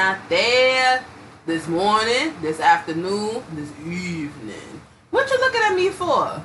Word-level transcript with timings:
out 0.00 0.28
there? 0.30 1.04
This 1.44 1.68
morning, 1.68 2.34
this 2.40 2.58
afternoon, 2.58 3.42
this 3.52 3.70
evening. 3.80 4.80
What 5.10 5.28
you 5.28 5.38
looking 5.38 5.60
at 5.62 5.74
me 5.74 5.90
for? 5.90 6.42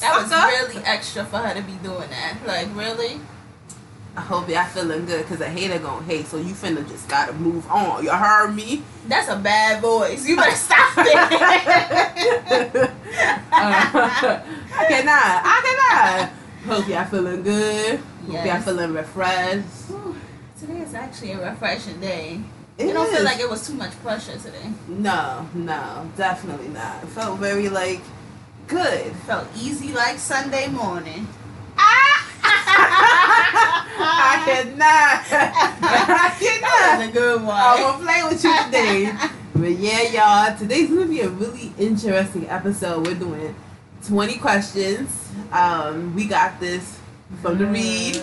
That 0.00 0.22
was 0.22 0.30
really 0.30 0.82
extra 0.84 1.26
for 1.26 1.38
her 1.38 1.54
to 1.54 1.60
be 1.60 1.74
doing 1.82 2.08
that. 2.08 2.38
Like, 2.46 2.74
really? 2.74 3.20
I 4.16 4.22
hope 4.22 4.48
y'all 4.48 4.64
feeling 4.64 5.04
good 5.04 5.24
because 5.24 5.42
a 5.42 5.48
hater 5.48 5.78
gonna 5.78 6.06
hate, 6.06 6.26
so 6.26 6.38
you 6.38 6.54
finna 6.54 6.88
just 6.88 7.06
gotta 7.06 7.34
move 7.34 7.68
on. 7.70 8.02
You 8.02 8.10
heard 8.10 8.54
me? 8.54 8.82
That's 9.08 9.28
a 9.28 9.36
bad 9.36 9.82
voice. 9.82 10.26
You 10.26 10.36
better 10.36 10.56
stop 10.56 10.94
it. 10.98 11.14
I 13.52 14.84
cannot. 14.88 15.42
I 15.44 15.60
cannot. 15.66 16.30
Hope 16.66 16.88
y'all 16.88 17.04
feeling 17.04 17.42
good. 17.42 18.00
Hope 18.26 18.46
y'all 18.46 18.60
feeling 18.62 18.94
refreshed. 18.94 19.66
Whew, 19.88 20.16
Today 20.58 20.80
is 20.80 20.94
actually 20.94 21.32
a 21.32 21.50
refreshing 21.50 22.00
day. 22.00 22.40
It 22.76 22.88
you 22.88 22.92
don't 22.92 23.08
feel 23.12 23.22
like 23.24 23.38
it 23.38 23.48
was 23.48 23.66
too 23.66 23.74
much 23.74 23.92
pressure 24.02 24.36
today. 24.36 24.70
No, 24.88 25.48
no, 25.54 26.10
definitely 26.16 26.68
not. 26.68 27.04
It 27.04 27.08
felt 27.08 27.38
very 27.38 27.68
like 27.68 28.00
good. 28.66 29.12
Felt 29.26 29.46
easy 29.56 29.92
like 29.92 30.18
Sunday 30.18 30.68
morning. 30.68 31.28
I 33.96 34.42
cannot. 34.44 35.24
I 35.82 36.34
cannot. 36.38 36.64
That 36.84 36.98
was 36.98 37.08
a 37.08 37.12
good 37.12 37.42
one. 37.42 37.56
I 37.56 37.80
won't 37.80 38.02
play 38.02 38.22
with 38.24 38.42
you 38.44 38.64
today. 38.64 39.12
But 39.56 39.78
yeah, 39.78 40.02
y'all, 40.50 40.58
today's 40.58 40.90
gonna 40.90 41.06
be 41.06 41.20
a 41.20 41.28
really 41.28 41.72
interesting 41.78 42.50
episode. 42.50 43.06
We're 43.06 43.14
doing 43.14 43.54
20 44.04 44.38
questions. 44.38 45.30
Um, 45.52 46.12
we 46.16 46.26
got 46.26 46.58
this 46.58 46.98
from 47.40 47.58
the 47.58 47.66
read. 47.66 48.20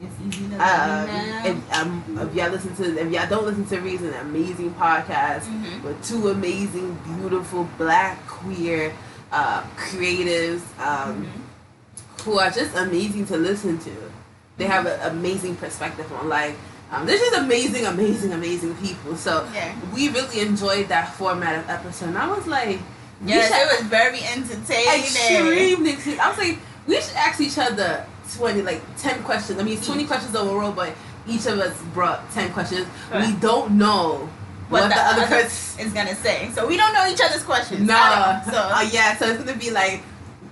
It's 0.00 0.14
easy 0.36 0.48
to 0.50 0.54
Um, 0.56 1.08
if, 1.46 1.72
um, 1.78 2.18
if 2.28 2.34
y'all 2.34 2.50
listen 2.50 2.76
to, 2.76 2.98
if 3.00 3.10
y'all 3.10 3.26
don't 3.28 3.46
listen 3.46 3.64
to 3.66 3.80
Read's 3.80 4.02
an 4.02 4.14
amazing 4.20 4.74
podcast 4.74 5.44
Mhm. 5.44 5.82
with 5.84 6.06
two 6.06 6.28
amazing, 6.28 6.98
beautiful 7.18 7.68
black 7.78 8.26
queer 8.26 8.92
uh, 9.32 9.62
creatives 9.76 10.60
um, 10.78 11.24
Mhm. 11.26 12.22
who 12.24 12.38
are 12.38 12.50
just 12.50 12.74
amazing 12.76 13.26
to 13.26 13.36
listen 13.36 13.78
to. 13.78 13.90
They 14.58 14.66
have 14.66 14.86
an 14.86 15.00
amazing 15.02 15.56
perspective 15.56 16.06
on 16.20 16.28
life. 16.28 16.54
Um, 16.92 17.04
they're 17.06 17.18
just 17.18 17.36
amazing, 17.36 17.86
amazing, 17.86 18.32
amazing 18.32 18.74
people. 18.76 19.16
So 19.16 19.44
Yeah. 19.52 19.72
we 19.94 20.08
really 20.10 20.40
enjoyed 20.40 20.88
that 20.88 21.14
format 21.16 21.58
of 21.58 21.68
episode. 21.68 22.10
And 22.10 22.18
I 22.18 22.28
was 22.28 22.46
like, 22.46 22.78
should- 23.26 23.30
it 23.34 23.68
was 23.80 23.86
very 23.88 24.20
entertaining. 24.22 25.04
extremely. 25.04 26.18
I 26.20 26.28
was 26.28 26.38
like, 26.38 26.58
we 26.86 27.00
should 27.00 27.16
ask 27.16 27.40
each 27.40 27.58
other 27.58 28.04
twenty, 28.34 28.62
like 28.62 28.82
ten 28.96 29.22
questions. 29.22 29.60
I 29.60 29.62
mean, 29.62 29.76
it's 29.78 29.86
twenty 29.86 30.02
Each. 30.02 30.08
questions 30.08 30.34
overall, 30.34 30.72
but 30.72 30.94
each 31.28 31.46
of 31.46 31.58
us 31.58 31.76
brought 31.94 32.30
ten 32.32 32.52
questions. 32.52 32.86
We 33.14 33.32
don't 33.34 33.72
know 33.72 34.28
what, 34.68 34.88
the, 34.88 34.96
other 34.96 35.26
person. 35.26 35.86
is 35.86 35.92
gonna 35.92 36.14
say. 36.16 36.50
So 36.54 36.66
we 36.66 36.76
don't 36.76 36.92
know 36.92 37.06
each 37.08 37.20
other's 37.22 37.42
questions. 37.44 37.86
No, 37.86 37.94
at. 37.94 38.44
So 38.46 38.52
uh, 38.56 38.88
yeah, 38.92 39.16
so 39.16 39.26
it's 39.28 39.42
gonna 39.42 39.56
be 39.58 39.70
like 39.70 40.02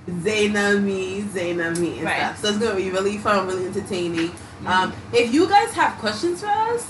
Zayna 0.09 0.83
me, 0.83 1.23
Zayna 1.23 1.77
me, 1.79 1.97
and 1.99 2.05
Right. 2.05 2.19
stuff. 2.19 2.39
So 2.41 2.49
it's 2.51 2.59
gonna 2.59 2.77
be 2.77 2.91
really 2.91 3.19
fun, 3.19 3.47
really 3.47 3.67
entertaining. 3.67 4.29
Mm-hmm. 4.31 4.67
Um, 4.67 4.93
if 5.13 5.33
you 5.33 5.49
guys 5.49 5.73
have 5.73 5.99
questions 5.99 6.41
for 6.41 6.47
us, 6.49 6.87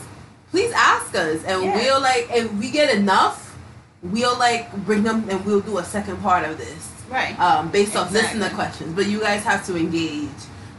please 0.50 0.72
ask 0.74 1.14
us, 1.14 1.42
and 1.44 1.62
Yeah. 1.62 1.76
we'll 1.76 2.00
like, 2.00 2.28
if 2.30 2.52
we 2.54 2.70
get 2.70 2.94
enough, 2.94 3.56
we'll 4.02 4.38
like 4.38 4.74
bring 4.84 5.02
them, 5.02 5.26
and 5.30 5.44
we'll 5.46 5.60
do 5.60 5.78
a 5.78 5.84
second 5.84 6.20
part 6.22 6.44
of 6.48 6.58
this. 6.58 6.90
right. 7.10 7.38
um, 7.38 7.68
based 7.70 7.94
off 7.96 8.08
Exactly. 8.08 8.40
listener 8.40 8.54
questions. 8.56 8.94
But 8.94 9.06
you 9.06 9.20
guys 9.20 9.42
have 9.44 9.64
to 9.66 9.76
engage 9.76 10.28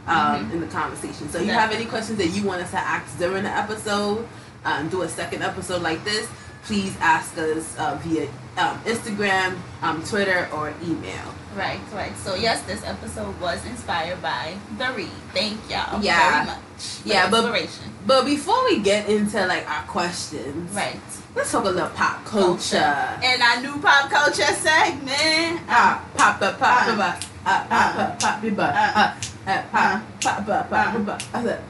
um, 0.06 0.16
Mhm. 0.48 0.52
in 0.52 0.60
the 0.60 0.66
conversation. 0.68 1.30
So 1.30 1.38
if 1.38 1.46
you 1.46 1.52
have 1.52 1.72
any 1.72 1.84
questions 1.84 2.18
that 2.18 2.28
you 2.28 2.42
want 2.44 2.62
us 2.62 2.70
to 2.70 2.78
ask 2.78 3.18
during 3.18 3.42
the 3.44 3.50
episode, 3.50 4.26
um, 4.64 4.88
do 4.88 5.02
a 5.02 5.08
second 5.08 5.42
episode 5.42 5.82
like 5.82 6.04
this, 6.04 6.26
please 6.64 6.94
ask 7.00 7.36
us 7.38 7.64
uh, 7.78 7.96
via 8.02 8.28
um, 8.58 8.80
Instagram, 8.86 9.56
um, 9.82 10.02
Twitter, 10.02 10.48
or 10.52 10.72
email. 10.82 11.22
Right, 11.54 11.80
right. 11.94 12.12
So 12.24 12.34
yes, 12.34 12.60
this 12.62 12.82
episode 12.84 13.38
was 13.40 13.64
inspired 13.66 14.20
by 14.22 14.54
the 14.78 14.92
read. 14.92 15.10
Thank 15.34 15.58
y'all 15.70 16.00
Yeah. 16.02 16.30
very 16.32 16.46
much. 16.46 16.58
Yeah, 17.04 17.28
but- 17.30 17.44
inspiration. 17.44 17.92
But 18.06 18.24
before 18.24 18.64
we 18.64 18.78
get 18.80 19.08
into 19.08 19.44
like 19.46 19.68
our 19.68 19.82
questions, 19.82 20.72
Right. 20.74 21.00
let's 21.34 21.50
talk 21.52 21.64
a 21.64 21.68
little 21.68 21.88
pop 21.90 22.24
culture. 22.24 22.76
And 23.22 23.42
our 23.42 23.60
new 23.60 23.78
pop 23.80 24.08
culture 24.10 24.44
segment. 24.44 25.60
Ah, 25.68 26.00
pop, 26.16 26.38
pop, 26.40 26.58
pop, 26.58 26.86
Uh, 26.88 26.96
pop, 26.96 26.96
ah, 26.96 26.96
pop, 26.96 26.96
pop, 26.96 27.00
pop, 27.00 27.02
pop, 27.02 27.24
uh, 27.46 27.50
ah, 27.50 27.66
ah, 27.70 27.92
pop, 27.96 28.20
pop, 28.20 28.20
pop, 28.20 28.40
pop, 28.40 28.40
pop, 28.40 28.40
I 28.40 28.40
said, 28.40 28.56
pop, 28.56 28.74
pop, 28.74 28.94
pop, 28.94 28.94
pop, 28.94 29.35
I 29.46 29.62
said, 31.42 31.60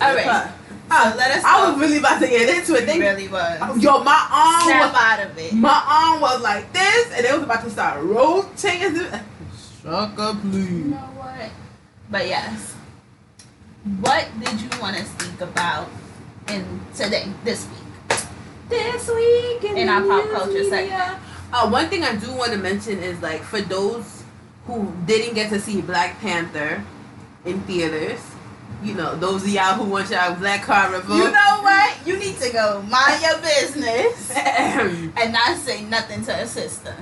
All 0.00 0.14
right. 0.14 0.24
pop. 0.26 0.50
So 0.90 1.16
let 1.16 1.30
us 1.38 1.44
I 1.44 1.70
was 1.70 1.80
really 1.80 1.98
about 1.98 2.20
to 2.20 2.28
get 2.28 2.54
into 2.58 2.74
it. 2.74 2.82
It 2.82 2.86
They, 2.86 3.00
really 3.00 3.28
was. 3.28 3.82
yo, 3.82 4.02
my 4.04 4.28
arm 4.30 4.62
Snap 4.64 4.92
was, 4.92 5.02
out 5.02 5.30
of 5.30 5.38
it. 5.38 5.52
my 5.54 5.82
arm 5.88 6.20
was 6.20 6.42
like 6.42 6.70
this, 6.72 7.12
and 7.16 7.24
it 7.24 7.32
was 7.32 7.42
about 7.44 7.64
to 7.64 7.70
start 7.70 8.02
rotating. 8.02 8.96
Sucker, 9.82 10.36
You 10.44 10.50
please. 10.50 10.84
know 10.86 10.96
what? 11.16 11.50
But 12.10 12.26
yes. 12.28 12.74
What 14.00 14.28
did 14.44 14.60
you 14.60 14.68
want 14.80 14.96
to 14.96 15.04
speak 15.04 15.40
about 15.40 15.88
in 16.48 16.80
today, 16.94 17.26
this 17.42 17.66
week? 17.68 18.18
This 18.68 19.08
week 19.08 19.64
in, 19.70 19.76
In 19.78 19.88
our 19.88 20.02
pop 20.02 20.30
culture 20.30 20.52
media. 20.52 20.70
segment. 20.70 21.18
Uh, 21.52 21.68
one 21.70 21.88
thing 21.88 22.04
I 22.04 22.14
do 22.16 22.32
want 22.34 22.52
to 22.52 22.58
mention 22.58 22.98
is 22.98 23.20
like 23.22 23.42
for 23.42 23.60
those 23.60 24.21
who 24.66 24.92
didn't 25.06 25.34
get 25.34 25.50
to 25.50 25.60
see 25.60 25.80
Black 25.80 26.18
Panther 26.20 26.82
in 27.44 27.60
theaters, 27.62 28.20
you 28.82 28.94
know, 28.94 29.14
those 29.16 29.42
of 29.42 29.48
y'all 29.48 29.74
who 29.74 29.84
want 29.84 30.10
y'all 30.10 30.34
Black 30.34 30.62
Carnival. 30.62 31.16
You 31.16 31.24
know 31.24 31.58
what? 31.62 31.96
You 32.06 32.16
need 32.18 32.36
to 32.38 32.52
go 32.52 32.82
mind 32.82 33.22
your 33.22 33.38
business 33.38 34.30
and 34.36 35.32
not 35.32 35.56
say 35.58 35.82
nothing 35.84 36.24
to 36.24 36.32
a 36.34 36.46
sister. 36.46 36.92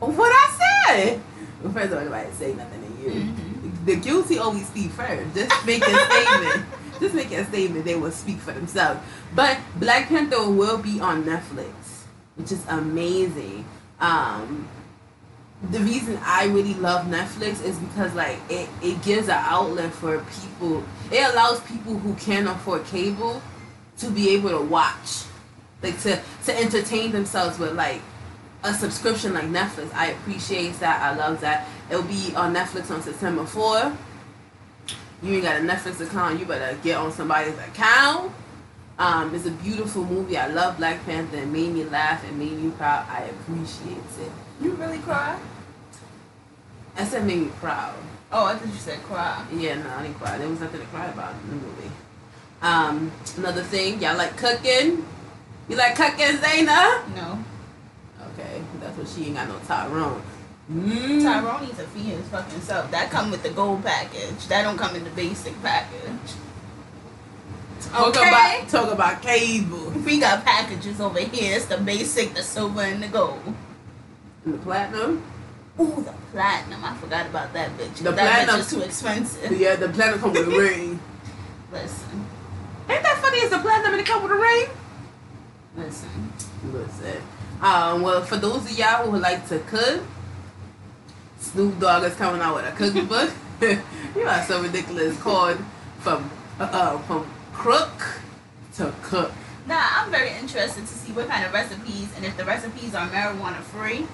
what 0.00 0.30
I 0.32 0.84
said? 0.86 1.20
Well, 1.62 1.72
first 1.72 1.92
of 1.92 1.98
all, 1.98 2.04
nobody 2.04 2.30
say 2.32 2.54
nothing 2.54 2.82
to 2.82 3.02
you. 3.02 3.10
Mhm. 3.22 3.86
The 3.86 3.96
guilty 3.96 4.38
always 4.38 4.66
speak 4.66 4.90
first. 4.92 5.34
Just 5.34 5.66
make 5.66 5.82
a 5.82 5.90
statement. 6.10 6.66
Just 7.00 7.14
make 7.14 7.30
a 7.32 7.44
statement. 7.46 7.84
They 7.84 7.96
will 7.96 8.10
speak 8.10 8.38
for 8.38 8.52
themselves. 8.52 9.00
But 9.34 9.58
Black 9.76 10.08
Panther 10.08 10.48
will 10.50 10.78
be 10.78 11.00
on 11.00 11.24
Netflix, 11.24 11.72
which 12.36 12.52
is 12.52 12.64
amazing. 12.68 13.64
Um, 14.00 14.68
the 15.70 15.80
reason 15.80 16.18
I 16.22 16.46
really 16.46 16.74
love 16.74 17.06
Netflix 17.06 17.64
is 17.64 17.78
because 17.78 18.14
like 18.14 18.38
it, 18.48 18.68
it 18.82 19.02
gives 19.02 19.28
an 19.28 19.38
outlet 19.38 19.92
for 19.92 20.24
people. 20.40 20.84
It 21.10 21.32
allows 21.32 21.60
people 21.60 21.98
who 21.98 22.14
can't 22.14 22.48
afford 22.48 22.84
cable 22.86 23.42
to 23.98 24.10
be 24.10 24.30
able 24.30 24.50
to 24.50 24.60
watch, 24.60 25.24
like 25.82 26.00
to 26.02 26.20
to 26.44 26.58
entertain 26.58 27.12
themselves 27.12 27.58
with 27.58 27.72
like 27.74 28.00
a 28.62 28.72
subscription 28.74 29.34
like 29.34 29.44
Netflix. 29.44 29.92
I 29.94 30.08
appreciate 30.08 30.78
that. 30.80 31.00
I 31.02 31.16
love 31.16 31.40
that. 31.42 31.68
It'll 31.90 32.02
be 32.02 32.34
on 32.34 32.54
Netflix 32.54 32.90
on 32.90 33.02
September 33.02 33.44
4. 33.44 33.96
You 35.22 35.34
ain't 35.34 35.42
got 35.42 35.56
a 35.56 35.64
Netflix 35.64 36.00
account, 36.00 36.38
you 36.40 36.46
better 36.46 36.76
get 36.82 36.98
on 36.98 37.12
somebody's 37.12 37.56
account. 37.58 38.32
Um, 38.98 39.34
it's 39.34 39.46
a 39.46 39.50
beautiful 39.50 40.04
movie. 40.04 40.36
I 40.36 40.46
love 40.48 40.76
Black 40.76 41.04
Panther. 41.04 41.38
It 41.38 41.48
made 41.48 41.72
me 41.72 41.84
laugh. 41.84 42.24
It 42.24 42.32
made 42.34 42.52
me 42.52 42.70
proud. 42.70 43.06
I 43.08 43.24
appreciate 43.24 43.96
it. 43.96 44.30
You 44.60 44.72
really 44.72 44.98
cry? 44.98 45.38
I 46.96 47.04
said 47.04 47.26
made 47.26 47.40
me 47.40 47.48
proud. 47.60 47.94
Oh, 48.32 48.46
I 48.46 48.54
thought 48.56 48.68
you 48.68 48.74
said 48.78 49.02
cry. 49.02 49.44
Yeah, 49.52 49.76
no, 49.82 49.88
I 49.90 50.02
didn't 50.02 50.18
cry. 50.18 50.38
There 50.38 50.48
was 50.48 50.60
nothing 50.60 50.80
to 50.80 50.86
cry 50.86 51.06
about 51.06 51.34
in 51.44 51.50
the 51.50 51.56
movie. 51.56 51.90
Um, 52.62 53.12
another 53.36 53.62
thing, 53.62 54.00
y'all 54.00 54.16
like 54.16 54.36
cooking? 54.36 55.04
You 55.68 55.76
like 55.76 55.96
cooking, 55.96 56.36
Zayna? 56.38 57.06
No. 57.14 57.44
Okay, 58.32 58.62
that's 58.80 58.96
what 58.96 59.08
she 59.08 59.26
ain't 59.26 59.36
got 59.36 59.48
no 59.48 59.58
Tyrone. 59.66 60.22
Mm. 60.72 61.22
Tyrone 61.22 61.62
needs 61.66 61.78
to 61.78 61.84
feed 61.84 62.04
his 62.04 62.26
fucking 62.28 62.60
self. 62.60 62.90
That 62.90 63.10
come 63.10 63.30
with 63.30 63.42
the 63.42 63.50
gold 63.50 63.84
package. 63.84 64.46
That 64.48 64.62
don't 64.62 64.78
come 64.78 64.96
in 64.96 65.04
the 65.04 65.10
basic 65.10 65.60
package. 65.62 66.32
Talk 67.82 68.08
Okay. 68.16 68.28
about 68.28 68.68
talk 68.68 68.92
about 68.92 69.20
cable 69.22 69.90
We 70.06 70.18
got 70.18 70.44
packages 70.44 71.00
over 71.00 71.20
here. 71.20 71.56
It's 71.56 71.66
the 71.66 71.76
basic, 71.76 72.34
the 72.34 72.42
silver, 72.42 72.80
and 72.80 73.02
the 73.02 73.08
gold. 73.08 73.54
and 74.44 74.54
the 74.54 74.58
platinum. 74.58 75.22
Ooh, 75.80 76.02
the 76.04 76.14
platinum. 76.32 76.84
I 76.84 76.94
forgot 76.96 77.26
about 77.26 77.52
that 77.52 77.70
bitch. 77.76 77.96
The 77.96 78.12
that 78.12 78.14
platinum- 78.14 78.56
bitch 78.56 78.58
is 78.60 78.70
too 78.70 78.80
expensive. 78.82 79.52
Yeah, 79.58 79.76
the 79.76 79.88
platinum 79.88 80.20
come 80.20 80.32
with 80.32 80.46
a 80.48 80.50
ring. 80.58 81.00
Listen, 81.72 82.26
Ain't 82.88 83.02
that 83.02 83.18
funny? 83.18 83.38
It's 83.38 83.50
the 83.50 83.58
platinum 83.58 83.92
and 83.94 84.00
it 84.00 84.06
come 84.06 84.22
with 84.22 84.32
a 84.32 84.36
ring. 84.36 84.66
listen. 85.76 86.32
Listen. 86.72 87.22
Um, 87.60 88.02
well, 88.02 88.22
for 88.22 88.36
those 88.36 88.64
of 88.70 88.78
y'all 88.78 89.04
who 89.06 89.12
would 89.12 89.22
like 89.22 89.48
to 89.48 89.58
cook, 89.60 90.02
Snoop 91.40 91.78
Dogg 91.80 92.04
is 92.04 92.14
coming 92.14 92.40
out 92.40 92.54
with 92.56 92.66
a 92.66 92.72
cookbook. 92.72 93.32
you 94.16 94.22
are 94.26 94.42
so 94.44 94.62
ridiculous. 94.62 95.20
Called 95.20 95.58
from 95.98 96.30
uh, 96.60 96.64
uh, 96.64 96.98
from 97.00 97.26
crook 97.52 97.90
to 98.76 98.92
cook. 99.02 99.32
Nah, 99.66 99.80
I'm 99.80 100.10
very 100.10 100.30
interested 100.30 100.82
to 100.82 100.92
see 100.92 101.12
what 101.12 101.26
kind 101.28 101.44
of 101.46 101.52
recipes 101.52 102.08
and 102.16 102.24
if 102.24 102.36
the 102.36 102.44
recipes 102.44 102.94
are 102.94 103.08
marijuana 103.08 103.60
free. 103.62 104.06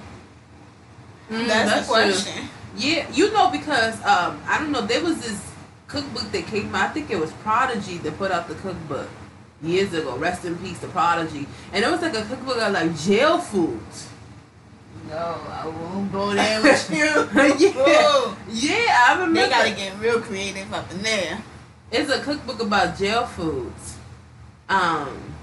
Mm, 1.30 1.46
that's, 1.46 1.70
the 1.70 1.94
true. 1.94 2.12
question. 2.12 2.48
Yeah, 2.76 3.08
you 3.12 3.32
know 3.32 3.50
because 3.50 3.94
um, 4.04 4.40
I 4.46 4.58
don't 4.58 4.72
know. 4.72 4.82
There 4.82 5.02
was 5.02 5.20
this 5.22 5.40
cookbook 5.86 6.30
that 6.32 6.46
came 6.46 6.74
out. 6.74 6.90
I 6.90 6.92
think 6.92 7.10
it 7.10 7.18
was 7.18 7.32
Prodigy 7.44 7.98
that 7.98 8.18
put 8.18 8.30
out 8.30 8.48
the 8.48 8.54
cookbook. 8.56 9.08
years 9.62 9.92
ago. 9.92 10.16
Rest 10.16 10.44
in 10.44 10.56
peace, 10.58 10.78
the 10.78 10.88
Prodigy. 10.88 11.46
And 11.72 11.84
it 11.84 11.90
was 11.90 12.00
like 12.00 12.14
a 12.14 12.22
cookbook 12.22 12.56
of 12.58 12.72
like 12.72 12.96
jail 12.98 13.38
foods. 13.38 14.08
No, 15.08 15.16
I 15.50 15.66
won't 15.66 16.10
go 16.12 16.32
there 16.32 16.62
with 16.62 16.90
you. 16.98 17.06
yeah, 17.68 18.34
yeah, 18.48 19.04
I 19.08 19.14
remember. 19.20 19.40
They 19.40 19.48
gotta 19.48 19.70
get 19.72 19.98
real 20.00 20.20
creative 20.20 20.72
up 20.72 20.90
in 20.92 21.02
there. 21.02 21.42
It's 21.90 22.10
a 22.10 22.20
cookbook 22.22 22.60
about 22.62 22.96
jail 22.96 23.26
foods. 23.26 23.96
Um, 24.68 25.34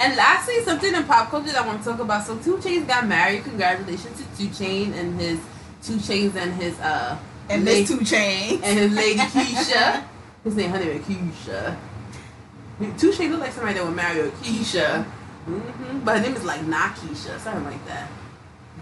and 0.00 0.16
lastly, 0.16 0.62
something 0.64 0.94
in 0.94 1.04
pop 1.04 1.30
culture 1.30 1.52
that 1.52 1.62
I 1.62 1.66
want 1.66 1.82
to 1.82 1.88
talk 1.90 2.00
about. 2.00 2.24
So, 2.26 2.36
2 2.38 2.56
Chainz 2.58 2.86
got 2.86 3.06
married. 3.06 3.44
Congratulations 3.44 4.18
to 4.20 4.24
2 4.38 4.48
Chainz 4.50 4.96
and 4.98 5.20
his 5.20 5.38
2 5.84 5.94
Chainz 5.96 6.34
and 6.36 6.52
his 6.54 6.78
uh 6.80 7.16
And 7.48 7.64
lady, 7.64 7.80
Miss 7.82 7.88
Two 7.90 8.04
Chain. 8.04 8.60
and 8.64 8.78
his 8.78 8.92
lady 8.92 9.18
Keisha. 9.34 10.02
his 10.42 10.56
name, 10.56 10.70
honey 10.70 10.86
Keisha. 11.00 11.76
2 12.98 13.10
Chainz 13.12 13.30
look 13.30 13.40
like 13.40 13.52
somebody 13.52 13.74
that 13.78 13.84
would 13.84 13.94
marry 13.94 14.20
a 14.20 14.30
Keisha. 14.30 15.04
hmm 15.44 15.98
But 16.04 16.16
her 16.18 16.22
name 16.22 16.36
is 16.36 16.44
like 16.44 16.66
not 16.66 16.96
Keisha, 16.96 17.38
something 17.38 17.64
like 17.64 17.84
that. 17.86 18.08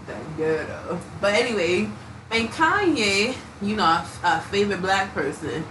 That 0.07 0.37
ghetto. 0.37 0.99
But 1.21 1.33
anyway, 1.35 1.89
and 2.31 2.49
Kanye, 2.49 3.35
you 3.61 3.75
know, 3.75 3.83
our, 3.83 4.05
our 4.23 4.41
favorite 4.41 4.81
black 4.81 5.13
person, 5.13 5.63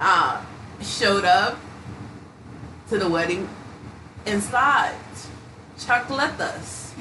uh, 0.00 0.40
showed 0.80 1.24
up 1.24 1.58
to 2.88 2.98
the 2.98 3.08
wedding 3.08 3.48
in 4.26 4.40
slides, 4.40 5.28
chocolatas, 5.78 6.92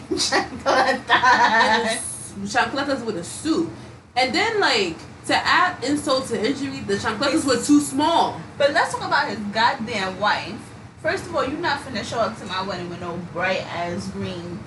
chocolatas 2.45 3.06
with 3.06 3.18
a 3.18 3.23
soup. 3.23 3.69
and 4.15 4.33
then 4.33 4.59
like 4.59 4.97
to 5.27 5.35
add 5.35 5.83
insult 5.83 6.27
to 6.27 6.45
injury, 6.45 6.79
the 6.81 6.95
chocolatas 6.95 7.45
were 7.45 7.62
too 7.63 7.79
small. 7.79 8.41
But 8.57 8.73
let's 8.73 8.91
talk 8.94 9.06
about 9.06 9.29
his 9.29 9.39
goddamn 9.53 10.19
wife. 10.19 10.59
First 11.01 11.25
of 11.25 11.35
all, 11.35 11.45
you're 11.47 11.59
not 11.59 11.79
finna 11.81 12.03
show 12.03 12.19
up 12.19 12.38
to 12.39 12.45
my 12.45 12.62
wedding 12.63 12.89
with 12.89 13.01
no 13.01 13.18
bright 13.33 13.62
ass 13.73 14.07
green, 14.09 14.59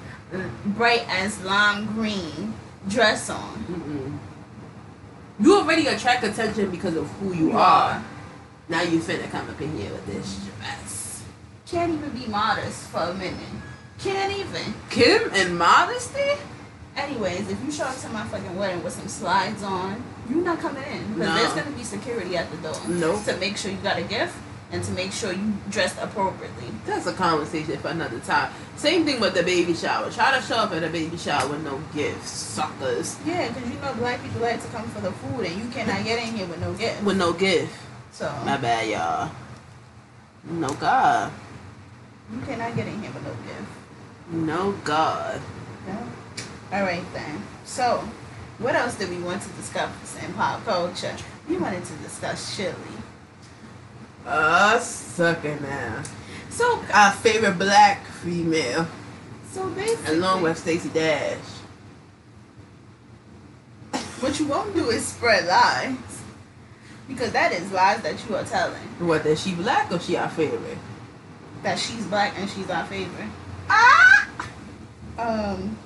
bright 0.65 1.09
ass 1.09 1.43
lime 1.45 1.87
green 1.95 2.55
dress 2.89 3.31
on. 3.31 3.65
Mm-mm. 3.69 4.19
You 5.41 5.57
already 5.57 5.87
attract 5.87 6.25
attention 6.25 6.71
because 6.71 6.97
of 6.97 7.09
who 7.19 7.35
you 7.35 7.53
are. 7.53 8.03
Now 8.69 8.83
you 8.83 8.99
finna 8.99 9.31
come 9.31 9.49
up 9.49 9.61
in 9.61 9.77
here 9.77 9.91
with 9.91 10.07
this. 10.07 10.41
Can't 11.75 11.93
even 11.93 12.11
be 12.11 12.27
modest 12.29 12.87
for 12.91 13.01
a 13.01 13.15
minute. 13.15 13.35
Can't 13.99 14.33
even. 14.39 14.75
Kim 14.91 15.29
and 15.33 15.59
modesty? 15.59 16.21
Anyways, 16.97 17.51
if 17.51 17.61
you 17.65 17.73
show 17.73 17.83
up 17.83 17.99
to 17.99 18.09
my 18.11 18.23
fucking 18.27 18.57
wedding 18.57 18.85
with 18.85 18.93
some 18.93 19.09
slides 19.09 19.61
on, 19.65 20.01
you're 20.31 20.45
not 20.45 20.61
coming 20.61 20.85
in. 20.85 21.15
Because 21.15 21.19
No. 21.29 21.35
there's 21.35 21.53
gonna 21.53 21.77
be 21.77 21.83
security 21.83 22.37
at 22.37 22.49
the 22.53 22.59
door. 22.59 22.77
Nope. 22.87 23.25
To 23.25 23.37
make 23.39 23.57
sure 23.57 23.73
you 23.73 23.77
got 23.79 23.99
a 23.99 24.03
gift 24.03 24.37
and 24.71 24.85
to 24.85 24.93
make 24.93 25.11
sure 25.13 25.33
you 25.33 25.53
dressed 25.69 25.97
appropriately. 26.01 26.69
That's 26.87 27.07
a 27.09 27.13
conversation 27.13 27.77
for 27.81 27.89
another 27.89 28.21
time. 28.21 28.53
Same 28.77 29.05
thing 29.05 29.19
with 29.19 29.35
the 29.35 29.43
baby 29.43 29.75
shower. 29.75 30.13
Try 30.13 30.39
to 30.39 30.47
show 30.47 30.55
up 30.55 30.71
at 30.71 30.85
a 30.85 30.89
baby 30.89 31.17
shower 31.17 31.49
with 31.49 31.65
no 31.65 31.81
gifts, 31.93 32.31
suckers. 32.31 33.17
Yeah, 33.27 33.49
because 33.49 33.69
you 33.69 33.81
know 33.81 33.93
black 33.95 34.23
people 34.23 34.43
like 34.43 34.63
to 34.63 34.69
come 34.69 34.89
for 34.91 35.01
the 35.01 35.11
food 35.11 35.47
and 35.47 35.57
you 35.61 35.69
cannot 35.71 36.05
get 36.05 36.21
in 36.23 36.37
here 36.37 36.47
with 36.47 36.61
no 36.61 36.73
gift. 36.75 37.03
With 37.03 37.17
no 37.17 37.33
gift. 37.33 37.75
So 38.13 38.33
My 38.45 38.59
bad, 38.59 38.89
y'all. 38.89 39.31
No 40.45 40.69
God. 40.69 41.33
You 42.33 42.41
cannot 42.47 42.75
get 42.77 42.87
in 42.87 43.03
here 43.03 43.11
with 43.13 43.25
no 43.25 43.33
gift. 43.33 43.69
No 44.31 44.73
God. 44.85 45.41
No? 45.87 45.99
Alright 46.73 47.05
then. 47.13 47.43
So 47.65 48.09
what 48.59 48.75
else 48.75 48.95
did 48.95 49.11
we 49.11 49.19
want 49.19 49.43
to 49.43 49.49
discuss 49.51 49.91
in 50.23 50.33
pop 50.35 50.65
culture? 50.65 51.17
We 51.49 51.57
wanted 51.57 51.85
to 51.85 51.93
discuss 51.97 52.57
Chilli. 52.57 52.75
Uh, 54.25 54.79
sucker 54.79 55.59
now. 55.61 56.03
So 56.49 56.81
Our 56.93 57.13
favorite 57.13 57.59
black 57.59 58.07
female, 58.07 58.87
so 59.51 59.69
basically 59.71 60.17
along 60.17 60.43
with 60.43 60.57
Stacey 60.57 60.89
Dash. 60.89 61.37
what 64.21 64.39
you 64.39 64.47
won't 64.47 64.75
do 64.75 64.89
is 64.91 65.05
spread 65.05 65.47
lies. 65.47 65.97
Because 67.07 67.33
that 67.33 67.53
is 67.53 67.71
lies 67.71 68.01
that 68.03 68.17
you 68.27 68.37
are 68.37 68.45
telling. 68.45 68.81
What, 68.99 69.25
that 69.25 69.37
she 69.37 69.55
black 69.55 69.93
or 69.93 69.99
she 69.99 70.17
our 70.17 70.31
favorite? 70.31 70.79
That 71.65 71.79
she's 71.79 72.05
black 72.07 72.35
and 72.39 72.49
she's 72.49 72.69
our 72.71 72.85
favorite. 72.87 73.29
Ah! 73.69 74.29
Um, 75.19 75.77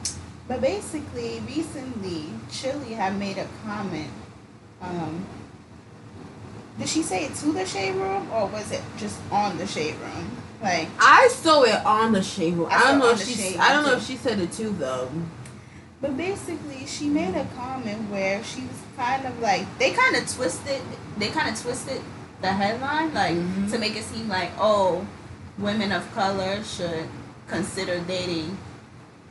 but 0.49 0.61
basically, 0.61 1.41
recently, 1.47 2.27
Chilli 2.51 2.95
had 2.97 3.17
made 3.19 3.39
a 3.39 3.47
comment. 3.65 4.11
Um, 4.83 5.25
did 6.79 6.89
she 6.89 7.03
say 7.03 7.25
it 7.27 7.35
to 7.37 7.53
the 7.53 7.65
shade 7.67 7.95
room 7.95 8.31
or 8.33 8.47
was 8.47 8.71
it 8.73 8.83
just 8.99 9.19
on 9.31 9.57
the 9.59 9.67
shade 9.67 9.95
room? 9.97 10.31
Like, 10.63 10.89
I 11.01 11.29
saw 11.29 11.63
it 11.63 11.85
on 11.87 12.13
the 12.13 12.23
shade. 12.23 12.55
room. 12.55 12.69
I 12.71 12.77
I, 12.77 12.91
don't 12.91 12.99
know 12.99 13.11
if 13.11 13.25
she. 13.25 13.57
I 13.59 13.73
don't 13.73 13.87
know 13.87 13.97
if 13.97 14.05
she 14.07 14.17
said 14.17 14.41
it 14.41 14.51
too 14.53 14.71
though. 14.79 15.09
but 16.01 16.17
basically, 16.17 16.87
she 16.87 17.09
made 17.09 17.35
a 17.37 17.45
comment 17.57 18.11
where 18.11 18.43
she 18.43 18.63
was 18.63 18.79
kind 18.97 19.25
of 19.27 19.39
like 19.41 19.67
they 19.79 19.93
kind 19.93 20.17
of 20.17 20.29
twisted. 20.29 20.83
They 21.19 21.29
kind 21.29 21.49
of 21.55 21.61
twisted 21.61 22.01
the 22.41 22.49
headline 22.53 23.15
like 23.15 23.35
Mhm. 23.37 23.71
to 23.71 23.79
make 23.79 23.95
it 23.97 24.03
seem 24.05 24.29
like 24.29 24.51
oh, 24.59 25.07
women 25.59 25.93
of 25.93 26.11
color 26.15 26.63
should 26.63 27.09
consider 27.47 28.01
dating 28.01 28.57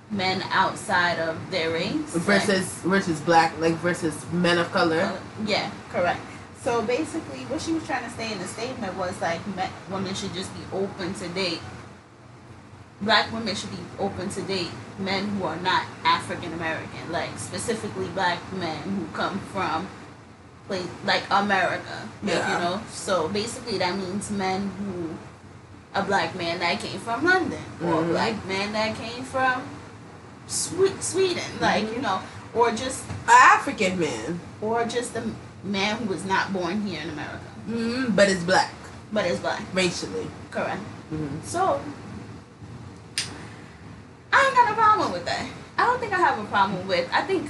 men 0.09 0.41
outside 0.51 1.19
of 1.19 1.35
their 1.51 1.71
race 1.71 2.15
Like, 2.15 2.23
Versus 2.45 2.73
versus 2.83 3.19
black, 3.21 3.57
like 3.59 3.73
versus 3.75 4.15
men 4.31 4.57
of 4.57 4.71
color. 4.71 5.01
Uh, 5.01 5.17
yeah, 5.45 5.69
correct. 5.91 6.21
So 6.61 6.81
basically, 6.81 7.39
what 7.45 7.61
she 7.61 7.73
was 7.73 7.85
trying 7.85 8.03
to 8.03 8.09
say 8.11 8.31
in 8.31 8.39
the 8.39 8.47
statement 8.47 8.95
was 8.97 9.19
like, 9.21 9.45
me- 9.55 9.63
women 9.89 10.13
should 10.15 10.33
just 10.33 10.53
be 10.53 10.61
open 10.73 11.13
to 11.15 11.27
date. 11.29 11.59
Black 13.01 13.31
women 13.31 13.53
should 13.55 13.69
be 13.71 13.77
open 13.99 14.27
to 14.29 14.41
date 14.41 14.71
men 14.97 15.27
who 15.29 15.43
are 15.43 15.55
not 15.57 15.85
African 16.03 16.51
American, 16.53 17.11
like 17.11 17.37
specifically 17.37 18.07
black 18.09 18.39
men 18.53 18.81
who 18.81 19.05
come 19.13 19.39
from, 19.53 19.87
like, 20.67 20.81
like 21.05 21.23
America. 21.29 22.09
Yeah. 22.23 22.53
you 22.53 22.59
know. 22.63 22.81
So 22.89 23.27
basically, 23.29 23.77
that 23.77 23.95
means 23.97 24.31
men 24.31 24.71
who, 24.79 25.15
a 25.95 26.03
black 26.03 26.35
man 26.35 26.59
that 26.59 26.79
came 26.79 26.99
from 26.99 27.23
London, 27.25 27.59
or 27.83 28.01
a 28.01 28.03
Mhm. 28.03 28.09
black 28.09 28.45
man 28.45 28.73
that 28.73 28.95
came 28.95 29.23
from, 29.23 29.63
Sweden, 30.47 31.43
like 31.59 31.85
Mhm. 31.85 31.95
you 31.95 32.01
know, 32.01 32.19
or 32.53 32.71
just 32.71 33.03
An 33.27 33.33
African 33.53 33.99
man, 33.99 34.39
or 34.61 34.85
just 34.85 35.15
a 35.15 35.23
man 35.63 35.97
who 35.97 36.05
was 36.05 36.23
not 36.23 36.53
born 36.53 36.81
here 36.87 37.01
in 37.01 37.09
America, 37.09 37.39
mm, 37.69 38.15
but 38.15 38.29
it's 38.29 38.43
black 38.43 38.71
but 39.11 39.25
is 39.25 39.39
black. 39.39 39.61
racially. 39.73 40.27
Correct. 40.51 40.79
Mm-hmm. 41.13 41.37
So, 41.45 41.81
I 44.31 44.45
ain't 44.45 44.55
got 44.55 44.71
a 44.71 44.73
problem 44.75 45.11
with 45.11 45.25
that. 45.25 45.45
I 45.77 45.85
don't 45.85 45.99
think 45.99 46.13
I 46.13 46.17
have 46.17 46.39
a 46.39 46.43
problem 46.45 46.87
with. 46.87 47.07
I 47.13 47.21
think 47.21 47.49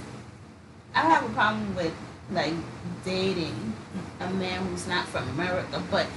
I 0.96 1.02
have 1.02 1.24
a 1.26 1.30
problem 1.30 1.76
with 1.76 1.94
like 2.32 2.54
dating 3.06 3.74
a 4.20 4.30
man 4.32 4.66
who's 4.68 4.88
not 4.88 5.08
from 5.08 5.28
America, 5.30 5.82
but 5.92 6.08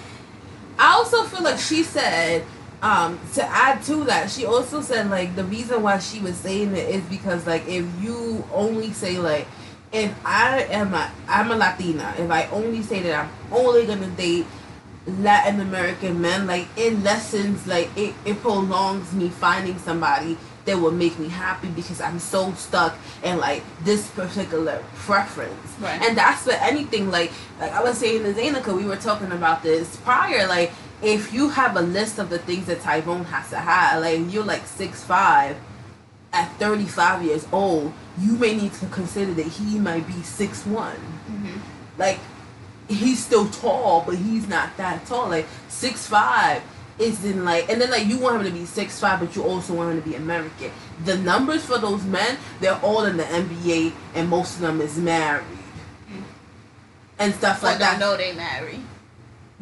I 0.81 0.95
also 0.95 1.25
feel 1.25 1.43
like 1.43 1.59
she 1.59 1.83
said, 1.83 2.43
um, 2.81 3.21
to 3.35 3.45
add 3.45 3.83
to 3.85 4.05
that, 4.05 4.31
she 4.31 4.47
also 4.47 4.81
said 4.81 5.11
like 5.11 5.37
the 5.37 5.45
reason 5.45 5.83
why 5.83 5.99
she 5.99 6.21
was 6.21 6.35
saying 6.37 6.75
it 6.75 6.89
is 6.89 7.05
because 7.05 7.47
like 7.47 7.69
if 7.69 7.85
you 8.01 8.43
only 8.53 8.91
say 8.93 9.19
like 9.19 9.47
if 9.93 10.15
I 10.25 10.63
am 10.71 10.95
a 10.95 11.13
I'm 11.29 11.51
a 11.51 11.57
Latina, 11.57 12.15
if 12.17 12.31
I 12.31 12.47
only 12.47 12.81
say 12.83 13.03
that 13.03 13.27
I'm 13.27 13.31
only 13.53 13.85
gonna 13.85 14.09
date 14.09 14.47
Latin 15.07 15.61
American 15.61 16.23
men, 16.23 16.47
like 16.47 16.67
it 16.77 16.99
lessens 17.03 17.67
like 17.67 17.91
it, 17.95 18.15
it 18.25 18.41
prolongs 18.41 19.13
me 19.13 19.29
finding 19.29 19.77
somebody 19.79 20.39
that 20.71 20.79
will 20.79 20.93
make 20.93 21.19
me 21.19 21.29
happy 21.29 21.69
because 21.69 22.01
I'm 22.01 22.21
so 22.21 22.53
stuck 22.53 22.97
in 23.25 23.39
like 23.39 23.65
this 23.83 24.09
particular 24.13 24.83
preference. 24.95 25.75
Right. 25.81 26.01
And 26.01 26.17
that's 26.17 26.45
for 26.45 26.53
anything 26.53 27.11
like 27.11 27.33
like 27.59 27.73
I 27.73 27.83
was 27.83 27.99
saying 27.99 28.23
to 28.23 28.33
Zanika, 28.33 28.77
we 28.77 28.85
were 28.85 28.97
talking 28.97 29.33
about 29.33 29.65
this 29.65 29.97
prior, 29.97 30.47
like 30.47 30.71
if 31.03 31.33
you 31.33 31.49
have 31.49 31.77
a 31.77 31.83
list 31.83 32.19
of 32.19 32.31
the 32.31 32.39
things 32.39 32.67
that 32.67 32.81
Tyrone 32.83 33.25
has 33.25 33.51
to 33.51 33.57
have, 33.57 34.03
like 34.03 34.33
you're 34.33 34.45
like 34.45 34.65
six 34.67 35.03
five 35.03 35.57
at 36.33 36.49
thirty 36.59 36.85
five 36.85 37.25
years 37.25 37.49
old, 37.51 37.93
you 38.19 38.37
may 38.37 38.57
need 38.57 38.73
to 38.75 38.87
consider 38.87 39.35
that 39.35 39.47
he 39.47 39.77
might 39.79 40.07
be 40.07 40.23
six 40.23 40.65
one. 40.65 40.95
Mm-hmm. 40.95 41.59
Like 41.99 42.21
he's 42.89 43.25
still 43.25 43.49
tall, 43.51 44.05
but 44.07 44.17
he's 44.17 44.47
not 44.47 44.77
that 44.77 45.05
tall. 45.07 45.31
Like 45.31 45.49
six 45.69 46.07
five 46.07 46.63
isn't 47.01 47.45
like 47.45 47.69
and 47.71 47.81
then 47.81 47.91
like 47.91 48.07
you 48.07 48.19
want 48.19 48.37
him 48.37 48.53
to 48.53 48.59
be 48.59 48.67
six 48.67 49.01
five 49.01 49.21
but 49.21 49.35
you 49.35 49.43
also 49.43 49.75
want 49.75 49.93
him 49.93 50.03
to 50.03 50.09
be 50.09 50.17
American. 50.17 50.71
The 51.05 51.17
numbers 51.19 51.65
for 51.65 51.79
those 51.79 52.05
men, 52.05 52.37
they're 52.61 52.79
all 52.81 53.05
in 53.05 53.17
the 53.17 53.25
NBA 53.25 53.93
and 54.15 54.29
most 54.29 54.57
of 54.57 54.61
them 54.61 54.81
is 54.81 54.99
married. 54.99 55.45
And 57.19 57.35
stuff 57.35 57.63
I 57.63 57.69
like 57.69 57.79
don't 57.79 57.89
that. 57.89 58.01
know 58.01 58.17
they 58.17 58.33
marry. 58.33 58.81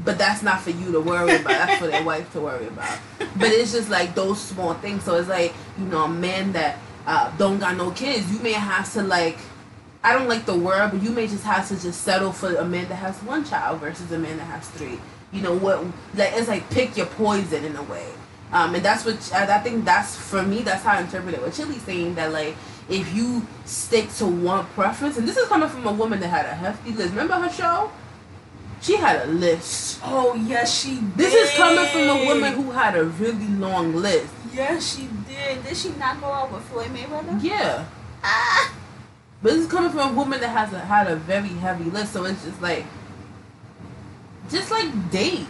But 0.04 0.16
that's 0.16 0.42
not 0.42 0.60
for 0.60 0.70
you 0.70 0.92
to 0.92 1.00
worry 1.00 1.34
about. 1.34 1.48
That's 1.48 1.78
for 1.80 1.88
their 1.88 2.04
wife 2.12 2.32
to 2.32 2.40
worry 2.40 2.68
about. 2.68 2.98
But 3.18 3.50
it's 3.50 3.72
just 3.72 3.90
like 3.90 4.14
those 4.14 4.40
small 4.40 4.74
things. 4.74 5.02
So 5.02 5.16
it's 5.16 5.28
like, 5.28 5.52
you 5.76 5.86
know, 5.86 6.04
a 6.04 6.08
man 6.08 6.52
that 6.52 6.78
uh, 7.04 7.36
don't 7.36 7.58
got 7.58 7.76
no 7.76 7.90
kids, 7.90 8.30
you 8.30 8.38
may 8.38 8.52
have 8.52 8.92
to 8.92 9.02
like, 9.02 9.38
I 10.04 10.12
don't 10.12 10.28
like 10.28 10.46
the 10.46 10.56
word, 10.56 10.90
but 10.92 11.02
you 11.02 11.10
may 11.10 11.26
just 11.26 11.42
have 11.42 11.66
to 11.68 11.80
just 11.80 12.02
settle 12.02 12.30
for 12.30 12.54
a 12.54 12.64
man 12.64 12.88
that 12.88 12.96
has 12.96 13.16
one 13.24 13.44
child 13.44 13.80
versus 13.80 14.12
a 14.12 14.18
man 14.18 14.36
that 14.36 14.44
has 14.44 14.68
three. 14.68 15.00
You 15.32 15.42
know 15.42 15.56
what? 15.56 15.84
Like 16.14 16.32
it's 16.34 16.48
like 16.48 16.68
pick 16.70 16.96
your 16.96 17.06
poison 17.06 17.64
in 17.64 17.76
a 17.76 17.82
way. 17.82 18.06
Um, 18.50 18.74
and 18.74 18.84
that's 18.84 19.04
what 19.04 19.16
I, 19.34 19.58
think. 19.58 19.84
That's 19.84 20.16
for 20.16 20.42
me. 20.42 20.62
That's 20.62 20.82
how 20.82 20.96
I 20.96 21.00
interpret 21.02 21.34
it. 21.34 21.42
What 21.42 21.52
Chilli's 21.52 21.82
saying 21.82 22.14
that 22.14 22.32
like 22.32 22.56
if 22.88 23.14
you 23.14 23.46
stick 23.66 24.10
to 24.14 24.26
one 24.26 24.64
preference, 24.68 25.18
and 25.18 25.28
this 25.28 25.36
is 25.36 25.46
coming 25.48 25.68
from 25.68 25.86
a 25.86 25.92
woman 25.92 26.20
that 26.20 26.28
had 26.28 26.46
a 26.46 26.54
hefty 26.54 26.92
list. 26.92 27.10
Remember 27.10 27.34
her 27.34 27.52
show? 27.52 27.90
She 28.80 28.96
had 28.96 29.28
a 29.28 29.30
list. 29.30 30.00
Oh 30.02 30.34
yes, 30.34 30.80
she 30.80 30.96
did. 30.96 31.16
This 31.16 31.34
is 31.34 31.50
coming 31.56 31.84
from 31.86 32.08
a 32.08 32.24
woman 32.24 32.54
who 32.54 32.70
had 32.70 32.96
a 32.96 33.04
really 33.04 33.48
long 33.48 33.94
list. 33.94 34.32
Yes, 34.54 34.96
she 34.96 35.08
did. 35.28 35.64
Did 35.64 35.76
she 35.76 35.90
not 35.90 36.20
go 36.20 36.26
out 36.26 36.50
with 36.50 36.62
Floyd 36.64 36.88
Mayweather? 36.88 37.42
Yeah. 37.42 37.84
Ah. 38.22 38.74
But 39.42 39.52
this 39.52 39.64
is 39.64 39.70
coming 39.70 39.90
from 39.90 40.10
a 40.10 40.12
woman 40.14 40.40
that 40.40 40.48
has 40.48 40.72
a, 40.72 40.80
had 40.80 41.06
a 41.06 41.16
very 41.16 41.48
heavy 41.48 41.84
list, 41.84 42.12
so 42.12 42.24
it's 42.24 42.44
just 42.44 42.60
like, 42.60 42.84
just 44.50 44.70
like 44.70 45.10
date, 45.10 45.46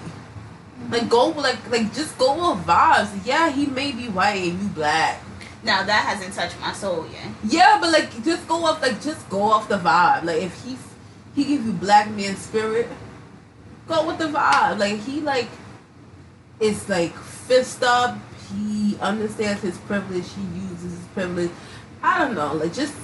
like 0.90 1.08
go 1.08 1.28
like 1.28 1.58
like 1.70 1.92
just 1.94 2.16
go 2.18 2.34
with 2.34 2.66
vibes. 2.66 3.10
Yeah, 3.24 3.50
he 3.50 3.66
may 3.66 3.92
be 3.92 4.08
white 4.08 4.42
and 4.42 4.62
you 4.62 4.68
black. 4.68 5.22
Now 5.62 5.82
that 5.82 6.04
hasn't 6.04 6.34
touched 6.34 6.58
my 6.60 6.72
soul 6.72 7.06
yet. 7.12 7.28
Yeah, 7.44 7.78
but 7.80 7.92
like 7.92 8.24
just 8.24 8.46
go 8.48 8.64
off 8.64 8.82
like 8.82 9.00
just 9.02 9.28
go 9.28 9.42
off 9.42 9.68
the 9.68 9.78
vibe. 9.78 10.24
Like 10.24 10.42
if 10.42 10.64
he 10.64 10.76
he 11.34 11.44
give 11.44 11.66
you 11.66 11.72
black 11.72 12.10
man 12.10 12.36
spirit, 12.36 12.88
go 13.86 14.06
with 14.06 14.18
the 14.18 14.26
vibe. 14.26 14.78
Like 14.78 15.00
he 15.00 15.20
like 15.20 15.48
is 16.60 16.88
like 16.88 17.14
fist 17.16 17.82
up. 17.82 18.18
He 18.50 18.96
understands 19.00 19.62
his 19.62 19.76
privilege. 19.78 20.24
He 20.34 20.42
uses 20.60 20.92
his 20.92 21.06
privilege. 21.12 21.50
I 22.02 22.18
don't 22.18 22.34
know. 22.34 22.54
Like 22.54 22.72
just 22.72 22.94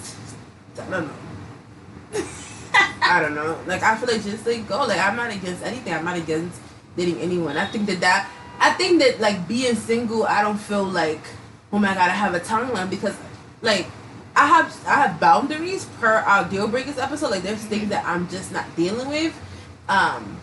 I 0.79 0.91
don't 0.91 1.07
know. 1.09 2.21
I 2.75 3.21
don't 3.21 3.35
know. 3.35 3.59
Like 3.67 3.83
I 3.83 3.97
feel 3.97 4.09
like 4.13 4.23
just 4.23 4.47
like 4.47 4.67
go. 4.69 4.87
Like 4.87 4.99
I'm 4.99 5.17
not 5.17 5.31
against 5.31 5.63
anything. 5.63 5.93
I'm 5.93 6.05
not 6.05 6.17
against 6.17 6.61
dating 6.97 7.19
anyone. 7.21 7.57
I 7.57 7.67
think 7.67 7.87
that 7.87 8.01
that 8.01 8.31
I 8.59 8.73
think 8.73 9.01
that 9.01 9.21
like 9.21 9.47
being 9.47 9.75
single. 9.75 10.25
I 10.25 10.43
don't 10.43 10.59
feel 10.59 10.85
like 10.85 11.21
oh 11.73 11.79
my 11.79 11.95
god 11.95 12.11
I 12.11 12.17
have 12.17 12.35
a 12.35 12.41
timeline 12.41 12.91
because 12.91 13.17
like 13.63 13.87
I 14.37 14.47
have 14.47 14.85
I 14.87 15.07
have 15.07 15.21
boundaries 15.21 15.85
per 16.01 16.15
our 16.15 16.49
deal 16.49 16.67
breakers 16.67 16.99
episode. 16.99 17.31
Like 17.31 17.43
there's 17.43 17.63
things 17.65 17.89
that 17.91 18.05
I'm 18.05 18.29
just 18.29 18.53
not 18.53 18.75
dealing 18.77 19.09
with. 19.09 19.39
Um 19.89 20.41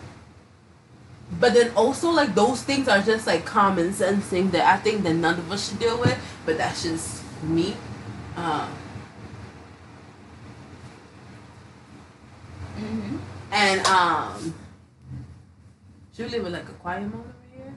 but 1.40 1.54
then 1.54 1.72
also 1.74 2.10
like 2.10 2.34
those 2.34 2.62
things 2.62 2.88
are 2.88 3.00
just 3.00 3.26
like 3.26 3.44
common 3.44 3.92
sense 3.92 4.24
things 4.26 4.52
that 4.52 4.66
I 4.66 4.80
think 4.80 5.02
that 5.04 5.14
none 5.14 5.38
of 5.38 5.50
us 5.50 5.68
should 5.68 5.78
deal 5.78 5.98
with. 5.98 6.18
But 6.46 6.58
that's 6.58 6.82
just 6.82 7.22
me. 7.42 7.76
Um 8.36 8.70
Mm-hmm. 12.82 13.16
And 13.52 13.86
um 13.86 14.54
should 16.14 16.26
we 16.26 16.38
live 16.38 16.46
it 16.46 16.50
like 16.50 16.68
a 16.68 16.72
quiet 16.72 17.02
moment 17.02 17.26
over 17.26 17.56
here? 17.56 17.74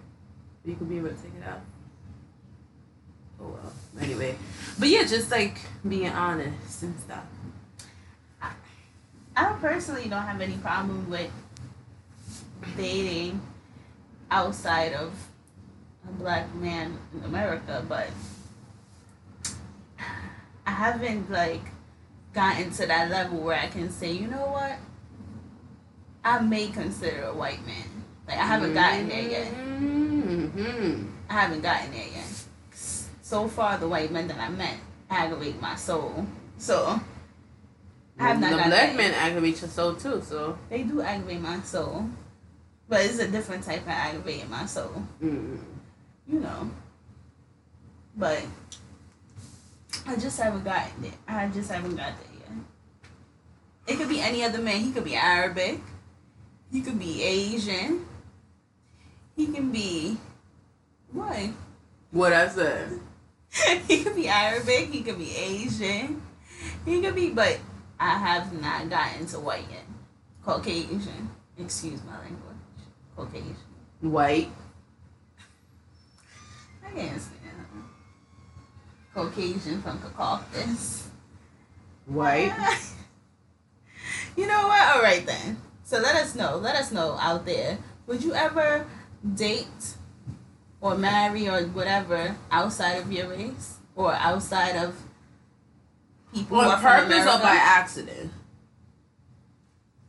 You 0.66 0.76
could 0.76 0.90
be 0.90 0.98
able 0.98 1.10
to 1.10 1.16
take 1.16 1.34
it 1.40 1.48
out. 1.48 1.62
Oh 3.40 3.48
well. 3.48 3.74
Anyway. 4.02 4.36
But 4.80 4.90
yeah, 4.90 5.04
just 5.04 5.32
like 5.32 5.60
being 5.88 6.10
honest 6.10 6.84
and 6.84 7.00
stuff. 7.00 7.24
I 9.38 9.44
don't 9.44 9.60
personally 9.60 10.08
don't 10.08 10.24
have 10.24 10.40
any 10.40 10.56
problem 10.58 11.10
with 11.10 11.30
dating 12.78 13.42
outside 14.32 14.94
of 14.94 15.14
a 16.08 16.12
black 16.14 16.54
man 16.56 16.98
in 17.14 17.24
America, 17.26 17.84
but 17.88 18.08
I 20.66 20.72
haven't 20.72 21.30
like 21.30 21.64
gotten 22.34 22.72
to 22.72 22.86
that 22.86 23.10
level 23.10 23.40
where 23.40 23.60
I 23.60 23.68
can 23.68 23.90
say, 23.92 24.12
you 24.12 24.28
know 24.28 24.48
what? 24.48 24.78
I 26.26 26.40
may 26.40 26.68
consider 26.68 27.26
a 27.26 27.34
white 27.34 27.64
man. 27.68 28.04
Like 28.28 28.38
I 28.40 28.46
haven't 28.46 28.74
gotten 28.74 29.08
there 29.08 29.30
yet. 29.30 29.54
Mm-hmm. 29.54 31.08
I 31.30 31.34
haven't 31.34 31.62
gotten 31.62 31.92
there 31.92 32.08
yet. 32.08 32.44
So 33.22 33.48
far, 33.48 33.78
the 33.78 33.88
white 33.88 34.12
men 34.12 34.28
that 34.30 34.40
I 34.40 34.50
met 34.50 34.76
aggravate 35.10 35.62
my 35.62 35.76
soul. 35.76 36.26
So 36.58 37.00
I 38.20 38.24
have 38.24 38.40
not 38.40 38.50
the 38.50 38.56
gotten 38.56 38.72
black 38.72 38.96
men 38.96 39.14
aggravate 39.14 39.62
your 39.62 39.70
soul 39.70 39.94
too, 39.94 40.24
so 40.26 40.58
They 40.70 40.82
do 40.82 41.02
aggravate 41.02 41.42
my 41.42 41.62
soul, 41.62 42.10
but 42.90 43.06
it's 43.06 43.20
a 43.20 43.28
different 43.28 43.64
type 43.64 43.84
of 43.84 43.90
aggravating 43.90 44.50
my 44.50 44.66
soul. 44.66 45.04
mm. 45.22 45.60
You 46.28 46.40
know. 46.40 46.72
But 48.18 48.42
I 50.08 50.16
just 50.16 50.40
haven't 50.40 50.64
gotten 50.64 51.06
it. 51.06 51.14
I 51.28 51.48
just 51.50 51.70
haven't 51.70 51.96
got 51.98 52.14
there 52.18 52.40
yet. 52.40 52.58
It 53.86 53.98
could 54.00 54.10
be 54.10 54.22
any 54.22 54.44
other 54.44 54.60
man. 54.60 54.80
He 54.80 54.92
could 54.92 55.04
be 55.04 55.16
Arabic. 55.16 55.82
He 56.76 56.82
could 56.82 57.00
be 57.00 57.24
Asian. 57.24 58.06
He 59.38 59.48
can 59.48 59.72
be 59.72 60.18
what? 61.10 61.52
what 62.12 62.34
I 62.34 62.50
said. 62.50 63.00
he 63.88 64.04
could 64.04 64.14
be 64.14 64.28
Arabic. 64.28 64.90
He 64.90 65.02
could 65.02 65.18
be 65.18 65.34
Asian. 65.38 66.22
He 66.86 67.00
could 67.00 67.16
be, 67.16 67.30
but 67.30 67.60
I 67.98 68.18
have 68.18 68.52
not 68.62 68.90
gotten 68.90 69.26
to 69.28 69.40
white 69.40 69.64
yet. 69.72 69.86
Caucasian. 70.44 71.30
Excuse 71.58 72.02
my 72.04 72.20
language. 72.20 72.42
Caucasian. 73.16 73.56
White. 74.02 74.52
I 76.86 76.90
can't 76.90 77.22
stand 77.22 77.56
him. 77.72 77.90
Caucasian 79.14 79.82
from 79.82 80.02
Caucasus. 80.02 81.08
White. 82.06 82.54
you 84.36 84.46
know 84.46 84.68
what? 84.68 84.98
All 84.98 85.02
right 85.02 85.26
then. 85.26 85.56
So 85.86 86.00
let 86.00 86.16
us 86.16 86.34
know. 86.34 86.58
Let 86.58 86.76
us 86.76 86.92
know 86.92 87.16
out 87.20 87.46
there. 87.46 87.78
Would 88.08 88.24
you 88.24 88.34
ever 88.34 88.88
date 89.36 89.96
or 90.82 90.98
marry 90.98 91.48
or 91.48 91.62
whatever 91.68 92.36
outside 92.52 92.96
of 92.96 93.12
your 93.12 93.30
race 93.30 93.78
or 93.96 94.12
outside 94.14 94.76
of 94.76 94.96
people 96.34 96.60
On 96.60 96.82
purpose 96.82 97.22
or 97.22 97.40
by 97.40 97.56
accident? 97.62 98.32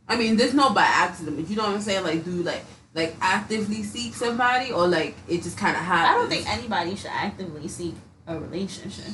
I 0.07 0.15
mean, 0.15 0.35
there's 0.35 0.55
no 0.55 0.71
by 0.71 0.81
accident, 0.81 1.37
but 1.37 1.47
you 1.47 1.55
know 1.55 1.63
what 1.63 1.75
I'm 1.75 1.81
saying? 1.81 2.03
Like, 2.03 2.25
do 2.25 2.31
you 2.31 2.43
like 2.43 2.65
like 2.95 3.15
actively 3.21 3.83
seek 3.83 4.15
somebody, 4.15 4.71
or 4.71 4.87
like 4.87 5.15
it 5.27 5.43
just 5.43 5.59
kind 5.59 5.75
of 5.75 5.83
happens? 5.83 6.09
I 6.09 6.13
don't 6.15 6.29
think 6.29 6.49
anybody 6.49 6.95
should 6.95 7.11
actively 7.13 7.67
seek 7.67 7.93
a 8.25 8.39
relationship. 8.39 9.13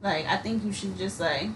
Like 0.00 0.24
I 0.26 0.38
think 0.38 0.64
you 0.64 0.72
should 0.72 0.96
just 0.96 1.20
like 1.20 1.50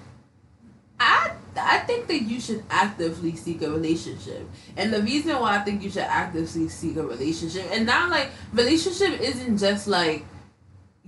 I 0.99 1.30
I 1.57 1.78
think 1.80 2.07
that 2.09 2.23
you 2.23 2.40
should 2.40 2.64
actively 2.71 3.37
seek 3.37 3.62
a 3.62 3.71
relationship, 3.71 4.49
and 4.76 4.92
the 4.92 5.02
reason 5.02 5.38
why 5.40 5.57
I 5.57 5.61
think 5.61 5.83
you 5.83 5.90
should 5.90 6.02
actively 6.02 6.69
seek 6.69 6.97
a 6.97 7.02
relationship, 7.02 7.66
and 7.71 7.87
not 7.87 8.11
like 8.11 8.30
relationship 8.52 9.21
isn't 9.21 9.59
just 9.59 9.88
like 9.88 10.25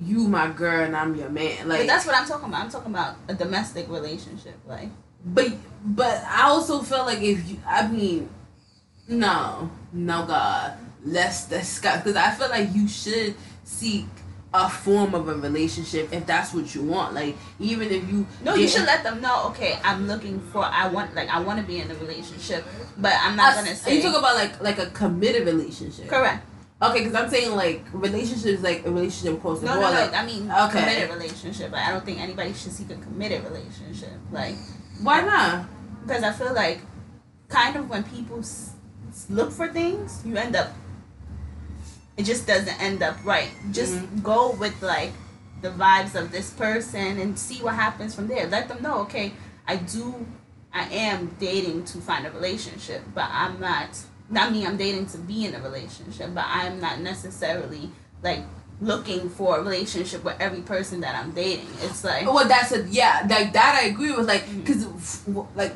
you 0.01 0.27
my 0.29 0.49
girl 0.51 0.85
and 0.85 0.97
I'm 0.97 1.15
your 1.15 1.29
man. 1.29 1.69
Like 1.69 1.81
but 1.81 1.87
that's 1.87 2.07
what 2.07 2.17
I'm 2.17 2.27
talking 2.27 2.49
about. 2.49 2.65
I'm 2.65 2.71
talking 2.71 2.93
about 2.93 3.17
a 3.29 3.35
domestic 3.35 3.89
relationship. 3.89 4.59
Like 4.67 4.89
But 5.25 5.53
but 5.85 6.23
I 6.29 6.45
also 6.45 6.81
feel 6.83 7.05
like 7.05 7.23
if 7.23 7.49
you, 7.49 7.59
I 7.67 7.87
mean, 7.89 8.29
no, 9.09 9.71
no, 9.93 10.27
God, 10.27 10.75
let's 11.05 11.47
discuss 11.47 11.99
because 11.99 12.17
I 12.17 12.31
feel 12.33 12.49
like 12.49 12.75
you 12.75 12.89
should 12.89 13.35
seek 13.65 14.07
a 14.55 14.69
form 14.69 15.15
of 15.15 15.29
a 15.29 15.35
relationship 15.35 16.13
if 16.13 16.27
that's 16.27 16.53
what 16.53 16.75
you 16.75 16.83
want. 16.83 17.15
Like 17.15 17.37
even 17.59 17.91
if 17.91 18.07
you 18.11 18.27
no, 18.45 18.55
you 18.55 18.69
should 18.69 18.85
let 18.85 19.03
them 19.03 19.21
know. 19.21 19.47
Okay, 19.49 19.79
I'm 19.83 20.07
looking 20.07 20.41
for. 20.53 20.65
I 20.65 20.89
want 20.89 21.15
like 21.15 21.29
I 21.29 21.41
want 21.41 21.59
to 21.61 21.67
be 21.67 21.79
in 21.81 21.91
a 21.91 21.95
relationship, 21.95 22.65
but 22.99 23.15
I'm 23.21 23.37
not 23.37 23.57
Us- 23.57 23.65
gonna 23.65 23.77
say 23.77 23.97
you 23.97 24.03
talk 24.03 24.17
about 24.19 24.35
like 24.35 24.61
like 24.63 24.79
a 24.79 24.87
committed 24.91 25.47
relationship? 25.47 26.09
correct. 26.09 26.45
Okay, 26.83 26.99
because 27.05 27.15
I'm 27.15 27.31
saying 27.31 27.55
like 27.55 27.85
relationships 27.93 28.63
like 28.63 28.85
a 28.85 28.91
relationship 28.91 29.39
across 29.39 29.61
the 29.61 29.67
No, 29.67 29.75
board. 29.75 29.85
no. 29.95 30.01
like, 30.01 30.15
I 30.15 30.27
mean 30.27 30.51
okay. 30.51 30.81
committed 30.81 31.11
relationship. 31.11 31.71
Like, 31.73 31.87
I 31.87 31.93
don't 31.93 32.05
think 32.05 32.21
anybody 32.21 32.53
should 32.53 32.73
seek 32.73 32.91
a 32.91 32.97
committed 32.97 33.45
relationship. 33.45 34.13
Like 34.33 34.57
why 35.01 35.21
not? 35.23 35.65
because 36.05 36.25
I 36.25 36.33
feel 36.33 36.53
like 36.53 36.81
kind 37.49 37.77
of 37.77 37.89
when 37.89 38.03
people 38.03 38.41
s- 38.41 38.73
look 39.31 39.53
for 39.53 39.69
things, 39.69 40.21
you 40.27 40.37
end 40.37 40.57
up. 40.57 40.73
It 42.17 42.25
just 42.25 42.47
doesn't 42.47 42.81
end 42.81 43.03
up 43.03 43.17
right. 43.25 43.49
Just 43.73 43.95
Mhm. 43.95 44.23
go 44.23 44.53
with 44.53 44.81
like 44.83 45.13
the 45.63 45.71
vibes 45.71 46.15
of 46.15 46.31
this 46.33 46.51
person 46.51 47.19
and 47.21 47.39
see 47.39 47.63
what 47.63 47.75
happens 47.75 48.15
from 48.15 48.27
there. 48.29 48.47
Let 48.49 48.69
them 48.69 48.83
know, 48.83 48.99
okay, 49.01 49.33
I 49.67 49.77
do, 49.77 50.27
I 50.75 50.85
am 50.89 51.37
dating 51.39 51.85
to 51.87 51.99
find 51.99 52.27
a 52.27 52.31
relationship, 52.31 53.03
but 53.15 53.29
I'm 53.31 53.61
not. 53.61 53.89
Not 54.31 54.51
me. 54.51 54.65
I'm 54.67 54.79
dating 54.79 55.07
to 55.07 55.19
be 55.19 55.45
in 55.45 55.55
a 55.55 55.61
relationship, 55.61 56.31
but 56.35 56.45
I'm 56.49 56.81
not 56.81 57.01
necessarily 57.01 57.91
like 58.23 58.41
looking 58.81 59.29
for 59.29 59.59
a 59.59 59.63
relationship 59.63 60.25
with 60.25 60.37
every 60.41 60.63
person 60.63 61.01
that 61.01 61.15
I'm 61.15 61.33
dating. 61.33 61.67
It's 61.83 62.03
like 62.03 62.27
Well, 62.27 62.49
that's 62.49 62.73
a 62.73 62.83
yeah, 62.89 63.27
like 63.29 63.53
that 63.53 63.79
I 63.83 63.89
agree 63.89 64.11
with. 64.13 64.27
Like, 64.27 64.45
Mhm. 64.49 64.67
cause 64.67 65.47
like, 65.55 65.75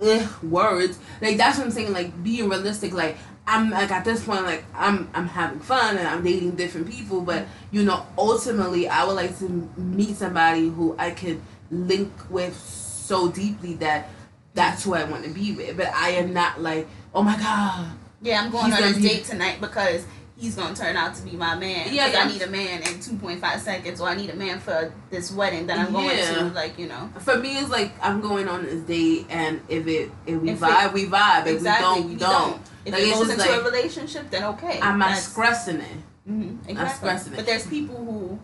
eh, 0.00 0.26
words. 0.42 0.98
Like 1.20 1.36
that's 1.36 1.58
what 1.58 1.66
I'm 1.66 1.72
saying. 1.72 1.92
Like 1.92 2.22
being 2.22 2.48
realistic. 2.48 2.92
Like 2.92 3.16
I'm 3.46 3.70
like 3.70 3.90
at 3.90 4.04
this 4.04 4.24
point, 4.24 4.44
like 4.44 4.64
I'm 4.74 5.08
I'm 5.14 5.28
having 5.28 5.60
fun 5.60 5.98
and 5.98 6.08
I'm 6.08 6.22
dating 6.24 6.52
different 6.52 6.90
people. 6.90 7.20
But 7.20 7.46
you 7.70 7.82
know, 7.82 8.06
ultimately, 8.16 8.88
I 8.88 9.04
would 9.04 9.16
like 9.16 9.38
to 9.40 9.48
meet 9.76 10.16
somebody 10.16 10.68
who 10.68 10.94
I 10.98 11.10
could 11.10 11.40
link 11.70 12.10
with 12.30 12.56
so 12.58 13.28
deeply 13.30 13.74
that 13.74 14.08
that's 14.54 14.84
who 14.84 14.94
I 14.94 15.04
want 15.04 15.24
to 15.24 15.30
be 15.30 15.52
with. 15.52 15.76
But 15.76 15.88
I 15.94 16.10
am 16.10 16.32
not 16.32 16.60
like, 16.62 16.86
oh 17.14 17.22
my 17.22 17.36
god. 17.36 17.90
Yeah, 18.22 18.40
I'm 18.42 18.50
going 18.50 18.72
on 18.72 18.80
gonna 18.80 18.94
be- 18.96 19.02
date 19.02 19.24
tonight 19.24 19.60
because 19.60 20.06
he's 20.38 20.54
gonna 20.56 20.74
turn 20.74 20.96
out 20.96 21.14
to 21.16 21.22
be 21.22 21.32
my 21.32 21.54
man. 21.54 21.92
Yeah, 21.92 22.06
Yeah. 22.10 22.20
I 22.20 22.28
need 22.28 22.40
a 22.40 22.48
man 22.48 22.80
in 22.82 22.98
2.5 22.98 23.60
seconds, 23.60 24.00
or 24.00 24.08
I 24.08 24.14
need 24.14 24.30
a 24.30 24.36
man 24.36 24.58
for 24.58 24.90
this 25.10 25.30
wedding 25.30 25.66
that 25.66 25.78
I'm 25.78 25.92
going 25.92 26.16
Yeah. 26.16 26.34
to. 26.38 26.44
Like 26.46 26.78
you 26.78 26.88
know, 26.88 27.10
For 27.18 27.36
me, 27.36 27.58
it's 27.58 27.68
like 27.68 27.92
I'm 28.02 28.22
going 28.22 28.48
on 28.48 28.64
this 28.64 28.80
date, 28.84 29.26
and 29.28 29.60
if 29.68 29.86
it 29.86 30.10
if 30.24 30.40
we 30.40 30.48
If 30.50 30.56
it- 30.56 30.60
vibe, 30.62 30.92
we 30.94 31.04
vibe. 31.06 31.46
If 31.46 31.56
exactly. 31.56 32.00
we 32.00 32.00
don't, 32.00 32.08
we, 32.10 32.14
don't. 32.16 32.60
If 32.84 32.92
Like, 32.92 33.02
it 33.02 33.14
goes 33.14 33.30
into 33.30 33.60
a 33.60 33.64
relationship, 33.64 34.30
then 34.30 34.44
okay. 34.44 34.80
I'm 34.80 34.98
not 34.98 35.16
stressing 35.16 35.80
it. 35.80 35.98
Mhm, 36.28 36.58
exactly. 36.68 36.96
stressing 36.96 37.32
it. 37.32 37.36
But 37.36 37.46
there's 37.46 37.66
people 37.66 37.96
who 37.96 38.38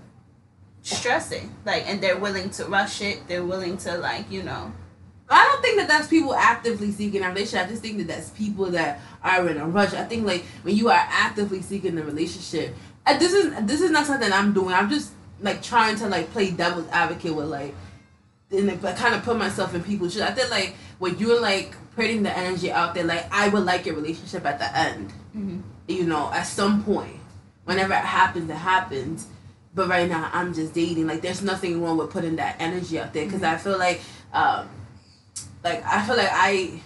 stress 0.82 1.30
it, 1.32 1.44
like, 1.64 1.88
and 1.88 2.00
they're 2.00 2.18
willing 2.18 2.50
to 2.50 2.64
rush 2.66 3.00
it. 3.02 3.26
They're 3.28 3.44
willing 3.44 3.76
to 3.78 3.99
like 3.99 4.30
you 4.30 4.42
know. 4.42 4.73
I 5.32 5.44
don't 5.44 5.62
think 5.62 5.78
that 5.78 5.87
that's 5.88 6.09
people 6.09 6.35
actively 6.35 6.90
seeking 6.90 7.23
a 7.23 7.28
relationship. 7.28 7.66
I 7.66 7.70
just 7.70 7.82
think 7.82 7.99
that 7.99 8.09
that's 8.09 8.30
people 8.30 8.66
that 8.73 9.00
are 9.23 9.49
in 9.49 9.59
a 9.59 9.68
rush. 9.68 9.94
I 9.94 10.04
think 10.04 10.26
like 10.26 10.44
when 10.62 10.75
you 10.75 10.88
are 10.88 11.06
actively 11.09 11.62
seeking 11.62 11.97
a 11.99 12.02
relationship, 12.02 12.75
and 13.06 13.20
this 13.20 13.32
is 13.32 13.54
this 13.62 13.80
is 13.80 13.90
not 13.90 14.06
something 14.06 14.32
I'm 14.32 14.52
doing. 14.52 14.75
I'm 14.75 14.90
just 14.90 15.12
like 15.40 15.62
trying 15.62 15.97
to 15.97 16.09
like 16.09 16.32
play 16.32 16.50
devil's 16.50 16.88
advocate 16.90 17.35
with 17.35 17.47
like, 17.47 17.75
and 18.50 18.82
like, 18.82 18.97
kind 18.97 19.14
of 19.14 19.23
put 19.23 19.38
myself 19.38 19.75
in 19.75 19.82
people's 19.85 20.12
shoes. 20.14 20.23
I 20.23 20.32
think 20.32 20.50
like 20.50 20.75
when 21.00 21.19
you're 21.19 21.40
like 21.40 21.75
putting 21.97 22.23
the 22.23 22.37
energy 22.37 22.71
out 22.71 22.95
there, 22.95 23.04
like 23.04 23.26
I 23.33 23.49
would 23.49 23.64
like 23.64 23.87
your 23.87 23.97
relationship 23.97 24.47
at 24.47 24.59
the 24.59 24.78
end. 24.78 25.12
Mhm. 25.35 25.62
You 25.88 26.04
know, 26.04 26.30
at 26.30 26.45
some 26.45 26.85
point, 26.85 27.16
whenever 27.64 27.95
it 27.95 28.04
happens, 28.04 28.49
it 28.49 28.54
happens. 28.54 29.26
But 29.75 29.88
right 29.88 30.09
now, 30.09 30.28
I'm 30.33 30.52
just 30.52 30.75
dating. 30.75 31.07
Like, 31.07 31.23
there's 31.23 31.42
nothing 31.42 31.83
wrong 31.83 31.97
with 31.97 32.11
putting 32.11 32.37
that 32.37 32.57
energy 32.59 32.99
out 33.00 33.12
there 33.12 33.25
because 33.25 33.42
I 33.42 33.57
feel 33.57 33.78
like, 33.78 34.00
um, 34.33 34.69
like 35.64 35.83
I 35.87 36.04
feel 36.07 36.16
like 36.16 36.30
I, 36.30 36.83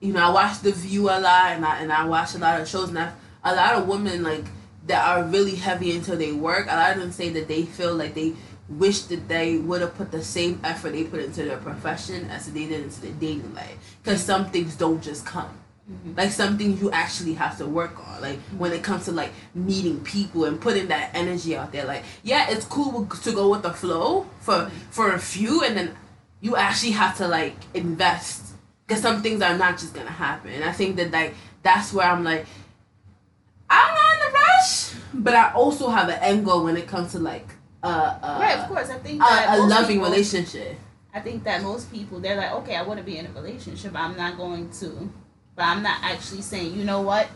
you 0.00 0.12
know, 0.12 0.20
I 0.20 0.30
watch 0.30 0.60
The 0.60 0.72
View 0.72 1.08
a 1.08 1.20
lot, 1.20 1.52
and 1.52 1.64
I 1.64 1.78
and 1.80 1.92
I 1.92 2.04
watch 2.04 2.34
a 2.34 2.38
lot 2.38 2.60
of 2.60 2.66
shows, 2.66 2.88
and 2.88 2.98
I, 2.98 3.12
a 3.44 3.54
lot 3.54 3.74
of 3.74 3.86
women 3.86 4.22
like 4.22 4.44
that 4.86 5.06
are 5.06 5.24
really 5.24 5.54
heavy 5.54 5.94
into 5.94 6.16
their 6.16 6.34
work. 6.34 6.66
A 6.68 6.74
lot 6.74 6.92
of 6.92 7.00
them 7.00 7.12
say 7.12 7.28
that 7.30 7.46
they 7.46 7.64
feel 7.64 7.94
like 7.94 8.14
they 8.14 8.34
wish 8.68 9.02
that 9.02 9.28
they 9.28 9.58
would 9.58 9.80
have 9.80 9.94
put 9.94 10.10
the 10.10 10.22
same 10.22 10.60
effort 10.62 10.92
they 10.92 11.04
put 11.04 11.20
into 11.20 11.44
their 11.44 11.56
profession 11.56 12.30
as 12.30 12.52
they 12.52 12.66
did 12.66 12.82
into 12.82 13.00
their 13.00 13.12
dating 13.12 13.54
life. 13.54 13.96
Because 14.02 14.22
some 14.22 14.50
things 14.50 14.76
don't 14.76 15.02
just 15.02 15.24
come. 15.24 15.58
Mm-hmm. 15.90 16.18
Like 16.18 16.32
some 16.32 16.58
things 16.58 16.82
you 16.82 16.90
actually 16.90 17.34
have 17.34 17.56
to 17.58 17.66
work 17.66 17.98
on. 18.06 18.20
Like 18.20 18.38
mm-hmm. 18.38 18.58
when 18.58 18.72
it 18.72 18.82
comes 18.82 19.06
to 19.06 19.12
like 19.12 19.30
meeting 19.54 20.00
people 20.00 20.44
and 20.44 20.60
putting 20.60 20.88
that 20.88 21.10
energy 21.14 21.56
out 21.56 21.72
there. 21.72 21.86
Like 21.86 22.04
yeah, 22.22 22.50
it's 22.50 22.66
cool 22.66 23.06
to 23.06 23.32
go 23.32 23.48
with 23.48 23.62
the 23.62 23.72
flow 23.72 24.26
for 24.40 24.54
mm-hmm. 24.54 24.76
for 24.90 25.12
a 25.12 25.18
few, 25.18 25.64
and 25.64 25.76
then 25.76 25.96
you 26.40 26.56
actually 26.56 26.92
have 26.92 27.16
to 27.18 27.28
like 27.28 27.56
invest 27.72 28.52
because 28.86 29.02
some 29.02 29.22
things 29.22 29.40
are 29.40 29.56
not 29.56 29.78
just 29.78 29.94
gonna 29.94 30.10
happen. 30.10 30.50
And 30.50 30.64
I 30.64 30.72
think 30.72 30.96
that 30.96 31.10
like 31.10 31.34
that's 31.62 31.92
where 31.94 32.06
I'm 32.06 32.22
like, 32.22 32.44
I'm 33.70 33.94
not 33.94 34.14
in 34.14 34.28
a 34.28 34.38
rush, 34.38 34.92
but 35.14 35.34
I 35.34 35.52
also 35.52 35.88
have 35.88 36.10
an 36.10 36.18
end 36.20 36.44
goal 36.44 36.64
when 36.64 36.76
it 36.76 36.86
comes 36.86 37.12
to 37.12 37.18
like 37.18 37.48
uh, 37.82 38.18
uh 38.22 38.38
right, 38.40 38.58
of 38.58 38.68
course. 38.68 38.90
I 38.90 38.98
think 38.98 39.20
that 39.20 39.58
a, 39.58 39.62
a 39.62 39.66
loving 39.66 39.96
people- 39.98 40.10
relationship. 40.10 40.76
I 41.14 41.20
think 41.20 41.42
that 41.44 41.62
most 41.62 41.90
people 41.90 42.20
they're 42.20 42.36
like, 42.36 42.52
okay, 42.52 42.76
I 42.76 42.82
want 42.82 42.98
to 42.98 43.04
be 43.04 43.16
in 43.16 43.26
a 43.26 43.32
relationship. 43.32 43.92
I'm 43.94 44.16
not 44.16 44.36
going 44.36 44.70
to, 44.80 45.10
but 45.56 45.64
I'm 45.64 45.82
not 45.82 45.98
actually 46.02 46.42
saying, 46.42 46.74
you 46.76 46.84
know 46.84 47.00
what? 47.00 47.28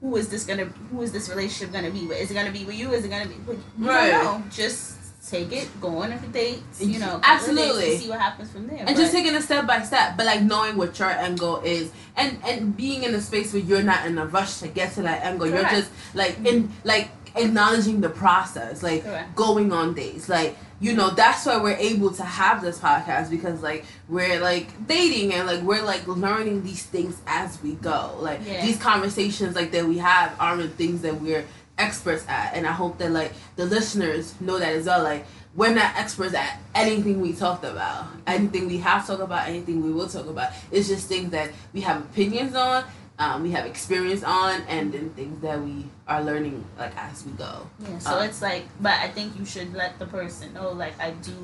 Who 0.00 0.16
is 0.16 0.28
this 0.28 0.46
gonna? 0.46 0.64
Who 0.64 1.02
is 1.02 1.12
this 1.12 1.28
relationship 1.28 1.72
gonna 1.72 1.90
be 1.90 2.06
with? 2.06 2.18
Is 2.18 2.30
it 2.30 2.34
gonna 2.34 2.52
be 2.52 2.64
with 2.64 2.76
you? 2.76 2.92
Is 2.92 3.04
it 3.04 3.08
gonna 3.08 3.26
be? 3.26 3.34
With, 3.46 3.62
you 3.78 3.86
Right. 3.88 4.12
know. 4.12 4.42
Just 4.50 4.96
take 5.28 5.52
it, 5.52 5.68
go 5.80 5.98
on 5.98 6.12
a 6.12 6.18
date. 6.28 6.62
You 6.78 6.98
know, 6.98 7.20
Absolutely. 7.22 7.98
see 7.98 8.08
what 8.08 8.18
happens 8.20 8.50
from 8.50 8.66
there. 8.66 8.84
and 8.86 8.96
just 8.96 9.12
taking 9.12 9.34
it 9.34 9.42
step 9.42 9.66
by 9.66 9.82
step 9.82 10.16
but 10.16 10.24
like 10.24 10.42
knowing 10.42 10.76
what 10.76 10.98
your 10.98 11.10
end 11.10 11.38
goal 11.38 11.60
is 11.60 11.92
and 12.16 12.38
and 12.44 12.74
being 12.76 13.02
in 13.02 13.14
a 13.14 13.20
space 13.20 13.52
where 13.52 13.62
you're 13.62 13.82
not 13.82 14.06
in 14.06 14.16
a 14.16 14.26
rush 14.26 14.58
to 14.58 14.68
get 14.68 14.92
to 14.94 15.02
that 15.02 15.22
goal 15.38 15.48
Correct. 15.48 15.72
you're 15.72 15.80
just 15.82 15.92
like 16.14 16.38
in 16.46 16.72
like 16.84 17.10
acknowledging 17.36 18.00
the 18.00 18.08
process 18.10 18.82
like 18.82 19.04
Correct. 19.04 19.34
going 19.36 19.72
on 19.72 19.94
dates. 19.94 20.28
Like 20.28 20.56
you 20.80 20.94
know 20.94 21.10
that's 21.10 21.44
why 21.44 21.58
we're 21.60 21.76
able 21.76 22.10
to 22.12 22.22
have 22.22 22.62
this 22.62 22.78
podcast 22.78 23.28
because 23.30 23.62
like 23.62 23.84
we're 24.08 24.40
like 24.40 24.68
dating 24.86 25.34
and 25.34 25.46
like 25.46 25.60
we're 25.62 25.82
like 25.82 26.06
learning 26.06 26.62
these 26.62 26.84
things 26.84 27.20
as 27.26 27.62
we 27.62 27.74
go. 27.74 28.16
Like 28.20 28.40
Yeah. 28.46 28.64
these 28.64 28.78
conversations 28.78 29.54
like 29.56 29.70
that 29.72 29.86
we 29.86 29.98
have 29.98 30.34
aren't 30.40 30.72
things 30.74 31.02
that 31.02 31.20
we're 31.20 31.44
experts 31.78 32.24
at. 32.28 32.54
And 32.54 32.66
i 32.66 32.72
hope 32.72 32.98
that 32.98 33.10
like 33.10 33.32
the 33.56 33.64
listeners 33.66 34.34
know 34.40 34.58
that 34.58 34.74
as 34.74 34.86
well. 34.86 35.02
Like 35.02 35.26
we're 35.56 35.74
not 35.74 35.96
experts 35.96 36.32
at 36.34 36.58
anything 36.74 37.20
we 37.20 37.32
talked 37.32 37.64
about. 37.64 38.06
Anything 38.26 38.66
we 38.68 38.78
have 38.78 39.06
talked 39.06 39.20
about 39.20 39.48
anything 39.48 39.82
we 39.82 39.90
will 39.92 40.08
talk 40.08 40.26
about. 40.26 40.52
It's 40.70 40.88
just 40.88 41.08
things 41.08 41.30
that 41.32 41.50
we 41.72 41.80
have 41.80 42.02
opinions 42.02 42.54
on 42.54 42.84
um, 43.20 43.42
we 43.42 43.50
have 43.50 43.66
experience 43.66 44.24
on 44.24 44.62
and 44.62 44.92
then 44.92 45.10
things 45.10 45.40
that 45.42 45.60
we 45.60 45.84
are 46.08 46.24
learning 46.24 46.64
like 46.78 46.96
as 46.96 47.24
we 47.24 47.32
go 47.32 47.68
Yeah, 47.78 47.98
so 47.98 48.18
Uh, 48.18 48.24
it's 48.24 48.40
like, 48.42 48.64
but 48.80 48.94
I 48.94 49.08
think 49.08 49.38
you 49.38 49.44
should 49.44 49.74
let 49.74 49.98
the 49.98 50.06
person 50.06 50.54
know, 50.54 50.72
like, 50.72 50.98
I 50.98 51.10
do 51.10 51.36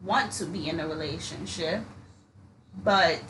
want 0.00 0.32
to 0.32 0.46
be 0.46 0.68
in 0.68 0.80
a 0.80 0.88
relationship, 0.88 1.82
but, 2.82 3.22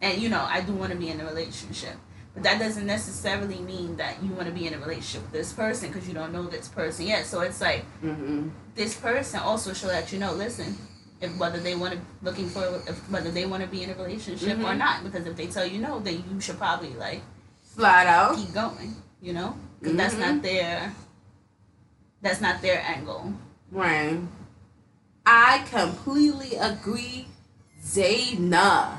and 0.00 0.22
you 0.22 0.28
know, 0.28 0.46
I 0.48 0.60
do 0.60 0.72
want 0.72 0.92
to 0.92 0.98
be 0.98 1.08
in 1.10 1.20
a 1.20 1.26
relationship. 1.26 1.96
But 2.32 2.44
that 2.44 2.60
doesn't 2.60 2.86
necessarily 2.86 3.58
mean 3.58 3.96
that 3.96 4.22
you 4.22 4.30
want 4.32 4.46
to 4.46 4.54
be 4.54 4.68
in 4.68 4.74
a 4.74 4.78
relationship 4.78 5.22
with 5.22 5.32
this 5.32 5.52
person 5.52 5.88
because 5.88 6.06
you 6.06 6.14
don't 6.14 6.32
know 6.32 6.44
this 6.44 6.68
person 6.68 7.06
yet. 7.08 7.26
So 7.26 7.40
it's 7.40 7.60
like, 7.60 7.84
mm-hmm. 8.04 8.50
this 8.76 8.94
person 8.94 9.40
also 9.40 9.72
should 9.72 9.88
let 9.88 10.12
you 10.12 10.20
know, 10.20 10.32
listen, 10.32 10.78
if 11.20 11.36
whether 11.36 11.58
they 11.60 11.74
want 11.74 11.94
to, 11.94 12.00
looking 12.22 12.48
for, 12.48 12.64
if, 12.86 12.98
whether 13.10 13.30
they 13.30 13.44
want 13.46 13.62
to 13.62 13.68
be 13.68 13.82
in 13.82 13.90
a 13.90 13.94
relationship 13.94 14.58
or 14.58 14.72
Mhm. 14.74 14.78
not. 14.78 15.02
Because 15.04 15.26
if 15.26 15.36
they 15.36 15.46
tell 15.48 15.66
you 15.66 15.80
no, 15.80 15.98
then 16.00 16.22
you 16.30 16.40
should 16.40 16.58
probably, 16.58 16.94
like, 16.94 17.22
slide 17.74 18.06
out 18.06 18.36
keep 18.36 18.52
going, 18.52 18.94
you 19.20 19.32
know? 19.32 19.56
Because 19.80 19.96
that's 19.96 20.14
Mhm. 20.14 20.20
not 20.20 20.42
their, 20.42 20.92
that's 22.22 22.40
not 22.40 22.60
their 22.62 22.80
angle. 22.82 23.32
right 23.70 24.18
i 25.26 25.62
completely 25.70 26.56
agree 26.56 27.26
Zayna. 27.84 28.96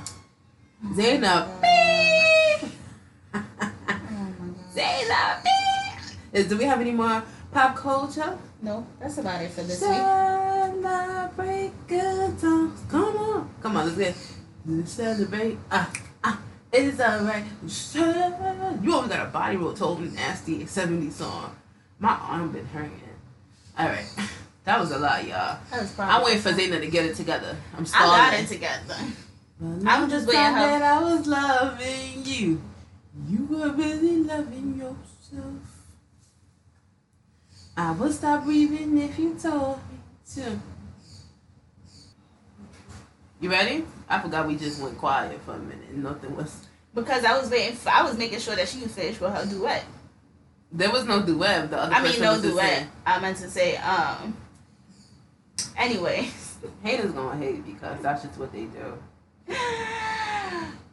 Zayna. 0.94 1.48
beep. 1.62 2.72
Zayna. 4.76 5.44
beep. 5.44 6.18
Is, 6.34 6.48
do 6.48 6.58
we 6.58 6.66
have 6.66 6.80
any 6.82 6.92
more 6.92 7.24
pop 7.52 7.76
culture? 7.76 8.38
No, 8.62 8.86
that's 9.00 9.18
about 9.18 9.42
it 9.42 9.52
for 9.52 9.62
this 9.64 9.80
week. 9.82 9.90
Celebrate 9.90 11.72
good 11.88 12.40
times. 12.40 12.80
Come 12.90 13.18
on. 13.18 13.50
Come 13.62 13.78
on, 13.78 13.86
let's 13.86 13.98
get 13.98 14.16
let's 14.66 14.92
celebrate. 14.92 15.58
Ah, 15.72 15.92
ah, 16.24 16.40
it's 16.72 17.00
alright. 17.00 17.46
You 18.84 18.94
always 18.94 19.10
got 19.10 19.28
a 19.28 19.30
body 19.30 19.56
roll 19.58 19.74
told 19.74 20.02
nasty 20.14 20.66
70s 20.66 21.14
song. 21.14 21.56
My 22.00 22.10
arm 22.22 22.52
been 22.52 22.66
hurting. 22.66 23.02
Alright. 23.80 24.06
That 24.66 24.82
was 24.82 24.92
a 24.92 25.00
lot, 25.00 25.24
y'all. 25.26 25.58
That 25.72 25.82
was 25.82 25.92
probably 25.94 26.14
I'm 26.14 26.24
waiting 26.24 26.42
for 26.42 26.52
Zayna 26.52 26.80
to 26.80 26.88
get 26.92 27.04
it 27.06 27.16
together. 27.16 27.58
I'm 27.76 27.82
I 27.82 27.86
stalling. 27.86 28.18
got 28.20 28.34
it 28.36 28.48
together. 28.48 28.96
I'm 29.88 30.10
just 30.10 30.28
waiting 30.28 30.42
her- 30.44 30.60
that 30.60 30.82
I 30.84 31.02
was 31.02 31.26
loving 31.26 32.24
you. 32.24 32.62
You 33.28 33.46
were 33.50 33.70
really 33.72 34.18
loving 34.18 34.76
yourself. 34.78 35.56
I 37.80 37.92
would 37.92 38.12
stop 38.12 38.44
breathing 38.44 38.98
if 38.98 39.18
you 39.18 39.36
told 39.36 39.78
me 39.90 40.00
to. 40.34 40.60
You 43.40 43.50
ready? 43.50 43.86
I 44.10 44.20
forgot 44.20 44.48
we 44.48 44.58
just 44.58 44.82
went 44.82 44.98
quiet 44.98 45.40
for 45.46 45.54
a 45.54 45.60
minute. 45.60 45.88
and 45.90 46.04
Nothing 46.04 46.36
was. 46.36 46.68
Because 46.94 47.24
I 47.24 47.40
was 47.40 47.50
waiting. 47.50 47.78
For, 47.78 47.88
I 47.88 48.04
was 48.04 48.18
making 48.18 48.40
sure 48.40 48.54
that 48.58 48.68
she 48.68 48.82
was 48.82 48.92
finished 48.92 49.22
with 49.22 49.34
her 49.34 49.46
duet. 49.46 49.86
There 50.74 50.92
was 50.92 51.06
no 51.06 51.26
duet. 51.26 51.70
The 51.70 51.78
other 51.78 51.96
I 51.96 52.04
mean, 52.04 52.20
no 52.20 52.42
duet. 52.42 52.86
I 53.06 53.18
meant 53.22 53.38
to 53.38 53.50
say. 53.50 53.78
Um. 53.78 54.36
Anyway. 55.78 56.28
Haters 56.84 57.14
gonna 57.14 57.38
hate 57.38 57.66
because 57.66 58.02
that's 58.02 58.24
just 58.24 58.38
what 58.38 58.52
they 58.52 58.66
do. 58.66 59.56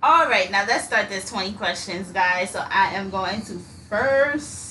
All 0.04 0.28
right, 0.28 0.48
now 0.52 0.64
let's 0.68 0.84
start 0.84 1.08
this 1.08 1.28
20 1.28 1.54
questions, 1.54 2.12
guys. 2.12 2.50
So 2.50 2.60
I 2.60 2.94
am 2.94 3.10
going 3.10 3.42
to 3.42 3.58
first. 3.88 4.65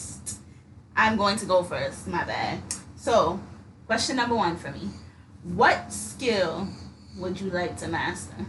I'm 0.95 1.17
going 1.17 1.37
to 1.37 1.45
go 1.45 1.63
first. 1.63 2.07
My 2.07 2.23
bad. 2.23 2.61
So, 2.95 3.39
question 3.85 4.15
number 4.15 4.35
one 4.35 4.55
for 4.55 4.71
me: 4.71 4.89
What 5.43 5.91
skill 5.91 6.67
would 7.17 7.39
you 7.39 7.49
like 7.49 7.77
to 7.77 7.87
master? 7.87 8.45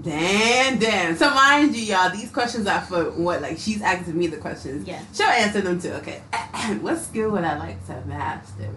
Damn, 0.00 0.78
damn. 0.78 1.16
So 1.16 1.32
mind 1.32 1.76
you, 1.76 1.82
y'all, 1.82 2.10
these 2.10 2.30
questions 2.30 2.66
are 2.66 2.80
for 2.80 3.12
what? 3.12 3.40
Like 3.40 3.58
she's 3.58 3.80
asking 3.80 4.18
me 4.18 4.26
the 4.26 4.38
questions. 4.38 4.88
Yeah. 4.88 5.00
She'll 5.12 5.26
answer 5.28 5.60
them 5.60 5.80
too. 5.80 5.92
Okay. 5.92 6.20
what 6.80 6.98
skill 6.98 7.30
would 7.30 7.44
I 7.44 7.56
like 7.58 7.86
to 7.86 8.04
master? 8.06 8.70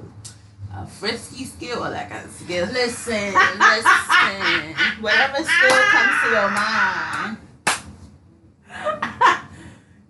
A 0.76 0.86
frisky 0.86 1.46
skill 1.46 1.84
or 1.84 1.90
like 1.90 2.12
a 2.12 2.28
skill? 2.30 2.68
Listen, 2.68 3.34
listen. 3.34 4.76
Whatever 5.02 5.38
skill 5.38 5.78
comes 5.90 6.22
to 6.24 6.30
your 6.30 6.52
mind. 6.52 7.38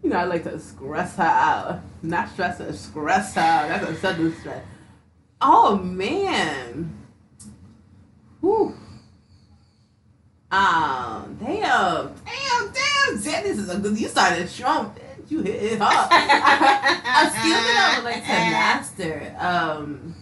You 0.08 0.14
know, 0.14 0.20
I 0.20 0.24
like 0.24 0.44
to 0.44 0.58
stress 0.58 1.18
her 1.18 1.24
out. 1.24 1.82
Not 2.02 2.30
stress 2.32 2.60
her, 2.60 2.72
stress 2.72 3.36
her 3.36 3.42
out. 3.42 3.68
That's 3.68 3.92
a 3.92 3.96
sudden 3.98 4.34
stress. 4.40 4.64
Oh 5.42 5.76
man. 5.76 6.98
Whew. 8.40 8.74
Um, 10.50 11.38
damn, 11.44 12.14
damn, 12.24 12.72
damn. 12.72 13.18
Zen, 13.18 13.44
this 13.44 13.58
is 13.58 13.70
a 13.70 13.78
good. 13.80 14.00
You 14.00 14.08
started 14.08 14.48
strong. 14.48 14.96
bitch. 14.96 15.30
You 15.30 15.42
hit 15.42 15.74
it 15.74 15.80
hard. 15.82 16.08
a 16.10 17.30
skill 17.30 17.52
that 17.52 17.92
I 17.92 17.98
would 17.98 18.06
like 18.06 18.24
to 18.24 18.30
master. 18.30 19.36
Um, 19.38 20.16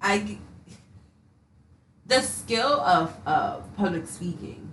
I 0.00 0.38
the 2.06 2.20
skill 2.20 2.80
of 2.82 3.16
uh 3.26 3.56
public 3.76 4.06
speaking. 4.06 4.72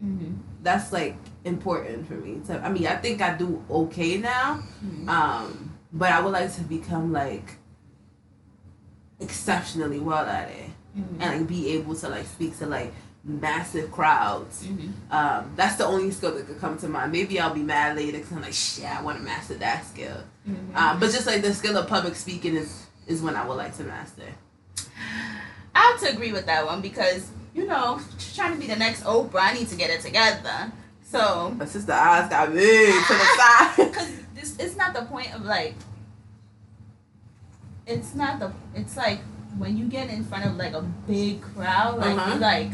Mhm. 0.00 0.38
That's 0.62 0.92
like 0.92 1.16
important 1.44 2.06
for 2.08 2.14
me. 2.14 2.40
So 2.46 2.58
I 2.58 2.68
mean, 2.70 2.86
I 2.86 2.96
think 2.96 3.20
I 3.22 3.36
do 3.36 3.62
okay 3.70 4.18
now. 4.18 4.62
Mhm. 4.84 5.08
Um, 5.08 5.70
but 5.92 6.10
I 6.10 6.20
would 6.20 6.32
like 6.32 6.52
to 6.56 6.62
become 6.62 7.12
like 7.12 7.56
exceptionally 9.20 10.00
well 10.00 10.26
at 10.26 10.48
it 10.50 10.70
Mhm. 10.96 11.20
and 11.20 11.38
like 11.40 11.46
be 11.48 11.68
able 11.70 11.94
to 11.94 12.08
like 12.08 12.26
speak 12.26 12.58
to 12.58 12.66
like 12.66 12.92
massive 13.22 13.90
crowds. 13.90 14.64
Mhm. 14.64 14.92
Um, 15.10 15.52
that's 15.56 15.76
the 15.76 15.86
only 15.86 16.10
skill 16.10 16.34
that 16.34 16.46
could 16.46 16.60
come 16.60 16.76
to 16.78 16.88
mind. 16.88 17.12
Maybe 17.12 17.40
I'll 17.40 17.54
be 17.54 17.62
mad 17.62 17.96
later 17.96 18.18
because 18.18 18.32
I'm 18.32 18.42
like, 18.42 18.52
shit, 18.52 18.84
I 18.84 19.00
want 19.02 19.16
to 19.18 19.24
master 19.24 19.54
that 19.54 19.86
skill. 19.86 20.22
Mhm. 20.48 20.76
Um, 20.76 21.00
but 21.00 21.10
just 21.10 21.26
like 21.26 21.40
the 21.42 21.54
skill 21.54 21.76
of 21.76 21.86
public 21.88 22.16
speaking 22.16 22.56
is 22.56 22.86
is 23.06 23.20
when 23.22 23.36
I 23.36 23.46
would 23.46 23.56
like 23.56 23.76
to 23.76 23.84
master. 23.84 24.22
I 25.74 25.80
have 25.90 26.00
to 26.00 26.10
agree 26.10 26.32
with 26.32 26.46
that 26.46 26.64
one 26.66 26.80
because 26.80 27.26
you 27.54 27.66
know, 27.68 28.00
trying 28.34 28.52
to 28.52 28.58
be 28.58 28.66
the 28.66 28.74
next 28.74 29.04
Oprah, 29.04 29.40
I 29.42 29.52
need 29.54 29.68
to 29.68 29.76
get 29.76 29.88
it 29.88 30.00
together. 30.00 30.72
So, 31.14 31.54
My 31.56 31.64
sister 31.64 31.92
eyes 31.92 32.28
got 32.28 32.52
big 32.52 32.92
to 32.92 33.14
the 33.14 33.28
side. 33.38 33.74
because 33.92 34.10
this, 34.34 34.56
it's 34.58 34.76
not 34.76 34.94
the 34.94 35.02
point 35.02 35.32
of 35.32 35.44
like, 35.44 35.74
it's 37.86 38.16
not 38.16 38.40
the, 38.40 38.52
it's 38.74 38.96
like 38.96 39.20
when 39.56 39.76
you 39.76 39.84
get 39.84 40.10
in 40.10 40.24
front 40.24 40.44
of 40.44 40.56
like 40.56 40.72
a 40.72 40.82
big 41.06 41.40
crowd, 41.40 41.98
like 41.98 42.16
Uh-huh. 42.16 42.34
you 42.34 42.40
like 42.40 42.72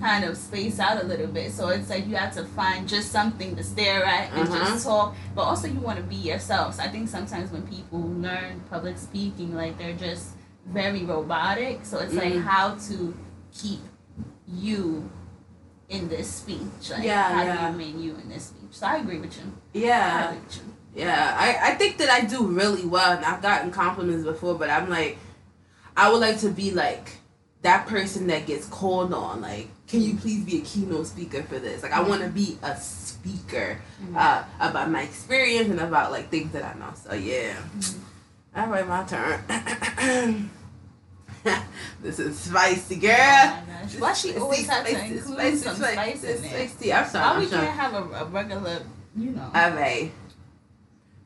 kind 0.00 0.24
of 0.24 0.36
space 0.38 0.80
out 0.80 1.02
a 1.02 1.06
little 1.06 1.26
bit. 1.26 1.52
So 1.52 1.68
it's 1.68 1.90
like 1.90 2.06
you 2.06 2.16
have 2.16 2.32
to 2.36 2.44
find 2.46 2.88
just 2.88 3.12
something 3.12 3.54
to 3.56 3.62
stare 3.62 4.02
at 4.02 4.32
and 4.32 4.48
Uh-huh. 4.48 4.58
just 4.70 4.84
talk, 4.86 5.14
but 5.34 5.42
also 5.42 5.68
you 5.68 5.78
want 5.80 5.98
to 5.98 6.04
be 6.04 6.16
yourself. 6.16 6.76
So 6.76 6.82
I 6.84 6.88
think 6.88 7.06
sometimes 7.08 7.50
when 7.52 7.62
people 7.66 8.00
learn 8.00 8.62
public 8.70 8.96
speaking, 8.96 9.54
like 9.54 9.76
they're 9.76 9.92
just 10.08 10.30
very 10.66 11.04
robotic. 11.04 11.84
So 11.84 11.98
it's 11.98 12.14
like 12.14 12.32
Mhm. 12.32 12.44
how 12.44 12.76
to 12.88 13.14
keep 13.52 13.80
you 14.48 15.10
in 15.92 16.08
this 16.08 16.28
speech. 16.28 16.90
Like 16.90 17.04
Yeah, 17.04 17.22
how 17.32 17.42
yeah. 17.42 17.56
do 17.56 17.62
you 17.62 17.68
remain 17.78 18.02
you 18.02 18.14
in 18.16 18.28
this 18.28 18.46
speech? 18.46 18.70
So 18.72 18.86
I 18.86 18.96
agree 18.96 19.18
with 19.18 19.36
you. 19.36 19.44
I 19.44 19.78
Yeah. 19.78 20.28
agree 20.30 20.40
with 20.44 20.56
you. 20.56 20.62
Yeah, 20.94 21.36
I, 21.38 21.70
I 21.72 21.74
think 21.76 21.96
that 21.98 22.10
I 22.10 22.20
do 22.22 22.44
really 22.46 22.84
well, 22.84 23.12
and 23.16 23.24
I've 23.24 23.40
gotten 23.40 23.70
compliments 23.70 24.24
before, 24.24 24.54
but 24.56 24.68
I'm 24.68 24.90
like, 24.90 25.16
I 25.96 26.10
would 26.10 26.20
like 26.20 26.38
to 26.40 26.50
be 26.50 26.70
like 26.70 27.12
that 27.62 27.86
person 27.86 28.26
that 28.26 28.46
gets 28.46 28.66
called 28.66 29.14
on. 29.14 29.40
Like, 29.40 29.68
can 29.86 30.02
you 30.02 30.16
please 30.16 30.44
be 30.44 30.58
a 30.58 30.60
keynote 30.62 31.06
speaker 31.06 31.42
for 31.44 31.58
this? 31.58 31.82
Like, 31.82 31.92
I 31.92 32.00
want 32.02 32.22
to 32.22 32.28
be 32.28 32.58
a 32.62 32.76
speaker 32.78 33.80
Mhm. 34.04 34.16
uh, 34.16 34.42
about 34.60 34.90
my 34.90 35.02
experience 35.02 35.68
and 35.70 35.80
about 35.80 36.10
like 36.12 36.28
things 36.30 36.52
that 36.52 36.64
I 36.64 36.78
know. 36.78 36.92
So 36.94 37.14
yeah, 37.14 37.54
Mhm. 37.78 37.98
all 38.56 38.66
right, 38.68 38.86
my 38.86 39.04
turn. 39.04 40.50
this 42.02 42.18
is 42.18 42.38
spicy, 42.38 42.96
girl. 42.96 43.12
Oh. 43.14 43.86
Why 43.98 44.12
she 44.12 44.36
always 44.36 44.60
to 44.60 44.64
spicy, 44.66 44.94
include 44.94 45.22
spicy, 45.22 45.56
some 45.56 45.76
spicy, 45.76 45.94
spice 45.94 46.24
in 46.24 46.42
there? 46.42 46.68
spicy. 46.68 46.92
I'm 46.92 47.06
sorry. 47.08 47.24
Why 47.24 47.32
I'm 47.34 47.40
we 47.40 47.46
sorry. 47.46 47.66
can't 47.66 47.78
have 47.78 47.94
a, 47.94 48.14
a 48.14 48.24
regular, 48.26 48.82
you 49.16 49.30
know? 49.30 49.48
Okay. 49.54 50.12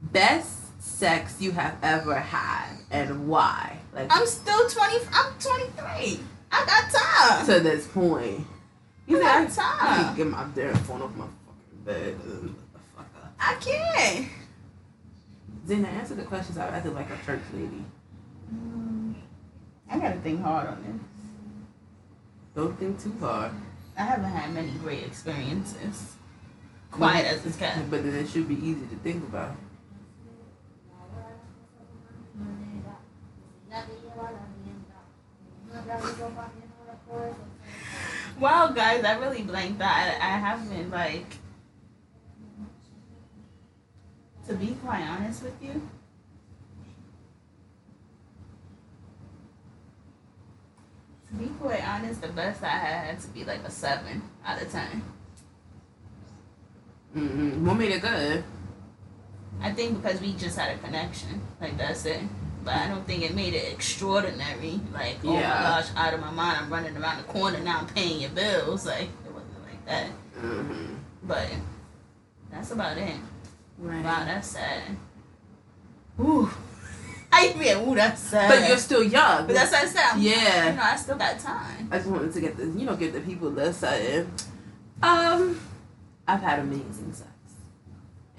Best 0.01 0.83
sex 0.83 1.41
you 1.41 1.53
have 1.53 1.77
ever 1.83 2.15
had 2.15 2.77
and 2.91 3.29
why? 3.29 3.79
Like 3.93 4.09
I'm 4.11 4.27
still 4.27 4.69
20. 4.69 4.97
I'm 5.13 5.33
23. 5.39 6.21
I 6.53 6.65
got 6.65 6.91
time. 6.91 7.47
to 7.47 7.61
this 7.61 7.87
point. 7.87 8.47
You 9.07 9.19
I 9.19 9.21
I, 9.21 9.45
got 9.45 9.59
I 9.59 9.97
time. 10.05 10.17
to 10.17 10.17
get 10.17 10.31
my 10.31 10.47
damn 10.55 10.75
phone 10.85 11.03
off 11.03 11.15
my 11.17 11.27
fucking 11.27 11.85
bed. 11.85 12.17
Ugh, 12.27 12.55
fuck 12.97 13.07
up. 13.23 13.35
I 13.39 13.55
can't. 13.55 14.29
Zena, 15.67 15.89
answer 15.89 16.15
the 16.15 16.23
questions 16.23 16.59
I 16.59 16.69
acted 16.69 16.95
like 16.95 17.11
a 17.11 17.17
church 17.27 17.41
lady. 17.53 17.85
I 19.91 19.99
gotta 19.99 20.19
think 20.21 20.43
hard 20.43 20.69
on 20.69 20.83
this. 20.83 21.03
Don't 22.55 22.79
think 22.79 23.01
too 23.01 23.15
hard. 23.21 23.53
I 23.97 24.03
haven't 24.03 24.31
had 24.31 24.53
many 24.53 24.71
great 24.83 25.05
experiences. 25.05 26.17
Quiet 26.91 27.27
as 27.27 27.47
it's 27.47 27.57
kept. 27.57 27.91
But 27.91 28.05
then 28.05 28.15
it 28.15 28.29
should 28.29 28.49
be 28.49 28.55
easy 28.55 28.87
to 28.87 28.97
think 28.97 29.23
about. 29.25 29.57
Wow, 38.39 38.69
guys, 38.69 39.05
I 39.05 39.19
really 39.19 39.43
blanked 39.43 39.81
out. 39.81 39.91
I, 39.91 40.07
I 40.15 40.39
haven't 40.39 40.91
like. 40.91 41.27
To 44.49 44.55
be 44.55 44.77
quite 44.85 45.03
honest 45.03 45.43
with 45.43 45.55
you, 45.61 45.83
to 51.29 51.35
be 51.35 51.47
quite 51.61 51.87
honest, 51.87 52.23
the 52.23 52.29
best 52.29 52.63
I 52.63 52.69
had 52.69 53.07
had 53.07 53.21
to 53.21 53.29
be 53.29 53.45
like 53.45 53.61
a 53.65 53.71
seven 53.71 54.23
out 54.45 54.61
of 54.63 54.71
ten. 54.71 55.03
Mm-hmm. 57.17 57.67
What 57.67 57.75
made 57.75 57.93
it 57.93 58.03
good? 58.03 58.45
I 59.61 59.73
think 59.73 60.03
because 60.03 60.21
we 60.21 60.35
just 60.35 60.59
had 60.59 60.77
a 60.77 60.79
connection, 60.79 61.41
like 61.61 61.77
that's 61.79 62.05
it. 62.05 62.21
But 62.65 62.75
I 62.75 62.89
don't 62.89 63.07
think 63.07 63.23
it 63.23 63.35
made 63.35 63.55
it 63.55 63.73
extraordinary. 63.73 64.81
Like, 64.93 65.17
oh 65.25 65.33
Yeah. 65.33 65.49
my 65.49 65.63
gosh, 65.63 65.89
out 65.97 66.15
of 66.15 66.21
my 66.21 66.31
mind, 66.33 66.59
I'm 66.63 66.71
running 66.73 66.97
around 66.97 67.19
the 67.19 67.33
corner 67.33 67.61
now, 67.61 67.79
I'm 67.79 67.87
paying 67.87 68.21
your 68.21 68.31
bills. 68.31 68.85
Like, 68.85 69.09
it 69.25 69.33
wasn't 69.33 69.63
like 69.65 69.87
that. 69.87 70.09
Mm-hmm. 70.39 70.95
But 71.23 71.49
that's 72.51 72.73
about 72.73 72.99
it. 72.99 73.15
Right. 73.79 74.05
Wow, 74.05 74.25
that's 74.25 74.49
sad. 74.49 74.83
Ooh. 76.21 76.51
Mean, 77.57 77.89
ooh, 77.89 77.95
that's 77.95 78.21
sad. 78.21 78.49
But 78.49 78.69
you're 78.69 78.79
still 78.79 79.03
young. 79.03 79.47
But 79.47 79.55
that's 79.55 79.73
what 79.73 79.85
I 79.85 79.87
said. 79.87 80.05
I'm, 80.13 80.21
Yeah. 80.23 80.71
You 80.71 80.77
know, 80.77 80.83
I 80.83 80.97
still 80.97 81.17
got 81.17 81.39
time. 81.39 81.89
I 81.91 81.99
just 81.99 82.09
wanted 82.09 82.33
to 82.33 82.41
get 82.41 82.57
the 82.57 82.67
you 82.67 82.87
know 82.87 82.97
get 82.97 83.13
the 83.13 83.21
people 83.21 83.51
this 83.51 83.79
something. 83.79 84.31
Um, 85.03 85.61
I've 86.27 86.41
had 86.41 86.61
amazing 86.61 87.13
sex, 87.13 87.31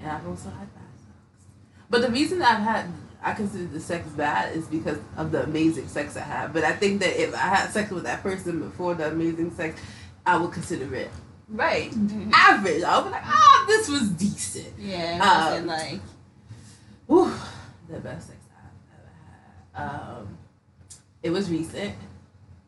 and 0.00 0.10
I've 0.10 0.26
also 0.26 0.50
had 0.50 0.74
bad 0.74 0.84
sex. 0.96 1.46
But 1.90 2.02
the 2.02 2.10
reason 2.10 2.42
I've 2.42 2.62
had 2.62 2.86
I 3.22 3.32
consider 3.34 3.66
the 3.66 3.80
sex 3.80 4.08
bad 4.10 4.56
is 4.56 4.66
because 4.66 4.98
of 5.16 5.32
the 5.32 5.42
amazing 5.44 5.88
sex 5.88 6.16
I 6.16 6.20
have. 6.20 6.52
But 6.52 6.64
I 6.64 6.72
think 6.72 7.00
that 7.00 7.20
if 7.20 7.34
I 7.34 7.38
had 7.38 7.70
sex 7.70 7.90
with 7.90 8.04
that 8.04 8.22
person 8.22 8.60
before 8.60 8.94
the 8.94 9.08
amazing 9.08 9.54
sex, 9.54 9.80
I 10.26 10.36
would 10.36 10.52
consider 10.52 10.94
it 10.94 11.10
Right. 11.48 11.92
average. 12.32 12.82
I 12.82 12.98
would 12.98 13.04
be 13.06 13.10
like, 13.10 13.24
ah, 13.24 13.64
this 13.66 13.88
was 13.88 14.10
decent. 14.10 14.74
Yeah. 14.78 15.54
Um, 15.56 15.66
like, 15.66 16.00
Whew, 17.06 17.32
the 17.88 18.00
best 18.00 18.26
sex 18.28 18.37
had. 18.37 18.37
Um, 19.78 20.36
it 21.22 21.30
was 21.30 21.50
recent. 21.50 21.94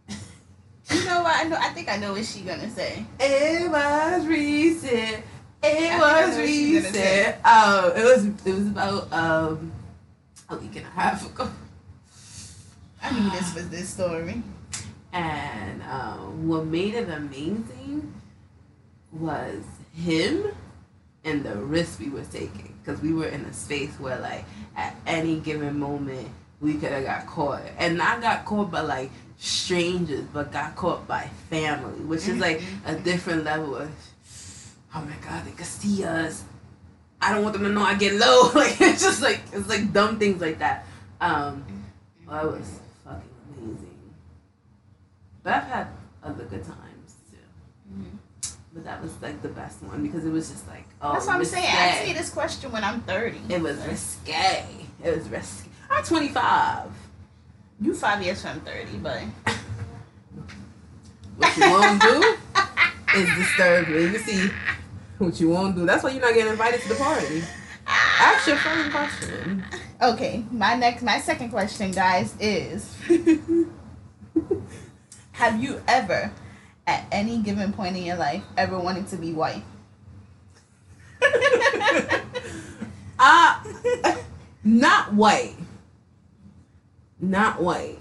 you 0.08 1.04
know 1.04 1.22
what? 1.22 1.36
I 1.36 1.48
know. 1.48 1.56
I 1.58 1.68
think 1.70 1.88
I 1.88 1.96
know 1.96 2.12
what 2.12 2.24
she 2.24 2.40
gonna 2.42 2.70
say. 2.70 3.04
It 3.18 3.70
was 3.70 4.26
recent. 4.26 5.24
It 5.62 5.92
I 5.92 5.98
was 5.98 6.36
think 6.36 6.36
I 6.36 6.36
know 6.36 6.36
what 6.38 6.48
she's 6.48 6.82
gonna 6.82 6.94
say. 6.94 7.26
recent. 7.26 7.46
Um, 7.46 7.84
it 7.96 8.04
was 8.04 8.46
it 8.46 8.54
was 8.54 8.66
about 8.68 9.12
um 9.12 9.72
a 10.48 10.56
week 10.56 10.76
and 10.76 10.86
a 10.86 10.90
half 10.90 11.24
ago, 11.26 11.48
I 13.02 13.12
knew 13.12 13.30
this 13.30 13.54
was 13.54 13.68
this 13.68 13.88
story. 13.88 14.42
and 15.12 15.82
um, 15.84 16.48
what 16.48 16.64
made 16.66 16.94
it 16.94 17.08
amazing 17.08 18.12
was 19.12 19.62
him 19.94 20.44
and 21.24 21.44
the 21.44 21.54
risk 21.56 21.98
we 22.00 22.08
were 22.08 22.24
taking 22.24 22.74
because 22.82 23.00
we 23.02 23.12
were 23.12 23.26
in 23.26 23.42
a 23.42 23.52
space 23.52 23.92
where 24.00 24.18
like 24.20 24.44
at 24.76 24.94
any 25.06 25.38
given 25.40 25.78
moment 25.78 26.28
we 26.60 26.74
could 26.74 26.92
have 26.92 27.04
got 27.04 27.26
caught. 27.26 27.62
And 27.78 27.96
not 27.96 28.20
got 28.20 28.44
caught 28.44 28.70
by 28.70 28.80
like 28.82 29.10
strangers 29.38 30.24
but 30.34 30.52
got 30.52 30.76
caught 30.76 31.08
by 31.08 31.22
family 31.48 31.98
which 32.04 32.28
is 32.28 32.36
like 32.36 32.60
a 32.84 32.94
different 32.94 33.42
level 33.42 33.74
of 33.74 33.90
oh 34.94 35.00
my 35.00 35.14
god 35.26 35.46
they 35.46 35.50
could 35.52 35.64
see 35.66 36.04
us. 36.04 36.44
I 37.22 37.32
don't 37.32 37.42
want 37.42 37.54
them 37.54 37.62
to 37.64 37.70
know 37.70 37.82
i 37.82 37.94
get 37.94 38.14
low. 38.14 38.50
Like 38.54 38.80
it's 38.80 39.02
just 39.02 39.22
like 39.22 39.40
it's 39.52 39.68
like 39.68 39.92
dumb 39.92 40.18
things 40.18 40.40
like 40.40 40.58
that. 40.58 40.86
Um 41.20 41.64
well, 42.26 42.50
it 42.54 42.58
was 42.60 42.80
fucking 43.04 43.22
amazing. 43.58 43.96
But 45.42 45.54
i've 45.54 45.64
had 45.64 45.86
other 46.22 46.44
good 46.44 46.62
times 46.64 47.14
too. 47.30 47.38
Mhm. 47.94 48.18
but 48.74 48.84
that 48.84 49.02
was 49.02 49.12
like 49.22 49.40
the 49.40 49.48
best 49.48 49.82
one 49.82 50.02
because 50.02 50.26
it 50.26 50.30
was 50.30 50.50
just 50.50 50.68
like 50.68 50.84
oh 51.00 51.14
That's 51.14 51.26
what 51.26 51.36
I'm 51.36 51.44
saying. 51.46 51.64
Ask 51.66 52.06
me 52.06 52.12
this 52.12 52.28
question 52.28 52.70
when 52.72 52.84
I'm 52.84 53.00
30. 53.02 53.40
it 53.48 53.62
was 53.62 53.78
risque. 53.86 54.66
It 55.02 55.16
was 55.16 55.26
risque 55.30 55.69
i'm 55.90 56.04
25 56.04 56.88
You 57.80 57.94
five 57.94 58.22
years 58.22 58.42
from 58.42 58.60
30, 58.60 58.98
but 58.98 59.22
what 61.36 61.56
you 61.56 61.70
won't 61.70 62.02
do 62.02 62.36
is 63.16 63.28
disturb 63.36 63.88
me 63.88 64.02
you 64.02 64.18
see 64.18 64.50
what 65.18 65.40
you 65.40 65.50
won't 65.50 65.74
do 65.76 65.86
that's 65.86 66.02
why 66.02 66.10
you're 66.10 66.20
not 66.20 66.34
getting 66.34 66.52
invited 66.52 66.80
to 66.82 66.88
the 66.88 66.94
party 66.94 67.42
ask 67.86 68.46
your 68.46 68.56
first 68.56 68.90
question 68.90 69.64
okay. 70.00 70.44
My 70.50 70.74
next, 70.74 71.02
my 71.02 71.20
second 71.20 71.50
question, 71.50 71.90
guys, 71.90 72.34
is: 72.40 72.96
Have 75.32 75.62
you 75.62 75.80
ever 75.86 76.30
at 76.86 77.06
any 77.12 77.38
given 77.38 77.72
point 77.72 77.96
in 77.96 78.04
your 78.04 78.16
life 78.16 78.42
ever 78.56 78.78
wanted 78.78 79.08
to 79.08 79.16
be 79.16 79.32
white? 79.32 79.62
uh 83.18 83.62
not 84.64 85.12
white. 85.14 85.54
Not 87.20 87.60
white. 87.62 87.98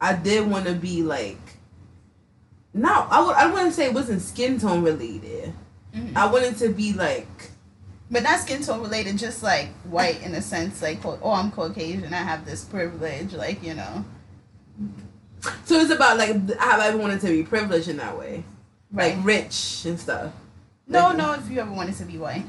I 0.00 0.12
did 0.14 0.48
want 0.50 0.66
to 0.66 0.74
be 0.74 1.02
like 1.02 1.38
no, 2.76 2.88
I 2.92 3.24
would 3.24 3.36
I 3.36 3.50
wouldn't 3.52 3.72
say 3.72 3.86
it 3.86 3.94
wasn't 3.94 4.20
skin 4.20 4.58
tone 4.58 4.82
related. 4.82 5.52
Mhm. 5.94 6.16
I 6.16 6.26
wanted 6.30 6.56
to 6.58 6.68
be 6.70 6.92
like 6.92 7.28
But 8.10 8.22
not 8.24 8.40
skin 8.40 8.62
tone 8.62 8.80
related, 8.82 9.16
just 9.16 9.42
like 9.42 9.68
white 9.84 10.22
in 10.22 10.34
a 10.34 10.42
sense, 10.42 10.82
like 10.82 10.98
oh 11.04 11.18
I'm 11.32 11.50
Caucasian, 11.52 12.12
I 12.12 12.18
have 12.18 12.44
this 12.44 12.64
privilege, 12.64 13.32
like 13.32 13.62
you 13.62 13.74
know, 13.74 14.04
so 15.64 15.76
it's 15.80 15.90
about 15.92 16.18
like 16.18 16.58
how 16.58 16.80
I 16.80 16.94
wanted 16.94 17.20
to 17.20 17.28
be 17.28 17.42
privileged 17.44 17.88
in 17.88 17.96
that 17.98 18.18
way. 18.18 18.42
right? 18.92 19.16
Like 19.16 19.24
rich 19.24 19.84
and 19.86 19.98
stuff. 19.98 20.32
no, 20.88 21.04
Like- 21.08 21.16
no, 21.16 21.32
if 21.32 21.48
you 21.50 21.60
ever 21.60 21.70
wanted 21.72 21.94
to 21.96 22.04
be 22.04 22.18
white, 22.18 22.44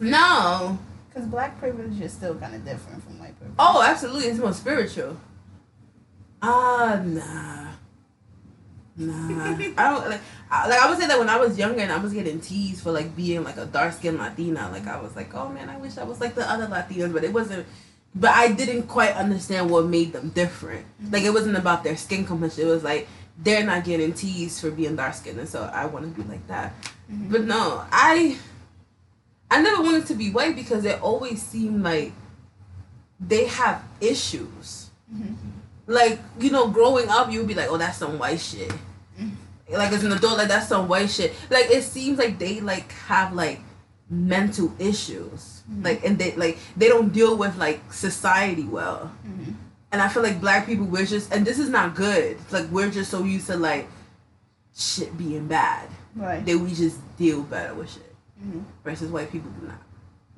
No. 0.00 0.78
Because 1.18 1.30
black 1.30 1.58
privilege 1.58 2.00
is 2.00 2.12
still 2.12 2.36
kind 2.36 2.54
of 2.54 2.64
different 2.64 3.02
from 3.02 3.18
white 3.18 3.36
privilege. 3.36 3.56
Oh, 3.58 3.82
absolutely. 3.82 4.26
It's 4.26 4.38
more 4.38 4.52
spiritual. 4.52 5.16
Ah, 6.40 7.00
nah. 7.04 7.66
Nah. 8.96 9.54
I 9.56 9.90
don't 9.90 10.10
like 10.10 10.20
I, 10.50 10.68
like 10.68 10.80
I 10.80 10.88
would 10.88 10.98
say 10.98 11.06
that 11.06 11.18
when 11.18 11.28
I 11.28 11.36
was 11.36 11.56
younger 11.56 11.80
and 11.80 11.92
I 11.92 11.98
was 11.98 12.12
getting 12.12 12.40
teased 12.40 12.82
for 12.82 12.90
like 12.90 13.14
being 13.14 13.44
like 13.44 13.56
a 13.56 13.66
dark 13.66 13.94
skinned 13.94 14.18
Latina, 14.18 14.70
like 14.72 14.86
I 14.86 15.00
was 15.00 15.14
like, 15.16 15.34
Oh 15.34 15.48
man, 15.48 15.68
I 15.68 15.76
wish 15.76 15.98
I 15.98 16.04
was 16.04 16.20
like 16.20 16.34
the 16.34 16.48
other 16.48 16.66
Latinas, 16.66 17.12
but 17.12 17.24
it 17.24 17.32
wasn't 17.32 17.66
but 18.14 18.30
I 18.30 18.52
didn't 18.52 18.84
quite 18.84 19.14
understand 19.14 19.70
what 19.70 19.86
made 19.86 20.12
them 20.12 20.30
different. 20.30 20.84
Like 21.12 21.22
it 21.22 21.30
wasn't 21.30 21.56
about 21.56 21.84
their 21.84 21.96
skin 21.96 22.24
complexion. 22.24 22.66
It 22.66 22.70
was 22.70 22.82
like 22.82 23.08
they're 23.38 23.64
not 23.64 23.84
getting 23.84 24.12
teased 24.12 24.60
for 24.60 24.70
being 24.70 24.96
dark 24.96 25.14
skinned 25.14 25.38
and 25.38 25.48
so 25.48 25.62
I 25.72 25.86
wanna 25.86 26.08
be 26.08 26.22
like 26.24 26.46
that. 26.48 26.74
Mhm. 27.12 27.30
But 27.30 27.44
no, 27.44 27.84
I 27.92 28.36
I 29.50 29.62
never 29.62 29.82
wanted 29.82 30.06
to 30.06 30.14
be 30.14 30.30
white 30.30 30.54
because 30.56 30.84
it 30.84 31.00
always 31.00 31.40
seemed 31.42 31.82
like 31.82 32.12
they 33.20 33.46
have 33.46 33.82
issues. 34.00 34.90
Mhm. 35.12 35.34
Like, 35.86 36.20
you 36.38 36.50
know, 36.50 36.68
growing 36.68 37.08
up 37.08 37.32
you 37.32 37.38
would 37.38 37.48
be 37.48 37.54
like, 37.54 37.68
Oh, 37.70 37.78
that's 37.78 37.98
some 37.98 38.18
white 38.18 38.40
shit. 38.40 38.70
Mhm. 39.18 39.32
Like 39.70 39.92
as 39.92 40.04
an 40.04 40.12
adult, 40.12 40.38
like 40.38 40.48
that's 40.48 40.68
some 40.68 40.86
white 40.88 41.10
shit. 41.10 41.34
Like 41.50 41.66
it 41.70 41.82
seems 41.82 42.18
like 42.18 42.38
they 42.38 42.60
like 42.60 42.92
have 43.08 43.32
like 43.32 43.60
mental 44.10 44.72
issues. 44.78 45.62
Mhm. 45.70 45.84
Like 45.84 46.04
and 46.04 46.18
they 46.18 46.34
like 46.36 46.58
they 46.76 46.88
don't 46.88 47.12
deal 47.12 47.36
with 47.36 47.56
like 47.56 47.80
society 47.92 48.64
well. 48.64 49.10
Mhm. 49.26 49.54
And 49.90 50.02
I 50.02 50.08
feel 50.08 50.22
like 50.22 50.40
black 50.40 50.66
people 50.66 50.84
we're 50.84 51.06
just 51.06 51.32
and 51.32 51.46
this 51.46 51.58
is 51.58 51.70
not 51.70 51.94
good. 51.94 52.36
Like 52.50 52.68
we're 52.70 52.90
just 52.90 53.10
so 53.10 53.24
used 53.24 53.46
to 53.46 53.56
like 53.56 53.88
shit 54.76 55.16
being 55.16 55.48
bad 55.48 55.88
Right. 56.14 56.44
that 56.44 56.58
we 56.58 56.74
just 56.74 56.98
deal 57.16 57.42
better 57.42 57.74
with 57.74 57.90
shit 57.92 58.07
Mhm. 58.42 58.62
versus 58.84 59.10
white 59.10 59.30
people 59.32 59.50
do 59.60 59.66
not, 59.66 59.82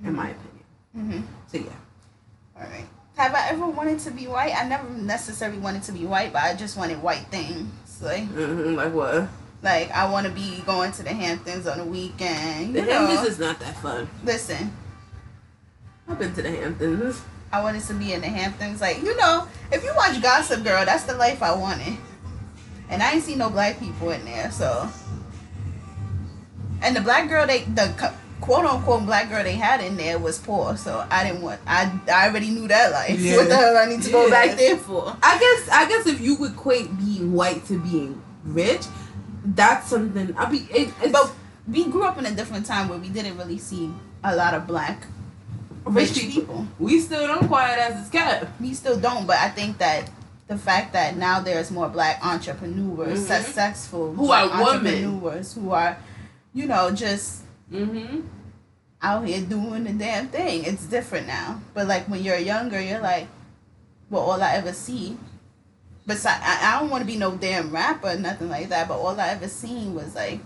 in 0.04 0.14
my 0.16 0.30
opinion. 0.30 0.64
Mhm. 0.96 1.22
So 1.50 1.58
yeah, 1.58 1.76
All 2.56 2.66
right. 2.68 2.86
Have 3.16 3.34
I 3.34 3.48
ever 3.50 3.66
wanted 3.66 3.98
to 4.00 4.10
be 4.10 4.26
white? 4.26 4.54
I 4.56 4.64
never 4.66 4.88
necessarily 4.90 5.58
wanted 5.58 5.82
to 5.84 5.92
be 5.92 6.06
white, 6.06 6.32
but 6.32 6.42
I 6.42 6.54
just 6.54 6.76
wanted 6.76 7.02
white 7.02 7.26
things. 7.30 7.68
Like, 8.00 8.26
hmm 8.28 8.74
like 8.76 8.92
what? 8.94 9.28
like 9.62 9.90
I 9.90 10.10
want 10.10 10.26
to 10.26 10.32
be 10.32 10.62
going 10.64 10.90
to 10.92 11.02
the 11.02 11.10
Hamptons 11.12 11.66
on 11.66 11.78
the 11.78 11.84
weekend. 11.84 12.74
The 12.74 12.82
know, 12.82 12.92
Hamptons 13.06 13.28
is 13.34 13.38
not 13.38 13.58
that 13.60 13.76
fun. 13.82 14.08
listen, 14.24 14.72
I've 16.08 16.18
been 16.18 16.34
to 16.34 16.42
the 16.42 16.50
Hamptons. 16.50 17.20
I 17.52 17.62
wanted 17.62 17.82
to 17.84 17.94
be 17.94 18.12
in 18.14 18.20
the 18.22 18.28
Hamptons. 18.28 18.80
Like, 18.80 19.02
you 19.02 19.14
know, 19.16 19.46
if 19.70 19.84
you 19.84 19.92
watch 19.96 20.20
Gossip 20.22 20.62
Girl, 20.64 20.84
that's 20.84 21.02
the 21.04 21.14
life 21.14 21.42
I 21.42 21.54
wanted. 21.54 21.96
And 22.88 23.02
I 23.02 23.12
ain't 23.12 23.22
see 23.24 23.36
no 23.36 23.50
black 23.50 23.78
people 23.78 24.10
in 24.10 24.24
there, 24.24 24.50
so. 24.50 24.88
And 26.82 26.96
the 26.96 27.00
black 27.00 27.28
girl 27.28 27.46
they 27.46 27.64
the 27.64 27.92
quote 28.40 28.64
unquote 28.64 29.04
black 29.04 29.28
girl 29.28 29.42
they 29.44 29.52
had 29.54 29.80
in 29.82 29.96
there 29.96 30.18
was 30.18 30.38
poor, 30.38 30.76
so 30.76 31.04
I 31.10 31.24
didn't 31.24 31.42
want. 31.42 31.60
I 31.66 31.92
I 32.10 32.28
already 32.28 32.50
knew 32.50 32.68
that 32.68 32.90
life. 32.92 33.18
Yeah. 33.20 33.36
What 33.38 33.48
the 33.48 33.56
hell 33.56 33.76
I 33.76 33.86
need 33.86 34.02
to 34.02 34.10
go 34.10 34.30
back 34.30 34.56
there 34.56 34.76
for? 34.76 35.14
I 35.22 35.38
guess 35.38 35.68
I 35.70 35.88
guess 35.88 36.06
if 36.06 36.20
you 36.20 36.36
would 36.36 36.52
equate 36.52 36.96
being 36.98 37.32
white 37.32 37.64
to 37.66 37.78
being 37.78 38.20
rich, 38.44 38.82
that's 39.44 39.88
something. 39.88 40.34
I 40.36 40.44
be 40.46 40.66
it, 40.70 40.90
But 41.12 41.32
we 41.68 41.84
grew 41.84 42.04
up 42.04 42.18
in 42.18 42.26
a 42.26 42.32
different 42.32 42.66
time 42.66 42.88
where 42.88 42.98
we 42.98 43.08
didn't 43.10 43.36
really 43.36 43.58
see 43.58 43.90
a 44.24 44.34
lot 44.34 44.54
of 44.54 44.66
black 44.66 45.06
rich 45.84 46.14
people. 46.14 46.66
we 46.78 47.00
still 47.00 47.26
don't 47.26 47.46
quiet 47.48 47.78
as 47.78 48.00
it's 48.00 48.10
kept. 48.10 48.60
We 48.60 48.74
still 48.74 48.98
don't, 48.98 49.26
but 49.26 49.36
I 49.36 49.48
think 49.50 49.78
that 49.78 50.10
the 50.48 50.58
fact 50.58 50.92
that 50.94 51.16
now 51.16 51.40
there's 51.40 51.70
more 51.70 51.88
black 51.88 52.24
entrepreneurs, 52.24 53.20
Mhm. 53.20 53.26
successful 53.44 54.12
Who 54.14 54.30
are 54.32 54.48
women. 54.48 55.04
entrepreneurs 55.04 55.52
who 55.54 55.70
are, 55.70 55.96
you 56.54 56.66
know, 56.66 56.90
just 56.90 57.42
Mm-hmm. 57.72 58.20
out 59.02 59.26
here 59.26 59.40
doing 59.42 59.84
the 59.84 59.92
damn 59.92 60.26
thing. 60.28 60.64
It's 60.64 60.84
different 60.86 61.26
now. 61.28 61.60
But 61.72 61.86
like 61.86 62.08
when 62.08 62.22
you're 62.22 62.36
younger, 62.38 62.80
you're 62.80 63.00
like, 63.00 63.28
well, 64.10 64.22
all 64.22 64.42
I 64.42 64.54
ever 64.54 64.72
see. 64.72 65.16
Besides, 66.06 66.42
I, 66.44 66.74
I 66.76 66.80
don't 66.80 66.90
want 66.90 67.02
to 67.02 67.06
be 67.06 67.16
no 67.16 67.36
damn 67.36 67.70
rapper, 67.70 68.16
nothing 68.18 68.48
like 68.48 68.70
that. 68.70 68.88
But 68.88 68.98
all 68.98 69.18
I 69.20 69.28
ever 69.28 69.46
seen 69.46 69.94
was 69.94 70.16
like 70.16 70.40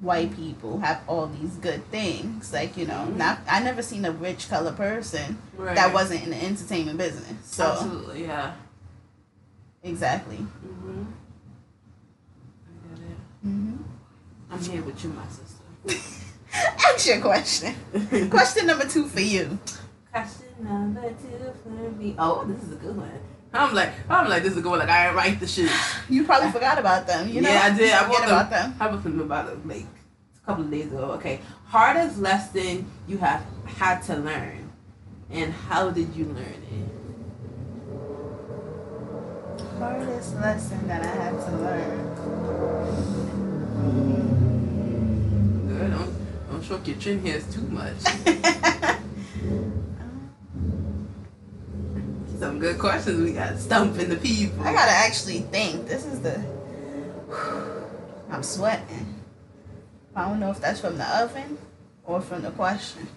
white 0.00 0.34
people 0.36 0.78
have 0.80 1.00
all 1.06 1.26
these 1.26 1.56
good 1.56 1.82
things. 1.90 2.52
Like 2.52 2.76
you 2.76 2.86
know, 2.86 3.06
Mhm. 3.08 3.16
not 3.16 3.38
I 3.48 3.60
never 3.60 3.80
seen 3.82 4.04
a 4.04 4.12
rich 4.12 4.48
color 4.50 4.72
person 4.72 5.38
Right. 5.56 5.74
that 5.76 5.94
wasn't 5.94 6.24
in 6.24 6.30
the 6.30 6.44
entertainment 6.44 6.98
business. 6.98 7.32
So 7.44 7.64
absolutely 7.72 8.24
yeah. 8.26 8.52
exactly. 9.82 10.36
Mm-hmm. 10.36 11.02
I 12.66 12.88
get 12.98 13.04
it. 13.10 13.16
hmm 13.42 13.69
I'm 14.50 14.58
here 14.58 14.82
with 14.82 15.02
you, 15.04 15.10
my 15.10 15.26
sister. 15.28 16.16
Ask 16.52 17.06
your 17.06 17.20
question. 17.20 17.74
question 18.30 18.66
number 18.66 18.86
two 18.86 19.06
for 19.06 19.20
you. 19.20 19.58
Question 20.10 20.46
number 20.60 21.02
two 21.22 21.52
for 21.62 21.90
me. 21.98 22.14
Oh, 22.18 22.44
this 22.44 22.62
is 22.64 22.72
a 22.72 22.76
good 22.76 22.96
one. 22.96 23.10
I'm 23.52 23.74
like, 23.74 23.92
I'm 24.08 24.28
like, 24.28 24.42
this 24.42 24.52
is 24.52 24.58
a 24.58 24.62
good 24.62 24.70
one. 24.70 24.78
Like, 24.80 24.88
I 24.88 25.04
didn't 25.04 25.16
write 25.16 25.40
the 25.40 25.46
shit. 25.46 25.70
You 26.08 26.24
probably 26.24 26.50
forgot 26.50 26.78
about 26.78 27.06
them. 27.06 27.28
You 27.28 27.40
know, 27.40 27.48
yeah, 27.50 27.62
I 27.72 27.76
did. 27.76 27.92
I 27.92 28.04
forgot 28.04 28.24
about 28.24 28.50
them. 28.50 28.70
them. 28.70 28.80
I 28.80 28.86
was 28.88 29.00
thinking 29.02 29.20
about 29.20 29.48
it 29.48 29.66
like 29.66 29.86
a 30.42 30.46
couple 30.46 30.64
of 30.64 30.70
days 30.70 30.86
ago. 30.86 31.12
Okay, 31.12 31.40
hardest 31.66 32.18
lesson 32.18 32.90
you 33.06 33.18
have 33.18 33.44
had 33.66 34.00
to 34.04 34.16
learn, 34.16 34.70
and 35.30 35.52
how 35.52 35.90
did 35.90 36.14
you 36.16 36.24
learn 36.26 36.46
it? 36.46 36.88
Hardest 39.78 40.34
lesson 40.36 40.88
that 40.88 41.02
I 41.02 41.06
had 41.06 41.32
to 41.32 41.50
learn. 41.56 42.06
Hmm. 43.80 44.29
Good. 45.80 45.90
Don't 45.92 46.12
don't 46.50 46.62
stroke 46.62 46.86
your 46.88 46.96
chin 46.98 47.24
hairs 47.24 47.54
too 47.54 47.62
much. 47.62 47.96
Some 52.38 52.58
good 52.58 52.78
questions. 52.78 53.22
We 53.22 53.32
got 53.32 53.58
stumping 53.58 54.10
the 54.10 54.16
people. 54.16 54.62
I 54.62 54.74
gotta 54.74 54.90
actually 54.90 55.38
think. 55.38 55.88
This 55.88 56.04
is 56.04 56.20
the. 56.20 56.44
I'm 58.30 58.42
sweating. 58.42 59.22
I 60.14 60.28
don't 60.28 60.38
know 60.38 60.50
if 60.50 60.60
that's 60.60 60.80
from 60.80 60.98
the 60.98 61.18
oven 61.18 61.56
or 62.04 62.20
from 62.20 62.42
the 62.42 62.50
question. 62.50 63.08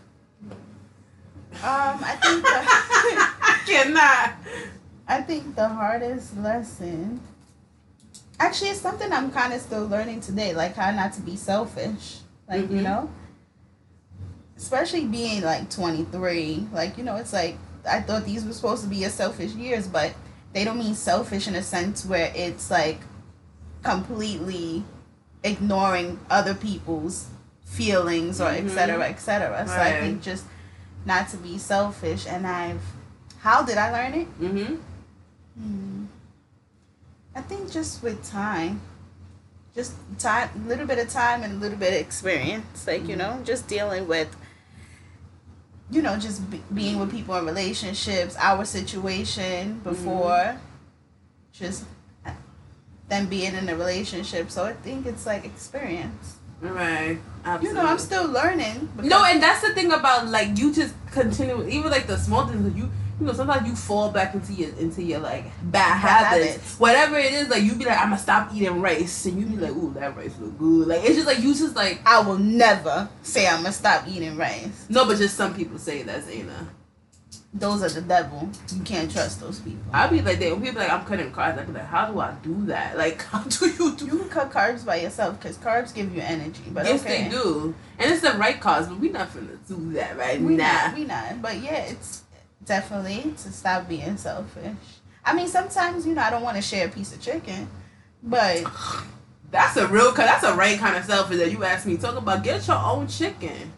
Um, 1.52 2.00
I 2.00 2.18
think 2.22 2.44
the, 2.44 2.50
I 3.44 3.60
cannot. 3.66 4.36
I 5.06 5.22
think 5.22 5.54
the 5.58 5.68
hardest 5.68 6.38
lesson. 6.38 7.20
Actually, 8.40 8.70
it's 8.70 8.80
something 8.80 9.12
I'm 9.12 9.32
kind 9.32 9.52
of 9.52 9.60
still 9.60 9.86
learning 9.86 10.22
today, 10.22 10.54
like 10.54 10.76
how 10.76 10.92
not 10.92 11.12
to 11.14 11.22
be 11.22 11.36
selfish. 11.36 12.23
Like 12.48 12.70
you 12.70 12.78
Mhm. 12.78 12.84
know, 12.84 13.10
especially 14.58 15.06
being 15.06 15.42
like 15.44 15.70
23. 15.70 16.68
Like 16.74 16.98
you 16.98 17.04
know, 17.04 17.16
it's 17.16 17.34
like 17.34 17.58
I 17.90 18.02
thought 18.02 18.26
these 18.26 18.46
were 18.46 18.54
supposed 18.54 18.84
to 18.84 18.90
be 18.90 18.98
your 18.98 19.10
selfish 19.10 19.52
years, 19.54 19.88
but 19.88 20.14
they 20.54 20.64
don't 20.64 20.78
mean 20.78 20.96
selfish 20.96 21.48
in 21.48 21.56
a 21.56 21.64
sense 21.64 22.06
where 22.06 22.32
it's 22.36 22.70
like 22.72 23.00
completely 23.82 24.84
ignoring 25.44 26.20
other 26.30 26.54
people's 26.54 27.28
feelings 27.66 28.40
or 28.40 28.50
et 28.50 28.64
Mhm. 28.66 28.70
cetera, 28.70 29.08
et 29.10 29.20
cetera. 29.20 29.68
So 29.68 29.82
I 29.82 30.00
think 30.00 30.22
just 30.22 30.46
not 31.06 31.28
to 31.30 31.38
be 31.38 31.58
selfish. 31.58 32.26
And 32.28 32.48
I've, 32.48 32.82
how 33.40 33.64
did 33.64 33.78
I 33.78 33.92
learn 33.92 34.14
it? 34.14 34.40
Mm-hmm. 34.40 34.76
Hmm. 35.60 36.06
I 37.36 37.42
think 37.42 37.72
just 37.72 38.02
with 38.04 38.24
time, 38.30 38.80
just 39.76 39.94
time, 40.20 40.50
a 40.56 40.68
little 40.68 40.86
bit 40.86 41.00
of 41.00 41.10
time 41.10 41.44
and 41.44 41.54
a 41.54 41.58
little 41.58 41.78
bit 41.78 41.94
of 41.94 42.00
experience. 42.00 42.88
Like 42.88 43.02
you 43.02 43.16
mm-hmm. 43.16 43.38
know, 43.38 43.44
just 43.44 43.68
dealing 43.68 44.08
with, 44.08 44.36
you 45.90 46.02
know, 46.02 46.18
just 46.18 46.50
be, 46.50 46.62
being 46.74 47.00
with 47.00 47.12
people 47.12 47.36
in 47.36 47.46
relationships, 47.46 48.36
our 48.40 48.66
situation 48.66 49.76
mm-hmm. 49.76 49.90
before, 49.90 50.58
just 51.52 51.86
them 53.10 53.28
being 53.28 53.54
in 53.54 53.70
a 53.70 53.76
relationship. 53.76 54.50
So 54.50 54.64
I 54.66 54.74
think 54.74 55.06
it's 55.06 55.26
like 55.26 55.46
experience. 55.46 56.38
Right. 56.62 57.20
Absolutely. 57.44 57.68
You 57.68 57.74
know, 57.84 57.92
I'm 57.92 58.00
still 58.00 58.28
learning. 58.28 58.90
No, 59.02 59.26
and 59.26 59.44
that's 59.44 59.62
the 59.68 59.74
thing 59.74 59.92
about 59.92 60.28
like 60.28 60.58
you 60.58 60.74
just 60.74 60.94
continue 61.12 61.68
even 61.68 61.92
like 61.92 62.08
the 62.08 62.18
small 62.18 62.48
things 62.48 62.64
that 62.64 62.78
you 62.78 62.90
you 63.20 63.28
know 63.28 63.34
sometimes 63.34 63.68
you 63.68 63.76
fall 63.76 64.10
back 64.10 64.34
into 64.34 64.54
your 64.54 64.70
into 64.78 65.04
your 65.04 65.20
like 65.20 65.46
bad, 65.64 65.98
habits. 65.98 66.46
habits. 66.48 66.80
whatever 66.80 67.18
it 67.18 67.32
is. 67.34 67.50
Like 67.50 67.64
you 67.64 67.76
be 67.76 67.86
like, 67.86 67.98
I'm 67.98 68.10
gonna 68.10 68.18
stop 68.18 68.54
eating 68.54 68.82
rice, 68.82 69.26
and 69.26 69.40
you 69.40 69.46
be 69.46 69.58
like, 69.58 69.72
ooh, 69.72 69.94
that 69.94 70.16
rice 70.18 70.34
look 70.40 70.58
good. 70.58 70.88
Like 70.88 71.04
it's 71.04 71.16
just 71.16 71.28
like 71.28 71.40
you 71.40 71.54
just 71.54 71.76
like 71.76 72.02
I 72.06 72.22
will 72.22 72.38
never 72.40 73.10
say 73.22 73.48
I'm 73.48 73.58
gonna 73.58 73.72
stop 73.72 74.08
eating 74.08 74.36
rice. 74.38 74.88
no, 74.90 75.06
but 75.06 75.18
just 75.18 75.36
some 75.38 75.54
people 75.56 75.78
say 75.78 76.04
that, 76.04 76.24
Zayna. 76.24 76.68
Those 77.56 77.84
are 77.84 77.90
the 77.90 78.02
devil. 78.02 78.50
You 78.76 78.82
can't 78.82 79.12
trust 79.12 79.40
those 79.40 79.60
people. 79.60 79.84
I'll 79.94 80.10
be 80.10 80.22
like, 80.24 80.40
they 80.40 80.52
when 80.52 80.60
people 80.62 80.82
be 80.82 80.88
like, 80.88 80.92
I'm 80.92 81.06
cutting 81.06 81.32
carbs. 81.32 81.60
I'd 81.60 81.68
be 81.68 81.74
like, 81.74 81.86
how 81.86 82.08
do 82.12 82.20
I 82.20 82.34
do 82.42 82.66
that? 82.66 82.98
Like, 82.98 83.22
how 83.26 83.44
do 83.44 83.68
you 83.70 83.96
do? 83.96 84.06
You 84.06 84.18
can 84.18 84.30
cut 84.30 84.52
carbs 84.52 84.84
by 84.84 84.96
yourself 84.96 85.40
because 85.40 85.58
carbs 85.58 85.94
give 85.94 86.16
you 86.16 86.22
energy. 86.22 86.64
But 86.72 86.86
yes, 86.88 87.02
okay. 87.02 87.26
they 87.26 87.30
do, 87.30 87.76
and 88.00 88.12
it's 88.12 88.22
the 88.22 88.32
right 88.40 88.60
cause, 88.60 88.88
but 88.88 89.00
we 89.00 89.10
not 89.10 89.30
finna 89.30 89.56
do 89.68 89.94
that 89.94 90.18
right 90.18 90.42
We 90.42 90.56
now. 90.56 90.88
not, 90.88 90.96
we 90.98 91.04
not. 91.06 91.42
But 91.44 91.62
yeah, 91.62 91.84
it's 91.84 92.23
definitely 92.66 93.32
to 93.32 93.52
stop 93.52 93.88
being 93.88 94.18
selfish. 94.18 94.76
I 95.26 95.34
mean, 95.34 95.48
sometimes 95.48 96.06
you 96.06 96.14
know 96.14 96.22
I 96.22 96.30
don't 96.30 96.44
want 96.44 96.58
to 96.58 96.62
share 96.62 96.88
a 96.88 96.90
piece 96.90 97.14
of 97.14 97.22
chicken, 97.22 97.68
but 98.22 98.64
That's 99.52 99.78
a 99.78 99.88
real, 99.88 100.12
that's 100.14 100.44
a 100.44 100.56
right 100.56 100.80
kind 100.80 100.98
of 100.98 101.06
selfish 101.06 101.38
that 101.38 101.52
you 101.52 101.64
asked 101.64 101.86
me. 101.86 101.96
To 101.98 102.02
talk 102.02 102.16
about 102.18 102.44
get 102.44 102.68
your 102.68 102.78
own 102.78 103.08
chicken. 103.08 103.72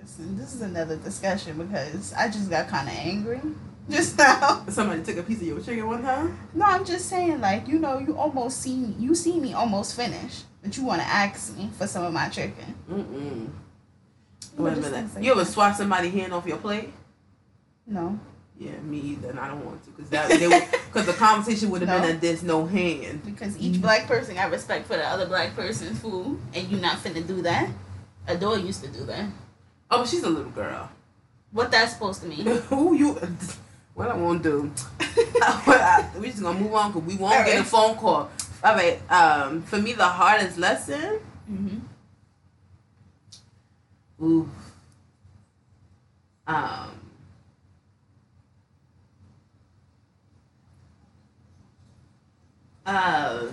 listen, 0.00 0.36
this 0.36 0.54
is 0.54 0.62
another 0.62 0.96
discussion 0.96 1.58
because 1.58 2.12
I 2.14 2.28
just 2.28 2.48
got 2.50 2.68
kind 2.68 2.88
of 2.88 2.94
angry 2.94 3.40
just 3.90 4.16
now. 4.18 4.64
Somebody 4.68 5.02
took 5.02 5.18
a 5.18 5.22
piece 5.22 5.40
of 5.42 5.46
your 5.46 5.60
chicken 5.60 5.86
one 5.86 6.02
time. 6.02 6.38
No, 6.54 6.64
I'm 6.64 6.84
just 6.84 7.06
saying, 7.10 7.40
like 7.40 7.68
you 7.68 7.78
know, 7.78 7.98
you 7.98 8.16
almost 8.16 8.60
see 8.62 8.74
me, 8.76 8.94
you 8.98 9.14
see 9.14 9.38
me 9.38 9.52
almost 9.52 9.94
finish, 9.96 10.42
but 10.62 10.76
you 10.76 10.84
want 10.84 11.02
to 11.02 11.06
ask 11.06 11.56
me 11.56 11.70
for 11.76 11.86
some 11.86 12.04
of 12.04 12.12
my 12.12 12.28
chicken. 12.28 12.74
Mm-mm. 12.90 13.50
But 14.56 14.62
Wait 14.64 14.72
a 14.72 14.76
minute. 14.80 15.14
like 15.14 15.24
You 15.24 15.32
ever 15.32 15.44
swat 15.44 15.76
somebody 15.76 16.10
hand 16.10 16.32
off 16.32 16.46
your 16.46 16.58
plate? 16.58 16.92
No. 17.86 18.18
Yeah, 18.58 18.72
me 18.82 18.98
either, 18.98 19.30
and 19.30 19.40
I 19.40 19.48
don't 19.48 19.64
want 19.64 19.82
to, 19.84 19.90
cause 19.90 20.08
that 20.10 20.28
they 20.28 20.46
because 20.86 21.06
the 21.12 21.14
conversation 21.14 21.70
would 21.70 21.80
have 21.82 21.88
No. 21.88 22.00
been 22.00 22.10
that 22.12 22.20
there's 22.20 22.42
no 22.42 22.66
hand. 22.66 23.24
Because 23.24 23.58
each 23.58 23.80
black 23.80 24.06
person 24.06 24.34
got 24.36 24.50
respect 24.52 24.86
for 24.86 24.96
the 24.96 25.04
other 25.04 25.26
black 25.26 25.56
person's 25.56 25.98
food, 25.98 26.38
and 26.54 26.68
you're 26.68 26.80
not 26.80 26.98
finna 26.98 27.26
do 27.26 27.42
that. 27.42 27.68
Adore 28.28 28.58
used 28.58 28.84
to 28.84 28.88
do 28.90 29.04
that. 29.06 29.26
Oh, 29.90 29.98
but 29.98 30.08
she's 30.08 30.22
a 30.22 30.28
little 30.30 30.52
girl. 30.52 30.90
What 31.50 31.70
that's 31.70 31.94
supposed 31.94 32.20
to 32.22 32.28
mean? 32.28 32.46
Who 32.68 32.94
you? 32.94 33.18
What 33.94 34.08
I 34.10 34.16
won't 34.16 34.42
do? 34.42 34.72
we 36.18 36.28
just 36.30 36.42
gonna 36.42 36.58
move 36.58 36.72
on 36.74 36.92
because 36.92 37.06
we 37.06 37.16
won't 37.16 37.34
All 37.34 37.44
get 37.44 37.60
a 37.60 37.64
phone 37.64 37.94
call. 37.96 38.30
All 38.64 38.74
right. 38.74 38.98
Um, 39.10 39.60
for 39.64 39.76
me, 39.78 39.92
the 39.92 40.06
hardest 40.08 40.56
lesson. 40.56 41.18
hmm 41.46 41.78
Ooh. 44.24 44.48
Um. 46.46 47.01
Uh, 52.84 53.46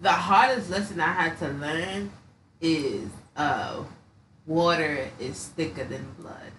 the 0.00 0.12
hardest 0.12 0.70
lesson 0.70 1.00
I 1.00 1.12
had 1.12 1.38
to 1.38 1.48
learn 1.48 2.10
is 2.60 3.08
uh, 3.36 3.82
water 4.46 5.08
is 5.18 5.48
thicker 5.48 5.84
than 5.84 6.06
blood. 6.20 6.52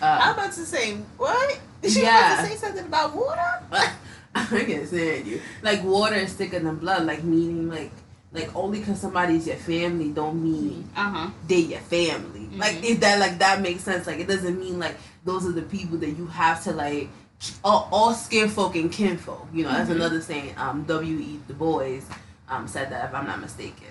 I'm 0.00 0.30
Uh, 0.30 0.32
about 0.34 0.52
to 0.52 0.64
say 0.64 0.94
what? 1.18 1.60
She 1.86 2.02
Yeah. 2.02 2.34
about 2.34 2.42
to 2.44 2.50
say 2.50 2.56
something 2.56 2.86
about 2.86 3.14
water? 3.14 3.62
I 4.34 4.44
can't 4.64 4.88
stand 4.88 5.26
you. 5.26 5.40
Like 5.62 5.84
water 5.84 6.14
is 6.16 6.32
thicker 6.32 6.58
than 6.58 6.76
blood. 6.76 7.04
Like 7.04 7.22
meaning 7.22 7.68
like 7.68 7.92
like 8.32 8.48
only 8.56 8.80
because 8.80 8.98
somebody's 8.98 9.46
your 9.46 9.56
family 9.56 10.08
don't 10.10 10.42
mean 10.42 10.88
Uh 10.96 11.10
huh. 11.10 11.30
they 11.46 11.58
your 11.58 11.80
family. 11.80 12.48
Like 12.56 12.76
Mhm. 12.76 12.84
if 12.84 13.00
that 13.00 13.18
like 13.20 13.38
that 13.40 13.60
makes 13.60 13.82
sense. 13.84 14.06
Like 14.06 14.20
it 14.20 14.26
doesn't 14.28 14.58
mean 14.58 14.78
like 14.78 14.96
those 15.24 15.44
are 15.46 15.52
the 15.52 15.62
people 15.62 15.98
that 15.98 16.10
you 16.16 16.26
have 16.28 16.64
to 16.64 16.72
like 16.72 17.10
all, 17.64 17.88
all 17.92 18.14
skin 18.14 18.48
folk 18.48 18.74
and 18.76 18.90
kinfolk. 18.92 19.46
You 19.52 19.64
know, 19.64 19.70
that's 19.72 19.88
Mhm. 19.90 19.96
another 19.96 20.20
saying. 20.20 20.54
Um, 20.56 20.84
W. 20.84 21.18
E. 21.18 21.40
Du 21.48 21.54
Bois 21.54 22.00
um 22.48 22.66
said 22.68 22.90
that 22.90 23.08
if 23.08 23.14
I'm 23.14 23.26
not 23.26 23.40
mistaken. 23.40 23.88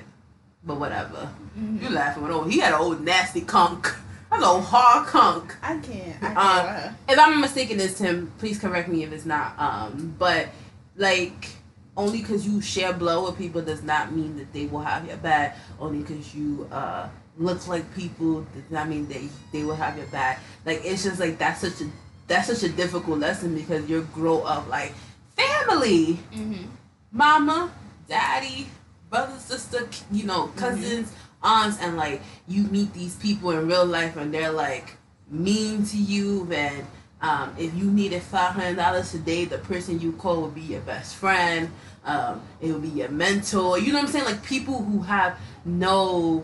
But 0.63 0.79
whatever. 0.79 1.29
You 1.57 1.89
laughing 1.89 2.21
with 2.23 2.31
old. 2.31 2.51
He 2.51 2.59
had 2.59 2.73
an 2.73 2.79
old 2.79 3.01
nasty 3.01 3.41
conk. 3.41 3.83
That's 4.29 4.43
an 4.43 4.47
old 4.47 4.63
hard 4.63 5.07
conk. 5.07 5.55
I 5.63 5.77
can't. 5.79 6.15
I 6.21 6.33
can't. 6.33 6.37
Uh, 6.37 6.63
with 6.63 6.83
her. 6.83 6.95
If 7.09 7.19
I'm 7.19 7.41
mistaken, 7.41 7.79
it's 7.79 7.97
Tim. 7.97 8.31
Please 8.37 8.59
correct 8.59 8.87
me 8.87 9.03
if 9.03 9.11
it's 9.11 9.25
not. 9.25 9.55
Um, 9.59 10.15
but 10.19 10.49
like 10.95 11.49
only 11.97 12.21
because 12.21 12.45
you 12.47 12.61
share 12.61 12.93
blood 12.93 13.23
with 13.25 13.37
people 13.37 13.61
does 13.61 13.83
not 13.83 14.13
mean 14.13 14.37
that 14.37 14.53
they 14.53 14.67
will 14.67 14.81
have 14.81 15.05
your 15.07 15.17
back. 15.17 15.57
Only 15.79 15.99
because 15.99 16.33
you 16.35 16.67
uh 16.71 17.07
look 17.37 17.67
like 17.67 17.93
people 17.95 18.41
does 18.53 18.69
not 18.69 18.87
mean 18.87 19.07
they 19.07 19.29
they 19.51 19.63
will 19.63 19.75
have 19.75 19.97
your 19.97 20.07
back. 20.07 20.39
Like 20.65 20.81
it's 20.85 21.03
just 21.03 21.19
like 21.19 21.37
that's 21.39 21.61
such 21.61 21.81
a 21.81 21.89
that's 22.31 22.47
such 22.47 22.63
a 22.63 22.73
difficult 22.73 23.19
lesson 23.19 23.53
because 23.53 23.89
you 23.89 24.07
grow 24.13 24.39
up 24.43 24.67
like 24.69 24.93
family, 25.35 26.17
Mhm. 26.33 26.67
mama, 27.11 27.71
daddy, 28.07 28.67
brother, 29.09 29.37
sister, 29.37 29.87
you 30.11 30.23
know, 30.25 30.47
cousins, 30.55 31.11
aunts, 31.43 31.77
and 31.81 31.97
like 31.97 32.21
you 32.47 32.63
meet 32.63 32.93
these 32.93 33.15
people 33.15 33.51
in 33.51 33.67
real 33.67 33.85
life 33.85 34.15
and 34.15 34.33
they're 34.33 34.51
like 34.51 34.95
mean 35.29 35.85
to 35.85 35.97
you 35.97 36.47
and 36.51 36.85
um, 37.21 37.53
if 37.57 37.75
you 37.75 37.91
needed 37.91 38.21
five 38.23 38.53
hundred 38.55 38.77
dollars 38.77 39.11
today, 39.11 39.45
the 39.45 39.59
person 39.59 39.99
you 39.99 40.13
call 40.13 40.41
would 40.41 40.55
be 40.55 40.61
your 40.61 40.81
best 40.81 41.15
friend. 41.15 41.69
Um, 42.03 42.41
it 42.59 42.71
would 42.71 42.81
be 42.81 42.87
your 42.87 43.09
mentor. 43.09 43.77
You 43.77 43.91
know 43.93 43.99
what 43.99 44.05
I'm 44.05 44.11
saying? 44.11 44.25
Like 44.25 44.43
people 44.43 44.81
who 44.81 45.01
have 45.03 45.37
no 45.63 46.43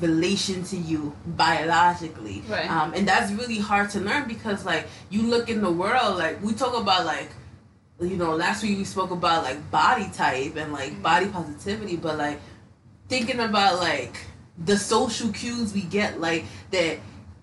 relation 0.00 0.64
to 0.64 0.76
you 0.76 1.14
biologically. 1.26 2.42
Right. 2.48 2.70
Um, 2.70 2.94
and 2.94 3.06
that's 3.06 3.30
really 3.32 3.58
hard 3.58 3.90
to 3.90 4.00
learn 4.00 4.26
because 4.26 4.64
like 4.64 4.86
you 5.10 5.22
look 5.22 5.48
in 5.48 5.60
the 5.60 5.70
world, 5.70 6.18
like 6.18 6.42
we 6.42 6.52
talk 6.52 6.74
about 6.78 7.04
like 7.06 7.30
you 8.00 8.16
know, 8.16 8.34
last 8.34 8.62
week 8.64 8.78
we 8.78 8.84
spoke 8.84 9.12
about 9.12 9.44
like 9.44 9.70
body 9.70 10.10
type 10.12 10.56
and 10.56 10.72
like 10.72 10.92
Mhm. 10.92 11.02
body 11.02 11.26
positivity, 11.28 11.96
but 11.96 12.18
like 12.18 12.40
thinking 13.08 13.38
about 13.38 13.78
like 13.78 14.16
the 14.64 14.76
social 14.76 15.30
cues 15.32 15.72
we 15.72 15.82
get, 15.82 16.20
like 16.20 16.44
that, 16.72 16.98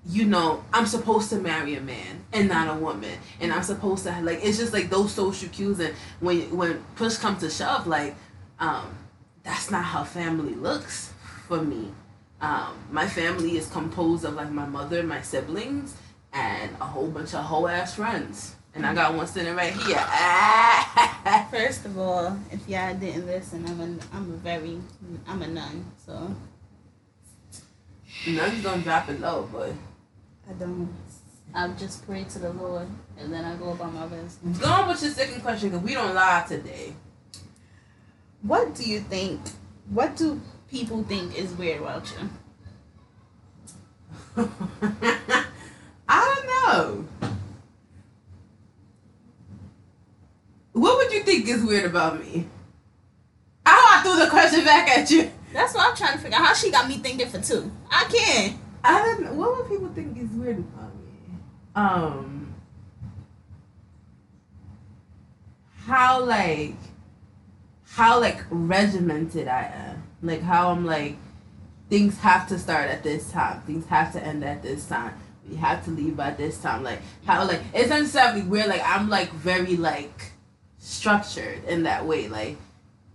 you 0.05 0.25
know, 0.25 0.63
I'm 0.73 0.85
supposed 0.85 1.29
to 1.29 1.37
marry 1.37 1.75
a 1.75 1.81
man 1.81 2.25
and 2.33 2.49
not 2.49 2.75
a 2.75 2.77
woman, 2.77 3.17
and 3.39 3.53
I'm 3.53 3.63
supposed 3.63 4.03
to 4.05 4.21
like 4.21 4.39
it's 4.43 4.57
just 4.57 4.73
like 4.73 4.89
those 4.89 5.13
social 5.13 5.49
cues, 5.49 5.79
and 5.79 5.93
when 6.19 6.41
when 6.55 6.83
push 6.95 7.15
comes 7.17 7.39
to 7.41 7.49
shove, 7.49 7.87
like 7.87 8.15
um, 8.59 8.97
that's 9.43 9.71
not 9.71 9.83
how 9.83 10.03
family 10.03 10.55
looks 10.55 11.13
for 11.47 11.61
me. 11.61 11.91
Um, 12.41 12.77
my 12.91 13.07
family 13.07 13.57
is 13.57 13.69
composed 13.69 14.23
of 14.23 14.33
like 14.35 14.51
my 14.51 14.65
mother, 14.65 15.03
my 15.03 15.21
siblings, 15.21 15.95
and 16.31 16.71
a 16.79 16.85
whole 16.85 17.07
bunch 17.07 17.33
of 17.33 17.43
whole 17.43 17.67
ass 17.67 17.95
friends. 17.95 18.55
And 18.75 18.85
I 18.85 18.93
got 18.93 19.13
one 19.13 19.27
sitting 19.27 19.55
right 19.55 19.73
here. 19.73 19.97
First 21.51 21.85
of 21.85 21.97
all, 21.97 22.37
if 22.51 22.67
y'all 22.69 22.95
didn't 22.95 23.25
listen, 23.25 23.65
I'm 23.65 23.81
a 23.81 24.15
I'm 24.15 24.31
a 24.31 24.37
very 24.37 24.79
I'm 25.27 25.41
a 25.41 25.47
nun, 25.47 25.85
so 26.05 26.35
None's 28.27 28.63
gonna 28.63 28.81
drop 28.83 29.09
it 29.09 29.19
low, 29.19 29.49
but 29.51 29.73
I 30.49 30.53
don't. 30.53 30.93
I 31.53 31.67
just 31.69 32.05
pray 32.05 32.25
to 32.25 32.39
the 32.39 32.53
Lord 32.53 32.87
and 33.17 33.33
then 33.33 33.43
I 33.43 33.55
go 33.55 33.71
about 33.71 33.91
my 33.91 34.05
business. 34.05 34.59
go 34.59 34.67
on 34.67 34.87
with 34.87 35.01
your 35.01 35.11
second 35.11 35.41
question 35.41 35.69
because 35.69 35.83
we 35.83 35.95
don't 35.95 36.13
lie 36.13 36.45
today. 36.47 36.93
What 38.43 38.75
do 38.75 38.83
you 38.83 38.99
think? 38.99 39.41
What 39.89 40.15
do 40.15 40.39
people 40.69 41.03
think 41.03 41.37
is 41.37 41.51
weird 41.53 41.81
about 41.81 42.11
you? 44.37 44.49
I 46.07 46.35
don't 46.35 46.47
know. 46.47 47.05
What 50.73 50.97
would 50.97 51.11
you 51.11 51.23
think 51.23 51.47
is 51.47 51.63
weird 51.63 51.85
about 51.85 52.19
me? 52.19 52.47
How 53.65 53.99
I 53.99 54.03
threw 54.03 54.15
the 54.23 54.29
question 54.29 54.63
back 54.63 54.87
at 54.89 55.09
you. 55.11 55.31
That's 55.51 55.73
what 55.73 55.89
I'm 55.89 55.95
trying 55.95 56.13
to 56.13 56.19
figure 56.19 56.37
out. 56.37 56.45
How 56.45 56.53
she 56.53 56.71
got 56.71 56.87
me 56.87 56.97
thinking 56.97 57.27
for 57.27 57.41
two? 57.41 57.71
I 57.91 58.05
can't. 58.05 58.57
I 58.83 59.03
don't 59.03 59.23
know. 59.23 59.33
What 59.33 59.57
would 59.57 59.67
people 59.67 59.89
think 59.89 60.17
is 60.17 60.29
weird 60.31 60.59
about 60.59 60.95
me? 60.95 61.11
Um, 61.75 62.53
how 65.85 66.23
like, 66.23 66.75
how 67.85 68.19
like 68.19 68.43
regimented 68.49 69.47
I 69.47 69.71
am. 69.73 70.03
Like 70.21 70.41
how 70.41 70.71
I'm 70.71 70.85
like, 70.85 71.15
things 71.89 72.17
have 72.19 72.47
to 72.49 72.59
start 72.59 72.89
at 72.89 73.03
this 73.03 73.31
time. 73.31 73.61
Things 73.61 73.85
have 73.87 74.11
to 74.13 74.23
end 74.23 74.43
at 74.43 74.61
this 74.61 74.87
time. 74.87 75.13
We 75.49 75.55
have 75.55 75.83
to 75.85 75.91
leave 75.91 76.15
by 76.15 76.31
this 76.31 76.61
time. 76.61 76.83
Like 76.83 76.99
how 77.25 77.45
like 77.45 77.61
it's 77.73 77.89
not 77.89 77.99
necessarily 78.01 78.43
weird. 78.43 78.67
Like 78.67 78.83
I'm 78.85 79.09
like 79.09 79.31
very 79.31 79.75
like 79.77 80.31
structured 80.77 81.63
in 81.65 81.83
that 81.83 82.05
way. 82.05 82.27
Like 82.27 82.57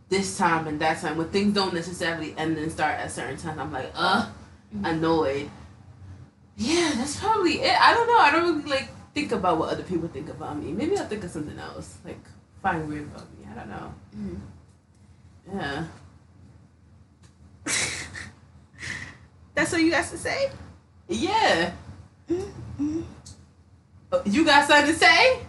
this 0.08 0.36
time 0.36 0.66
and 0.66 0.80
that 0.80 1.00
time 1.00 1.16
when 1.16 1.28
things 1.28 1.54
don't 1.54 1.74
necessarily 1.74 2.34
end 2.36 2.58
and 2.58 2.70
start 2.72 2.98
at 2.98 3.10
certain 3.10 3.36
times. 3.36 3.58
I'm 3.58 3.72
like, 3.72 3.90
uh 3.94 4.30
annoyed. 4.82 5.50
Yeah, 6.56 6.92
that's 6.96 7.18
probably 7.18 7.60
it. 7.60 7.80
I 7.80 7.94
don't 7.94 8.06
know. 8.06 8.18
I 8.18 8.30
don't 8.30 8.56
really 8.56 8.70
like 8.70 8.88
think 9.14 9.32
about 9.32 9.58
what 9.58 9.70
other 9.70 9.82
people 9.82 10.08
think 10.08 10.28
about 10.28 10.58
me. 10.58 10.72
Maybe 10.72 10.96
I'll 10.96 11.06
think 11.06 11.24
of 11.24 11.30
something 11.30 11.58
else. 11.58 11.98
Like 12.04 12.20
find 12.62 12.88
weird 12.88 13.04
about 13.04 13.26
me. 13.38 13.46
I 13.50 13.54
don't 13.54 13.68
know. 13.68 13.94
Mm. 14.16 14.40
Yeah. 15.54 15.84
That's 19.54 19.72
what 19.72 19.80
you 19.80 19.90
got 19.90 20.04
to 20.10 20.18
say. 20.18 20.50
Yeah. 21.08 21.72
Mm-hmm. 22.28 23.02
You 24.26 24.44
got 24.44 24.66
something 24.68 24.92
to 24.92 24.98
say? 24.98 25.40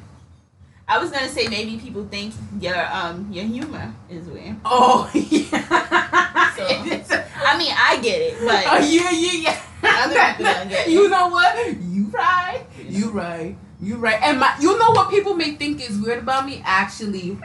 I 0.88 1.00
was 1.00 1.10
gonna 1.10 1.30
say 1.30 1.48
maybe 1.48 1.78
people 1.78 2.06
think 2.06 2.34
your 2.60 2.78
um 2.94 3.28
your 3.32 3.46
humor 3.46 3.94
is 4.10 4.28
weird. 4.28 4.56
Oh 4.64 5.10
yeah. 5.14 7.04
So, 7.04 7.24
I 7.44 7.58
mean, 7.58 7.74
I 7.76 8.00
get 8.02 8.22
it, 8.22 8.38
but 8.40 8.64
oh 8.68 8.78
yeah, 8.78 9.10
yeah, 9.10 9.32
yeah. 9.32 9.62
people 9.82 10.46
don't 10.46 10.70
get 10.70 10.88
it. 10.88 10.92
you 10.92 11.10
know 11.10 11.30
what? 11.30 11.58
You 11.82 12.06
right. 12.06 12.66
You 12.88 13.10
right. 13.10 13.56
You 13.82 13.98
right. 13.98 14.20
And 14.22 14.40
my, 14.40 14.56
you 14.60 14.78
know 14.78 14.92
what 14.92 15.10
people 15.10 15.34
may 15.34 15.56
think 15.56 15.88
is 15.88 16.00
weird 16.00 16.20
about 16.20 16.46
me? 16.46 16.62
Actually, 16.64 17.38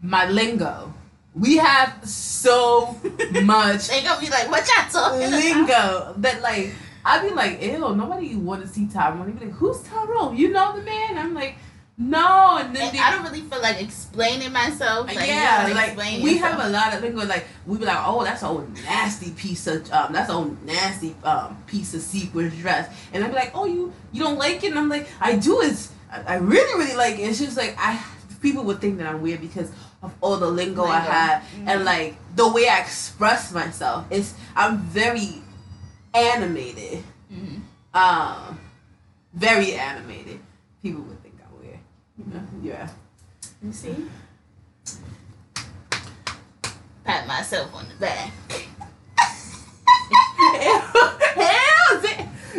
my 0.00 0.28
lingo. 0.28 0.94
We 1.38 1.56
have 1.58 2.04
so 2.08 2.96
much 3.42 3.88
they 3.88 4.02
gonna 4.02 4.20
be 4.20 4.30
like, 4.30 4.50
"What 4.50 4.66
y'all 4.68 4.90
talking 4.90 5.28
about?" 5.28 5.40
lingo 5.40 6.14
that 6.18 6.42
like 6.42 6.72
I'd 7.04 7.26
be 7.26 7.34
like, 7.34 7.62
ew, 7.62 7.94
nobody 7.94 8.36
want 8.36 8.62
to 8.62 8.68
see 8.68 8.86
Tyrone. 8.86 9.24
They'd 9.26 9.38
be 9.38 9.46
like, 9.46 9.54
who's 9.54 9.80
Tyrone? 9.82 10.36
You 10.36 10.50
know 10.50 10.76
the 10.76 10.82
man? 10.82 11.16
I'm 11.16 11.32
like, 11.32 11.54
no. 11.96 12.58
And 12.58 12.76
then 12.76 12.88
And 12.88 12.96
they, 12.96 13.00
I 13.00 13.10
don't 13.10 13.24
really 13.24 13.40
feel 13.40 13.60
like 13.60 13.80
explaining 13.82 14.52
myself. 14.52 15.06
Like, 15.08 15.26
yeah, 15.26 15.72
like 15.74 15.96
we 15.96 16.34
yourself. 16.34 16.52
have 16.52 16.66
a 16.66 16.68
lot 16.68 16.94
of 16.94 17.02
lingo. 17.02 17.24
Like 17.24 17.46
we 17.66 17.78
be 17.78 17.84
like, 17.84 17.98
oh, 18.06 18.22
that's 18.22 18.42
a 18.42 18.46
old 18.46 18.72
nasty 18.84 19.32
piece 19.32 19.66
of 19.66 19.90
um, 19.90 20.12
that's 20.12 20.30
a 20.30 20.34
old 20.34 20.64
nasty 20.64 21.16
um 21.24 21.60
piece 21.66 21.94
of 21.94 22.00
sequins 22.00 22.56
dress, 22.56 22.94
and 23.12 23.24
I'd 23.24 23.30
be 23.30 23.34
like, 23.34 23.50
oh, 23.54 23.64
you 23.64 23.92
you 24.12 24.22
don't 24.22 24.38
like 24.38 24.62
it? 24.62 24.68
And 24.70 24.78
I'm 24.78 24.88
like, 24.88 25.08
I 25.20 25.36
do. 25.36 25.60
It's 25.60 25.90
I, 26.12 26.34
I 26.34 26.36
really 26.36 26.78
really 26.78 26.96
like 26.96 27.18
it. 27.18 27.22
It's 27.22 27.40
just 27.40 27.56
like 27.56 27.74
I 27.78 28.00
people 28.40 28.62
would 28.62 28.80
think 28.80 28.98
that 28.98 29.06
I'm 29.08 29.20
weird 29.20 29.40
because 29.40 29.72
of 30.02 30.14
all 30.20 30.36
the 30.36 30.46
lingo, 30.50 30.84
I 30.84 30.98
Lingo. 30.98 31.10
have 31.10 31.42
Mhm. 31.42 31.68
and 31.68 31.84
like 31.84 32.16
the 32.36 32.46
way 32.48 32.68
I 32.68 32.78
express 32.80 33.52
myself. 33.52 34.06
It's 34.10 34.34
I'm 34.54 34.78
very 34.78 35.42
animated. 36.14 37.04
Mhm. 37.32 37.62
Um, 37.94 38.58
very 39.34 39.74
animated. 39.74 40.40
People 40.82 41.02
would 41.02 41.20
think 41.22 41.34
I'm 41.44 41.58
weird. 41.60 41.80
Yeah. 42.62 42.88
You 43.62 43.72
see? 43.72 44.08
Pat 47.04 47.26
myself 47.26 47.74
on 47.74 47.86
the 47.88 47.94
back. 47.96 48.30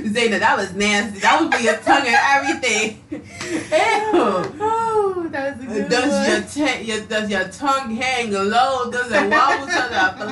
Zayna, 0.08 0.40
that 0.40 0.58
was 0.58 0.74
nasty. 0.74 1.20
That 1.20 1.42
was 1.42 1.64
your 1.64 1.78
tongue 1.78 2.08
and 2.08 2.18
everything. 2.36 3.04
Ew. 3.12 3.20
Oh, 4.62 5.28
that 5.32 5.58
was 5.58 5.66
a 5.66 5.68
good 5.68 5.90
Does 5.90 6.12
one. 6.12 6.30
your, 6.30 6.68
ta- 6.68 6.80
your 6.82 7.02
does 7.08 7.30
your 7.30 7.48
tongue 7.50 7.96
hang 7.96 8.32
low? 8.32 8.90
Does 8.92 9.12
it 9.12 9.30
wobble 9.30 9.66
to 9.68 9.74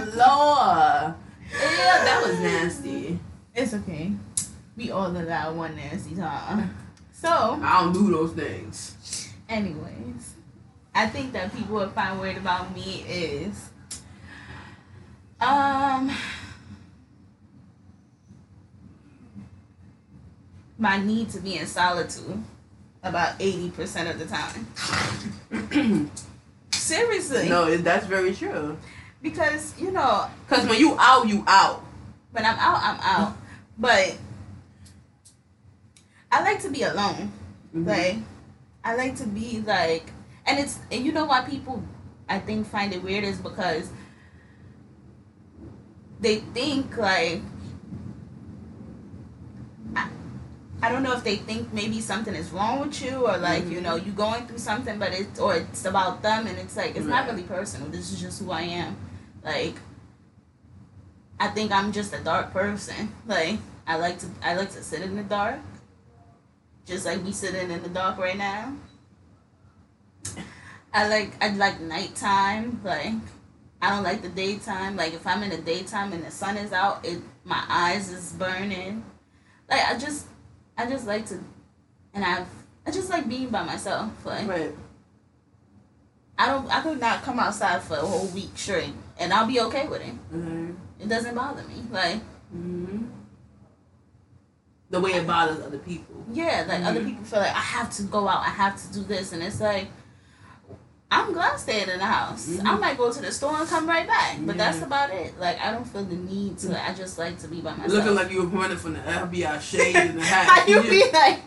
the 0.06 0.12
floor? 0.12 1.16
Ew, 1.52 1.60
that 1.60 2.24
was 2.26 2.40
nasty. 2.40 3.20
It's 3.56 3.74
okay. 3.74 4.12
We 4.76 4.92
all 4.92 5.08
allow 5.16 5.54
one 5.54 5.76
nasty 5.76 6.16
time. 6.16 6.76
So, 7.12 7.30
I 7.64 7.82
don't 7.82 7.94
do 7.94 8.12
those 8.12 8.34
things. 8.34 9.34
anyways, 9.50 10.36
I 10.94 11.08
think 11.08 11.34
that 11.34 11.52
people 11.56 11.76
would 11.76 11.92
find 11.92 12.20
weird 12.20 12.38
about 12.38 12.74
me 12.76 13.04
is, 13.10 13.70
um, 15.42 16.12
my 20.78 20.98
need 21.04 21.30
to 21.32 21.40
be 21.40 21.58
in 21.58 21.66
solitude 21.68 22.44
about 23.04 23.36
eighty 23.40 23.70
percent 23.72 24.10
of 24.10 24.20
the 24.20 24.26
time. 24.26 26.12
Seriously, 26.72 27.50
no, 27.50 27.76
that's 27.78 28.06
very 28.06 28.34
true. 28.34 28.78
because 29.22 29.74
you 29.80 29.92
know 29.92 30.28
Cause 30.48 30.66
when 30.68 30.80
you 30.80 30.96
out, 31.00 31.28
you 31.28 31.44
out. 31.48 31.84
when 32.32 32.46
I'm 32.46 32.58
out, 32.60 32.80
I'm 32.82 33.00
out. 33.02 33.38
But 33.78 34.18
I 36.32 36.42
like 36.44 36.62
to 36.62 36.70
be 36.70 36.84
alone. 36.84 37.32
Mhm. 37.76 37.86
Like 37.88 38.18
I 38.84 38.96
like 38.96 39.16
to 39.18 39.26
be 39.28 39.62
like, 39.66 40.12
and 40.46 40.60
it's 40.60 40.80
and 40.92 41.06
you 41.06 41.12
know 41.12 41.26
why 41.26 41.42
people 41.42 41.84
I 42.30 42.40
think 42.40 42.68
find 42.68 42.94
it 42.94 43.02
weird 43.04 43.24
is 43.24 43.38
because 43.38 43.90
they 46.20 46.38
think 46.54 46.98
like 46.98 47.42
I, 49.96 50.10
I 50.82 50.90
don't 50.92 51.02
know 51.02 51.14
if 51.14 51.24
they 51.24 51.38
think 51.38 51.74
maybe 51.74 52.00
something 52.02 52.36
is 52.36 52.52
wrong 52.52 52.80
with 52.82 53.02
you 53.02 53.28
or 53.28 53.38
like 53.38 53.66
you 53.66 53.80
Mhm. 53.80 53.84
know 53.84 53.96
you 53.96 54.12
going 54.12 54.46
through 54.48 54.60
something 54.60 55.00
but 55.00 55.12
it's 55.12 55.40
or 55.40 55.56
it's 55.56 55.86
about 55.86 56.22
them 56.22 56.46
and 56.48 56.58
it's 56.58 56.76
like 56.78 56.96
it's 56.96 57.06
not 57.06 57.28
really 57.28 57.44
personal 57.44 57.90
this 57.90 58.12
is 58.12 58.22
just 58.22 58.40
who 58.42 58.52
I 58.52 58.62
am 58.62 58.96
like 59.44 59.76
I 61.40 61.48
think 61.48 61.72
I'm 61.72 61.92
just 61.92 62.14
a 62.14 62.20
dark 62.20 62.54
person 62.54 63.12
like 63.26 63.58
I 63.88 63.98
like 63.98 64.20
to 64.20 64.28
I 64.44 64.54
like 64.56 64.72
to 64.72 64.84
sit 64.84 65.02
in 65.02 65.16
the 65.16 65.24
dark 65.24 65.60
just 66.86 67.06
like 67.06 67.24
we 67.24 67.32
sitting 67.32 67.72
in 67.72 67.82
the 67.82 67.90
dark 67.90 68.18
right 68.18 68.38
now 68.38 68.74
I 70.94 71.08
like 71.08 71.32
I 71.44 71.50
like 71.50 71.80
nighttime. 71.82 72.82
Like 72.84 73.14
I 73.82 73.90
don't 73.90 74.04
like 74.04 74.22
the 74.22 74.30
daytime. 74.30 74.96
Like 74.96 75.14
if 75.14 75.28
I'm 75.28 75.44
in 75.44 75.50
the 75.52 75.58
daytime 75.58 76.14
and 76.14 76.24
the 76.24 76.32
sun 76.32 76.58
is 76.58 76.74
out, 76.74 77.06
it 77.06 77.22
my 77.44 77.64
eyes 77.70 78.10
is 78.12 78.32
burning. 78.34 79.04
Like 79.70 79.82
I 79.88 79.98
just 79.98 80.26
I 80.78 80.88
just 80.88 81.08
like 81.08 81.26
to, 81.28 81.40
and 82.14 82.24
I've 82.24 82.48
I 82.86 82.92
just 82.92 83.10
like 83.10 83.28
being 83.28 83.50
by 83.50 83.64
myself. 83.64 84.12
Like 84.26 84.48
Right. 84.48 84.74
I 86.38 86.48
don't 86.48 86.70
I 86.70 86.82
could 86.82 87.00
not 87.00 87.24
come 87.24 87.40
outside 87.40 87.82
for 87.82 87.96
a 87.96 88.02
whole 88.06 88.28
week 88.28 88.52
straight, 88.56 88.94
and 89.20 89.34
I'll 89.34 89.48
be 89.48 89.60
okay 89.62 89.88
with 89.88 90.02
it. 90.02 90.14
Mm-hmm. 90.34 90.72
It 91.00 91.10
doesn't 91.10 91.36
bother 91.36 91.64
me. 91.64 91.84
Like 91.92 92.22
hmm 92.52 93.06
The 94.90 95.00
way 95.02 95.12
it 95.12 95.28
bothers 95.28 95.60
other 95.66 95.80
people. 95.80 96.24
yeah, 96.32 96.64
like 96.68 96.84
other 96.84 97.02
Mhm. 97.02 97.06
people 97.08 97.26
feel 97.26 97.40
like 97.40 97.52
I 97.56 97.60
have 97.76 97.90
to 97.98 98.04
go 98.04 98.28
out, 98.28 98.42
I 98.42 98.50
have 98.50 98.76
to 98.82 98.94
do 98.94 99.04
this, 99.04 99.34
and 99.34 99.42
it's 99.44 99.60
like. 99.62 99.88
I'm 101.10 101.32
glad 101.32 101.58
stay 101.58 101.84
in 101.84 101.88
the 102.00 102.06
house. 102.06 102.50
I 102.60 102.64
Mhm. 102.64 102.80
might 102.82 102.98
go 102.98 103.12
to 103.12 103.22
the 103.22 103.32
store 103.32 103.56
and 103.58 103.68
come 103.68 103.88
right 103.88 104.06
back, 104.06 104.38
but 104.42 104.58
that's 104.58 104.82
about 104.82 105.10
it. 105.12 105.40
Like 105.40 105.58
I 105.62 105.72
don't 105.72 105.86
feel 105.86 106.04
the 106.04 106.16
need 106.16 106.58
to. 106.60 106.84
I 106.90 106.94
just 106.94 107.18
like 107.18 107.40
to 107.40 107.48
be 107.48 107.62
by 107.62 107.72
myself. 107.72 107.94
Looking 107.94 108.16
like 108.16 108.30
you 108.32 108.42
were 108.44 108.48
running 108.48 108.78
from 108.78 108.94
the 108.94 109.00
FBI 109.00 109.60
shade 109.62 109.96
in 109.96 110.18
the 110.18 110.24
hat. 110.24 110.48
How 110.50 110.68
you 110.68 110.82
be 110.84 111.10
like, 111.14 111.40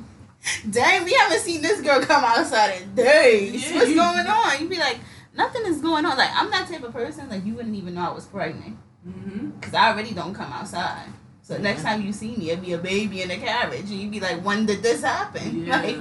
dang, 0.70 1.04
we 1.04 1.12
haven't 1.12 1.40
seen 1.40 1.61
this 1.61 1.80
girl 1.82 2.00
come 2.00 2.24
outside 2.24 2.80
in 2.82 2.94
days. 2.94 3.70
Yeah, 3.70 3.76
What's 3.76 3.90
you- 3.90 3.96
going 3.96 4.26
on? 4.26 4.61
You'd 4.61 4.70
be 4.70 4.78
like, 4.78 4.98
nothing 5.36 5.66
is 5.66 5.80
going 5.82 6.06
on. 6.06 6.16
Like 6.16 6.30
I'm 6.34 6.50
that 6.50 6.66
type 6.68 6.82
of 6.82 6.92
person. 6.94 7.28
Like 7.28 7.44
you 7.44 7.54
wouldn't 7.54 7.74
even 7.76 7.94
know 7.94 8.11
I 8.11 8.14
was 8.14 8.24
pregnant 8.26 8.76
hmm 9.04 9.50
because 9.58 9.74
I 9.74 9.90
already 9.92 10.12
don't 10.14 10.32
come 10.34 10.52
outside. 10.52 11.06
So 11.42 11.58
next 11.58 11.82
time 11.82 12.00
you 12.02 12.12
see 12.14 12.34
me, 12.36 12.50
it'd 12.50 12.64
be 12.64 12.72
a 12.72 12.78
baby 12.78 13.22
in 13.22 13.30
a 13.30 13.36
carriage, 13.36 13.80
and 13.90 13.90
you'd 14.00 14.11
be 14.11 14.20
like, 14.20 14.42
when 14.42 14.64
did 14.66 14.82
this 14.82 15.02
happen? 15.02 15.64
Yeah. 15.66 15.80
Like 15.82 15.96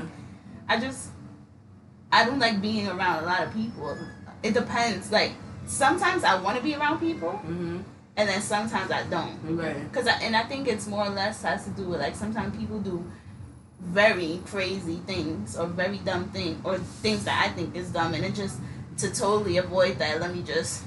I 0.70 0.80
just, 0.80 1.08
I 2.12 2.26
don't 2.26 2.40
like 2.40 2.62
being 2.62 2.88
around 2.88 3.24
a 3.24 3.26
lot 3.28 3.44
of 3.44 3.54
people. 3.54 3.98
It 4.44 4.54
depends. 4.54 5.12
Like 5.12 5.34
sometimes 5.66 6.24
I 6.24 6.42
want 6.42 6.58
to 6.58 6.64
be 6.64 6.76
around 6.76 7.00
people, 7.00 7.32
hmm 7.32 7.80
and 8.18 8.28
then 8.28 8.42
sometimes 8.42 8.92
I 8.92 9.04
don't. 9.04 9.38
Right. 9.56 9.94
Cause 9.94 10.06
I, 10.06 10.14
and 10.24 10.36
I 10.36 10.44
think 10.44 10.68
it's 10.68 10.88
more 10.88 11.06
or 11.06 11.10
less 11.10 11.42
has 11.44 11.64
to 11.64 11.70
do 11.72 11.84
with 11.88 12.02
like 12.02 12.16
sometimes 12.16 12.58
people 12.58 12.80
do 12.80 13.02
very 13.82 14.42
crazy 14.46 14.98
things 15.08 15.56
or 15.58 15.68
very 15.68 16.00
dumb 16.00 16.28
things 16.32 16.60
or 16.66 16.80
things 16.80 17.24
that 17.24 17.46
I 17.50 17.54
think 17.54 17.78
is 17.78 17.92
dumb 17.92 18.14
and 18.14 18.26
it 18.26 18.36
just 18.36 18.60
to 18.98 19.10
totally 19.14 19.56
avoid 19.56 20.00
that 20.00 20.20
let 20.20 20.36
me 20.36 20.42
just 20.44 20.84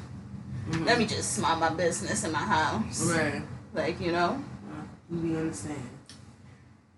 Mhm. 0.68 0.84
let 0.84 0.98
me 0.98 1.06
just 1.06 1.40
mind 1.40 1.60
my 1.60 1.70
business 1.70 2.22
in 2.22 2.32
my 2.32 2.38
house 2.44 3.00
Right. 3.10 3.42
like 3.72 3.98
you 3.98 4.12
know 4.12 4.44
I 4.70 4.84
completely 5.08 5.38
understand. 5.38 5.88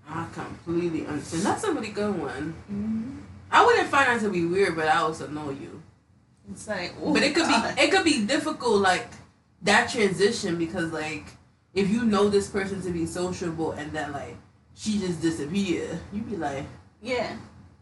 I 0.09 0.27
completely 0.35 1.07
understand. 1.07 1.43
That's 1.45 1.63
a 1.65 1.73
really 1.73 1.91
good 1.91 2.19
one. 2.19 2.55
mm-hmm. 2.71 3.24
I 3.51 3.65
wouldn't 3.65 3.89
find 3.89 4.09
that 4.09 4.21
to 4.25 4.31
be 4.31 4.45
weird, 4.45 4.77
but 4.77 4.89
I 4.89 4.99
also 4.99 5.27
know 5.29 5.51
you. 5.51 5.83
it's 6.51 6.67
like 6.69 6.95
but 7.03 7.23
it 7.23 7.35
could 7.35 7.47
God. 7.47 7.77
be 7.77 7.83
it 7.83 7.91
could 7.91 8.05
be 8.05 8.27
difficult 8.27 8.81
like 8.81 9.07
that 9.63 9.89
transition 9.91 10.59
because 10.59 10.93
like 10.93 11.25
if 11.73 11.89
you 11.91 12.05
know 12.05 12.29
this 12.29 12.49
person 12.49 12.83
to 12.83 12.91
be 12.91 13.07
sociable 13.07 13.73
and 13.73 13.93
then 13.93 14.13
like 14.13 14.37
she 14.75 14.99
just 14.99 15.21
disappeared, 15.23 15.99
you'd 16.13 16.29
be 16.29 16.37
like 16.37 16.65
yeah 17.01 17.37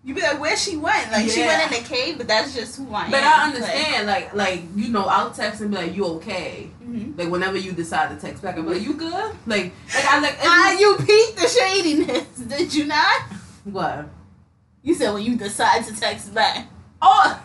you 0.04 0.14
be 0.14 0.20
like 0.20 0.40
where 0.40 0.56
she 0.56 0.76
went 0.76 1.10
like 1.12 1.28
she 1.30 1.40
went 1.40 1.62
in 1.72 1.80
the 1.82 1.88
cave 1.88 2.18
but 2.18 2.26
that's 2.26 2.54
just 2.54 2.76
who 2.76 2.92
I 2.92 3.04
am 3.04 3.10
But 3.12 3.22
I 3.22 3.44
understand 3.46 4.06
like 4.08 4.34
like 4.34 4.62
you 4.74 4.88
know, 4.88 5.04
I'll 5.04 5.30
text 5.30 5.60
and 5.60 5.70
be 5.70 5.76
like, 5.76 5.94
You 5.94 6.04
okay? 6.16 6.70
like, 6.80 6.88
mhm. 6.90 7.18
Like 7.18 7.28
whenever 7.30 7.56
you 7.56 7.70
decide 7.72 8.10
to 8.10 8.16
text 8.20 8.42
back, 8.42 8.58
I'm 8.58 8.66
like, 8.66 8.82
You 8.82 8.94
good? 8.94 9.34
Like 9.46 9.72
like 9.94 10.04
I 10.06 10.18
like 10.20 10.38
ah 10.42 10.72
you 10.78 10.96
peeked 10.96 11.36
the 11.40 11.48
shadiness 11.48 12.26
did 12.48 12.74
you 12.74 12.86
not 12.86 13.22
what? 13.64 14.08
You 14.82 14.94
said 14.94 15.12
when 15.12 15.22
you 15.22 15.36
decide 15.36 15.84
to 15.84 15.94
text 15.98 16.34
back 16.34 16.66
Oh, 17.04 17.42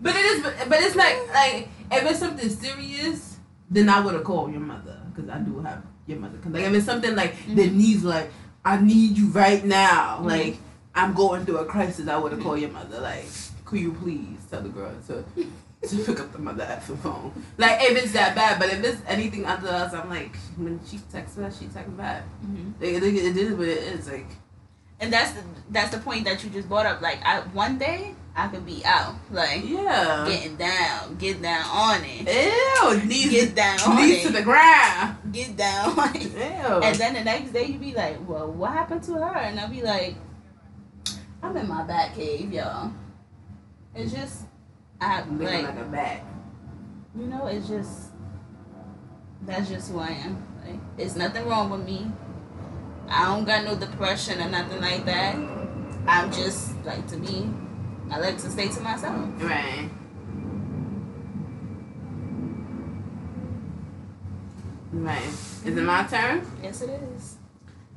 but 0.00 0.14
it 0.16 0.24
is. 0.24 0.42
But, 0.42 0.80
it's 0.80 0.96
like 0.96 1.16
like 1.32 1.68
if 1.92 2.10
it's 2.10 2.18
something 2.18 2.48
serious, 2.48 3.38
then 3.70 3.88
I 3.88 4.00
would 4.00 4.14
have 4.14 4.24
called 4.24 4.50
your 4.50 4.60
mother 4.60 5.00
because 5.14 5.30
I 5.30 5.38
do 5.38 5.60
have 5.60 5.84
your 6.06 6.18
mother. 6.18 6.38
Cause 6.38 6.52
like 6.52 6.64
if 6.64 6.74
it's 6.74 6.86
something 6.86 7.14
like 7.14 7.34
that 7.54 7.72
needs 7.72 8.02
like 8.02 8.30
I 8.64 8.80
need 8.80 9.16
you 9.16 9.28
right 9.28 9.64
now, 9.64 10.18
Mhm. 10.20 10.24
like 10.26 10.56
I'm 10.94 11.14
going 11.14 11.44
through 11.46 11.58
a 11.58 11.64
crisis, 11.66 12.08
I 12.08 12.16
would 12.16 12.32
have 12.32 12.40
called 12.42 12.58
your 12.58 12.70
mother. 12.70 12.98
Like, 13.00 13.26
could 13.64 13.78
you 13.78 13.92
please 13.92 14.38
tell 14.50 14.62
the 14.62 14.70
girl 14.70 14.92
to 15.06 15.24
to 15.88 16.04
pick 16.04 16.18
up 16.18 16.32
the 16.32 16.38
mother 16.40 16.64
effing 16.64 16.98
phone? 16.98 17.30
Like 17.58 17.78
if 17.82 17.96
it's 18.02 18.12
that 18.12 18.34
bad, 18.34 18.58
but 18.58 18.72
if 18.72 18.82
it's 18.82 19.00
anything 19.06 19.46
other 19.46 19.68
else, 19.68 19.92
I'm 19.92 20.08
like 20.10 20.34
when 20.56 20.80
she 20.84 20.98
texts 21.12 21.36
back, 21.36 21.52
she 21.52 21.66
texts 21.66 21.92
back. 21.96 22.24
mm-hmm. 22.44 22.72
Like, 22.82 22.94
it, 22.94 23.04
it 23.04 23.36
is 23.36 23.54
what 23.54 23.68
it 23.68 23.78
is. 23.84 24.08
Like 24.08 24.26
and 25.00 25.12
that's 25.12 25.32
the 25.32 25.42
that's 25.70 25.90
the 25.94 25.98
point 25.98 26.24
that 26.24 26.42
you 26.44 26.50
just 26.50 26.68
brought 26.68 26.86
up. 26.86 27.00
Like, 27.00 27.18
I 27.24 27.40
one 27.52 27.78
day 27.78 28.14
I 28.34 28.48
could 28.48 28.64
be 28.66 28.82
out, 28.84 29.14
like 29.30 29.62
Yeah. 29.64 30.26
getting 30.28 30.56
down, 30.56 31.16
get 31.16 31.40
down 31.42 31.64
on 31.66 32.00
it, 32.04 32.28
Ew. 32.28 33.06
Knees, 33.08 33.30
get 33.30 33.54
down 33.54 33.80
on 33.80 33.96
knees 33.96 34.22
to 34.26 34.32
the 34.32 34.42
ground. 34.42 35.16
get 35.32 35.56
down 35.56 35.98
on 35.98 36.14
it. 36.14 36.22
Ew. 36.32 36.80
And 36.82 36.94
then 36.96 37.14
the 37.14 37.24
next 37.24 37.52
day 37.52 37.64
you'd 37.66 37.80
be 37.80 37.94
like, 37.94 38.16
well, 38.28 38.50
what 38.52 38.72
happened 38.72 39.02
to 39.04 39.14
her? 39.14 39.36
And 39.38 39.58
I'll 39.58 39.68
be 39.70 39.82
like, 39.82 40.14
I'm 41.42 41.56
in 41.56 41.66
my 41.68 41.82
bat 41.84 42.14
cave, 42.14 42.52
y'all. 42.52 42.92
It's 43.94 44.12
just, 44.12 44.44
I 45.00 45.20
Looking 45.22 45.38
like, 45.38 45.62
like 45.64 45.78
a 45.78 45.84
bat. 45.84 46.24
you 47.18 47.26
know, 47.26 47.46
it's 47.46 47.68
just, 47.68 48.10
that's 49.42 49.68
just 49.70 49.90
who 49.90 49.98
I 49.98 50.08
am. 50.10 50.42
Like, 50.66 50.80
it's 50.98 51.16
nothing 51.16 51.46
wrong 51.48 51.70
with 51.70 51.84
me. 51.84 52.10
I 53.08 53.26
don't 53.26 53.44
got 53.44 53.64
no 53.64 53.76
depression 53.76 54.40
or 54.40 54.48
nothing 54.48 54.80
like 54.80 55.04
that. 55.04 55.36
I'm 56.06 56.32
just 56.32 56.72
like 56.84 57.06
to 57.08 57.16
me. 57.16 57.50
I 58.10 58.18
like 58.18 58.38
to 58.38 58.50
stay 58.50 58.68
to 58.68 58.80
myself. 58.80 59.28
Right. 59.42 59.90
Right. 64.92 65.22
Is 65.24 65.64
it 65.64 65.82
my 65.82 66.04
turn? 66.04 66.46
Yes, 66.62 66.82
it 66.82 66.90
is. 66.90 67.36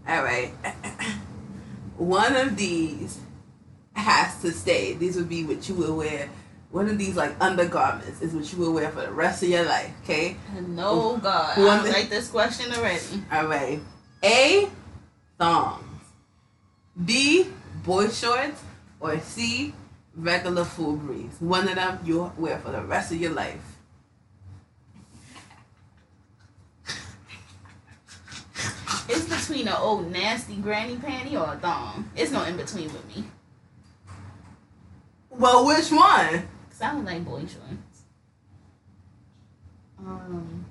All 0.08 0.24
right. 0.24 0.52
One 1.98 2.36
of 2.36 2.58
these 2.58 3.20
has 3.94 4.42
to 4.42 4.52
stay. 4.52 4.94
These 4.94 5.16
would 5.18 5.30
be 5.30 5.44
what 5.46 5.68
you 5.70 5.76
will 5.76 5.96
wear. 5.96 6.30
One 6.72 6.88
of 6.90 6.98
these 6.98 7.16
like 7.16 7.36
undergarments 7.42 8.22
is 8.22 8.34
what 8.34 8.52
you 8.52 8.60
will 8.60 8.74
wear 8.74 8.90
for 8.92 9.02
the 9.02 9.12
rest 9.12 9.44
of 9.44 9.50
your 9.50 9.66
life. 9.66 9.92
Okay. 10.04 10.36
No, 10.68 11.18
God. 11.18 11.58
One 11.58 11.80
I 11.80 11.90
like 11.90 12.10
this 12.10 12.30
question 12.30 12.72
already. 12.74 13.24
All 13.32 13.48
right. 13.48 13.80
A 14.24 14.70
thongs. 15.40 16.04
B 17.04 17.48
boy 17.84 18.10
shorts. 18.10 18.62
Or 19.00 19.18
C 19.22 19.74
regular 20.16 20.66
full 20.66 20.98
briefs. 20.98 21.40
One 21.40 21.68
of 21.70 21.76
them 21.76 22.00
you'll 22.04 22.34
wear 22.38 22.60
for 22.60 22.72
the 22.72 22.82
rest 22.82 23.12
of 23.14 23.22
your 23.22 23.32
life. 23.32 23.78
It's 29.08 29.26
between 29.26 29.68
an 29.68 29.76
old 29.76 30.12
nasty 30.12 30.56
granny 30.58 30.96
panty 30.96 31.34
or 31.34 31.54
a 31.54 31.58
thong. 31.58 32.10
It's 32.16 32.32
no 32.32 32.44
in 32.44 32.58
between 32.58 32.92
with 32.94 33.08
me. 33.16 33.24
Well, 35.32 35.66
which 35.66 35.90
one? 35.92 36.48
Cause 36.70 36.82
I 36.82 36.92
don't 36.92 37.06
like 37.06 37.26
boy 37.26 37.40
shorts. 37.40 38.04
Um, 40.00 40.66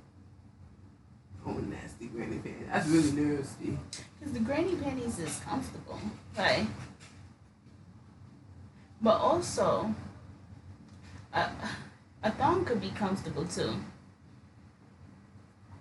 Oh, 1.47 1.53
nasty 1.53 2.07
granny 2.07 2.39
pants. 2.39 2.64
That's 2.71 2.89
really 2.89 3.12
nasty. 3.12 3.79
The 4.33 4.41
granny 4.41 4.76
panties 4.76 5.18
is 5.18 5.41
comfortable, 5.49 5.99
right? 6.37 6.66
But 9.01 9.16
also, 9.18 9.95
a, 11.33 11.51
a 12.22 12.31
thong 12.33 12.64
could 12.64 12.81
be 12.81 12.91
comfortable 12.91 13.45
too. 13.45 13.74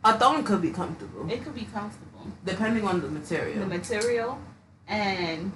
A 0.04 0.18
thong 0.18 0.43
could 0.43 0.62
be 0.62 0.70
comfortable, 0.72 1.30
It 1.30 1.43
could 1.43 1.56
be 1.56 1.66
comfortable. 1.66 2.28
depending 2.45 2.88
on 2.88 3.02
the 3.02 3.10
material. 3.10 3.60
The 3.60 3.66
material, 3.66 4.39
and 4.88 5.52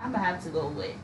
I'm 0.00 0.12
gonna 0.12 0.24
have 0.24 0.42
to 0.44 0.50
go 0.50 0.68
with. 0.68 0.96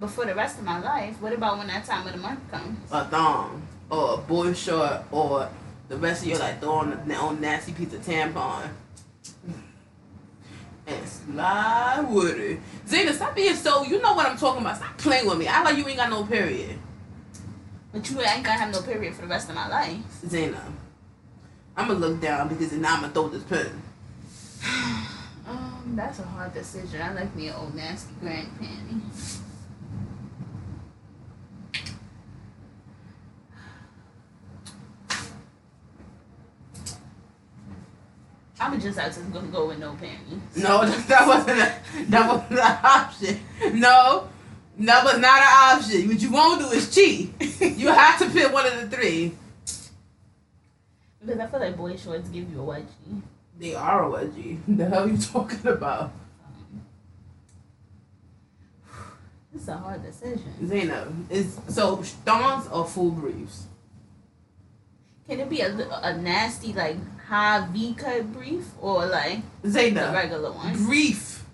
But 0.00 0.10
for 0.10 0.24
the 0.24 0.34
rest 0.34 0.58
of 0.58 0.64
my 0.64 0.80
life, 0.80 1.20
what 1.20 1.32
about 1.34 1.58
when 1.58 1.66
that 1.68 1.84
time 1.84 2.06
of 2.06 2.12
the 2.14 2.18
month 2.18 2.50
comes? 2.50 2.78
a 2.90 3.04
thong 3.04 3.62
or 3.90 4.14
a 4.14 4.16
boy 4.16 4.54
short 4.54 5.02
or 5.12 5.48
the 5.88 5.96
rest 5.96 6.22
of 6.22 6.28
your 6.28 6.38
like 6.38 6.60
throw 6.60 6.70
on 6.72 6.92
a 7.10 7.14
on 7.16 7.40
nasty 7.40 7.72
piece 7.72 7.92
of 7.92 8.00
tampon 8.04 8.68
and 10.90 11.08
slide 11.08 12.06
with 12.10 12.38
it. 12.38 12.58
Zena, 12.86 13.12
stop 13.12 13.34
being 13.34 13.54
so. 13.54 13.84
You 13.84 14.00
know 14.00 14.14
what 14.14 14.26
I'm 14.26 14.36
talking 14.36 14.62
about. 14.62 14.76
Stop 14.76 14.98
playing 14.98 15.26
with 15.26 15.38
me. 15.38 15.46
I 15.46 15.62
like 15.62 15.76
you 15.76 15.86
ain't 15.86 15.96
got 15.96 16.10
no 16.10 16.24
period. 16.24 16.78
But 17.92 18.08
you 18.10 18.20
ain't 18.20 18.44
gonna 18.44 18.58
have 18.58 18.72
no 18.72 18.82
period 18.82 19.14
for 19.14 19.22
the 19.22 19.28
rest 19.28 19.48
of 19.48 19.54
my 19.54 19.68
life. 19.68 19.98
Zena, 20.26 20.62
I'm 21.76 21.88
gonna 21.88 21.98
look 21.98 22.20
down 22.20 22.48
because 22.48 22.70
then 22.70 22.84
I'm 22.84 23.00
gonna 23.00 23.12
throw 23.12 23.28
this 23.28 23.42
pen. 23.44 23.82
Um, 25.48 25.94
that's 25.96 26.20
a 26.20 26.22
hard 26.22 26.54
decision. 26.54 27.02
I 27.02 27.12
like 27.12 27.34
me 27.34 27.48
an 27.48 27.56
old 27.56 27.74
nasty 27.74 28.14
granny 28.20 28.46
I 38.60 38.68
would 38.68 38.80
just 38.82 38.98
actually 38.98 39.24
gonna 39.32 39.46
go, 39.46 39.60
go 39.60 39.68
with 39.68 39.78
no 39.78 39.94
panties. 39.94 40.62
No, 40.62 40.84
that 41.08 41.26
wasn't 41.26 41.60
a, 41.60 41.74
that 42.10 42.28
wasn't 42.28 42.60
an 42.60 42.78
option. 42.84 43.40
No, 43.80 44.28
that 44.78 45.02
was 45.02 45.18
not 45.18 45.40
an 45.40 45.78
option. 45.78 46.08
What 46.08 46.20
you 46.20 46.30
won't 46.30 46.60
do 46.60 46.68
is 46.68 46.94
cheat. 46.94 47.32
You 47.60 47.88
have 47.92 48.18
to 48.18 48.28
pick 48.28 48.52
one 48.52 48.66
of 48.66 48.78
the 48.78 48.94
three. 48.94 49.32
Because 51.20 51.40
I 51.40 51.46
feel 51.46 51.60
like 51.60 51.76
boy 51.76 51.96
shorts 51.96 52.28
give 52.28 52.50
you 52.52 52.60
a 52.60 52.64
wedgie. 52.64 53.22
They 53.58 53.74
are 53.74 54.04
a 54.04 54.10
wedgie. 54.10 54.58
The 54.68 54.84
hell 54.86 55.08
you 55.08 55.16
talking 55.16 55.66
about? 55.66 56.12
It's 59.54 59.68
a 59.68 59.76
hard 59.76 60.02
decision. 60.02 60.68
Zainab, 60.68 61.30
is 61.30 61.58
so 61.68 61.96
thongs 61.96 62.68
or 62.68 62.86
full 62.86 63.10
briefs? 63.10 63.66
Can 65.26 65.40
it 65.40 65.48
be 65.48 65.60
a, 65.60 65.72
a 66.02 66.16
nasty 66.16 66.72
like 66.72 66.96
high 67.30 67.64
V 67.70 67.94
cut 67.94 68.32
brief 68.32 68.64
or 68.80 69.06
like 69.06 69.38
the 69.62 69.70
regular 70.12 70.50
one? 70.50 70.74
brief, 70.84 71.44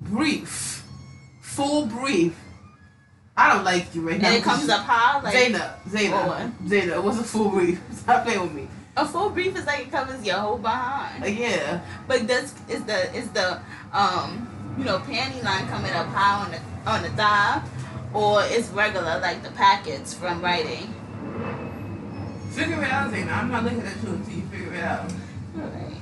brief, 0.00 0.84
full 1.40 1.86
brief. 1.86 2.38
I 3.36 3.52
don't 3.52 3.64
like 3.64 3.92
you 3.94 4.02
right 4.08 4.20
now. 4.20 4.28
And 4.28 4.36
it 4.36 4.42
comes 4.44 4.68
up 4.68 4.84
high 4.84 5.20
like 5.20 5.32
Zainab, 5.90 6.28
what? 6.28 6.68
Zainab. 6.68 7.04
What's 7.04 7.18
a 7.18 7.24
full 7.24 7.50
brief? 7.50 7.80
Stop 7.92 8.24
playing 8.24 8.40
with 8.42 8.52
me. 8.52 8.68
a 8.96 9.04
full 9.06 9.30
brief 9.30 9.56
is 9.56 9.66
like 9.66 9.80
it 9.80 9.90
covers 9.90 10.24
your 10.24 10.36
whole 10.36 10.58
behind. 10.58 11.22
Like, 11.22 11.36
yeah, 11.38 11.80
But 12.06 12.28
that's 12.28 12.54
is 12.68 12.84
the 12.84 13.12
is 13.14 13.28
the 13.30 13.60
um 13.92 14.46
you 14.78 14.84
know 14.84 14.98
panty 14.98 15.42
line 15.42 15.66
coming 15.66 15.90
up 15.92 16.06
high 16.06 16.44
on 16.44 16.50
the 16.52 16.60
on 16.90 17.02
the 17.02 17.10
thigh, 17.10 17.60
or 18.14 18.42
it's 18.44 18.68
regular 18.68 19.18
like 19.18 19.42
the 19.42 19.50
packets 19.50 20.14
from 20.14 20.40
writing. 20.40 20.94
Figure 22.58 22.82
it 22.82 22.90
out. 22.90 23.12
I'm 23.12 23.50
not 23.50 23.64
looking 23.64 23.80
at 23.80 24.02
you 24.02 24.08
until 24.10 24.34
you 24.34 24.42
figure 24.42 24.74
it 24.74 24.84
out. 24.84 25.10
Alright. 25.56 25.94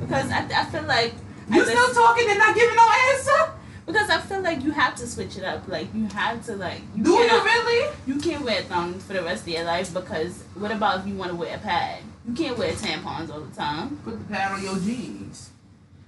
Because 0.00 0.30
I, 0.30 0.46
I 0.54 0.64
feel 0.66 0.84
like 0.84 1.12
You 1.50 1.64
still 1.64 1.94
talking 1.94 2.28
and 2.30 2.38
not 2.38 2.54
giving 2.54 2.76
no 2.76 2.88
answer? 3.10 3.52
because 3.86 4.08
I 4.08 4.20
feel 4.20 4.40
like 4.40 4.62
you 4.62 4.70
have 4.70 4.94
to 4.96 5.06
switch 5.06 5.36
it 5.36 5.44
up. 5.44 5.66
Like 5.68 5.92
you 5.94 6.06
have 6.06 6.44
to 6.46 6.56
like 6.56 6.80
you 6.94 7.02
Do 7.02 7.10
you 7.10 7.28
really? 7.28 7.92
You 8.06 8.16
can't 8.16 8.44
wear 8.44 8.62
thongs 8.62 9.04
for 9.04 9.14
the 9.14 9.22
rest 9.22 9.42
of 9.42 9.48
your 9.48 9.64
life 9.64 9.92
because 9.92 10.44
what 10.54 10.70
about 10.70 11.00
if 11.00 11.06
you 11.06 11.14
want 11.14 11.30
to 11.32 11.36
wear 11.36 11.56
a 11.56 11.58
pad? 11.58 11.98
You 12.26 12.34
can't 12.34 12.56
wear 12.56 12.72
tampons 12.72 13.30
all 13.30 13.40
the 13.40 13.54
time. 13.56 13.96
Put 14.04 14.18
the 14.18 14.24
pad 14.32 14.52
on 14.52 14.62
your 14.62 14.78
jeans. 14.78 15.50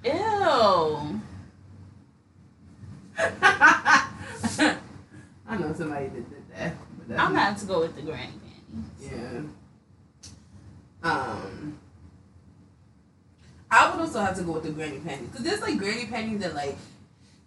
Ew. 0.04 0.12
I 3.18 4.08
know 5.58 5.72
somebody 5.74 6.06
that 6.06 6.30
did 6.30 6.42
that. 6.56 6.72
I'm 7.10 7.32
gonna 7.32 7.40
have 7.40 7.58
to 7.60 7.66
go 7.66 7.80
with 7.80 7.94
the 7.96 8.02
granny 8.02 8.32
panties. 8.32 9.10
Yeah. 9.10 9.40
Um. 11.02 11.78
I 13.70 13.90
would 13.90 14.00
also 14.02 14.20
have 14.20 14.36
to 14.36 14.42
go 14.42 14.52
with 14.52 14.64
the 14.64 14.70
granny 14.70 14.98
panties 14.98 15.28
because 15.28 15.44
there's 15.44 15.60
like 15.62 15.78
granny 15.78 16.06
panties 16.06 16.40
that 16.40 16.54
like 16.54 16.76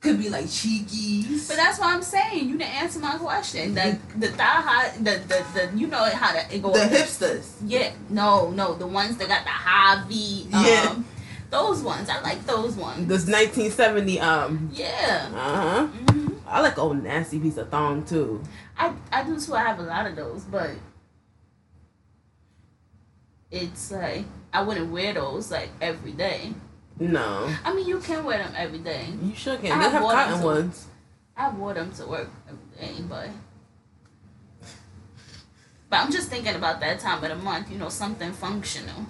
could 0.01 0.17
be 0.17 0.29
like 0.29 0.45
cheekies. 0.45 1.47
But 1.47 1.57
that's 1.57 1.79
what 1.79 1.87
I'm 1.93 2.01
saying. 2.01 2.49
You 2.49 2.57
didn't 2.57 2.73
answer 2.75 2.99
my 2.99 3.17
question. 3.17 3.75
The 3.75 3.97
the 4.17 4.29
thigh 4.29 4.43
high, 4.43 4.89
the 4.97 5.21
the, 5.27 5.45
the 5.53 5.77
you 5.77 5.87
know 5.87 6.03
how 6.05 6.31
to 6.33 6.55
it 6.55 6.61
go. 6.61 6.71
the 6.73 6.79
hipsters. 6.79 7.53
Yeah, 7.65 7.93
no, 8.09 8.49
no, 8.51 8.73
the 8.75 8.87
ones 8.87 9.17
that 9.17 9.27
got 9.27 9.43
the 9.43 9.51
high 9.51 10.03
V. 10.07 10.47
Um, 10.53 10.65
Yeah. 10.65 10.95
Those 11.51 11.83
ones, 11.83 12.09
I 12.09 12.19
like 12.21 12.43
those 12.47 12.75
ones. 12.75 13.07
This 13.07 13.27
1970 13.27 14.19
um. 14.19 14.69
Yeah. 14.73 15.29
Uh 15.33 15.37
huh. 15.37 15.87
hmm 15.87 16.27
I 16.47 16.61
like 16.61 16.77
old 16.77 17.01
nasty 17.03 17.39
piece 17.39 17.57
of 17.57 17.69
thong 17.69 18.03
too. 18.03 18.41
I 18.77 18.93
I 19.11 19.23
do 19.23 19.39
too. 19.39 19.53
I 19.53 19.61
have 19.61 19.79
a 19.79 19.83
lot 19.83 20.07
of 20.07 20.15
those, 20.15 20.43
but 20.43 20.71
it's 23.51 23.91
like 23.91 24.25
I 24.53 24.61
wouldn't 24.61 24.91
wear 24.91 25.13
those 25.13 25.51
like 25.51 25.69
every 25.81 26.11
day. 26.13 26.53
No, 26.99 27.49
I 27.65 27.73
mean, 27.73 27.85
you 27.87 27.99
can 27.99 28.23
wear 28.23 28.37
them 28.37 28.53
every 28.55 28.79
day. 28.79 29.07
you 29.21 29.35
sure 29.35 29.57
can. 29.57 29.71
I 29.73 29.83
They 29.83 29.89
have 29.89 30.01
cotton 30.01 30.39
too. 30.39 30.45
ones. 30.45 30.87
I 31.35 31.49
wore 31.53 31.73
them 31.73 31.91
to 31.93 32.05
work 32.07 32.29
every 32.47 32.95
day, 32.95 33.01
but 33.09 33.29
but 35.89 35.97
I'm 35.97 36.11
just 36.11 36.29
thinking 36.29 36.55
about 36.55 36.79
that 36.79 36.99
time 36.99 37.21
of 37.23 37.29
the 37.29 37.35
month. 37.35 37.69
You 37.71 37.77
know, 37.77 37.89
something 37.89 38.31
functional, 38.31 39.05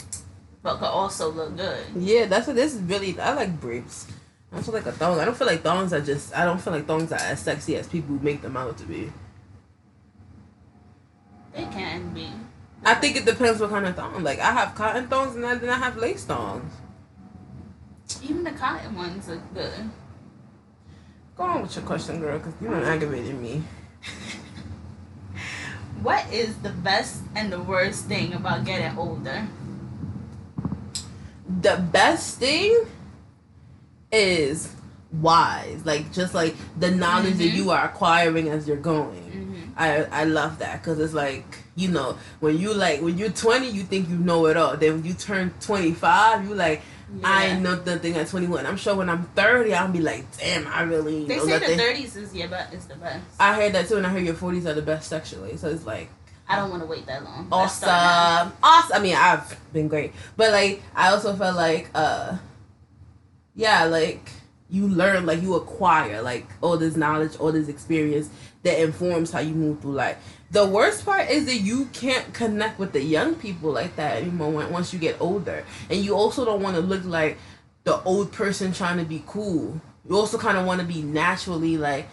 but 0.63 0.77
could 0.77 0.85
also 0.85 1.31
look 1.31 1.55
good. 1.55 1.85
Yeah, 1.95 2.25
that's 2.25 2.47
what 2.47 2.55
this 2.55 2.73
is 2.73 2.81
really. 2.81 3.19
I 3.19 3.33
like 3.35 3.59
briefs. 3.61 4.07
I 4.51 4.55
don't 4.55 4.63
feel 4.65 4.73
like 4.73 4.85
a 4.87 4.91
thong. 4.91 5.19
I 5.19 5.25
don't 5.25 5.37
feel 5.37 5.47
like 5.47 5.61
thongs 5.61 5.93
are 5.93 6.01
just. 6.01 6.35
I 6.35 6.43
don't 6.45 6.59
feel 6.59 6.73
like 6.73 6.87
thongs 6.87 7.11
are 7.11 7.19
as 7.19 7.39
sexy 7.39 7.75
as 7.75 7.87
people 7.87 8.15
make 8.23 8.41
them 8.41 8.57
out 8.57 8.77
to 8.79 8.85
be. 8.85 9.11
They 11.53 11.65
can 11.65 12.13
be. 12.13 12.29
I 12.85 12.93
think 12.95 13.15
it 13.17 13.25
depends 13.25 13.59
what 13.59 13.71
kind 13.71 13.85
of 13.87 13.95
thong. 13.95 14.23
Like 14.23 14.39
I 14.39 14.51
have 14.51 14.75
cotton 14.75 15.07
thongs 15.07 15.35
and 15.35 15.45
I, 15.45 15.55
then 15.55 15.69
I 15.69 15.77
have 15.77 15.97
lace 15.97 16.23
thongs. 16.25 16.71
Even 18.21 18.43
the 18.43 18.51
cotton 18.51 18.95
ones 18.95 19.27
are 19.29 19.41
good. 19.53 19.89
Go 21.35 21.43
on 21.43 21.63
with 21.63 21.75
your 21.75 21.83
question, 21.85 22.19
girl, 22.19 22.37
because 22.37 22.53
you 22.61 22.69
done 22.69 22.83
aggravated 22.83 23.39
me. 23.39 23.63
What 26.01 26.31
is 26.31 26.55
the 26.57 26.69
best 26.69 27.23
and 27.35 27.51
the 27.51 27.59
worst 27.59 28.05
thing 28.05 28.33
about 28.33 28.63
getting 28.63 28.95
older? 28.97 29.47
The 31.61 31.77
best 31.91 32.37
thing 32.37 32.85
is 34.11 34.71
wise, 35.11 35.83
like 35.83 36.11
just 36.13 36.35
like 36.35 36.55
the 36.79 36.91
knowledge 36.91 37.37
that 37.37 37.49
Mhm. 37.49 37.55
you 37.55 37.71
are 37.71 37.85
acquiring 37.85 38.49
as 38.49 38.67
you're 38.67 38.77
going. 38.77 39.31
Mm-hmm. 39.31 39.71
I 39.77 40.03
I 40.11 40.23
love 40.25 40.59
that 40.59 40.81
because 40.83 40.99
it's 40.99 41.13
like 41.13 41.57
you 41.75 41.89
know 41.89 42.17
when 42.39 42.57
you 42.57 42.73
like 42.73 43.01
when 43.01 43.17
you're 43.17 43.29
20 43.29 43.69
you 43.69 43.83
think 43.83 44.09
you 44.09 44.17
know 44.17 44.45
it 44.47 44.57
all. 44.57 44.77
Then 44.77 44.93
when 44.95 45.05
you 45.05 45.13
turn 45.13 45.53
25 45.61 46.47
you 46.47 46.55
like 46.55 46.81
I 47.23 47.47
ain't 47.47 47.61
know 47.61 47.75
nothing 47.75 48.15
at 48.15 48.27
21. 48.27 48.65
I'm 48.65 48.77
sure 48.77 48.95
when 48.95 49.09
I'm 49.09 49.23
30 49.35 49.73
I'll 49.73 49.91
be 49.91 49.99
like 49.99 50.25
damn 50.37 50.65
I 50.67 50.81
really 50.83 51.25
They 51.25 51.39
say 51.39 51.47
nothing. 51.51 51.77
the 51.77 51.83
thirties 51.83 52.15
is 52.15 52.33
yeah, 52.33 52.47
but 52.47 52.69
it's 52.71 52.85
the 52.85 52.95
best. 52.95 53.23
I 53.39 53.53
heard 53.55 53.73
that 53.73 53.87
too, 53.87 53.97
and 53.97 54.07
I 54.07 54.09
heard 54.09 54.23
your 54.23 54.33
40s 54.35 54.65
are 54.65 54.73
the 54.73 54.81
best 54.81 55.09
sexually. 55.09 55.57
So 55.57 55.69
it's 55.69 55.85
like 55.85 56.09
I 56.47 56.55
don't 56.57 56.69
want 56.69 56.83
to 56.83 56.87
wait 56.87 57.05
that 57.07 57.23
long. 57.23 57.47
Let's 57.49 57.73
start 57.73 57.91
now. 57.91 58.39
awesome, 58.39 58.53
awesome. 58.61 58.95
I 58.95 58.99
mean, 58.99 59.15
I've 59.15 59.73
been 59.73 59.87
great, 59.87 60.13
but 60.37 60.51
like 60.51 60.81
I 60.95 61.09
also 61.09 61.35
felt 61.35 61.55
like, 61.55 61.89
uh, 61.95 62.37
yeah, 63.55 63.85
like 63.85 64.29
you 64.69 64.87
learn, 64.87 65.25
like 65.25 65.41
you 65.41 65.55
acquire, 65.55 66.21
like 66.21 66.45
all 66.61 66.77
this 66.77 66.95
knowledge, 66.95 67.35
all 67.37 67.51
this 67.51 67.67
experience 67.67 68.29
that 68.63 68.79
informs 68.79 69.31
how 69.31 69.39
you 69.39 69.53
move 69.55 69.81
through 69.81 69.93
life. 69.93 70.17
The 70.55 70.65
worst 70.65 71.03
part 71.03 71.29
is 71.29 71.47
that 71.47 71.57
you 71.57 71.89
can't 71.91 72.33
connect 72.33 72.79
with 72.79 72.93
the 72.93 73.03
young 73.03 73.35
people 73.35 73.73
like 73.73 73.97
that 73.97 74.15
anymore 74.15 74.51
when, 74.51 74.71
once 74.71 74.93
you 74.93 74.99
get 74.99 75.17
older, 75.19 75.65
and 75.89 75.99
you 75.99 76.15
also 76.15 76.45
don't 76.45 76.61
want 76.61 76.77
to 76.77 76.81
look 76.81 77.03
like 77.03 77.37
the 77.83 78.01
old 78.03 78.31
person 78.31 78.71
trying 78.71 78.97
to 78.99 79.03
be 79.03 79.21
cool. 79.27 79.81
You 80.07 80.15
also 80.15 80.37
kind 80.37 80.57
of 80.57 80.65
want 80.65 80.79
to 80.79 80.87
be 80.87 81.01
naturally 81.01 81.77
like 81.77 82.07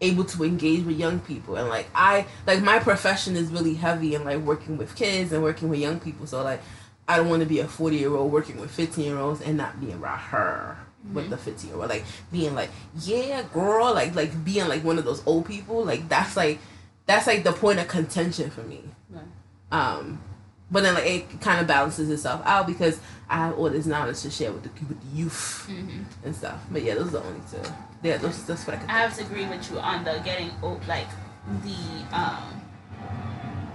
able 0.00 0.22
to 0.26 0.44
engage 0.44 0.84
with 0.84 1.00
young 1.00 1.18
people. 1.18 1.56
And 1.56 1.68
like 1.68 1.88
i 1.92 2.26
like 2.46 2.62
my 2.62 2.78
profession 2.78 3.34
is 3.34 3.50
really 3.50 3.74
heavy 3.74 4.14
in 4.14 4.22
like 4.24 4.38
working 4.38 4.76
with 4.76 4.94
kids 4.94 5.32
and 5.32 5.42
working 5.42 5.68
with 5.68 5.80
young 5.80 5.98
people. 5.98 6.28
So 6.28 6.44
like 6.44 6.60
i 7.08 7.16
don't 7.16 7.28
want 7.28 7.42
to 7.42 7.48
be 7.48 7.58
a 7.58 7.66
40 7.66 7.96
year 7.96 8.14
old 8.14 8.30
working 8.30 8.60
with 8.60 8.70
15 8.70 9.04
year 9.04 9.18
olds 9.18 9.40
and 9.40 9.56
not 9.56 9.80
being 9.80 10.00
around 10.00 10.20
her 10.20 10.78
mm-hmm. 11.04 11.14
with 11.14 11.28
the 11.28 11.36
15 11.36 11.70
year 11.70 11.80
old 11.80 11.88
like 11.88 12.04
being 12.30 12.54
like 12.54 12.70
yeah 13.00 13.42
girl 13.52 13.92
like 13.92 14.14
like 14.14 14.44
being 14.44 14.68
like 14.68 14.84
one 14.84 14.96
of 14.96 15.04
those 15.04 15.26
old 15.26 15.44
people 15.44 15.84
like 15.84 16.08
that's 16.08 16.36
like 16.36 16.60
that's 17.10 17.26
like 17.26 17.42
the 17.44 17.52
point 17.52 17.78
of 17.78 17.88
contention 17.88 18.50
for 18.50 18.62
me 18.62 18.80
Right. 19.10 19.22
um 19.72 20.20
but 20.70 20.82
then 20.84 20.94
like 20.94 21.06
it 21.06 21.40
kind 21.40 21.60
of 21.60 21.66
balances 21.66 22.08
itself 22.10 22.40
out 22.44 22.66
because 22.66 23.00
i 23.28 23.36
have 23.44 23.58
all 23.58 23.68
this 23.70 23.86
knowledge 23.86 24.20
to 24.22 24.30
share 24.30 24.52
with 24.52 24.62
the 24.62 24.70
with 24.88 25.00
the 25.04 25.16
youth 25.16 25.66
Mhm. 25.68 26.04
and 26.24 26.34
stuff 26.36 26.60
but 26.70 26.82
yeah 26.82 26.94
those 26.94 27.08
are 27.08 27.18
the 27.18 27.22
only 27.24 27.40
two 27.50 27.62
yeah 28.02 28.16
those 28.18 28.44
that's 28.46 28.66
what 28.66 28.76
i 28.76 28.78
can 28.80 28.88
I 28.90 28.98
have 29.04 29.16
to 29.18 29.22
agree 29.24 29.46
with 29.46 29.62
you 29.70 29.78
on 29.80 30.04
the 30.04 30.14
getting 30.24 30.50
old. 30.62 30.80
Like 30.88 31.08
the 31.64 31.80
um, 32.20 32.60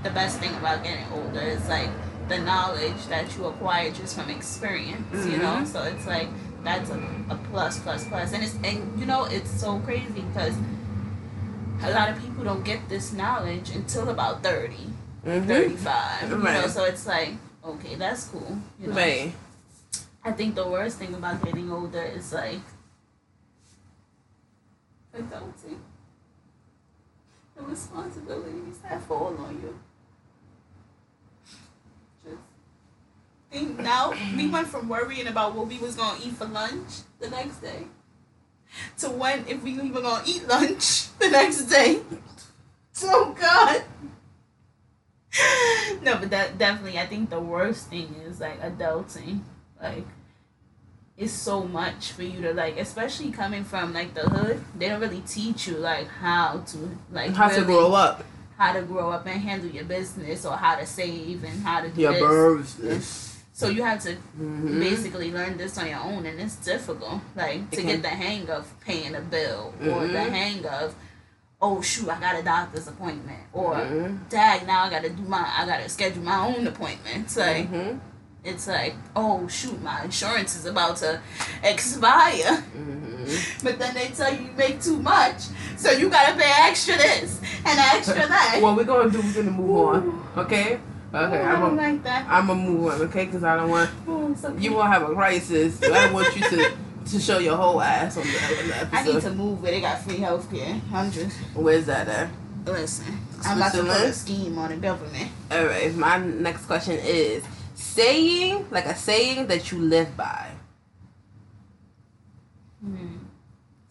the 0.04 0.10
best 0.12 0.40
thing 0.40 0.54
about 0.56 0.84
getting 0.84 1.06
older 1.14 1.42
is 1.42 1.68
like 1.68 1.90
the 2.28 2.38
knowledge 2.40 3.02
that 3.10 3.36
you 3.38 3.46
acquire 3.46 3.92
just 3.92 4.18
from 4.18 4.30
experience. 4.30 5.26
You 5.26 5.38
know, 5.38 5.64
so 5.66 5.84
it's 5.84 6.06
like 6.08 6.30
that's 6.64 6.90
a, 6.90 7.00
a 7.30 7.38
plus, 7.52 7.80
plus, 7.80 8.08
plus, 8.08 8.34
and 8.34 8.44
it's 8.44 8.56
and 8.64 9.00
you 9.00 9.06
know 9.06 9.26
it's 9.26 9.52
so 9.64 9.80
crazy 9.80 10.22
because 10.30 10.56
a 11.84 11.92
lot 11.92 12.10
of 12.10 12.20
people 12.22 12.44
don't 12.44 12.64
get 12.64 12.88
this 12.90 13.12
knowledge 13.14 13.70
until 13.72 14.10
about 14.10 14.42
30, 14.44 14.94
Mhm. 15.26 15.48
35. 15.48 16.30
You 16.30 16.38
know, 16.38 16.44
Right. 16.44 16.70
so 16.70 16.84
it's 16.86 17.06
like 17.06 17.34
okay, 17.64 17.96
that's 17.96 18.26
cool. 18.28 18.58
You 18.80 18.88
know? 18.88 18.96
Right. 18.96 19.34
I 20.24 20.32
think 20.32 20.56
the 20.56 20.68
worst 20.68 20.98
thing 20.98 21.14
about 21.14 21.44
getting 21.44 21.72
older 21.72 22.02
is 22.04 22.32
like 22.34 22.62
adulting. 25.16 25.80
The 27.56 27.64
responsibilities 27.64 28.78
that 28.84 29.02
fall 29.04 29.36
on 29.38 29.56
you. 29.62 29.80
Just 32.26 32.38
think 33.52 33.80
now 33.80 34.14
we 34.36 34.48
went 34.50 34.68
from 34.68 34.90
worrying 34.90 35.28
about 35.28 35.56
what 35.56 35.68
we 35.68 35.78
was 35.80 35.96
gonna 35.96 36.20
eat 36.22 36.34
for 36.34 36.46
lunch 36.46 37.02
the 37.20 37.30
next 37.30 37.58
day 37.62 37.88
to 39.00 39.10
when 39.10 39.46
if 39.48 39.62
we 39.64 39.72
even 39.72 39.92
gonna 39.92 40.24
eat 40.26 40.48
lunch 40.48 41.10
the 41.20 41.30
next 41.30 41.66
day. 41.66 42.00
Oh 43.04 43.36
God. 43.40 43.84
No, 46.02 46.18
but 46.18 46.30
that 46.30 46.58
definitely 46.58 46.98
I 46.98 47.08
think 47.08 47.30
the 47.30 47.42
worst 47.42 47.90
thing 47.90 48.16
is 48.26 48.40
like 48.40 48.62
adulting. 48.62 49.42
Like 49.82 50.06
it's 51.18 51.34
so 51.34 51.64
much 51.64 52.12
for 52.12 52.24
you 52.24 52.42
to 52.42 52.54
like 52.54 52.78
especially 52.78 53.32
coming 53.32 53.64
from 53.64 53.94
like 53.94 54.14
the 54.14 54.22
hood 54.22 54.62
they 54.78 54.90
don't 54.90 55.00
really 55.00 55.22
teach 55.22 55.68
you 55.68 55.78
like 55.78 56.08
how 56.08 56.60
to 56.68 56.98
like 57.12 57.32
how 57.32 57.48
to 57.48 57.64
grow 57.64 57.94
up. 57.94 58.24
how 58.58 58.74
to 58.74 58.82
grow 58.82 59.12
up 59.12 59.26
and 59.26 59.42
handle 59.42 59.70
your 59.70 59.86
business 59.86 60.46
or 60.46 60.58
how 60.58 60.76
to 60.76 60.86
save 60.86 61.44
and 61.44 61.64
how 61.64 61.82
to 61.82 61.90
do 61.90 62.02
Your 62.02 62.58
this. 62.62 63.25
So 63.60 63.70
you 63.76 63.82
have 63.90 64.00
to 64.04 64.12
Mm-hmm. 64.16 64.80
basically 64.82 65.30
learn 65.32 65.54
this 65.58 65.78
on 65.78 65.88
your 65.94 66.00
own 66.10 66.26
and 66.30 66.38
it's 66.44 66.58
difficult 66.58 67.20
like 67.38 67.62
to 67.72 67.82
get 67.90 68.02
the 68.02 68.10
hang 68.24 68.50
of 68.58 68.64
paying 68.88 69.14
a 69.16 69.22
bill 69.22 69.74
or 69.90 70.00
the 70.08 70.24
Mhm. 70.26 70.30
hang 70.40 70.66
of 70.80 70.94
oh 71.62 71.82
shoot 71.90 72.10
i 72.16 72.20
got 72.20 72.36
a 72.42 72.44
doctor's 72.44 72.88
appointment 72.94 73.44
or 73.54 73.76
Mhm. 73.76 74.28
dag 74.30 74.68
now 74.68 74.80
i 74.86 74.90
gotta 74.90 75.10
do 75.10 75.24
my 75.36 75.44
i 75.60 75.66
gotta 75.66 75.88
schedule 75.88 76.24
my 76.24 76.40
own 76.50 76.68
appointments 76.74 77.38
like 77.38 77.72
Mhm. 77.72 78.00
it's 78.44 78.68
like 78.68 78.94
oh 79.16 79.48
shoot 79.48 79.80
my 79.82 79.98
insurance 80.04 80.52
is 80.60 80.66
about 80.74 80.98
to 80.98 81.12
expire 81.64 82.62
Mhm. 82.78 83.64
but 83.64 83.80
then 83.80 83.94
they 83.96 84.08
tell 84.20 84.32
you 84.34 84.42
you 84.48 84.52
make 84.58 84.82
too 84.82 84.98
much 85.14 85.40
so 85.78 85.92
you 85.92 86.10
gotta 86.10 86.34
pay 86.42 86.52
extra 86.70 86.96
this 86.98 87.40
and 87.68 87.80
extra 87.80 88.28
that 88.36 88.58
What 88.62 88.76
we're 88.78 88.84
gonna 88.84 89.10
do? 89.10 89.22
We're 89.22 89.34
gonna 89.40 89.52
move 89.64 89.78
on. 89.88 90.24
Okay. 90.44 90.80
Okay. 91.14 91.38
I 91.42 91.54
I'm 91.54 91.62
don't 91.62 91.76
gonna 91.78 91.92
like 91.94 92.04
that. 92.04 92.26
I'm 92.28 92.48
gonna 92.48 92.62
move 92.62 92.86
on. 92.94 93.02
Okay, 93.04 93.26
because 93.26 93.44
I 93.44 93.56
don't 93.56 93.70
want 93.70 93.90
Oh, 94.08 94.36
you 94.58 94.74
won't 94.74 94.92
have 94.92 95.04
a 95.10 95.14
crisis. 95.14 95.82
I 95.84 95.88
don't 95.88 96.14
want 96.14 96.36
you 96.36 96.42
to 96.50 96.72
to 97.06 97.20
show 97.20 97.38
your 97.38 97.56
whole 97.56 97.82
ass 97.82 98.18
on 98.18 98.24
the, 98.24 98.30
on 98.30 98.90
the 98.90 98.96
I 98.98 99.04
need 99.04 99.22
to 99.22 99.32
move 99.32 99.62
where 99.62 99.72
they 99.72 99.82
got 99.82 100.02
free 100.02 100.18
healthcare. 100.18 100.82
I'm 100.92 101.12
just 101.12 101.38
Where's 101.54 101.86
that 101.86 102.08
at? 102.08 102.30
listen. 102.66 103.20
I'm 103.44 103.58
about 103.58 103.74
to 103.74 103.84
put 103.84 104.02
a 104.02 104.14
scheme 104.14 104.58
on 104.58 104.72
the 104.72 104.78
government. 104.78 105.30
All 105.52 105.66
right. 105.66 105.94
My 105.96 106.18
next 106.18 106.66
question 106.66 106.98
is 107.00 107.44
saying 107.76 108.66
like 108.72 108.86
a 108.86 108.96
saying 108.96 109.48
that 109.48 109.72
you 109.72 109.78
live 109.80 110.18
by. 110.18 110.50
Hmm. 112.84 113.18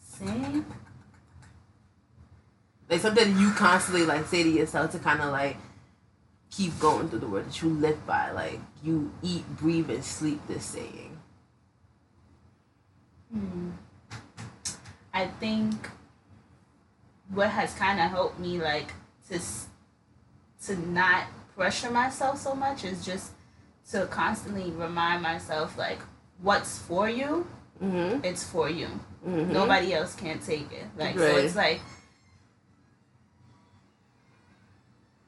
See? 0.00 0.62
Like 2.90 3.00
something 3.00 3.38
you 3.38 3.50
constantly 3.52 4.04
like 4.04 4.26
say 4.26 4.42
to 4.42 4.48
yourself 4.48 4.90
to 4.92 4.98
kind 4.98 5.20
of 5.20 5.30
like 5.32 5.56
keep 6.56 6.78
going 6.78 7.08
through 7.08 7.18
the 7.20 7.26
world 7.26 7.46
that 7.46 7.62
you 7.62 7.68
live 7.68 8.06
by. 8.06 8.30
Like 8.30 8.60
you 8.82 9.12
eat, 9.22 9.44
breathe, 9.56 9.90
and 9.90 10.04
sleep 10.04 10.40
this 10.46 10.64
saying. 10.64 11.18
Hmm. 13.32 13.70
I 15.12 15.26
think 15.26 15.88
what 17.30 17.48
has 17.50 17.74
kind 17.74 18.00
of 18.00 18.10
helped 18.10 18.38
me 18.38 18.60
like 18.60 18.92
to 19.30 19.40
to 20.66 20.76
not 20.90 21.26
pressure 21.56 21.90
myself 21.90 22.38
so 22.40 22.54
much 22.54 22.84
is 22.84 23.04
just 23.04 23.32
to 23.90 24.06
constantly 24.06 24.70
remind 24.70 25.22
myself 25.22 25.76
like 25.78 25.98
what's 26.40 26.78
for 26.78 27.08
you, 27.08 27.46
Mm-hmm. 27.82 28.24
it's 28.24 28.44
for 28.44 28.70
you. 28.70 28.86
mm-hmm. 29.26 29.52
Nobody 29.52 29.92
else 29.94 30.14
can 30.14 30.38
take 30.38 30.70
it. 30.72 30.86
Like 30.96 31.18
so 31.18 31.24
Right. 31.34 31.44
it's 31.44 31.56
like 31.56 31.80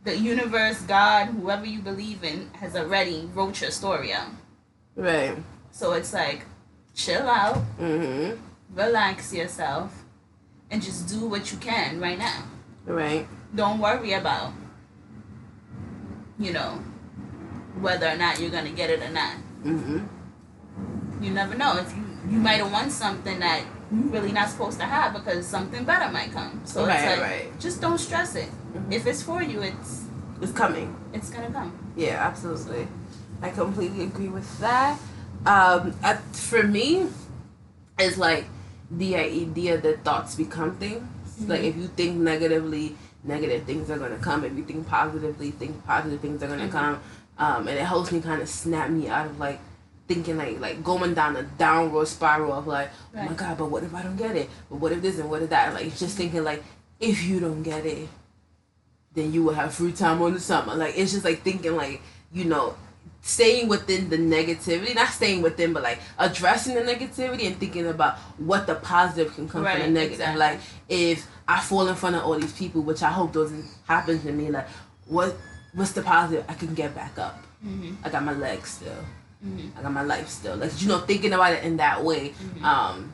the 0.07 0.17
universe, 0.17 0.81
God, 0.83 1.27
whoever 1.27 1.67
you 1.67 1.81
believe 1.81 2.23
in, 2.23 2.49
has 2.61 2.77
already 2.77 3.29
wrote 3.35 3.61
your 3.61 3.73
story 3.73 4.13
out. 4.13 4.31
Right. 4.95 5.37
So 5.73 5.93
it's 5.93 6.15
like 6.15 6.47
chill 6.95 7.29
out, 7.29 7.59
Mm-hmm. 7.79 8.41
relax 8.75 9.35
yourself, 9.35 10.05
and 10.71 10.81
just 10.81 11.09
do 11.09 11.27
what 11.27 11.51
you 11.53 11.59
can 11.59 12.01
right 12.01 12.19
now. 12.19 12.45
Right. 12.87 13.27
Don't 13.55 13.81
worry 13.81 14.13
about 14.13 14.53
you 16.39 16.53
know 16.53 16.79
whether 17.81 18.07
or 18.07 18.17
not 18.17 18.39
you're 18.41 18.51
gonna 18.51 18.71
get 18.71 18.91
it 18.91 19.03
or 19.03 19.11
not. 19.11 19.35
Mm-hmm. 19.65 21.25
You 21.25 21.31
never 21.33 21.57
know 21.57 21.77
if 21.79 21.91
you 21.97 22.05
you 22.31 22.39
might 22.39 22.59
have 22.63 22.71
won 22.73 22.91
something 22.91 23.41
that 23.41 23.63
really 23.91 24.32
not 24.32 24.49
supposed 24.49 24.78
to 24.80 24.84
have 24.84 25.14
because 25.14 25.47
something 25.47 25.84
better 25.84 26.11
might 26.12 26.32
come. 26.32 26.61
So 26.64 26.87
Right, 26.87 26.97
it's 27.01 27.07
like 27.07 27.20
right. 27.30 27.61
just 27.61 27.80
don't 27.80 27.99
stress 27.99 28.34
it. 28.34 28.49
Mhm. 28.74 28.93
If 28.93 29.07
it's 29.07 29.22
for 29.22 29.43
you, 29.43 29.62
it's 29.62 30.03
It's 30.41 30.53
coming. 30.53 30.95
it's 31.12 31.30
gonna 31.30 31.51
come. 31.51 31.72
Yeah, 31.97 32.16
absolutely. 32.26 32.89
I 33.43 33.51
completely 33.51 34.05
agree 34.05 34.28
with 34.28 34.59
that. 34.61 34.99
Um, 35.45 35.95
I, 36.03 36.14
for 36.32 36.62
me, 36.64 37.07
it's 37.99 38.18
like 38.18 38.47
the 38.91 39.16
idea 39.16 39.78
that 39.78 40.05
thoughts 40.05 40.34
become 40.34 40.76
things. 40.76 41.03
Like 41.47 41.62
if 41.62 41.76
you 41.76 41.87
think 41.89 42.16
negatively, 42.16 42.97
negative 43.24 43.64
things 43.64 43.91
are 43.91 43.99
gonna 43.99 44.16
come. 44.18 44.45
If 44.45 44.57
you 44.57 44.64
think 44.64 44.89
positively, 44.89 45.51
think 45.53 45.84
positive 45.87 46.20
things 46.20 46.43
are 46.43 46.49
gonna 46.49 46.68
Mhm. 46.68 46.72
come. 46.72 46.99
Um, 47.39 47.68
and 47.68 47.78
it 47.78 47.84
helps 47.84 48.11
me 48.11 48.20
kind 48.20 48.41
of 48.41 48.49
snap 48.49 48.89
me 48.91 49.09
out 49.09 49.26
of 49.26 49.39
like 49.39 49.61
thinking 50.09 50.37
like 50.37 50.61
like 50.61 50.85
going 50.85 51.15
down 51.15 51.37
a 51.37 51.43
downward 51.43 52.07
spiral 52.07 52.53
of 52.53 52.67
like 52.67 52.91
oh 53.17 53.23
my 53.23 53.33
god 53.33 53.59
but 53.59 53.71
what 53.71 53.83
if 53.83 53.95
i 53.95 54.03
don't 54.03 54.17
get 54.17 54.37
it? 54.37 54.49
But 54.71 54.77
what 54.77 54.93
if 54.93 55.03
this 55.03 55.19
and 55.19 55.29
what 55.31 55.43
if 55.43 55.51
that? 55.51 55.75
Like 55.75 55.97
just 55.97 56.17
thinking 56.17 56.45
like 56.45 56.63
if 57.01 57.25
you 57.25 57.41
don't 57.41 57.63
get 57.63 57.85
it 57.85 58.09
then 59.15 59.33
you 59.33 59.43
will 59.43 59.55
have 59.55 59.75
free 59.75 59.93
time 59.93 60.21
on 60.23 60.35
the 60.35 60.41
summer. 60.41 60.75
Like 60.75 60.97
it's 60.97 61.13
just 61.13 61.25
like 61.25 61.43
thinking 61.43 61.75
like 61.77 62.01
you 62.33 62.45
know 62.45 62.77
staying 63.23 63.67
within 63.69 64.09
the 64.09 64.17
negativity 64.17 64.95
not 64.95 65.09
staying 65.09 65.43
within 65.43 65.73
but 65.73 65.83
like 65.83 65.99
addressing 66.19 66.75
the 66.75 66.81
negativity 66.81 67.47
and 67.47 67.57
thinking 67.57 67.87
about 67.89 68.19
what 68.39 68.69
the 68.69 68.75
positive 68.77 69.35
can 69.35 69.49
come 69.49 69.65
from 69.65 69.81
the 69.81 69.91
negative. 69.91 70.21
Exactly. 70.21 70.39
like 70.39 70.61
if 70.89 71.27
i 71.49 71.61
fall 71.61 71.89
in 71.89 71.97
front 71.97 72.15
of 72.15 72.23
all 72.23 72.39
these 72.39 72.53
people 72.53 72.83
which 72.83 73.03
i 73.03 73.11
hope 73.11 73.33
doesn't 73.33 73.65
happen 73.89 74.21
to 74.21 74.31
me 74.31 74.49
like 74.51 74.69
what 75.09 75.37
what's 75.75 75.93
the 75.93 76.03
positive? 76.03 76.45
I 76.49 76.55
can 76.55 76.73
get 76.75 76.95
back 76.95 77.19
up. 77.19 77.43
Mm-hmm. 77.67 77.95
i 78.05 78.11
got 78.11 78.23
my 78.23 78.33
legs 78.33 78.71
still 78.71 79.05
Mm-hmm. 79.47 79.78
I 79.78 79.82
got 79.82 79.92
my 79.92 80.03
life 80.03 80.28
still. 80.28 80.57
Like 80.57 80.80
you 80.82 80.88
know, 80.88 80.99
thinking 80.99 81.32
about 81.32 81.53
it 81.53 81.64
in 81.64 81.76
that 81.78 82.03
way, 82.03 82.30
Mhm. 82.30 82.62
um, 82.62 83.12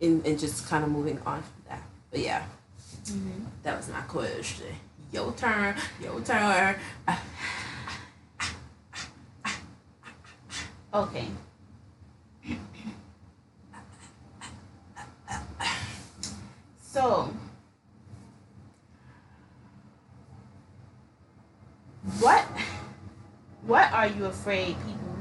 and, 0.00 0.24
and 0.26 0.38
just 0.38 0.66
kind 0.66 0.82
of 0.84 0.90
moving 0.90 1.18
on 1.26 1.42
from 1.42 1.62
that. 1.68 1.82
But 2.10 2.20
yeah, 2.20 2.42
Mm-hmm. 3.04 3.44
that 3.64 3.76
was 3.76 3.88
my 3.90 4.00
question. 4.02 4.66
Your 5.12 5.32
turn. 5.32 5.76
Your 6.00 6.20
turn. 6.22 6.76
Okay. 10.94 11.26
So, 16.80 17.32
what 22.20 22.44
what 23.66 23.92
are 23.92 24.06
you 24.06 24.26
afraid 24.26 24.76
people 24.86 25.13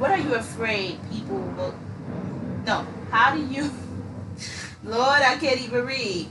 what 0.00 0.10
are 0.10 0.18
you 0.18 0.34
afraid 0.34 0.98
people 1.12 1.36
will 1.36 1.74
no 2.64 2.86
how 3.10 3.34
do 3.34 3.44
you 3.46 3.70
lord 4.84 5.22
i 5.22 5.36
can't 5.36 5.60
even 5.60 5.84
read 5.84 6.26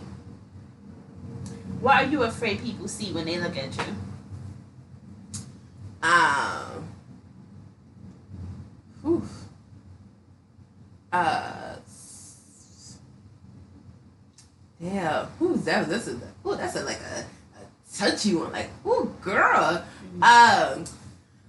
what 1.79 2.03
are 2.03 2.07
you 2.07 2.23
afraid 2.23 2.59
people 2.61 2.87
see 2.87 3.13
when 3.13 3.25
they 3.25 3.39
look 3.39 3.55
at 3.55 3.75
you 3.77 3.93
Um. 6.01 6.87
Whew. 9.01 9.23
Uh. 11.11 11.75
Yeah. 14.79 15.25
Who 15.39 15.57
that? 15.57 15.89
That's 15.89 16.07
a. 16.07 16.13
Ooh, 16.45 16.55
that's 16.55 16.75
a 16.75 16.83
like 16.83 16.99
a, 17.01 17.25
a 17.59 17.65
touchy 17.93 18.35
one. 18.35 18.51
Like, 18.53 18.69
ooh, 18.85 19.13
girl. 19.21 19.83
Um. 20.21 20.85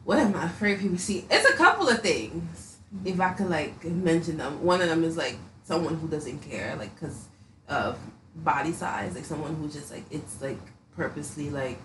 What 0.04 0.18
am 0.18 0.34
I 0.34 0.46
afraid 0.46 0.80
people 0.80 0.98
see? 0.98 1.24
It's 1.30 1.48
a 1.48 1.56
couple 1.56 1.88
of 1.88 2.00
things. 2.00 2.78
If 3.04 3.20
I 3.20 3.30
could 3.32 3.48
like 3.50 3.84
mention 3.84 4.38
them, 4.38 4.62
one 4.64 4.80
of 4.80 4.88
them 4.88 5.04
is 5.04 5.16
like 5.16 5.36
someone 5.64 5.96
who 5.96 6.08
doesn't 6.08 6.40
care, 6.40 6.74
like 6.76 6.94
because 6.94 7.26
of 7.68 7.98
body 8.34 8.72
size, 8.72 9.14
like 9.14 9.24
someone 9.24 9.54
who 9.54 9.68
just 9.68 9.90
like 9.90 10.04
it's 10.10 10.40
like 10.42 10.58
purposely 10.96 11.50
like 11.50 11.78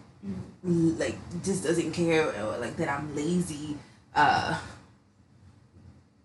l- 0.66 0.96
like 0.98 1.16
just 1.44 1.64
doesn't 1.64 1.92
care 1.92 2.28
or 2.44 2.58
like 2.58 2.78
that 2.78 2.90
I'm 2.90 3.16
lazy. 3.16 3.78
Uh 4.16 4.60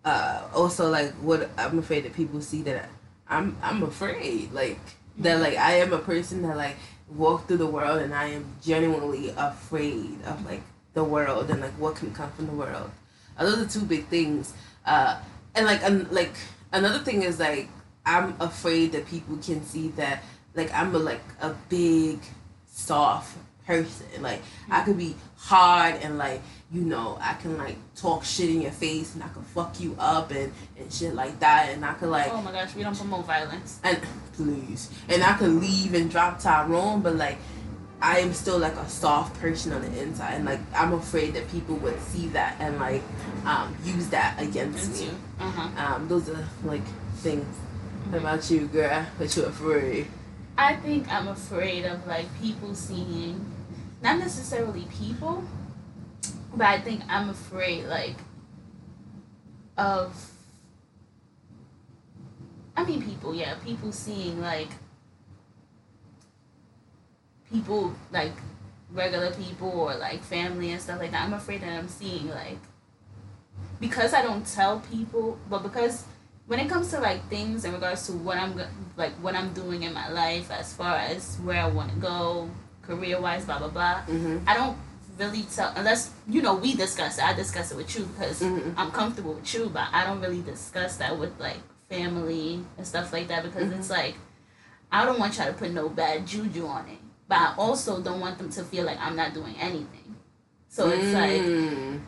uh 0.03 0.47
also 0.55 0.89
like 0.89 1.11
what 1.15 1.49
I'm 1.57 1.77
afraid 1.77 2.05
that 2.05 2.13
people 2.13 2.41
see 2.41 2.63
that 2.63 2.89
I'm 3.27 3.55
I'm 3.61 3.83
afraid 3.83 4.51
like 4.51 4.79
that 5.19 5.39
like 5.39 5.57
I 5.57 5.73
am 5.73 5.93
a 5.93 5.99
person 5.99 6.41
that 6.43 6.57
like 6.57 6.75
walk 7.07 7.47
through 7.47 7.57
the 7.57 7.67
world 7.67 8.01
and 8.01 8.13
I 8.13 8.29
am 8.29 8.45
genuinely 8.63 9.29
afraid 9.37 10.17
of 10.25 10.43
like 10.45 10.61
the 10.93 11.03
world 11.03 11.49
and 11.49 11.61
like 11.61 11.73
what 11.73 11.95
can 11.95 12.13
come 12.13 12.31
from 12.31 12.47
the 12.47 12.53
world. 12.53 12.91
Uh, 13.37 13.45
those 13.45 13.59
are 13.59 13.79
two 13.79 13.85
big 13.85 14.07
things. 14.07 14.53
Uh 14.85 15.19
and 15.55 15.65
like 15.65 15.83
and 15.83 16.09
like 16.11 16.33
another 16.71 16.99
thing 16.99 17.23
is 17.23 17.39
like 17.39 17.69
I'm 18.05 18.35
afraid 18.39 18.93
that 18.93 19.05
people 19.07 19.37
can 19.37 19.63
see 19.63 19.89
that 19.89 20.23
like 20.55 20.73
I'm 20.73 20.93
a 20.95 20.99
like 20.99 21.23
a 21.41 21.53
big 21.69 22.19
soft 22.67 23.37
person. 23.65 24.21
Like 24.21 24.41
I 24.69 24.81
could 24.81 24.97
be 24.97 25.15
hard 25.37 25.95
and 26.01 26.17
like 26.17 26.41
you 26.71 26.81
know 26.81 27.17
I 27.21 27.33
can 27.33 27.57
like 27.57 27.75
talk 27.95 28.23
shit 28.23 28.49
in 28.49 28.61
your 28.61 28.71
face 28.71 29.13
and 29.15 29.23
I 29.23 29.27
can 29.29 29.43
fuck 29.43 29.79
you 29.79 29.95
up 29.99 30.31
and 30.31 30.51
and 30.77 30.91
shit 30.91 31.13
like 31.13 31.39
that 31.39 31.69
and 31.69 31.83
I 31.83 31.93
could 31.93 32.09
like 32.09 32.31
oh 32.31 32.41
my 32.41 32.51
gosh 32.51 32.75
we 32.75 32.83
don't 32.83 32.95
promote 32.95 33.25
violence 33.25 33.79
and 33.83 33.99
please 34.33 34.89
and 35.09 35.23
I 35.23 35.33
could 35.33 35.49
leave 35.49 35.93
and 35.93 36.09
drop 36.09 36.39
Tyrone 36.39 37.01
but 37.01 37.15
like 37.15 37.37
I 38.01 38.19
am 38.19 38.33
still 38.33 38.57
like 38.57 38.75
a 38.75 38.89
soft 38.89 39.39
person 39.39 39.73
on 39.73 39.81
the 39.81 40.01
inside 40.01 40.33
and 40.35 40.45
like 40.45 40.59
I'm 40.75 40.93
afraid 40.93 41.33
that 41.35 41.49
people 41.51 41.75
would 41.77 41.99
see 42.01 42.27
that 42.29 42.55
and 42.59 42.79
like 42.79 43.03
um 43.45 43.75
use 43.83 44.07
that 44.09 44.41
against 44.41 45.01
me. 45.01 45.09
Uh-huh. 45.39 45.95
Um 45.95 46.07
those 46.07 46.29
are 46.29 46.43
like 46.63 46.85
things 47.17 47.45
What 48.09 48.19
about 48.19 48.49
you 48.49 48.67
girl 48.67 49.05
what 49.17 49.35
you're 49.35 49.47
afraid 49.47 50.07
I 50.57 50.75
think 50.75 51.11
I'm 51.11 51.27
afraid 51.27 51.85
of 51.85 52.05
like 52.05 52.27
people 52.39 52.75
seeing, 52.75 53.45
not 54.01 54.19
necessarily 54.19 54.85
people, 54.99 55.43
but 56.53 56.67
I 56.67 56.79
think 56.79 57.01
I'm 57.07 57.29
afraid 57.29 57.85
like 57.85 58.15
of. 59.77 60.29
I 62.75 62.85
mean, 62.85 63.01
people, 63.01 63.33
yeah, 63.33 63.55
people 63.65 63.91
seeing 63.91 64.39
like 64.39 64.69
people 67.51 67.93
like 68.11 68.33
regular 68.91 69.31
people 69.31 69.69
or 69.69 69.95
like 69.95 70.23
family 70.23 70.71
and 70.71 70.81
stuff 70.81 70.99
like 70.99 71.11
that. 71.11 71.23
I'm 71.23 71.33
afraid 71.33 71.61
that 71.61 71.69
I'm 71.77 71.87
seeing 71.87 72.29
like 72.29 72.57
because 73.79 74.13
I 74.13 74.21
don't 74.21 74.45
tell 74.45 74.79
people, 74.91 75.37
but 75.49 75.63
because 75.63 76.03
when 76.47 76.59
it 76.59 76.69
comes 76.69 76.89
to 76.91 76.99
like 76.99 77.27
things 77.29 77.65
in 77.65 77.73
regards 77.73 78.05
to 78.07 78.13
what 78.13 78.37
I'm 78.37 78.59
like 78.97 79.13
what 79.21 79.35
I'm 79.35 79.53
doing 79.53 79.83
in 79.83 79.93
my 79.93 80.09
life 80.09 80.51
as 80.51 80.73
far 80.73 80.95
as 80.97 81.37
where 81.37 81.61
I 81.61 81.67
want 81.67 81.91
to 81.93 81.95
go 81.97 82.49
career 82.81 83.21
wise 83.21 83.45
blah 83.45 83.59
blah 83.59 83.69
blah 83.69 84.01
mm-hmm. 84.01 84.39
I 84.47 84.55
don't 84.55 84.77
really 85.17 85.43
tell 85.43 85.71
unless 85.77 86.11
you 86.27 86.41
know 86.41 86.55
we 86.55 86.75
discuss 86.75 87.19
it 87.19 87.23
I 87.23 87.33
discuss 87.33 87.71
it 87.71 87.77
with 87.77 87.95
you 87.97 88.05
because 88.05 88.41
Mhm. 88.41 88.73
I'm 88.75 88.91
comfortable 88.91 89.35
with 89.35 89.53
you 89.53 89.69
but 89.69 89.87
I 89.93 90.03
don't 90.03 90.19
really 90.19 90.41
discuss 90.41 90.97
that 90.97 91.17
with 91.17 91.39
like 91.39 91.59
family 91.89 92.65
and 92.77 92.85
stuff 92.85 93.13
like 93.13 93.27
that 93.29 93.43
because 93.43 93.71
it's 93.71 93.89
like 93.89 94.15
I 94.91 95.05
don't 95.05 95.19
want 95.19 95.37
y'all 95.37 95.47
to 95.47 95.53
put 95.53 95.71
no 95.71 95.87
bad 95.87 96.27
juju 96.27 96.65
on 96.65 96.85
it 96.89 96.97
but 97.31 97.39
I 97.45 97.49
also 97.57 97.91
don't 98.07 98.19
want 98.25 98.35
them 98.39 98.49
to 98.57 98.61
feel 98.71 98.83
like 98.89 98.99
I'm 98.99 99.15
not 99.15 99.33
doing 99.39 99.55
anything 99.69 100.15
so 100.67 100.89
it's 100.89 101.13
like 101.21 101.41
Mm. 101.41 102.01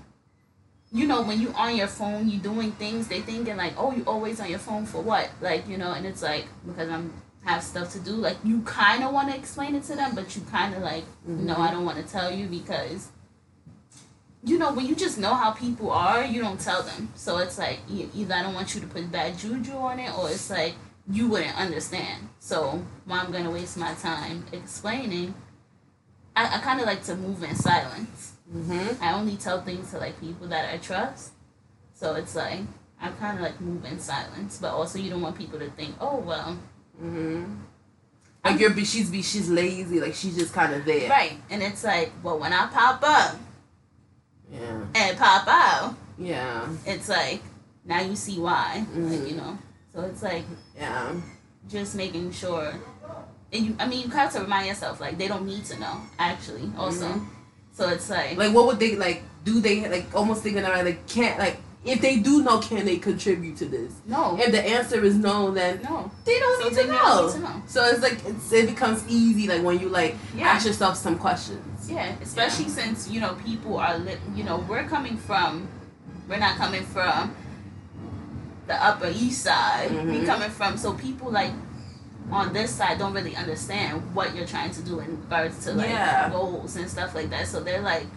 you 0.99 1.07
know, 1.07 1.21
when 1.23 1.41
you're 1.41 1.55
on 1.55 1.75
your 1.75 1.87
phone, 1.99 2.29
you're 2.29 2.41
doing 2.51 2.71
things, 2.83 3.07
they 3.07 3.21
thinking 3.21 3.57
like, 3.57 3.73
oh, 3.81 3.91
you 3.97 4.03
always 4.05 4.39
on 4.39 4.49
your 4.49 4.59
phone 4.67 4.85
for 4.85 5.01
what? 5.01 5.27
Like, 5.41 5.67
you 5.67 5.77
know, 5.81 5.91
and 5.97 6.05
it's 6.05 6.21
like 6.21 6.45
because 6.67 6.87
I'm 6.95 7.11
have 7.45 7.63
stuff 7.63 7.91
to 7.93 7.99
do. 7.99 8.11
Like, 8.11 8.37
you 8.43 8.61
kind 8.61 9.03
of 9.03 9.11
want 9.11 9.29
to 9.31 9.35
explain 9.35 9.75
it 9.75 9.83
to 9.89 9.95
them, 9.95 10.15
but 10.15 10.35
you 10.35 10.41
kind 10.51 10.73
of 10.75 10.81
like, 10.81 11.03
no, 11.25 11.55
I 11.57 11.71
don't 11.71 11.85
want 11.89 11.97
to 12.05 12.09
tell 12.17 12.31
you 12.31 12.45
because, 12.47 13.09
you 14.43 14.57
know, 14.57 14.71
when 14.73 14.85
you 14.85 14.95
just 14.95 15.17
know 15.17 15.33
how 15.33 15.51
people 15.51 15.91
are, 15.91 16.23
you 16.23 16.41
don't 16.41 16.59
tell 16.59 16.83
them. 16.83 17.09
So 17.15 17.37
it's 17.39 17.57
like 17.57 17.79
either 17.89 18.33
I 18.33 18.43
don't 18.43 18.53
want 18.53 18.73
you 18.75 18.81
to 18.81 18.87
put 18.87 19.11
bad 19.11 19.37
juju 19.37 19.73
on 19.73 19.99
it, 19.99 20.17
or 20.17 20.29
it's 20.29 20.49
like 20.49 20.75
you 21.09 21.27
wouldn't 21.27 21.57
understand. 21.57 22.29
So 22.39 22.83
why 23.05 23.19
I'm 23.19 23.31
gonna 23.31 23.51
waste 23.51 23.77
my 23.77 23.93
time 23.95 24.45
explaining? 24.51 25.33
I, 26.35 26.57
I 26.57 26.59
kind 26.59 26.79
of 26.79 26.85
like 26.87 27.03
to 27.03 27.15
move 27.15 27.43
in 27.43 27.55
silence. 27.55 28.33
Mm-hmm. 28.53 29.03
I 29.03 29.13
only 29.13 29.35
tell 29.37 29.61
things 29.61 29.91
to 29.91 29.97
like 29.99 30.19
people 30.19 30.47
that 30.47 30.73
I 30.73 30.77
trust. 30.77 31.31
So 31.93 32.15
it's 32.15 32.35
like 32.35 32.59
I 33.01 33.09
kind 33.09 33.37
of 33.37 33.43
like 33.43 33.59
move 33.61 33.83
in 33.85 33.99
silence, 33.99 34.57
but 34.61 34.71
also 34.71 34.97
you 34.99 35.09
don't 35.09 35.21
want 35.21 35.37
people 35.37 35.59
to 35.59 35.69
think, 35.71 35.95
oh 35.99 36.17
well, 36.17 36.57
Mm-hmm. 37.01 37.55
Like 38.45 38.59
you're, 38.59 38.69
be 38.71 38.83
she's 38.85 39.09
be 39.09 39.21
she's 39.21 39.49
lazy. 39.49 39.99
Like 39.99 40.13
she's 40.13 40.35
just 40.37 40.53
kind 40.53 40.73
of 40.73 40.85
there. 40.85 41.09
right. 41.09 41.33
And 41.49 41.63
it's 41.63 41.83
like, 41.83 42.11
well, 42.21 42.37
when 42.37 42.51
I 42.53 42.67
pop 42.67 43.01
up 43.03 43.35
Yeah. 44.51 44.81
and 44.95 45.17
pop 45.17 45.47
out, 45.47 45.95
Yeah. 46.17 46.67
it's 46.85 47.09
like 47.09 47.41
now 47.85 48.01
you 48.01 48.15
see 48.15 48.39
why, 48.39 48.85
like 48.95 49.19
Mhm. 49.19 49.29
you 49.29 49.35
know. 49.35 49.57
So 49.93 50.01
it's 50.01 50.21
like 50.23 50.43
Yeah. 50.77 51.13
just 51.69 51.95
making 51.95 52.31
sure, 52.31 52.73
and 53.53 53.65
you, 53.65 53.75
I 53.79 53.87
mean, 53.87 54.01
you 54.03 54.09
have 54.09 54.33
to 54.33 54.41
remind 54.41 54.67
yourself 54.67 54.99
like 54.99 55.17
they 55.17 55.27
don't 55.27 55.45
need 55.45 55.63
to 55.65 55.79
know 55.79 56.01
actually. 56.19 56.71
Also, 56.77 57.05
Mhm. 57.07 57.25
so 57.73 57.89
it's 57.89 58.09
like, 58.09 58.37
Like 58.37 58.53
what 58.53 58.65
would 58.67 58.79
they 58.79 58.95
like? 58.95 59.23
Do 59.45 59.59
they 59.61 59.87
like 59.89 60.07
almost 60.15 60.43
thinking 60.43 60.63
about 60.63 60.83
like 60.85 61.05
can't 61.07 61.37
like 61.39 61.57
if 61.85 61.99
they 62.01 62.17
do 62.17 62.41
know 62.43 62.59
can 62.59 62.85
they 62.85 62.97
contribute 62.97 63.57
to 63.57 63.65
this? 63.65 63.91
no, 64.07 64.37
If 64.39 64.51
the 64.51 64.61
answer 64.65 65.03
is 65.03 65.15
no, 65.15 65.51
then 65.51 65.79
no. 65.83 66.09
they 66.25 66.39
don't 66.39 66.61
So 66.63 66.69
need 66.69 66.75
they 66.77 66.81
to 66.83 66.87
don't 66.87 67.03
know. 67.03 67.25
need 67.27 67.33
to 67.33 67.39
know. 67.39 67.63
So 67.67 67.85
it's 67.85 68.01
like 68.01 68.17
it's, 68.25 68.51
it 68.51 68.67
becomes 68.67 69.03
easy 69.07 69.47
like 69.47 69.63
when 69.63 69.79
you 69.79 69.89
like 69.89 70.15
Yeah. 70.35 70.47
ask 70.49 70.65
yourself 70.65 70.97
some 70.97 71.17
questions. 71.17 71.89
Yeah, 71.89 72.11
especially 72.21 72.69
since 72.69 73.09
you 73.09 73.19
know 73.21 73.35
people 73.45 73.77
are 73.77 73.97
li- 73.99 74.17
you 74.35 74.43
know 74.43 74.57
we're 74.67 74.87
coming 74.87 75.17
from, 75.17 75.67
we're 76.27 76.39
not 76.39 76.55
coming 76.57 76.83
from 76.85 77.35
the 78.67 78.73
Upper 78.81 79.07
East 79.13 79.43
Side. 79.43 79.91
We 79.91 80.19
Mhm. 80.19 80.25
coming 80.25 80.49
from 80.49 80.77
so 80.77 80.93
people 80.93 81.31
like 81.31 81.51
on 82.31 82.53
this 82.53 82.71
side 82.73 82.97
don't 82.97 83.13
really 83.13 83.35
understand 83.35 84.01
what 84.15 84.33
you're 84.35 84.47
trying 84.47 84.71
to 84.71 84.81
do 84.81 84.99
in 84.99 85.19
regards 85.21 85.63
to 85.65 85.73
like 85.73 85.89
Yeah. 85.89 86.29
goals 86.29 86.75
and 86.77 86.89
stuff 86.89 87.13
like 87.13 87.29
that. 87.31 87.47
So 87.47 87.59
they're 87.61 87.81
like, 87.81 88.07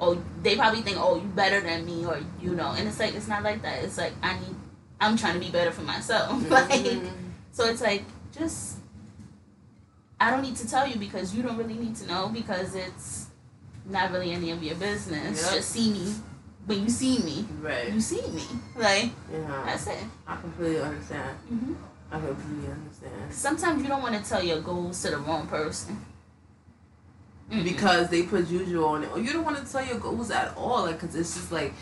oh, 0.00 0.16
they 0.42 0.56
probably 0.56 0.80
think, 0.82 0.96
oh, 0.98 1.16
you 1.16 1.28
better 1.28 1.60
than 1.60 1.84
me, 1.84 2.04
or 2.06 2.18
you 2.40 2.54
know, 2.54 2.70
and 2.72 2.88
it's 2.88 2.98
like 2.98 3.14
it's 3.14 3.28
not 3.28 3.42
like 3.42 3.60
that. 3.62 3.84
It's 3.84 3.98
like 3.98 4.14
I 4.22 4.34
need, 4.38 4.56
I'm 5.00 5.16
trying 5.16 5.34
to 5.34 5.40
be 5.40 5.50
better 5.50 5.70
for 5.70 5.82
myself. 5.82 6.32
like, 6.50 6.70
Mhm. 6.70 7.10
so 7.52 7.66
it's 7.66 7.82
like 7.82 8.04
just, 8.36 8.76
I 10.18 10.30
don't 10.30 10.42
need 10.42 10.56
to 10.56 10.68
tell 10.68 10.86
you 10.88 10.96
because 10.98 11.34
you 11.34 11.42
don't 11.42 11.56
really 11.58 11.74
need 11.74 11.96
to 11.96 12.06
know 12.06 12.28
because 12.28 12.74
it's 12.74 13.26
not 13.84 14.10
really 14.12 14.32
any 14.32 14.50
of 14.50 14.62
your 14.62 14.76
business. 14.76 15.42
Yep. 15.42 15.54
Just 15.54 15.70
see 15.70 15.92
me 15.92 16.14
when 16.66 16.82
you 16.82 16.88
see 16.88 17.18
me. 17.18 17.44
right. 17.60 17.92
You 17.92 18.00
see 18.00 18.22
me, 18.30 18.42
like 18.76 19.10
Yeah, 19.32 19.62
that's 19.66 19.86
it. 19.86 19.98
I 20.26 20.36
completely 20.36 20.80
understand. 20.80 21.38
hmm 21.48 21.74
I 22.10 22.20
completely 22.20 22.70
understand. 22.70 23.32
Sometimes 23.32 23.82
you 23.82 23.88
don't 23.88 24.02
want 24.02 24.22
to 24.22 24.28
tell 24.28 24.42
your 24.42 24.60
goals 24.60 25.00
to 25.02 25.10
the 25.10 25.16
wrong 25.18 25.46
person. 25.46 26.04
Mm-mm. 27.50 27.64
because 27.64 28.08
they 28.08 28.22
put 28.22 28.48
juju 28.48 28.84
on 28.84 29.04
it, 29.04 29.10
or 29.12 29.18
you 29.18 29.32
don't 29.32 29.44
want 29.44 29.58
to 29.64 29.70
tell 29.70 29.84
your 29.84 29.98
goals 29.98 30.30
at 30.30 30.56
all, 30.56 30.82
like, 30.82 30.98
cause 30.98 31.14
it's 31.14 31.34
just 31.34 31.52
like 31.52 31.74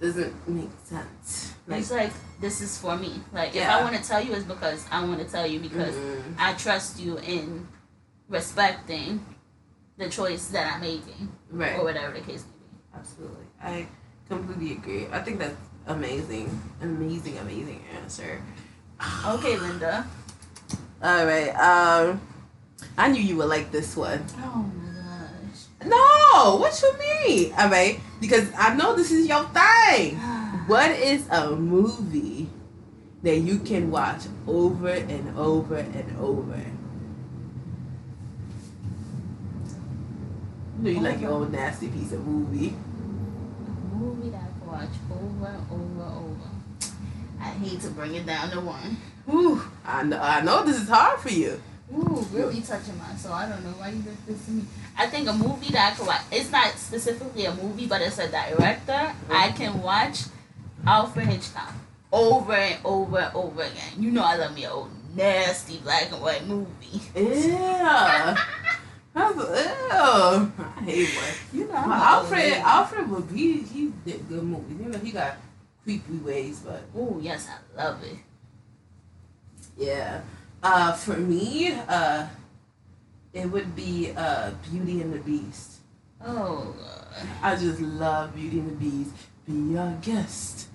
doesn't 0.00 0.48
make 0.48 0.70
sense. 0.84 1.54
Like, 1.66 1.80
it's 1.80 1.90
like 1.90 2.12
this 2.40 2.60
is 2.60 2.78
for 2.78 2.96
me. 2.96 3.20
Like 3.32 3.54
if 3.56 3.66
I 3.68 3.82
want 3.82 3.96
to 3.96 4.02
tell 4.02 4.22
you, 4.24 4.32
it's 4.32 4.44
because 4.44 4.86
I 4.92 5.04
want 5.04 5.20
to 5.20 5.26
tell 5.26 5.46
you 5.46 5.58
because 5.58 5.94
mm-mm. 5.94 6.34
I 6.38 6.52
trust 6.54 7.00
you 7.00 7.18
in 7.18 7.66
respecting 8.28 9.24
the 9.96 10.08
choice 10.08 10.46
that 10.48 10.74
I'm 10.74 10.80
making 10.82 11.32
right, 11.50 11.76
or 11.78 11.84
whatever 11.84 12.14
the 12.14 12.20
case 12.20 12.44
may 12.44 12.66
be. 12.66 12.98
absolutely, 12.98 13.46
I 13.60 13.86
completely 14.28 14.72
agree. 14.72 15.06
I 15.10 15.20
think 15.20 15.38
that's 15.38 15.56
amazing, 15.86 16.50
amazing, 16.80 17.38
amazing 17.38 17.82
answer. 17.96 18.42
Okay, 19.26 19.56
Linda. 19.56 20.06
All 21.02 21.24
right, 21.24 21.50
um, 21.54 22.20
I 22.96 23.08
knew 23.08 23.22
you 23.22 23.36
would 23.36 23.48
like 23.48 23.70
this 23.70 23.96
one. 23.96 24.24
Oh 24.38 24.66
my 24.74 24.90
gosh. 24.98 25.66
No, 25.86 26.56
what 26.58 26.74
you 26.82 26.92
mean? 26.98 27.54
All 27.56 27.70
right, 27.70 28.00
because 28.20 28.50
I 28.56 28.74
know 28.74 28.96
this 28.96 29.10
is 29.10 29.26
your 29.26 29.44
thing. 29.50 30.18
What 30.68 30.90
is 30.90 31.26
a 31.30 31.56
movie 31.56 32.50
that 33.22 33.38
you 33.38 33.58
can 33.60 33.90
watch 33.90 34.28
over 34.46 34.90
and 34.90 35.38
over 35.38 35.76
and 35.76 36.16
over? 36.20 36.60
You 40.76 40.84
know 40.84 40.90
you 40.90 41.00
like 41.00 41.20
your 41.22 41.30
own 41.30 41.50
nasty 41.50 41.88
piece 41.88 42.12
of 42.12 42.26
movie. 42.26 42.74
Movie 43.98 44.30
that 44.30 44.42
I 44.42 44.58
can 44.58 44.68
watch 44.68 44.88
over 45.10 45.46
and 45.46 45.66
over 45.70 46.02
and 46.02 46.30
over. 46.30 46.50
I 47.40 47.50
hate 47.50 47.80
to 47.80 47.90
bring 47.90 48.14
it 48.14 48.26
down 48.26 48.50
to 48.50 48.60
one. 48.60 48.96
Whew, 49.26 49.62
I 49.84 50.04
know, 50.04 50.20
I 50.20 50.40
know 50.40 50.64
this 50.64 50.80
is 50.80 50.88
hard 50.88 51.20
for 51.20 51.30
you. 51.30 51.60
Ooh, 51.92 52.26
really 52.32 52.60
touching 52.60 52.96
my 52.98 53.14
soul. 53.16 53.32
I 53.32 53.48
don't 53.48 53.64
know 53.64 53.72
why 53.72 53.88
you 53.88 54.02
did 54.02 54.16
this 54.26 54.44
to 54.44 54.50
me. 54.50 54.64
I 54.96 55.06
think 55.06 55.28
a 55.28 55.32
movie 55.32 55.72
that 55.72 55.92
I 55.92 55.96
can 55.96 56.06
watch. 56.06 56.20
It's 56.30 56.50
not 56.52 56.74
specifically 56.76 57.46
a 57.46 57.54
movie, 57.54 57.86
but 57.86 58.00
it's 58.00 58.18
a 58.18 58.28
director. 58.28 59.12
I 59.30 59.50
can 59.52 59.82
watch 59.82 60.20
Alfred 60.86 61.26
Hitchcock 61.26 61.72
over 62.12 62.52
and 62.52 62.78
over 62.84 63.18
and 63.18 63.34
over 63.34 63.62
again. 63.62 63.92
You 63.98 64.10
know 64.10 64.22
I 64.22 64.36
love 64.36 64.54
me 64.54 64.64
a 64.64 64.70
old 64.70 64.90
nasty 65.16 65.78
black 65.78 66.12
and 66.12 66.22
white 66.22 66.46
movie. 66.46 67.00
Yeah. 67.16 68.36
That's, 69.14 69.36
ew. 69.36 70.52
I 70.58 70.82
hate 70.84 71.08
one. 71.16 71.34
You 71.52 71.66
know 71.68 71.74
Alfred. 71.74 72.52
Alfred 72.62 73.10
would 73.10 73.28
be 73.34 73.62
he 73.62 73.92
did 74.04 74.28
good 74.28 74.42
movies. 74.44 74.78
You 74.80 74.88
know 74.88 74.98
he 74.98 75.10
got 75.12 75.36
creepy 75.84 76.18
ways, 76.18 76.60
but 76.60 76.82
Ooh, 76.96 77.18
yes, 77.22 77.48
I 77.48 77.82
love 77.82 78.02
it. 78.04 78.18
yeah. 79.76 80.20
Uh, 80.62 80.92
for 80.92 81.16
me, 81.16 81.72
uh, 81.88 82.26
it 83.32 83.46
would 83.46 83.74
be 83.76 84.12
uh 84.16 84.50
Beauty 84.70 85.00
and 85.02 85.12
the 85.12 85.18
Beast. 85.20 85.78
Oh. 86.24 86.74
I 87.42 87.54
just 87.56 87.80
love 87.80 88.34
Beauty 88.34 88.58
and 88.60 88.70
the 88.70 88.74
Beast. 88.76 89.10
Be 89.46 89.76
our 89.78 89.94
guest. 90.02 90.68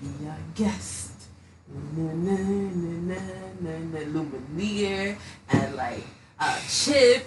Be 0.00 0.08
our 0.28 0.36
guest. 0.54 1.12
Na 1.70 2.12
na 2.12 2.36
na 2.36 3.14
na 3.14 3.20
na 3.60 3.72
na 3.92 4.00
Lumiere 4.12 5.16
and 5.50 5.74
like 5.76 6.04
uh 6.38 6.58
Chip 6.68 7.26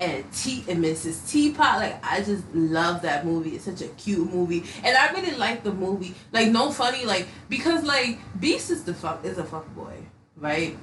and 0.00 0.24
T 0.32 0.64
and 0.68 0.82
Mrs. 0.82 1.28
Teapot. 1.30 1.78
Like 1.78 2.04
I 2.04 2.22
just 2.22 2.42
love 2.54 3.02
that 3.02 3.26
movie. 3.26 3.50
It's 3.50 3.64
such 3.64 3.82
a 3.82 3.88
cute 3.88 4.32
movie. 4.32 4.64
And 4.82 4.96
I 4.96 5.12
really 5.12 5.36
like 5.36 5.62
the 5.62 5.72
movie. 5.72 6.14
Like 6.32 6.48
no 6.48 6.70
funny, 6.70 7.04
like 7.04 7.28
because 7.48 7.84
like 7.84 8.18
Beast 8.40 8.70
is 8.70 8.84
the 8.84 8.94
fuck 8.94 9.24
is 9.24 9.38
a 9.38 9.44
fuck 9.44 9.72
boy, 9.74 9.94
right? 10.36 10.76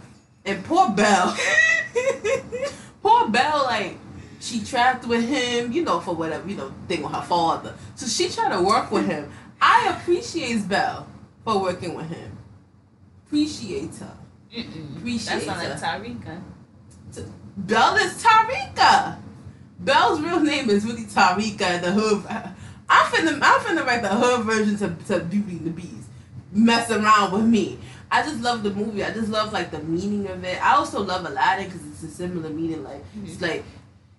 And 0.45 0.63
poor 0.63 0.91
Belle. 0.91 1.35
poor 3.01 3.27
Belle, 3.29 3.63
like 3.63 3.97
she 4.39 4.63
trapped 4.63 5.05
with 5.05 5.27
him, 5.27 5.71
you 5.71 5.83
know, 5.83 5.99
for 5.99 6.13
whatever, 6.15 6.47
you 6.47 6.55
know, 6.55 6.71
thing 6.87 7.01
with 7.01 7.11
her 7.11 7.23
father. 7.23 7.73
So 7.95 8.05
she 8.05 8.29
tried 8.29 8.55
to 8.55 8.61
work 8.61 8.91
with 8.91 9.07
him. 9.07 9.31
I 9.59 9.97
appreciate 9.97 10.69
Belle 10.69 11.07
for 11.43 11.59
working 11.59 11.95
with 11.95 12.09
him. 12.09 12.37
Appreciate 13.25 13.95
her. 13.95 14.17
Mm-mm. 14.55 14.97
Appreciate 14.97 15.33
her. 15.33 15.45
That's 15.45 15.81
not 15.81 16.01
like 16.01 16.23
her. 16.23 16.41
Tarika. 17.11 17.31
Belle 17.57 17.95
is 17.97 18.23
Tarika. 18.23 19.17
Belle's 19.79 20.21
real 20.21 20.39
name 20.39 20.69
is 20.69 20.85
really 20.85 21.05
Tarika 21.05 21.81
the 21.81 21.91
hood. 21.91 22.23
I'm 22.89 23.05
finna, 23.11 23.39
I'm 23.41 23.59
finna 23.61 23.85
write 23.85 24.03
the 24.03 24.09
hood 24.09 24.45
version 24.45 24.77
to, 24.77 24.95
to 25.07 25.25
Beauty 25.25 25.57
and 25.57 25.65
the 25.65 25.71
Beast. 25.71 26.07
Mess 26.53 26.89
around 26.91 27.33
with 27.33 27.45
me. 27.45 27.79
I 28.09 28.21
just 28.23 28.41
love 28.41 28.63
the 28.63 28.69
movie. 28.69 29.03
I 29.03 29.11
just 29.11 29.29
love 29.29 29.51
like 29.51 29.71
the 29.71 29.79
meaning 29.79 30.27
of 30.27 30.43
it. 30.43 30.63
I 30.63 30.75
also 30.75 31.01
love 31.01 31.25
Aladdin 31.25 31.65
because 31.65 31.85
it's 31.87 32.03
a 32.03 32.07
similar 32.07 32.49
meaning. 32.49 32.83
Like 32.83 33.01
mm-hmm. 33.01 33.25
it's 33.25 33.41
like, 33.41 33.65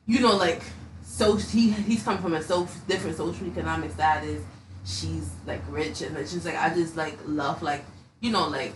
you 0.06 0.20
know, 0.20 0.36
like 0.36 0.62
so 1.02 1.36
he 1.36 1.70
he's 1.70 2.02
coming 2.02 2.20
from 2.20 2.34
a 2.34 2.42
so 2.42 2.68
different 2.86 3.16
social 3.16 3.46
economic 3.46 3.92
status. 3.92 4.42
She's 4.84 5.30
like 5.46 5.62
rich 5.68 6.02
and 6.02 6.16
just 6.16 6.44
like 6.44 6.56
I 6.56 6.74
just 6.74 6.96
like 6.96 7.16
love 7.26 7.62
like 7.62 7.84
you 8.20 8.30
know 8.30 8.48
like 8.48 8.74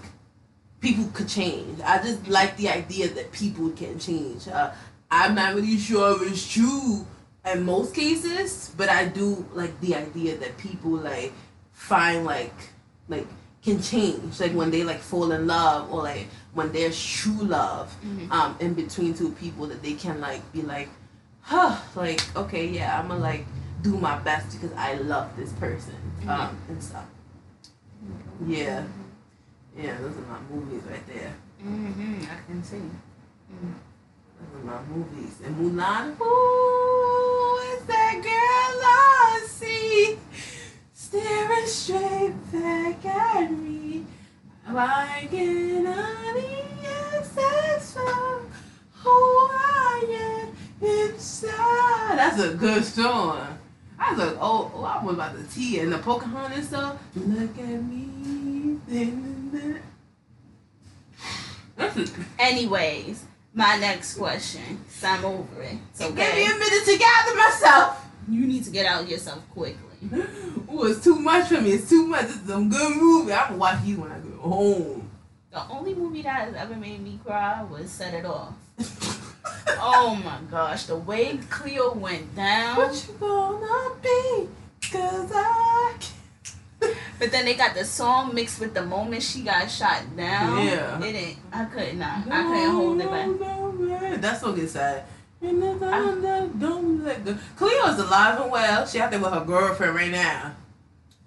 people 0.83 1.07
could 1.15 1.29
change. 1.29 1.81
I 1.81 2.03
just 2.03 2.27
like 2.29 2.57
the 2.59 2.69
idea 2.69 3.09
that 3.09 3.33
people 3.33 3.71
can 3.71 3.99
change. 3.99 4.49
Uh, 4.49 4.73
I'm 5.11 5.35
not 5.35 5.55
really 5.55 5.79
sure 5.79 6.17
if 6.23 6.31
it's 6.31 6.47
true 6.53 7.07
in 7.51 7.63
most 7.65 7.95
cases, 7.95 8.73
but 8.77 8.89
I 8.89 9.07
do 9.07 9.47
like 9.55 9.81
the 9.81 9.95
idea 9.95 10.37
that 10.39 10.59
people 10.59 10.91
like 10.91 11.33
find 11.73 12.25
like 12.27 12.55
like 13.09 13.27
can 13.63 13.81
change 13.81 14.41
like 14.41 14.53
when 14.53 14.71
they 14.71 14.83
like 14.85 14.99
fall 15.01 15.31
in 15.33 15.47
love 15.47 15.91
or 15.93 16.03
like 16.03 16.27
when 16.53 16.73
there's 16.73 16.99
true 17.19 17.43
love 17.45 17.95
Mhm. 18.05 18.31
um 18.31 18.57
in 18.61 18.75
between 18.75 19.15
two 19.15 19.31
people 19.33 19.67
that 19.69 19.83
they 19.83 19.95
can 19.95 20.21
like 20.21 20.43
be 20.53 20.63
like 20.63 20.89
huh 21.43 21.77
like 21.97 22.21
okay 22.37 22.67
yeah 22.67 22.99
i'm 22.99 23.09
gonna 23.09 23.21
like 23.21 23.45
do 23.83 23.97
my 23.99 24.19
best 24.21 24.53
because 24.53 24.73
i 24.77 24.95
love 24.95 25.29
this 25.37 25.53
person 25.55 25.95
um 26.29 26.57
and 26.69 26.83
stuff 26.83 27.07
yeah 28.47 28.85
yeah 29.77 29.97
those 30.01 30.17
are 30.17 30.27
my 30.29 30.39
movies 30.51 30.83
right 30.91 31.07
there 31.07 31.35
Mm-hmm. 31.63 32.25
I 32.25 32.37
can 32.51 32.61
see. 32.65 32.79
those 32.79 34.61
are 34.61 34.65
my 34.65 34.83
movies 34.91 35.39
and 35.45 35.55
mulan 35.57 36.17
who 36.17 37.57
is 37.73 37.85
that 37.85 38.15
girl 38.21 38.81
i 38.85 39.45
see 39.47 40.19
staring 40.93 41.67
straight 41.67 42.35
back 42.53 43.05
at 43.05 43.51
me 43.53 44.05
why 44.67 45.29
can 45.31 45.87
i 45.87 46.33
be 46.35 46.63
from 47.93 48.51
who 48.95 49.11
I 49.11 50.05
am 50.09 50.87
inside. 50.89 52.17
That's 52.19 52.41
a 52.43 52.55
good 52.55 52.85
song. 52.85 53.59
I 53.99 54.11
was 54.13 54.19
like, 54.19 54.37
oh, 54.41 54.71
oh 54.75 54.85
I 54.85 55.05
was 55.05 55.15
about 55.15 55.37
to 55.37 55.43
tea 55.55 55.81
and 55.81 55.93
the 55.93 55.99
Pocahontas 55.99 56.69
stuff. 56.69 56.99
Look 57.15 57.59
at 57.59 57.83
me. 57.83 58.79
A, 58.91 59.32
Anyways, 62.39 63.25
my 63.55 63.77
next 63.77 64.15
question. 64.17 64.85
So 64.89 65.09
I'm 65.09 65.25
over 65.25 65.63
it. 65.63 65.77
It's 65.91 66.01
Give 66.01 66.15
me 66.15 66.47
a 66.47 66.55
minute 66.59 66.85
to 66.85 66.99
gather 66.99 67.37
myself. 67.37 68.07
You 68.29 68.47
need 68.47 68.65
to 68.65 68.71
get 68.71 68.87
out 68.87 69.03
of 69.03 69.09
yourself 69.11 69.43
quickly. 69.51 69.79
Ooh, 70.73 70.85
it's 70.85 71.03
too 71.03 71.17
much 71.17 71.49
for 71.49 71.61
me. 71.61 71.73
It's 71.73 71.89
too 71.89 72.07
much. 72.07 72.25
It's 72.25 72.47
some 72.47 72.69
good 72.69 72.97
movie. 72.97 73.33
I'm 73.33 73.49
gonna 73.49 73.59
watch 73.59 73.85
you 73.85 74.01
when 74.01 74.13
I 74.13 74.19
go 74.19 74.31
home. 74.39 75.11
The 75.51 75.69
only 75.69 75.95
movie 75.95 76.23
that 76.23 76.47
has 76.49 76.55
ever 76.55 76.75
made 76.77 77.03
me 77.03 77.19
cry 77.25 77.63
was 77.65 77.91
Set 77.91 78.15
It 78.15 78.25
Off. 78.25 78.55
Oh 79.85 80.15
my 80.25 80.39
gosh, 80.49 80.85
the 80.85 80.95
way 80.97 81.39
Cleo 81.51 81.93
went 81.95 82.37
down. 82.37 82.77
what 82.77 83.07
you 83.09 83.15
gonna 83.19 83.95
be? 84.01 84.49
Cause 84.93 85.31
I 85.35 85.95
can't. 85.99 86.22
But 87.19 87.31
then 87.31 87.45
they 87.45 87.55
got 87.55 87.75
the 87.75 87.85
song 87.85 88.35
mixed 88.35 88.59
with 88.59 88.75
the 88.75 88.85
moment 88.85 89.23
she 89.23 89.43
got 89.43 89.71
shot 89.71 90.03
down. 90.17 90.67
Yeah. 90.67 90.99
It 91.01 91.13
didn't. 91.13 91.37
I 91.53 91.65
could 91.67 91.97
not. 91.97 92.27
I 92.29 92.43
couldn't 92.43 92.71
hold 92.73 93.01
it 93.01 93.11
back. 93.11 93.27
No, 93.29 93.71
no, 93.71 93.73
man. 93.73 94.21
That 94.21 94.41
song 94.41 94.59
is 94.59 94.73
sad. 94.73 95.05
Thunder, 95.41 96.51
don't 96.59 97.05
let 97.05 97.25
go. 97.25 97.37
Cleo's 97.57 97.99
alive 97.99 98.41
and 98.41 98.51
well. 98.51 98.87
She 98.87 99.01
out 99.01 99.11
there 99.11 99.21
with 99.21 99.33
her 99.33 99.45
girlfriend 99.45 99.95
right 99.95 100.11
now. 100.11 100.55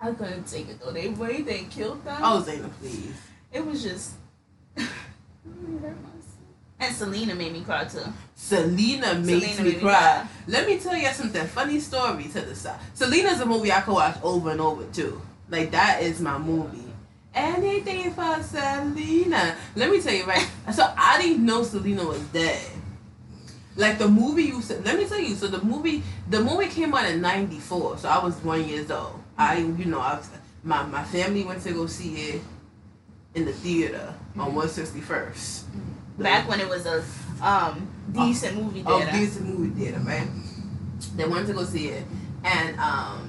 I 0.01 0.12
couldn't 0.12 0.45
take 0.47 0.70
it 0.70 0.80
though. 0.82 0.91
They 0.91 1.08
way 1.10 1.41
they 1.41 1.64
killed 1.64 2.03
them. 2.03 2.20
Oh, 2.22 2.43
Zayna, 2.45 2.70
please. 2.80 3.16
It 3.53 3.66
was 3.66 3.82
just. 3.84 4.14
it 4.76 4.86
really 5.45 5.80
hurt 5.82 5.95
myself. 6.03 6.36
And 6.80 6.93
Selena 6.95 7.36
made 7.36 7.53
me 7.53 7.62
cry 7.62 7.86
too. 7.86 8.01
Selena 8.36 9.14
makes 9.16 9.56
Selena 9.56 9.64
me 9.64 9.64
made 9.64 9.76
me 9.76 9.80
cry. 9.82 9.91
cry. 9.91 10.28
Let 10.47 10.68
me 10.68 10.78
tell 10.80 10.95
you 10.95 11.08
something. 11.08 11.47
Funny 11.47 11.80
story 11.80 12.26
to 12.26 12.41
the 12.41 12.56
side. 12.56 12.80
Selena's 12.93 13.39
a 13.39 13.45
movie 13.45 13.72
I 13.72 13.82
could 13.82 13.93
watch 13.93 14.18
over 14.24 14.51
and 14.51 14.60
over 14.62 14.84
too. 14.91 15.22
Like 15.50 15.72
that 15.72 16.02
is 16.02 16.20
my 16.22 16.38
movie. 16.38 16.82
Anything 17.34 18.12
for 18.14 18.41
Selena. 18.41 19.56
Let 19.76 19.91
me 19.91 20.02
tell 20.02 20.14
you 20.14 20.24
right. 20.26 20.48
So 20.74 20.91
I 20.98 21.22
didn't 21.22 21.46
know 21.46 21.64
Selena 21.64 22.04
was 22.06 22.22
dead. 22.28 22.66
Like 23.76 23.98
the 23.98 24.08
movie 24.08 24.43
you 24.43 24.62
said. 24.62 24.86
Let 24.86 24.98
me 24.98 25.06
tell 25.06 25.20
you. 25.20 25.36
So 25.36 25.48
the 25.48 25.62
movie, 25.64 26.02
the 26.30 26.41
movie 26.41 26.68
came 26.68 26.93
out 26.93 27.06
in 27.06 27.22
'94. 27.22 27.98
So 27.98 28.10
I 28.10 28.24
was 28.24 28.36
one 28.43 28.68
years 28.68 28.89
old. 28.89 29.20
I, 29.38 29.58
you 29.58 29.86
know, 29.86 30.00
I 30.00 30.22
my 30.64 30.84
my 30.84 31.04
family 31.04 31.43
went 31.43 31.62
to 31.64 31.74
go 31.74 31.86
see 31.88 32.16
it 32.30 32.41
in 33.36 33.43
the 33.46 33.52
theater 33.52 34.14
on 34.38 34.54
161st. 34.54 35.64
Back 36.20 36.48
when 36.48 36.62
it 36.62 36.70
was 36.70 36.86
a 36.86 37.04
um 37.46 37.86
decent 38.14 38.56
movie 38.56 38.82
Oh, 38.86 38.98
theater. 38.98 39.12
decent 39.12 39.46
movie 39.48 39.78
theater, 39.78 40.00
right? 40.00 40.28
They 41.18 41.26
wanted 41.28 41.48
to 41.48 41.54
go 41.54 41.66
see 41.66 41.89
it, 41.89 42.06
and 42.46 42.80
um, 42.80 43.24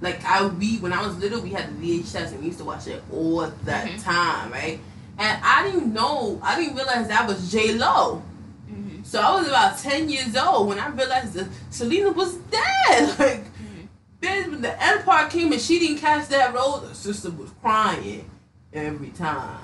like 0.00 0.24
I 0.24 0.46
we 0.46 0.78
when 0.78 0.92
I 0.92 1.04
was 1.06 1.16
little, 1.18 1.40
we 1.40 1.50
had 1.50 1.68
the 1.80 2.00
VHS 2.02 2.32
and 2.32 2.40
we 2.40 2.46
used 2.46 2.58
to 2.58 2.64
watch 2.64 2.86
it 2.86 3.02
all 3.12 3.40
the 3.40 3.72
Mhm. 3.72 4.02
time, 4.02 4.52
right? 4.52 4.80
And 5.18 5.38
I 5.42 5.68
didn't 5.68 5.92
know, 5.92 6.38
I 6.42 6.58
didn't 6.58 6.76
realize 6.76 7.08
that 7.08 7.26
was 7.26 7.50
J 7.50 7.74
Lo. 7.74 8.22
Mhm. 8.70 9.04
So 9.04 9.20
I 9.20 9.34
was 9.38 9.48
about 9.48 9.78
ten 9.78 10.08
years 10.08 10.36
old 10.36 10.68
when 10.68 10.78
I 10.78 10.88
realized 10.88 11.32
that 11.34 11.48
Selena 11.70 12.10
was 12.12 12.34
dead. 12.34 12.64
Like, 13.18 13.44
Mhm. 13.44 13.88
then 14.20 14.50
when 14.52 14.62
the 14.62 14.82
Empire 14.82 15.28
came 15.28 15.52
and 15.52 15.60
she 15.60 15.78
didn't 15.78 15.98
cast 15.98 16.30
that 16.30 16.54
role, 16.54 16.78
the 16.78 16.94
sister 16.94 17.30
was 17.30 17.50
crying 17.60 18.30
every 18.72 19.08
time. 19.10 19.58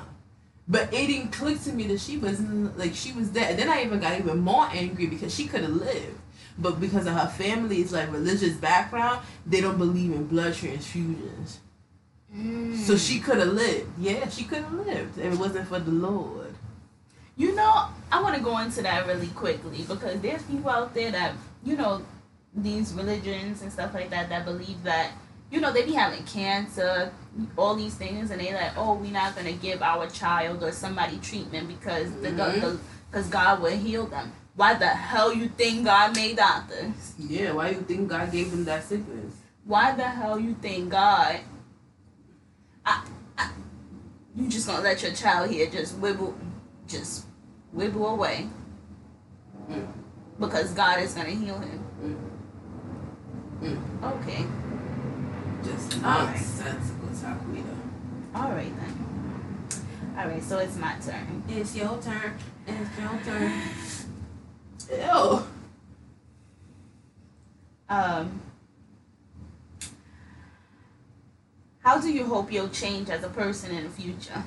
But 0.66 0.93
it 0.95 1.07
didn't 1.09 1.30
click 1.32 1.62
to 1.64 1.72
me 1.72 1.85
that 1.89 2.01
she 2.01 2.16
was 2.16 2.41
like 2.76 2.95
she 2.95 3.12
was 3.12 3.28
dead. 3.28 3.51
And 3.53 3.59
then 3.61 3.68
I 3.68 3.85
even 3.85 4.01
got 4.01 4.18
even 4.18 4.41
more 4.41 4.66
angry 4.72 5.07
because 5.07 5.35
she 5.35 5.47
could 5.47 5.62
have 5.62 5.70
lived. 5.74 6.18
But 6.57 6.80
because 6.80 7.07
of 7.07 7.14
her 7.14 7.26
family's 7.26 7.92
like 7.92 8.12
religious 8.12 8.55
background, 8.55 9.24
they 9.46 9.61
don't 9.61 9.78
believe 9.78 10.12
in 10.12 10.26
blood 10.26 10.55
transfusions. 10.55 11.59
Mm. 12.34 12.76
So 12.76 12.96
she 12.96 13.20
could 13.20 13.38
have 13.38 13.48
lived. 13.48 13.90
Yeah, 13.98 14.28
she 14.28 14.44
could 14.44 14.59
have 14.62 14.72
lived 14.72 15.18
if 15.18 15.32
it 15.32 15.38
wasn't 15.38 15.68
for 15.68 15.78
the 15.78 15.90
Lord. 15.90 16.55
You 17.36 17.55
know, 17.55 17.88
I 18.12 18.22
want 18.22 18.36
to 18.36 18.40
go 18.42 18.59
into 18.59 18.82
that 18.82 19.07
really 19.07 19.26
quickly 19.28 19.84
because 19.88 20.20
there's 20.20 20.42
people 20.42 20.70
out 20.70 20.94
there 20.94 21.11
that, 21.11 21.32
you 21.64 21.76
know, 21.76 22.02
these 22.55 22.92
religions 22.92 23.62
and 23.62 23.72
stuff 23.72 23.92
like 23.92 24.11
that 24.11 24.28
that 24.28 24.44
believe 24.44 24.80
that, 24.84 25.11
you 25.50 25.61
know, 25.61 25.72
they 25.72 25.84
be 25.84 25.92
having 25.92 26.22
cancer, 26.24 27.12
all 27.57 27.74
these 27.74 27.94
things, 27.96 28.30
and 28.30 28.40
they 28.40 28.55
like, 28.55 28.76
oh, 28.76 28.94
we're 28.94 29.11
not 29.12 29.34
gonna 29.34 29.52
give 29.52 29.82
our 29.82 30.09
child 30.09 30.62
or 30.62 30.70
somebody 30.70 31.18
treatment 31.18 31.66
because 31.66 32.12
the 32.22 32.28
Mhm. 32.28 32.78
because 33.11 33.26
God 33.28 33.61
will 33.61 33.76
heal 33.76 34.07
them. 34.07 34.32
Why 34.57 34.74
the 34.74 34.86
hell 34.86 35.32
you 35.34 35.48
think 35.48 35.84
God 35.84 36.14
made 36.14 36.36
doctors? 36.36 37.14
Yeah, 37.18 37.52
why 37.52 37.70
you 37.70 37.80
think 37.82 38.09
God 38.09 38.30
gave 38.30 38.52
him 38.52 38.64
that 38.66 38.84
sickness? 38.84 39.34
Why 39.64 39.94
the 39.96 40.05
hell 40.05 40.38
you 40.38 40.55
think 40.55 40.90
God? 40.90 41.40
I, 42.86 43.05
I, 43.36 43.50
you 44.36 44.48
just 44.48 44.66
gonna 44.66 44.82
let 44.82 45.02
your 45.02 45.12
child 45.12 45.50
here 45.50 45.66
just 45.68 46.00
wibble, 46.00 46.34
just 46.86 47.26
wibble 47.74 48.12
away 48.12 48.48
Mm. 49.70 49.86
because 50.38 50.72
God 50.72 51.00
is 51.00 51.14
gonna 51.14 51.30
heal 51.30 51.59
him. 51.59 51.80
Mm. 53.62 53.70
Mm. 53.70 54.20
Okay, 54.20 54.44
Just 55.64 55.94
All 56.05 56.26
right. 56.26 56.34
nonsensical 56.34 57.09
Taquita. 57.09 57.74
all 58.34 58.50
right 58.50 58.72
then. 58.78 60.14
All 60.18 60.28
right, 60.28 60.42
so 60.42 60.59
it's 60.59 60.76
my 60.76 60.94
turn. 61.05 61.42
It's 61.48 61.74
your 61.74 61.98
turn. 62.02 62.36
It's 62.66 62.98
your 62.98 63.18
turn. 63.24 63.52
Ew. 64.91 65.43
Um, 67.89 68.41
how 71.80 72.01
do 72.01 72.11
you 72.11 72.24
hope 72.24 72.53
you'll 72.53 72.68
change 72.68 73.11
as 73.11 73.22
a 73.22 73.28
person 73.28 73.74
in 73.74 73.85
the 73.85 73.91
future? 73.91 74.43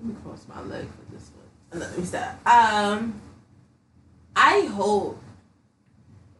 Let 0.00 0.08
me 0.08 0.14
cross 0.22 0.46
my 0.48 0.60
leg 0.62 0.86
for 0.86 1.12
this 1.12 1.30
one. 1.70 1.80
Let 1.80 1.98
me 1.98 2.04
stop. 2.04 2.46
Um, 2.46 3.20
I 4.34 4.62
hope 4.72 5.20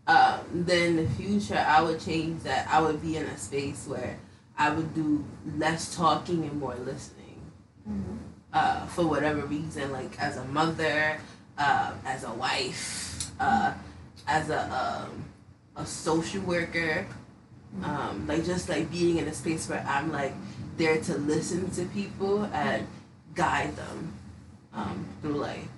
um, 0.06 0.40
that 0.52 0.78
in 0.78 0.96
the 0.96 1.08
future 1.10 1.58
I 1.58 1.82
would 1.82 2.00
change 2.00 2.42
that. 2.42 2.68
I 2.70 2.80
would 2.80 3.02
be 3.02 3.16
in 3.16 3.24
a 3.24 3.38
space 3.38 3.86
where 3.86 4.18
I 4.56 4.70
would 4.70 4.94
do 4.94 5.24
less 5.56 5.94
talking 5.94 6.44
and 6.44 6.58
more 6.58 6.74
listening. 6.76 7.14
Uh, 8.52 8.86
for 8.86 9.06
whatever 9.06 9.42
reason, 9.46 9.92
like 9.92 10.18
as 10.18 10.36
a 10.36 10.44
mother, 10.46 11.18
uh, 11.58 11.92
as 12.04 12.24
a 12.24 12.32
wife, 12.32 13.30
uh, 13.40 13.72
as 14.26 14.50
a 14.50 14.62
um, 14.72 15.24
a 15.76 15.84
social 15.84 16.42
worker, 16.42 17.06
um, 17.82 18.26
like 18.26 18.44
just 18.44 18.68
like 18.68 18.90
being 18.90 19.18
in 19.18 19.28
a 19.28 19.34
space 19.34 19.68
where 19.68 19.84
I'm 19.86 20.12
like 20.12 20.34
there 20.76 21.00
to 21.00 21.18
listen 21.18 21.70
to 21.72 21.84
people 21.86 22.44
and 22.52 22.86
guide 23.34 23.76
them 23.76 24.14
um, 24.72 25.06
through 25.20 25.36
life. 25.36 25.68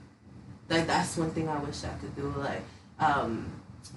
Like 0.69 0.87
that's 0.87 1.17
one 1.17 1.31
thing 1.31 1.49
I 1.49 1.59
wish 1.59 1.85
I 1.85 1.89
could 2.01 2.15
do. 2.17 2.33
Like 2.39 2.63
um, 2.99 3.51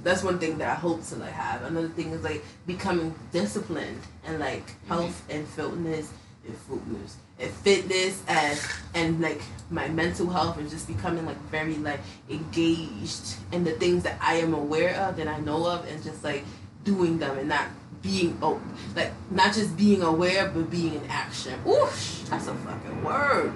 that's 0.04 0.24
one 0.24 0.40
thing 0.40 0.58
that 0.58 0.70
I 0.70 0.76
hope 0.76 1.06
to 1.08 1.16
like 1.16 1.34
have. 1.34 1.64
Another 1.64 1.90
thing 1.90 2.12
is 2.12 2.24
like 2.24 2.44
becoming 2.66 3.14
disciplined 3.32 4.02
and 4.26 4.40
like 4.40 4.64
health 4.88 5.24
and 5.30 5.48
fitness 5.48 6.12
and 6.46 6.58
fitness 6.58 7.18
and 7.40 7.52
fitness 7.52 8.24
and 8.28 8.60
and 8.94 9.22
like 9.22 9.42
my 9.70 9.88
mental 9.88 10.30
health 10.30 10.58
and 10.58 10.70
just 10.70 10.88
becoming 10.88 11.26
like 11.26 11.40
very 11.50 11.76
like 11.78 12.00
engaged 12.30 13.36
in 13.52 13.64
the 13.64 13.72
things 13.72 14.04
that 14.04 14.18
I 14.22 14.36
am 14.36 14.54
aware 14.54 14.96
of 14.96 15.20
and 15.20 15.30
I 15.30 15.40
know 15.40 15.66
of 15.68 15.88
and 15.88 16.04
just 16.04 16.24
like 16.24 16.44
doing 16.84 17.18
them 17.18 17.38
and 17.38 17.50
not 17.50 17.68
being 18.02 18.38
oh 18.42 18.62
like 18.96 19.12
not 19.32 19.54
just 19.54 19.76
being 19.78 20.04
aware 20.04 20.50
but 20.50 20.70
being 20.70 20.94
in 20.94 21.06
action. 21.08 21.60
Ooh, 21.68 21.88
that's 22.30 22.48
a 22.48 22.54
fucking 22.54 23.04
word. 23.04 23.54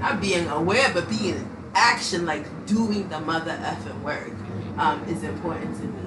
Not 0.00 0.20
being 0.20 0.46
aware 0.48 0.90
but 0.92 1.08
being 1.08 1.36
in 1.36 1.50
action, 1.74 2.26
like 2.26 2.44
doing 2.66 3.08
the 3.08 3.20
mother 3.20 3.52
effing 3.52 4.00
work, 4.02 4.32
um, 4.78 5.02
is 5.08 5.22
important 5.22 5.76
to 5.76 5.84
me. 5.84 6.00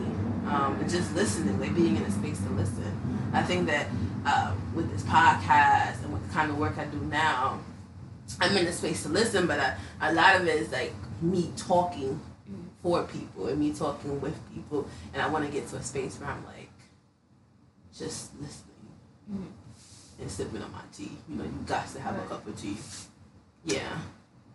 Um, 0.47 0.77
and 0.79 0.89
just 0.89 1.13
listening, 1.13 1.59
like 1.59 1.75
being 1.75 1.97
in 1.97 2.03
a 2.03 2.11
space 2.11 2.39
to 2.39 2.49
listen. 2.51 2.93
I 3.33 3.43
think 3.43 3.67
that 3.67 3.87
uh, 4.25 4.53
with 4.73 4.89
this 4.91 5.03
podcast 5.03 6.03
kind 6.37 6.51
of 6.51 6.59
work 6.59 6.77
I 6.77 6.85
do 6.85 6.99
now, 6.99 7.59
I'm 8.39 8.55
in 8.55 8.67
a 8.67 8.71
space 8.71 9.01
to 9.03 9.09
listen, 9.09 9.47
but 9.47 9.59
I, 9.59 9.75
a 10.01 10.13
lot 10.13 10.35
of 10.35 10.45
it 10.47 10.55
is 10.61 10.71
like 10.71 10.93
me 11.19 11.51
talking 11.57 12.19
for 12.83 13.01
people 13.05 13.47
and 13.47 13.59
me 13.59 13.73
talking 13.73 14.21
with 14.21 14.37
people, 14.53 14.87
and 15.13 15.21
I 15.23 15.27
want 15.29 15.45
to 15.47 15.51
get 15.51 15.67
to 15.69 15.77
a 15.77 15.81
space 15.81 16.19
where 16.19 16.29
I'm 16.29 16.45
like 16.45 16.69
just 17.91 18.35
listening 18.39 18.75
Mhm. 19.31 19.47
and 20.21 20.29
sipping 20.29 20.61
on 20.61 20.71
my 20.71 20.81
tea. 20.95 21.17
You 21.27 21.37
know, 21.37 21.43
you 21.43 21.59
got 21.65 21.87
to 21.93 21.99
have 22.01 22.15
a 22.15 22.25
cup 22.27 22.45
of 22.45 22.55
tea. 22.61 22.77
Yeah. 23.65 23.97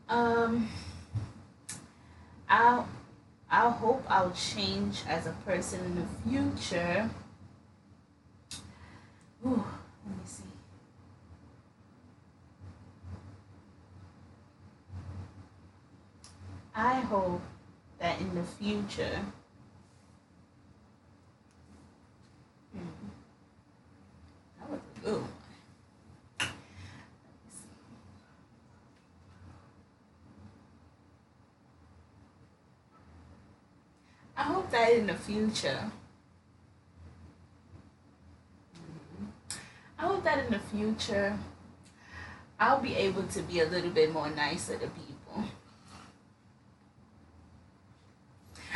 Um, 0.09 0.69
I'll, 2.49 2.87
I'll 3.51 3.73
hope 3.73 4.05
I'll 4.09 4.31
change 4.31 5.01
as 5.09 5.27
a 5.27 5.33
person 5.45 5.81
in 5.85 5.95
the 5.97 6.07
future. 6.23 7.11
Ooh, 9.45 9.65
let 10.07 10.17
me 10.17 10.23
see. 10.25 10.42
I 16.75 17.01
hope 17.01 17.43
that 17.99 18.21
in 18.21 18.35
the 18.35 18.43
future. 18.43 19.21
Hmm. 22.73 22.89
That 24.59 24.71
was 24.71 24.81
a 24.81 25.01
good 25.05 25.21
one. 25.21 25.29
I 34.35 34.43
hope 34.45 34.71
that 34.71 34.93
in 34.95 35.07
the 35.07 35.15
future. 35.15 35.91
I 39.99 40.07
hope 40.07 40.25
that 40.25 40.39
in 40.47 40.51
the 40.51 40.59
future, 40.59 41.39
I'll 42.59 42.81
be 42.81 42.97
able 42.97 43.25
to 43.25 43.43
be 43.43 43.61
a 43.61 43.67
little 43.67 43.91
bit 43.91 44.13
more 44.13 44.31
nicer 44.31 44.79
to 44.79 44.89
people. 44.89 45.12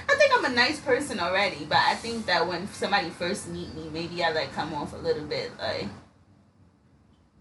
I 0.08 0.14
think 0.14 0.32
I'm 0.34 0.44
a 0.44 0.54
nice 0.54 0.80
person 0.80 1.20
already, 1.20 1.64
but 1.64 1.78
I 1.78 1.94
think 1.94 2.26
that 2.26 2.46
when 2.46 2.68
somebody 2.68 3.10
first 3.10 3.48
meet 3.48 3.74
me, 3.74 3.88
maybe 3.92 4.22
I 4.22 4.30
like 4.30 4.52
come 4.52 4.74
off 4.74 4.92
a 4.92 4.96
little 4.96 5.24
bit 5.24 5.50
like 5.58 5.88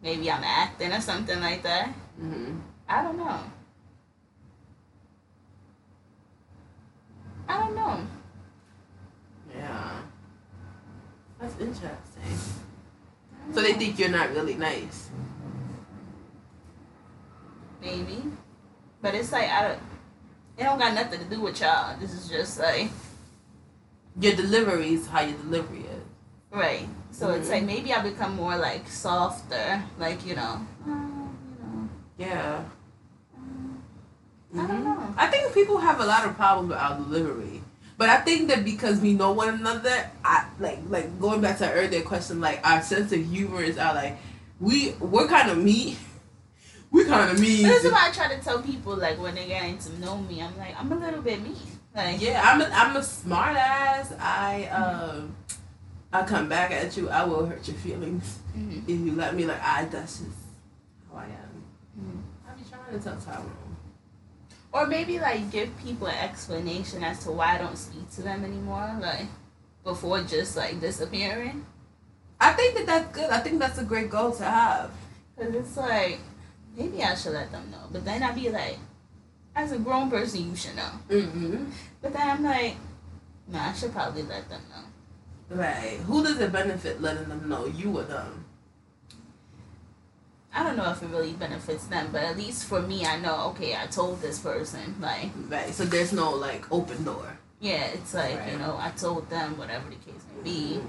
maybe 0.01 0.32
I'm 0.32 0.43
acting 0.43 0.91
or 0.91 1.01
something 1.01 1.39
like 1.41 1.64
that. 1.64 1.89
Mm-hmm. 2.22 2.60
I 2.88 3.01
don't 3.03 3.18
know. 3.18 3.39
I 7.47 7.60
don't 7.60 7.76
know. 7.76 8.08
Yeah. 9.56 10.01
That's 11.39 11.60
interesting. 11.60 12.56
So 13.53 13.62
they 13.62 13.74
think 13.74 13.99
you're 13.99 14.10
not 14.10 14.32
really 14.32 14.56
nice. 14.56 15.10
Maybe. 17.82 18.24
But 19.01 19.14
it's 19.14 19.32
like 19.32 19.49
I 19.49 19.68
don't. 19.68 19.80
It 20.58 20.64
don't 20.64 20.80
got 20.80 20.93
nothing 20.93 21.20
to 21.20 21.26
do 21.26 21.41
with 21.41 21.60
y'all. 21.60 21.97
This 21.99 22.14
is 22.14 22.30
just 22.30 22.60
like 22.60 22.89
Your 24.20 24.34
delivery 24.36 24.93
is 24.93 25.08
how 25.08 25.22
your 25.22 25.38
delivery 25.39 25.80
is. 25.80 26.03
right. 26.51 26.88
So 27.12 27.32
it's 27.32 27.47
Mhm. 27.47 27.51
like 27.51 27.64
maybe 27.64 27.93
I 27.93 28.01
become 28.01 28.36
more 28.36 28.56
like 28.58 28.88
softer, 28.89 29.84
like 29.99 30.26
you 30.26 30.36
know, 30.36 30.62
uh, 30.88 30.89
you 30.89 30.95
know. 30.95 31.89
Yeah. 32.18 32.60
um, 33.38 33.82
I 34.53 34.58
don't 34.68 34.70
Mhm. 34.82 34.84
know. 34.86 35.14
I 35.18 35.28
think 35.28 35.53
people 35.53 35.78
have 35.78 35.99
a 35.99 36.06
lot 36.06 36.26
of 36.26 36.36
problems 36.36 36.70
with 36.70 36.78
our 36.78 36.95
delivery. 36.97 37.62
But 37.97 38.10
I 38.10 38.18
think 38.18 38.49
that 38.49 38.64
because 38.66 38.99
we 38.99 39.14
know 39.14 39.32
one 39.32 39.49
another, 39.49 40.10
I 40.24 40.45
like 40.60 40.80
like 40.89 41.20
going 41.20 41.39
back 41.41 41.58
to 41.60 41.68
our 41.68 41.74
earlier 41.74 42.01
question, 42.01 42.39
like 42.41 42.60
our 42.68 42.82
sense 42.82 43.12
of 43.14 43.20
humor 43.26 43.62
is 43.62 43.78
our 43.78 43.93
like 43.95 44.18
we 44.60 44.91
we're 44.99 45.28
kind 45.28 45.49
of 45.51 45.58
mean. 45.58 45.97
We 46.95 47.03
kind 47.05 47.29
of 47.31 47.39
mean. 47.39 47.63
This 47.63 47.83
is 47.83 47.91
why 47.91 48.07
I 48.07 48.11
try 48.11 48.33
to 48.33 48.41
tell 48.41 48.61
people 48.61 48.95
like 48.95 49.19
when 49.21 49.35
they 49.35 49.47
getting 49.47 49.77
to 49.79 49.99
know 49.99 50.17
me, 50.17 50.41
I'm 50.41 50.57
like 50.57 50.79
I'm 50.79 50.89
a 50.91 50.95
little 50.95 51.21
bit 51.21 51.41
mean. 51.41 51.55
Like 51.93 52.21
Yeah, 52.21 52.41
I'm 52.43 52.61
a, 52.61 52.65
I'm 52.65 52.95
a 52.95 53.03
smart 53.03 53.55
ass. 53.57 54.13
I 54.19 54.65
um 54.67 55.35
I 56.13 56.23
come 56.23 56.47
back 56.47 56.71
at 56.71 56.95
you. 56.95 57.09
I 57.09 57.25
will 57.25 57.45
hurt 57.45 57.67
your 57.67 57.75
feelings 57.77 58.39
mhm, 58.57 58.83
if 58.87 58.99
you 59.05 59.11
let 59.13 59.35
me. 59.35 59.43
Like 59.45 59.61
I, 59.61 59.85
that's 59.85 60.19
just 60.19 60.39
how 61.11 61.17
I 61.19 61.25
am. 61.25 61.63
mhm. 61.99 62.21
I 62.47 62.53
be 62.57 62.63
trying 62.69 62.97
to 62.97 63.03
tell 63.03 63.17
Tyrone. 63.19 63.51
Or 64.71 64.87
maybe 64.87 65.19
like 65.19 65.51
give 65.51 65.69
people 65.79 66.07
an 66.07 66.15
explanation 66.29 67.03
as 67.03 67.23
to 67.25 67.31
why 67.31 67.55
I 67.55 67.57
don't 67.57 67.77
speak 67.77 68.09
to 68.15 68.21
them 68.21 68.43
anymore, 68.45 68.97
like 69.01 69.27
before 69.83 70.21
just 70.23 70.55
like 70.55 70.79
disappearing. 70.79 71.65
I 72.39 72.53
think 72.53 72.75
that 72.77 72.85
that's 72.85 73.09
good. 73.15 73.29
I 73.29 73.39
think 73.39 73.59
that's 73.59 73.79
a 73.79 73.83
great 73.83 74.09
goal 74.09 74.31
to 74.33 74.43
have. 74.45 74.91
Cause 75.37 75.53
it's 75.53 75.75
like 75.77 76.19
maybe 76.76 77.03
I 77.03 77.15
should 77.15 77.34
let 77.34 77.51
them 77.51 77.69
know, 77.71 77.88
but 77.91 78.05
then 78.05 78.23
I'd 78.23 78.36
be 78.36 78.49
like, 78.49 78.78
as 79.55 79.71
a 79.71 79.78
grown 79.80 80.09
person, 80.09 80.49
you 80.49 80.55
should 80.55 80.76
know. 80.76 80.91
Mm-hmm. 81.09 81.65
But 82.01 82.13
then 82.13 82.30
I'm 82.30 82.43
like, 82.43 82.76
no, 83.47 83.59
I 83.59 83.73
should 83.73 83.93
probably 83.93 84.23
let 84.23 84.49
them 84.49 84.61
know. 84.69 85.55
Right. 85.55 85.97
Who 86.07 86.23
does 86.23 86.39
it 86.39 86.51
benefit 86.51 87.01
letting 87.01 87.30
them 87.30 87.47
know? 87.47 87.65
You 87.67 87.97
or 87.99 88.03
them? 88.03 88.45
I 90.53 90.63
don't 90.63 90.78
know 90.78 90.89
if 90.91 91.03
it 91.03 91.07
really 91.07 91.34
benefits 91.34 91.86
them, 91.88 92.09
but 92.11 92.23
at 92.23 92.38
least 92.38 92.65
for 92.65 92.82
me, 92.82 93.05
I 93.05 93.19
know. 93.19 93.47
Okay, 93.49 93.76
I 93.76 93.88
told 93.88 94.21
this 94.21 94.39
person. 94.39 94.95
Like, 95.01 95.30
Right. 95.49 95.73
So 95.73 95.84
there's 95.84 96.13
no 96.13 96.32
like 96.32 96.69
open 96.71 97.03
door. 97.03 97.38
yeah, 97.59 97.86
it's 97.88 98.13
like 98.13 98.39
you 98.51 98.57
know, 98.57 98.78
I 98.80 98.89
told 98.91 99.30
them 99.30 99.57
whatever 99.57 99.89
the 99.89 99.95
case 99.95 100.23
may 100.38 100.43
be. 100.43 100.80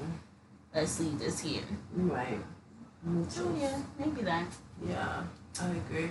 Let's 0.75 1.01
leave 1.01 1.19
this 1.19 1.41
here. 1.41 1.63
Right. 1.95 2.39
So 3.29 3.55
yeah, 3.59 3.77
maybe 3.99 4.23
that. 4.23 4.47
Yeah, 4.87 5.23
I 5.61 5.69
agree. 5.71 6.11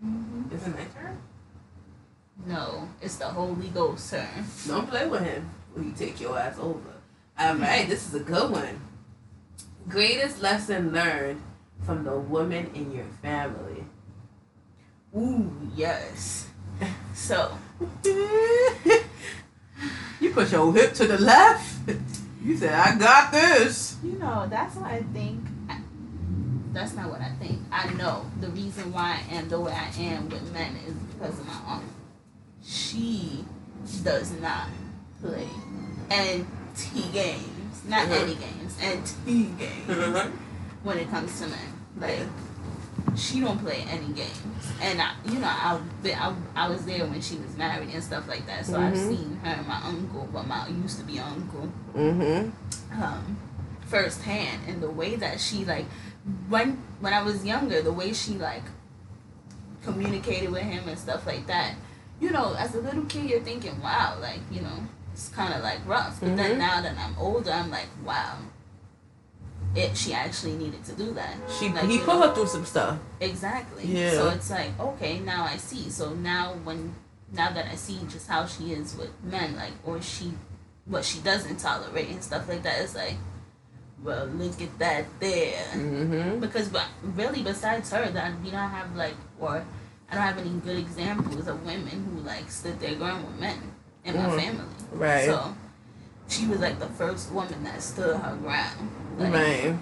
hmm 0.00 0.42
Is 0.52 0.66
it 0.66 0.74
my 0.74 0.84
turn? 0.94 1.18
No, 2.46 2.88
it's 3.00 3.16
the 3.16 3.26
Holy 3.26 3.68
Ghost 3.68 4.10
turn. 4.10 4.44
Don't 4.68 4.88
play 4.88 5.08
with 5.08 5.22
him 5.22 5.48
when 5.72 5.86
you 5.86 5.92
take 5.92 6.20
your 6.20 6.38
ass 6.38 6.58
over. 6.58 6.92
All 7.38 7.54
right, 7.56 7.88
this 7.88 8.06
is 8.08 8.14
a 8.14 8.20
good 8.20 8.50
one. 8.50 8.80
Greatest 9.88 10.42
lesson 10.42 10.92
learned 10.92 11.40
from 11.84 12.04
the 12.04 12.16
woman 12.18 12.70
in 12.74 12.92
your 12.92 13.06
family. 13.22 13.84
Ooh, 15.16 15.50
yes. 15.74 16.48
So, 17.14 17.56
you 18.04 19.00
put 20.32 20.52
your 20.52 20.72
hip 20.74 20.92
to 20.94 21.06
the 21.06 21.18
left. 21.18 21.88
You 22.44 22.56
said, 22.56 22.74
I 22.74 22.98
got 22.98 23.32
this. 23.32 23.96
you 24.04 24.18
know, 24.18 24.46
that's 24.48 24.76
what 24.76 24.90
I 24.90 25.02
think. 25.14 25.40
That's 26.76 26.92
not 26.94 27.08
what 27.08 27.22
I 27.22 27.30
think. 27.40 27.58
I 27.72 27.90
know 27.94 28.26
the 28.38 28.48
reason 28.50 28.92
why 28.92 29.18
I 29.30 29.34
am 29.36 29.48
the 29.48 29.58
way 29.58 29.72
I 29.72 29.88
am 29.98 30.28
with 30.28 30.52
men 30.52 30.76
is 30.86 30.92
because 30.92 31.38
of 31.38 31.46
my 31.46 31.54
aunt. 31.66 31.84
She 32.62 33.46
does 34.04 34.30
not 34.42 34.68
play 35.22 35.48
NT 36.10 37.10
games, 37.14 37.80
not 37.88 38.06
Mhm. 38.08 38.22
any 38.22 38.34
games, 38.34 38.76
NT 38.78 39.56
games 39.58 40.30
when 40.82 40.98
it 40.98 41.08
comes 41.10 41.40
to 41.40 41.46
men. 41.46 41.72
Like 41.98 42.26
she 43.16 43.40
don't 43.40 43.58
play 43.58 43.86
any 43.88 44.12
games, 44.12 44.64
and 44.82 45.00
I, 45.00 45.12
you 45.24 45.38
know, 45.38 45.46
I, 45.48 45.80
I, 46.12 46.34
I 46.54 46.68
was 46.68 46.84
there 46.84 47.06
when 47.06 47.22
she 47.22 47.36
was 47.36 47.56
married 47.56 47.88
and 47.88 48.04
stuff 48.04 48.28
like 48.28 48.46
that, 48.48 48.66
so 48.66 48.78
I've 48.78 48.92
Mhm. 48.92 49.08
seen 49.08 49.40
her 49.42 49.50
and 49.56 49.66
my 49.66 49.80
uncle, 49.82 50.28
but 50.30 50.46
my 50.46 50.68
used 50.68 50.98
to 50.98 51.04
be 51.06 51.18
uncle, 51.18 51.70
Mm-hmm. 51.94 53.02
um, 53.02 53.38
firsthand, 53.86 54.60
and 54.68 54.82
the 54.82 54.90
way 54.90 55.16
that 55.16 55.40
she 55.40 55.64
like 55.64 55.86
when 56.48 56.82
when 57.00 57.12
I 57.12 57.22
was 57.22 57.44
younger, 57.44 57.82
the 57.82 57.92
way 57.92 58.12
she 58.12 58.32
like 58.34 58.62
communicated 59.82 60.50
with 60.50 60.62
him 60.62 60.88
and 60.88 60.98
stuff 60.98 61.26
like 61.26 61.46
that. 61.46 61.74
You 62.20 62.30
know, 62.30 62.54
as 62.58 62.74
a 62.74 62.80
little 62.80 63.04
kid, 63.04 63.28
you're 63.30 63.40
thinking, 63.40 63.80
wow, 63.82 64.16
like 64.20 64.40
you 64.50 64.60
know, 64.60 64.78
it's 65.12 65.28
kind 65.28 65.54
of 65.54 65.62
like 65.62 65.86
rough. 65.86 66.18
But 66.20 66.30
Mhm. 66.30 66.36
then 66.36 66.58
now 66.58 66.80
that 66.80 66.96
I'm 66.98 67.16
older, 67.18 67.50
I'm 67.52 67.70
like, 67.70 67.88
wow. 68.04 68.36
It, 69.74 69.94
she 69.94 70.14
actually 70.14 70.56
needed 70.56 70.82
to 70.86 70.92
do 70.92 71.12
that. 71.12 71.34
She 71.58 71.68
Like, 71.68 71.84
he 71.84 71.98
put 71.98 72.06
know, 72.06 72.28
her 72.28 72.34
through 72.34 72.46
some 72.46 72.64
stuff. 72.64 72.98
Exactly. 73.20 73.84
Yeah. 73.84 74.10
So 74.12 74.28
it's 74.30 74.48
like, 74.50 74.70
okay, 74.80 75.18
now 75.20 75.44
I 75.44 75.58
see. 75.58 75.90
So 75.90 76.14
now 76.14 76.54
when 76.64 76.94
now 77.32 77.50
that 77.52 77.66
I 77.66 77.74
see 77.74 77.98
just 78.08 78.26
how 78.26 78.46
she 78.46 78.72
is 78.72 78.96
with 78.96 79.10
men, 79.22 79.54
like 79.56 79.72
or 79.84 80.00
she 80.00 80.32
what 80.86 81.04
she 81.04 81.18
doesn't 81.20 81.58
tolerate 81.58 82.08
and 82.08 82.22
stuff 82.24 82.48
like 82.48 82.62
that, 82.62 82.80
it's 82.80 82.94
like, 82.94 83.16
well, 84.02 84.26
look 84.26 84.60
at 84.60 84.78
that 84.78 85.04
there. 85.20 85.64
Mm-hmm. 85.72 86.40
Because 86.40 86.70
really 87.02 87.42
besides 87.42 87.90
her 87.92 88.08
that 88.10 88.32
we 88.42 88.50
don't 88.50 88.70
have 88.70 88.94
like 88.96 89.14
or 89.40 89.64
I 90.10 90.14
don't 90.14 90.22
have 90.22 90.38
any 90.38 90.50
good 90.60 90.78
examples 90.78 91.48
of 91.48 91.64
women 91.66 92.04
who 92.14 92.20
like 92.22 92.50
stood 92.50 92.78
their 92.80 92.94
ground 92.94 93.26
with 93.26 93.40
men 93.40 93.58
in 94.04 94.14
my 94.16 94.22
Mhm. 94.28 94.40
family. 94.40 94.64
Right. 94.92 95.24
So 95.26 95.54
she 96.28 96.46
was 96.46 96.60
like 96.60 96.78
the 96.78 96.86
first 96.86 97.32
woman 97.32 97.64
that 97.64 97.82
stood 97.82 98.16
her 98.16 98.36
ground. 98.36 98.90
Like, 99.18 99.32
right. 99.32 99.74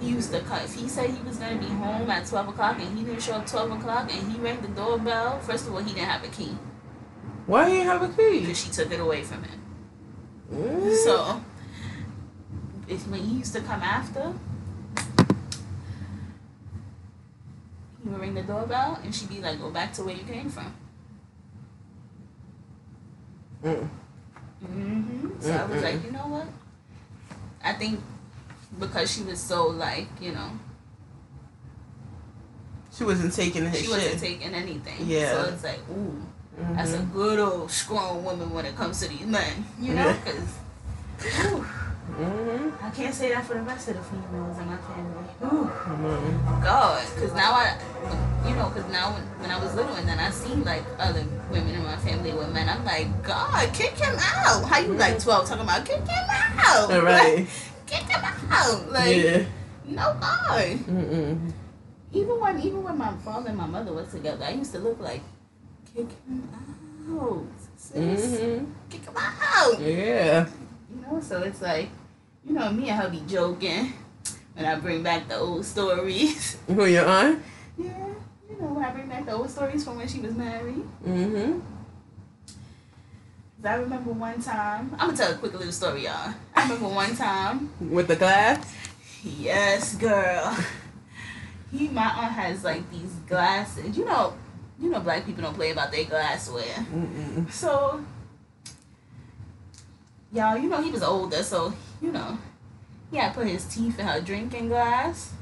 he 0.00 0.08
used 0.08 0.32
to 0.32 0.40
cut. 0.40 0.64
If 0.64 0.74
he 0.74 0.88
said 0.88 1.10
he 1.10 1.22
was 1.22 1.36
gonna 1.36 1.56
be 1.58 1.66
home 1.66 2.10
at 2.10 2.26
twelve 2.26 2.48
o'clock 2.48 2.80
and 2.80 2.98
he 2.98 3.04
didn't 3.04 3.22
show 3.22 3.34
up 3.34 3.46
twelve 3.46 3.70
o'clock 3.70 4.10
and 4.12 4.32
he 4.32 4.38
rang 4.40 4.60
the 4.62 4.68
doorbell, 4.68 5.38
first 5.40 5.66
of 5.68 5.74
all 5.74 5.80
he 5.80 5.92
didn't 5.92 6.08
have 6.08 6.24
a 6.24 6.28
key 6.28 6.56
Why 7.46 7.68
he 7.68 7.76
didn't 7.76 7.88
have 7.88 8.02
a 8.02 8.08
key? 8.08 8.40
because 8.40 8.58
she 8.60 8.70
took 8.70 8.90
it 8.90 8.98
away 9.00 9.22
from 9.22 9.42
him. 9.44 9.60
Mm. 10.52 10.96
So 11.04 11.40
if 12.90 13.06
when 13.08 13.20
he 13.22 13.36
used 13.38 13.54
to 13.54 13.60
come 13.60 13.82
after, 13.82 14.32
he 18.02 18.08
would 18.08 18.20
ring 18.20 18.34
the 18.34 18.42
doorbell 18.42 18.98
and 19.02 19.14
she'd 19.14 19.28
be 19.28 19.40
like, 19.40 19.60
"Go 19.60 19.70
back 19.70 19.92
to 19.94 20.02
where 20.04 20.14
you 20.14 20.24
came 20.24 20.48
from." 20.50 20.74
Mm. 23.64 23.88
hmm 24.66 25.28
So 25.40 25.52
I 25.52 25.64
was 25.66 25.82
like, 25.82 26.04
you 26.04 26.10
know 26.12 26.26
what? 26.26 26.46
I 27.62 27.72
think 27.74 28.00
because 28.78 29.10
she 29.12 29.22
was 29.22 29.38
so 29.38 29.68
like, 29.68 30.08
you 30.20 30.32
know, 30.32 30.50
She 32.96 33.04
wasn't 33.04 33.32
taking 33.34 33.66
his 33.66 33.78
she 33.80 33.86
shit. 33.86 33.92
wasn't 33.94 34.20
taking 34.20 34.54
anything. 34.54 35.06
Yeah. 35.06 35.32
So 35.44 35.48
it's 35.52 35.64
like, 35.64 35.80
ooh. 35.90 36.22
Mhm. 36.60 36.76
That's 36.76 36.92
a 36.94 36.98
good 37.12 37.38
old 37.38 37.70
strong 37.70 38.24
woman 38.24 38.50
when 38.52 38.66
it 38.66 38.76
comes 38.76 39.00
to 39.00 39.08
these 39.08 39.26
men, 39.26 39.64
you 39.80 39.94
know? 39.94 40.06
Yeah. 40.06 40.16
Because 40.24 41.64
Mhm. 42.18 42.72
I 42.82 42.90
can't 42.90 43.14
say 43.14 43.32
that 43.32 43.46
for 43.46 43.54
the 43.54 43.62
rest 43.62 43.88
of 43.88 43.96
the 43.96 44.02
females 44.02 44.58
in 44.58 44.66
my 44.66 44.76
family. 44.76 45.24
Ooh. 45.44 45.70
God, 46.62 47.06
because 47.14 47.32
now 47.34 47.52
I, 47.52 47.78
you 48.48 48.54
know, 48.56 48.68
because 48.68 48.90
now 48.90 49.12
when, 49.12 49.22
when 49.40 49.50
I 49.50 49.58
was 49.62 49.74
little 49.74 49.94
and 49.94 50.08
then 50.08 50.18
I 50.18 50.30
seen 50.30 50.64
like 50.64 50.82
other 50.98 51.24
women 51.50 51.74
in 51.74 51.84
my 51.84 51.96
family 51.96 52.32
with 52.32 52.52
men, 52.52 52.68
I'm 52.68 52.84
like, 52.84 53.22
God, 53.22 53.72
kick 53.72 53.92
him 53.96 54.14
out. 54.18 54.64
How 54.64 54.78
you 54.80 54.94
like 54.94 55.18
12 55.18 55.48
talking 55.48 55.64
about 55.64 55.86
kick 55.86 56.00
him 56.00 56.26
out? 56.30 56.90
All 56.90 57.02
right. 57.02 57.46
kick 57.86 58.02
him 58.02 58.20
out. 58.50 58.90
Like, 58.90 59.16
yeah. 59.16 59.44
no 59.86 60.16
God. 60.20 60.78
Mm-mm. 60.88 61.52
Even 62.12 62.40
when 62.40 62.60
even 62.60 62.82
when 62.82 62.98
my 62.98 63.12
father 63.18 63.48
and 63.50 63.58
my 63.58 63.66
mother 63.66 63.92
was 63.92 64.08
together, 64.10 64.44
I 64.44 64.50
used 64.52 64.72
to 64.72 64.78
look 64.80 64.98
like, 65.00 65.22
kick 65.94 66.08
him 66.26 66.48
out, 67.08 67.46
sis. 67.76 67.94
Mm-hmm. 67.94 68.64
Kick 68.90 69.04
him 69.04 69.14
out. 69.16 69.80
Yeah. 69.80 70.46
You 70.90 71.02
know, 71.02 71.20
so 71.20 71.40
it's 71.42 71.62
like, 71.62 71.88
you 72.44 72.52
know, 72.54 72.70
me 72.72 72.88
and 72.88 73.00
her 73.00 73.08
be 73.08 73.22
joking 73.26 73.92
when 74.54 74.66
I 74.66 74.74
bring 74.76 75.02
back 75.02 75.28
the 75.28 75.36
old 75.36 75.64
stories. 75.64 76.56
Who 76.66 76.84
your 76.86 77.06
aunt? 77.06 77.42
yeah, 77.78 78.06
you 78.48 78.56
know, 78.60 78.68
when 78.68 78.84
I 78.84 78.90
bring 78.90 79.08
back 79.08 79.26
the 79.26 79.32
old 79.32 79.50
stories 79.50 79.84
from 79.84 79.96
when 79.96 80.08
she 80.08 80.20
was 80.20 80.34
married. 80.34 80.84
Mm-hmm. 81.06 81.60
'Cause 83.62 83.66
I 83.66 83.74
remember 83.74 84.12
one 84.12 84.40
time, 84.40 84.90
I'm 84.98 85.08
gonna 85.08 85.16
tell 85.16 85.32
a 85.32 85.36
quick 85.36 85.52
little 85.52 85.70
story, 85.72 86.04
y'all. 86.04 86.32
I 86.56 86.62
remember 86.62 86.88
one 86.88 87.14
time, 87.14 87.70
With 87.78 88.08
the 88.08 88.16
glass? 88.16 88.74
yes, 89.22 89.94
girl. 89.96 90.56
He, 91.70 91.88
my 91.88 92.02
aunt 92.08 92.32
has 92.32 92.64
like 92.64 92.90
these 92.90 93.12
glasses. 93.28 93.96
You 93.98 94.06
know, 94.06 94.32
you 94.80 94.88
know, 94.88 94.98
black 95.00 95.26
people 95.26 95.42
don't 95.42 95.54
play 95.54 95.70
about 95.72 95.92
their 95.92 96.04
glassware. 96.04 96.64
Mm-mm. 96.90 97.52
So, 97.52 98.02
y'all, 100.32 100.56
you 100.56 100.68
know, 100.70 100.82
he 100.82 100.90
was 100.90 101.02
older, 101.02 101.42
so, 101.42 101.72
you 102.00 102.12
know, 102.12 102.38
he 103.10 103.16
had 103.18 103.34
put 103.34 103.46
his 103.46 103.64
teeth 103.66 103.98
in 103.98 104.06
her 104.06 104.20
drinking 104.20 104.68
glass. 104.68 105.32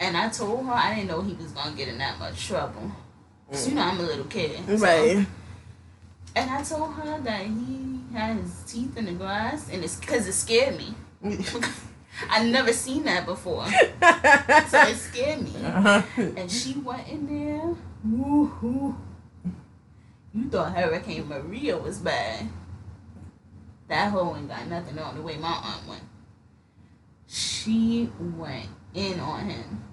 And 0.00 0.16
I 0.16 0.28
told 0.28 0.66
her 0.66 0.72
I 0.72 0.94
didn't 0.94 1.08
know 1.08 1.22
he 1.22 1.34
was 1.34 1.52
going 1.52 1.70
to 1.70 1.76
get 1.76 1.88
in 1.88 1.98
that 1.98 2.18
much 2.18 2.46
trouble. 2.46 2.90
'Cause 3.50 3.68
you 3.68 3.74
know 3.74 3.82
I'm 3.82 3.98
a 4.00 4.02
little 4.02 4.24
kid. 4.24 4.58
so- 4.66 4.76
Right. 4.84 5.26
And 6.36 6.50
I 6.50 6.62
told 6.62 6.94
her 6.94 7.20
that 7.20 7.42
he 7.46 8.00
had 8.12 8.38
his 8.38 8.62
teeth 8.66 8.96
in 8.96 9.04
the 9.04 9.12
glass, 9.12 9.68
and 9.70 9.84
it's 9.84 9.96
because 9.96 10.26
it 10.26 10.32
scared 10.32 10.76
me. 10.76 10.94
I've 12.30 12.46
never 12.46 12.72
seen 12.72 13.04
that 13.04 13.24
before, 13.26 13.66
so 13.70 14.78
it 14.82 14.96
scared 14.96 15.42
me. 15.42 15.64
uh-huh. 15.64 16.02
And 16.36 16.50
she 16.50 16.74
went 16.74 17.06
in 17.08 17.26
there. 17.28 17.74
Woo-hoo. 18.04 18.96
You 20.32 20.48
thought 20.50 20.74
Hurricane 20.76 21.28
Maria 21.28 21.76
was 21.78 21.98
bad. 21.98 22.48
That 23.94 24.10
hoe 24.10 24.34
ain't 24.36 24.48
got 24.48 24.66
nothing 24.66 24.98
on 24.98 25.14
the 25.14 25.22
way 25.22 25.36
my 25.36 25.52
aunt 25.52 25.86
went. 25.86 26.02
She 27.28 28.10
went 28.36 28.66
in 28.92 29.20
on 29.20 29.48
him. 29.48 29.84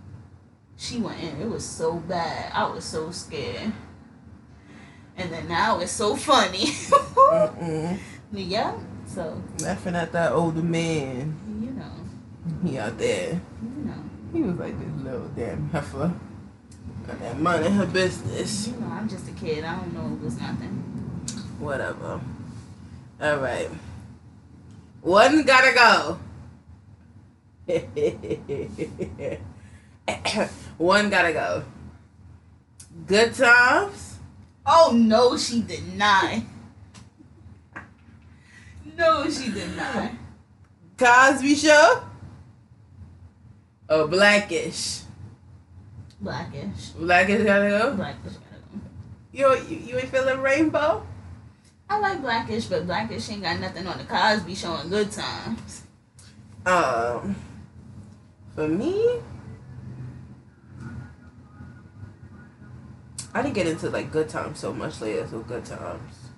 She 0.76 0.98
went 0.98 1.22
in. 1.22 1.40
It 1.40 1.48
was 1.48 1.64
so 1.64 1.98
bad. 1.98 2.52
I 2.52 2.68
was 2.68 2.84
so 2.84 3.12
scared. 3.12 3.72
And 5.18 5.32
then 5.32 5.48
now 5.48 5.82
it's 5.82 5.92
so 5.92 6.16
funny. 6.16 6.66
Mm-mm. 6.66 8.00
yeah. 8.34 8.76
So, 9.06 9.40
Laughing 9.60 9.96
at 9.96 10.12
that 10.14 10.32
older 10.32 10.64
man. 10.64 11.38
you 11.62 11.70
know. 11.70 12.68
He 12.68 12.80
out 12.80 12.98
there. 12.98 13.40
You 13.62 13.84
know. 13.86 14.04
He 14.34 14.42
was 14.42 14.56
like 14.56 14.80
this 14.80 15.04
little 15.04 15.28
damn 15.36 15.70
heifer. 15.70 16.12
Got 17.06 17.20
that 17.20 17.40
money 17.40 17.68
in 17.68 17.74
her 17.74 17.86
business. 17.86 18.68
You 18.68 18.78
know, 18.78 18.88
I'm 18.88 19.08
just 19.08 19.30
a 19.30 19.34
kid. 19.34 19.64
I 19.64 19.76
don't 19.76 19.94
know 19.94 20.16
it 20.16 20.26
was 20.26 20.42
nothing. 20.42 20.72
Whatever. 21.60 22.20
All 23.22 23.38
right. 23.38 23.70
One 25.02 25.44
gotta 25.44 25.74
go. 25.74 26.20
One 30.78 31.10
gotta 31.10 31.34
go. 31.34 31.64
Good 33.08 33.34
times. 33.34 34.20
Oh 34.66 34.92
no, 34.96 35.38
she 35.38 35.62
did 35.62 35.98
not. 35.98 36.42
No, 38.96 39.28
she 39.30 39.52
did 39.52 39.76
not. 39.76 40.12
Cosby 40.98 41.56
Show. 41.56 42.04
Or 43.90 44.08
Blackish. 44.08 45.02
Blackish. 46.20 46.90
Blackish 46.90 47.44
gotta 47.44 47.70
go. 47.70 47.96
Blackish 47.96 48.34
gotta 48.34 48.62
go. 48.72 48.80
You 49.34 49.58
you, 49.68 49.78
you 49.78 49.98
ain't 49.98 50.10
feeling 50.10 50.40
rainbow? 50.42 51.06
I 51.92 52.00
like 52.00 52.22
Blackish, 52.22 52.68
but 52.68 52.86
Blackish 52.86 53.30
ain't 53.30 53.42
got 53.42 53.60
nothing 53.60 53.86
on 53.86 53.98
the 53.98 54.06
Cosby 54.06 54.56
Show 54.56 54.78
showing 54.78 54.90
good 54.90 55.12
times. 55.12 55.84
Um, 56.66 57.36
for 58.56 58.66
me, 58.66 59.20
I 63.34 63.42
didn't 63.42 63.56
get 63.56 63.68
into 63.68 63.90
like 63.90 64.10
good 64.10 64.30
times 64.30 64.60
so 64.60 64.72
much 64.72 65.02
later. 65.02 65.28
So 65.28 65.40
good 65.40 65.66
times. 65.66 66.30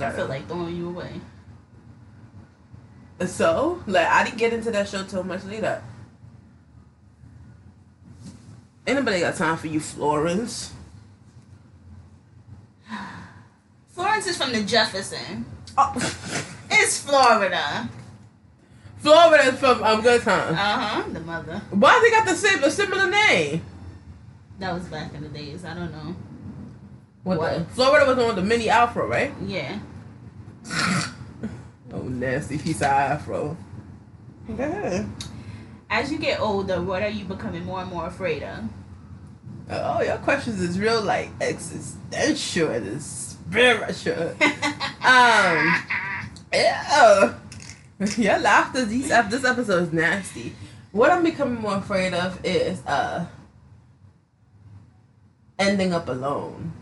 I 0.00 0.10
feel 0.10 0.26
like 0.26 0.48
throwing 0.48 0.74
you 0.74 0.88
away. 0.88 1.20
so 3.26 3.82
like 3.86 4.06
I 4.06 4.24
didn't 4.24 4.38
get 4.38 4.54
into 4.54 4.70
that 4.70 4.88
show 4.88 5.04
till 5.04 5.22
much 5.22 5.44
later. 5.44 5.82
Anybody 8.86 9.20
got 9.20 9.34
time 9.34 9.58
for 9.58 9.66
you, 9.66 9.80
Florence. 9.80 10.72
Florence 13.90 14.26
is 14.26 14.36
from 14.36 14.52
the 14.52 14.62
Jefferson. 14.62 15.44
Oh. 15.76 15.94
It's 16.72 17.02
Florida. 17.02 17.88
Florida 18.98 19.48
is 19.48 19.58
from 19.58 19.82
um, 19.82 20.02
Good 20.02 20.22
Time. 20.22 20.54
Uh 20.54 20.56
huh. 20.56 21.04
The 21.12 21.20
mother. 21.20 21.60
Why 21.70 22.00
they 22.00 22.10
got 22.10 22.26
the 22.28 22.34
same 22.36 22.62
a 22.62 22.70
similar 22.70 23.10
name? 23.10 23.62
That 24.60 24.72
was 24.72 24.84
back 24.84 25.12
in 25.14 25.22
the 25.22 25.28
days. 25.28 25.64
I 25.64 25.74
don't 25.74 25.90
know. 25.90 26.14
What? 27.24 27.38
What? 27.38 27.58
The, 27.58 27.64
Florida 27.74 28.06
was 28.06 28.16
with 28.24 28.36
the 28.36 28.42
mini 28.42 28.68
afro, 28.68 29.06
right? 29.06 29.32
Yeah. 29.44 29.80
Oh, 31.92 32.02
nasty 32.02 32.56
piece 32.56 32.76
of 32.76 32.84
afro. 32.84 33.56
Go 34.46 34.62
ahead. 34.62 35.10
As 35.90 36.12
you 36.12 36.18
get 36.18 36.40
older, 36.40 36.80
what 36.80 37.02
are 37.02 37.08
you 37.08 37.24
becoming 37.24 37.64
more 37.64 37.80
and 37.80 37.90
more 37.90 38.06
afraid 38.06 38.44
of? 38.44 38.68
Oh, 39.68 40.00
your 40.00 40.18
questions 40.18 40.60
is 40.60 40.78
real 40.78 41.02
like 41.02 41.30
existential 41.40 42.70
and 42.70 42.86
spiritual. 43.50 44.30
um, 45.02 45.84
yeah. 46.52 47.34
Your 48.16 48.38
laughter. 48.38 48.84
These 48.84 49.08
this 49.08 49.44
episode 49.44 49.82
is 49.84 49.92
nasty. 49.92 50.54
What 50.92 51.10
I'm 51.10 51.22
becoming 51.22 51.60
more 51.60 51.76
afraid 51.76 52.14
of 52.14 52.40
is 52.44 52.84
uh 52.86 53.26
ending 55.58 55.92
up 55.92 56.08
alone. 56.08 56.72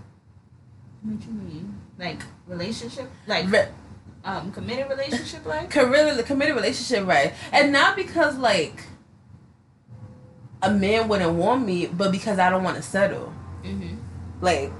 What 1.03 1.23
you 1.24 1.32
mean? 1.32 1.81
Like 1.99 2.20
relationship? 2.47 3.11
Like 3.27 3.51
Re- 3.51 3.69
um 4.24 4.53
committed 4.53 4.89
relationship 4.89 5.45
like? 5.45 5.70
committed 5.78 6.24
committed 6.27 6.55
relationship, 6.55 7.07
right? 7.07 7.35
And 7.53 7.73
not 7.73 7.97
because 7.97 8.39
like 8.39 8.85
a 10.62 10.70
man 10.73 11.09
wouldn't 11.09 11.35
want 11.35 11.65
me, 11.65 11.86
but 11.86 12.12
because 12.12 12.39
I 12.39 12.51
don't 12.51 12.62
want 12.65 12.77
to 12.77 12.82
settle. 12.82 13.32
Mm-hmm. 13.65 13.97
like 14.40 14.70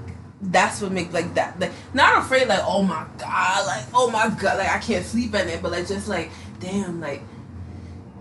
that's 0.41 0.81
what 0.81 0.91
makes 0.91 1.13
like 1.13 1.33
that 1.33 1.59
like 1.59 1.71
not 1.93 2.19
afraid 2.19 2.47
like 2.47 2.61
oh 2.63 2.81
my 2.81 3.05
god 3.17 3.67
like 3.67 3.83
oh 3.93 4.09
my 4.09 4.29
god 4.39 4.57
like 4.57 4.69
I 4.69 4.77
can't 4.77 5.05
sleep 5.05 5.35
at 5.35 5.45
night 5.45 5.61
but 5.61 5.71
like 5.71 5.87
just 5.87 6.07
like 6.07 6.31
damn 6.59 7.01
like 7.01 7.21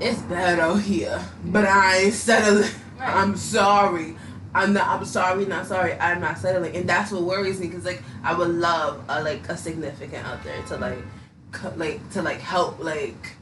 it's 0.01 0.21
bad 0.23 0.61
out 0.61 0.81
here. 0.81 1.21
But 1.45 1.67
I 1.67 1.97
ain't 1.99 2.15
settling 2.15 2.71
Right. 2.99 3.15
I'm 3.15 3.37
sorry. 3.37 4.17
I'm 4.55 4.73
not 4.73 4.89
I'm 4.89 5.05
sorry 5.05 5.45
not 5.47 5.67
sorry. 5.67 5.93
I'm 5.95 6.21
not 6.21 6.39
settling. 6.39 6.75
And 6.77 6.89
that's 6.89 7.13
what 7.13 7.23
worries 7.23 7.61
me 7.61 7.69
because 7.69 7.85
like 7.85 8.03
I 8.25 8.35
would 8.35 8.49
love 8.49 9.05
a 9.09 9.23
like 9.23 9.49
a 9.49 9.57
significant 9.57 10.27
out 10.27 10.43
there 10.43 10.61
to 10.65 10.77
like 10.77 10.99
co- 11.53 11.75
like 11.77 12.09
to 12.11 12.23
like 12.23 12.41
help 12.41 12.83
like 12.83 13.37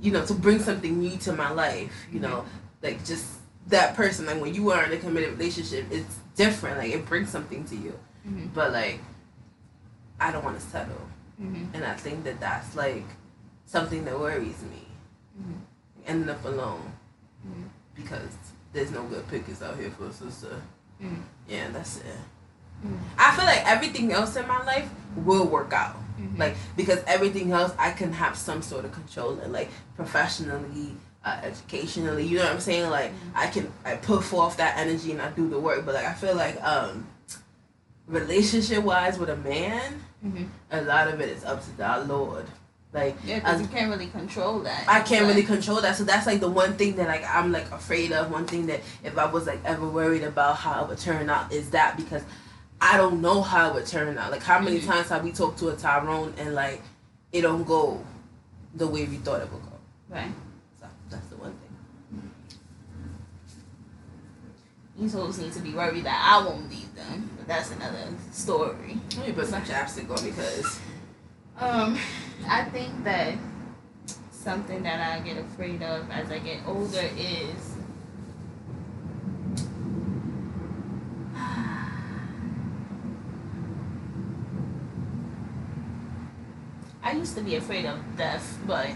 you 0.00 0.12
know 0.12 0.24
to 0.26 0.34
bring 0.34 0.60
something 0.60 0.98
new 0.98 1.16
to 1.18 1.32
my 1.32 1.50
life 1.50 1.92
you 2.12 2.20
mm-hmm. 2.20 2.30
know? 2.30 2.44
Like 2.82 3.04
just 3.04 3.26
that 3.66 3.94
person 3.94 4.26
like 4.26 4.40
when 4.40 4.54
you 4.54 4.70
are 4.70 4.84
in 4.84 4.92
a 4.92 4.96
committed 4.96 5.30
relationship 5.30 5.86
it's 5.90 6.16
different 6.34 6.78
like 6.78 6.92
it 6.92 7.04
brings 7.06 7.28
something 7.28 7.64
to 7.64 7.76
you 7.76 7.98
Mm-hmm. 8.26 8.46
but 8.54 8.72
like 8.72 9.00
i 10.20 10.30
don't 10.30 10.44
want 10.44 10.58
to 10.60 10.64
settle 10.66 11.06
Mm-hmm. 11.42 11.74
and 11.74 11.84
i 11.84 11.94
think 11.94 12.24
that 12.24 12.38
that's 12.38 12.76
like 12.76 13.04
something 13.64 14.04
that 14.04 14.18
worries 14.18 14.60
me 14.70 14.86
Mhm. 15.40 15.60
ending 16.06 16.28
up 16.28 16.44
alone 16.44 16.92
Mhm. 17.46 17.64
because 17.94 18.28
there's 18.74 18.90
no 18.90 19.02
good 19.04 19.26
pickers 19.28 19.62
out 19.62 19.76
here 19.78 19.90
for 19.90 20.06
a 20.06 20.12
sister 20.12 20.60
Mhm. 21.02 21.22
yeah 21.48 21.68
that's 21.72 21.96
it 21.98 22.18
i 23.18 23.34
feel 23.36 23.44
like 23.46 23.66
everything 23.66 24.12
else 24.12 24.36
in 24.36 24.46
my 24.46 24.62
life 24.64 24.88
will 25.16 25.46
work 25.46 25.72
out 25.72 25.96
Mhm. 26.20 26.38
like 26.38 26.56
because 26.76 27.02
everything 27.06 27.52
else 27.52 27.72
i 27.78 27.90
can 27.90 28.12
have 28.12 28.36
some 28.36 28.60
sort 28.60 28.84
of 28.84 28.92
control 28.92 29.38
in 29.40 29.50
like 29.52 29.70
professionally 29.96 30.94
uh, 31.24 31.38
educationally 31.42 32.26
you 32.26 32.36
know 32.38 32.44
what 32.44 32.52
i'm 32.52 32.60
saying 32.60 32.88
like 32.90 33.12
i 33.34 33.46
can 33.46 33.70
i 33.84 33.94
put 33.96 34.22
forth 34.24 34.56
that 34.58 34.76
energy 34.76 35.12
and 35.12 35.22
i 35.22 35.30
do 35.30 35.48
the 35.48 35.58
work 35.58 35.84
but 35.86 35.94
like 35.94 36.04
i 36.06 36.12
feel 36.14 36.34
like 36.34 36.62
um 36.62 37.06
relationship 38.10 38.82
wise 38.84 39.18
with 39.18 39.30
a 39.30 39.36
man 39.36 40.02
Mhm. 40.24 40.48
a 40.70 40.82
lot 40.82 41.08
of 41.08 41.20
it 41.20 41.28
is 41.30 41.44
up 41.44 41.62
to 41.76 41.84
our 41.84 42.00
lord 42.04 42.44
like 42.92 43.16
Yeah, 43.24 43.36
because 43.38 43.60
you 43.62 43.68
can't 43.68 43.88
really 43.88 44.08
control 44.08 44.58
that. 44.60 44.82
I 44.88 45.00
can't 45.00 45.26
really 45.26 45.44
control 45.44 45.80
that. 45.80 45.94
So 45.94 46.02
that's 46.02 46.26
like 46.26 46.40
the 46.40 46.50
one 46.50 46.72
thing 46.74 46.96
that 46.96 47.06
like 47.06 47.24
I'm 47.24 47.52
like 47.52 47.70
afraid 47.70 48.10
of. 48.10 48.32
One 48.32 48.46
thing 48.46 48.66
that 48.66 48.80
if 49.04 49.16
I 49.16 49.26
was 49.26 49.46
like 49.46 49.60
ever 49.64 49.86
worried 49.88 50.24
about 50.24 50.56
how 50.56 50.82
it 50.82 50.88
would 50.88 50.98
turn 50.98 51.30
out 51.30 51.52
is 51.52 51.70
that 51.70 51.96
because 51.96 52.24
I 52.80 52.96
don't 52.96 53.20
know 53.22 53.42
how 53.42 53.68
it 53.68 53.74
would 53.74 53.86
turn 53.86 54.18
out. 54.18 54.32
Like 54.32 54.42
how 54.42 54.58
many 54.58 54.80
Mhm. 54.80 54.86
times 54.86 55.08
have 55.10 55.22
we 55.22 55.30
talked 55.30 55.60
to 55.60 55.68
a 55.68 55.76
Tyrone 55.76 56.34
and 56.36 56.52
like 56.56 56.82
it 57.30 57.42
don't 57.42 57.62
go 57.62 58.04
the 58.74 58.88
way 58.88 59.04
we 59.06 59.18
thought 59.18 59.40
it 59.40 59.52
would 59.52 59.62
go. 59.62 59.78
Right. 60.08 60.32
So 60.80 60.86
that's 61.10 61.26
the 61.28 61.36
one 61.36 61.52
thing. 61.52 62.30
These 65.00 65.14
hoes 65.14 65.38
need 65.38 65.52
to 65.54 65.60
be 65.60 65.72
worried 65.72 66.04
that 66.04 66.28
I 66.30 66.46
won't 66.46 66.68
leave 66.68 66.94
them, 66.94 67.30
but 67.38 67.48
that's 67.48 67.70
another 67.70 68.06
story. 68.32 68.98
Let 69.16 69.28
me 69.28 69.32
put 69.32 69.46
some 69.46 69.62
chapstick 69.62 70.10
on 70.10 70.22
because 70.22 70.78
Um, 71.58 71.98
I 72.46 72.64
think 72.64 73.02
that 73.04 73.38
something 74.30 74.82
that 74.82 75.00
I 75.00 75.20
get 75.20 75.38
afraid 75.38 75.82
of 75.82 76.10
as 76.10 76.30
I 76.30 76.38
get 76.38 76.58
older 76.66 77.08
is 77.16 77.76
I 87.02 87.12
used 87.12 87.34
to 87.36 87.42
be 87.42 87.56
afraid 87.56 87.86
of 87.86 87.98
death, 88.18 88.58
but 88.66 88.90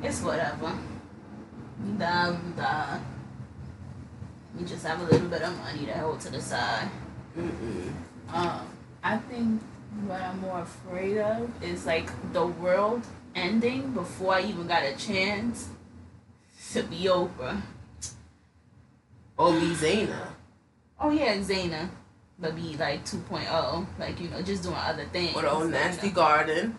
it's 0.00 0.22
whatever. 0.22 0.78
You 1.84 1.94
die, 1.94 3.00
you 4.58 4.66
just 4.66 4.86
have 4.86 5.00
a 5.00 5.04
little 5.04 5.28
bit 5.28 5.42
of 5.42 5.56
money 5.58 5.86
to 5.86 5.92
hold 5.92 6.20
to 6.20 6.30
the 6.30 6.40
side. 6.40 6.88
mm-mm. 7.36 7.92
Um, 8.32 8.66
I 9.02 9.16
think 9.16 9.60
what 10.06 10.20
I'm 10.20 10.40
more 10.40 10.60
afraid 10.60 11.18
of 11.18 11.50
is 11.62 11.86
like 11.86 12.10
the 12.32 12.46
world 12.46 13.02
ending 13.34 13.92
before 13.92 14.34
I 14.34 14.42
even 14.42 14.66
got 14.66 14.84
a 14.84 14.94
chance 14.96 15.68
to 16.72 16.82
be 16.82 17.08
over. 17.08 17.62
Omi 19.38 19.74
Zayna. 19.74 20.26
Oh 21.00 21.10
yeah, 21.10 21.36
Zaina, 21.38 21.88
but 22.38 22.54
be 22.54 22.76
like 22.76 23.04
2.0, 23.06 23.86
like 23.98 24.20
you 24.20 24.28
know, 24.28 24.42
just 24.42 24.62
doing 24.62 24.76
other 24.76 25.06
things. 25.06 25.34
Or 25.34 25.42
the 25.42 25.50
old 25.50 25.70
nasty 25.70 26.10
garden. 26.10 26.76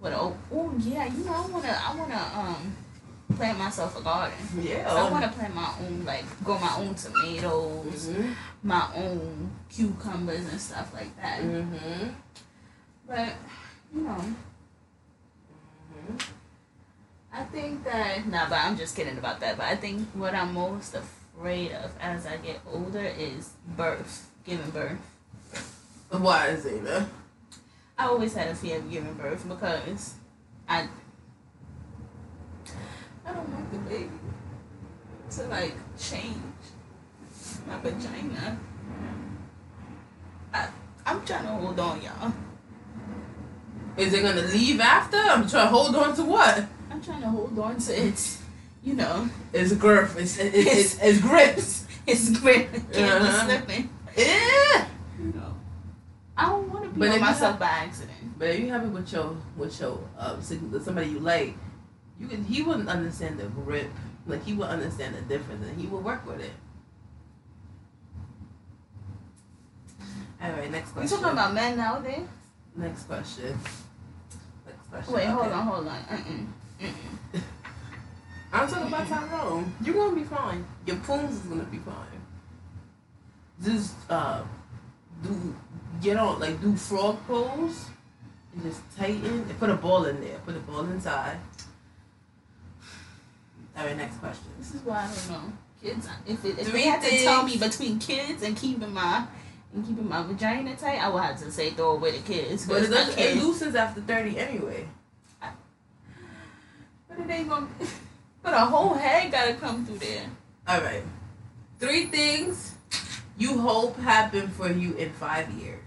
What 0.00 0.12
oh, 0.12 0.36
oh 0.52 0.74
yeah, 0.80 1.06
you 1.06 1.24
know, 1.24 1.32
I 1.32 1.46
wanna 1.46 1.80
I 1.82 1.96
wanna 1.96 2.30
um 2.34 2.76
plant 3.36 3.58
myself 3.58 3.98
a 3.98 4.02
garden. 4.02 4.36
Yeah. 4.60 4.88
So 4.88 4.96
I 4.96 5.10
wanna 5.10 5.28
plant 5.28 5.54
my 5.54 5.72
own 5.80 6.04
like 6.04 6.24
grow 6.44 6.58
my 6.58 6.76
own 6.78 6.94
tomatoes, 6.94 8.08
Mm-hmm. 8.08 8.32
my 8.62 8.88
own 8.94 9.50
cucumbers 9.70 10.46
and 10.48 10.60
stuff 10.60 10.92
like 10.94 11.14
that. 11.20 11.40
Mm-hmm. 11.40 12.08
But 13.06 13.28
you 13.94 14.00
know, 14.02 14.24
Mm-hmm. 16.08 16.16
I 17.32 17.44
think 17.44 17.84
that 17.84 18.26
nah, 18.26 18.48
but 18.48 18.58
I'm 18.58 18.76
just 18.76 18.94
kidding 18.96 19.18
about 19.18 19.40
that. 19.40 19.56
But 19.56 19.66
I 19.66 19.76
think 19.76 20.06
what 20.14 20.34
I'm 20.34 20.54
most 20.54 20.94
afraid 20.94 21.72
of 21.72 21.90
as 22.00 22.26
I 22.26 22.36
get 22.36 22.60
older 22.72 23.04
is 23.04 23.50
birth, 23.76 24.30
giving 24.44 24.70
birth. 24.70 24.98
Why 26.10 26.48
is 26.48 26.64
it? 26.66 26.86
uh, 26.86 27.04
I 27.98 28.06
always 28.06 28.34
had 28.34 28.48
a 28.48 28.54
fear 28.54 28.78
of 28.78 28.90
giving 28.90 29.14
birth 29.14 29.48
because 29.48 30.14
I 30.68 30.88
I 33.26 33.32
don't 33.32 33.48
want 33.48 33.72
the 33.72 33.78
baby 33.78 34.10
to 35.30 35.42
like 35.44 35.74
change 35.98 36.36
my 37.66 37.78
vagina. 37.80 38.58
I 40.52 40.68
I'm 41.06 41.24
trying 41.24 41.44
to 41.44 41.50
hold 41.52 41.78
on, 41.80 42.00
y'all. 42.02 42.32
Is 43.96 44.12
it 44.12 44.22
gonna 44.22 44.42
leave 44.42 44.80
after? 44.80 45.16
I'm 45.16 45.48
trying 45.48 45.66
to 45.66 45.72
hold 45.72 45.94
on 45.96 46.14
to 46.16 46.24
what? 46.24 46.64
I'm 46.90 47.02
trying 47.02 47.20
to 47.22 47.28
hold 47.28 47.58
on 47.58 47.78
to 47.78 47.92
it. 48.06 48.38
you 48.82 48.94
know, 48.94 49.28
It's 49.52 49.72
girth. 49.72 50.18
It's 50.18 50.38
it's 50.38 50.54
it's, 50.56 50.98
it's 51.02 51.20
grips. 51.20 51.86
its 52.06 52.38
grip. 52.38 52.68
It 52.74 52.92
can't 52.92 53.22
Uh-huh. 53.24 53.46
be 53.46 53.52
slipping. 53.54 53.90
Yeah. 54.16 54.86
You 55.18 55.32
know, 55.32 55.54
I 56.36 56.46
don't 56.46 56.70
want 56.72 56.84
to 56.84 56.90
be 56.90 57.00
But 57.00 57.08
on 57.12 57.20
myself 57.20 57.52
have- 57.52 57.60
by 57.60 57.66
accident. 57.66 58.10
But 58.38 58.48
if 58.50 58.60
you 58.60 58.70
have 58.72 58.82
it 58.84 58.88
with 58.88 59.10
your 59.12 59.36
with 59.56 59.80
your 59.80 59.98
sig- 60.40 60.60
somebody 60.82 61.08
you 61.08 61.20
like, 61.20 61.54
you 62.18 62.28
can 62.28 62.44
he 62.44 62.62
wouldn't 62.62 62.88
understand 62.88 63.38
the 63.38 63.46
grip. 63.46 63.90
Like 64.26 64.44
he 64.44 64.54
would 64.54 64.68
understand 64.68 65.14
the 65.14 65.20
difference 65.22 65.66
and 65.66 65.78
he 65.80 65.86
would 65.86 66.04
work 66.04 66.26
with 66.26 66.40
it. 66.40 66.52
All 70.42 70.50
right, 70.52 70.70
next 70.70 70.92
question. 70.92 71.16
You 71.16 71.22
talking 71.22 71.38
about 71.38 71.54
men 71.54 71.76
nowadays? 71.76 72.26
next 72.76 73.04
question. 73.04 73.58
Next 74.66 74.90
question. 74.90 75.14
Wait, 75.14 75.26
hold 75.26 75.52
on, 75.52 75.66
hold 75.66 75.88
on. 75.88 76.02
Mm-mm. 76.02 76.46
Mm-mm. 76.80 77.42
I'm 78.52 78.68
talking 78.68 78.86
about 78.86 79.08
Tyrone. 79.08 79.72
You're 79.82 79.94
gonna 79.94 80.14
be 80.14 80.24
fine. 80.24 80.64
Your 80.86 80.96
poons 80.96 81.36
is 81.36 81.42
gonna 81.42 81.64
be 81.64 81.78
fine. 81.78 82.20
Just 83.62 83.94
uh, 84.08 84.42
do 85.22 85.54
get 86.00 86.16
on 86.16 86.38
like 86.38 86.60
do 86.60 86.76
frog 86.76 87.18
pose 87.26 87.86
and 88.54 88.62
just 88.62 88.80
tighten 88.96 89.24
and 89.24 89.58
put 89.58 89.70
a 89.70 89.74
ball 89.74 90.04
in 90.04 90.20
there. 90.20 90.38
Put 90.46 90.56
a 90.56 90.60
ball 90.60 90.84
inside. 90.84 91.38
All 93.76 93.84
right, 93.84 93.96
next 93.96 94.18
question. 94.18 94.46
This 94.58 94.74
is 94.74 94.82
why 94.82 95.02
I 95.02 95.06
don't 95.06 95.30
know. 95.30 95.52
Kids, 95.82 96.08
if 96.26 96.44
it, 96.44 96.58
if 96.58 96.68
Three 96.68 96.82
they 96.82 96.88
had 96.88 97.02
to 97.02 97.10
tell 97.22 97.42
me 97.44 97.58
between 97.58 97.98
kids 97.98 98.42
and 98.42 98.56
keeping 98.56 98.92
my 98.94 99.26
and 99.74 99.84
keeping 99.86 100.08
my 100.08 100.22
vagina 100.22 100.76
tight, 100.76 100.98
I 100.98 101.08
would 101.08 101.22
have 101.22 101.38
to 101.40 101.50
say 101.50 101.70
throw 101.70 101.92
away 101.92 102.12
the 102.12 102.18
kids. 102.18 102.66
But 102.66 102.84
it, 102.84 102.90
does, 102.90 103.16
it 103.16 103.36
loosens 103.36 103.74
after 103.74 104.00
thirty 104.00 104.38
anyway. 104.38 104.86
But 107.08 107.18
it 107.18 107.30
ain't 107.30 107.48
gonna. 107.48 107.66
But 108.42 108.52
a 108.52 108.58
whole 108.58 108.92
head 108.92 109.32
gotta 109.32 109.54
come 109.54 109.86
through 109.86 110.00
there. 110.00 110.26
All 110.68 110.82
right, 110.82 111.02
three 111.80 112.06
things 112.06 112.74
you 113.38 113.58
hope 113.58 113.98
happen 113.98 114.48
for 114.48 114.70
you 114.70 114.94
in 114.96 115.10
five 115.12 115.50
years. 115.52 115.80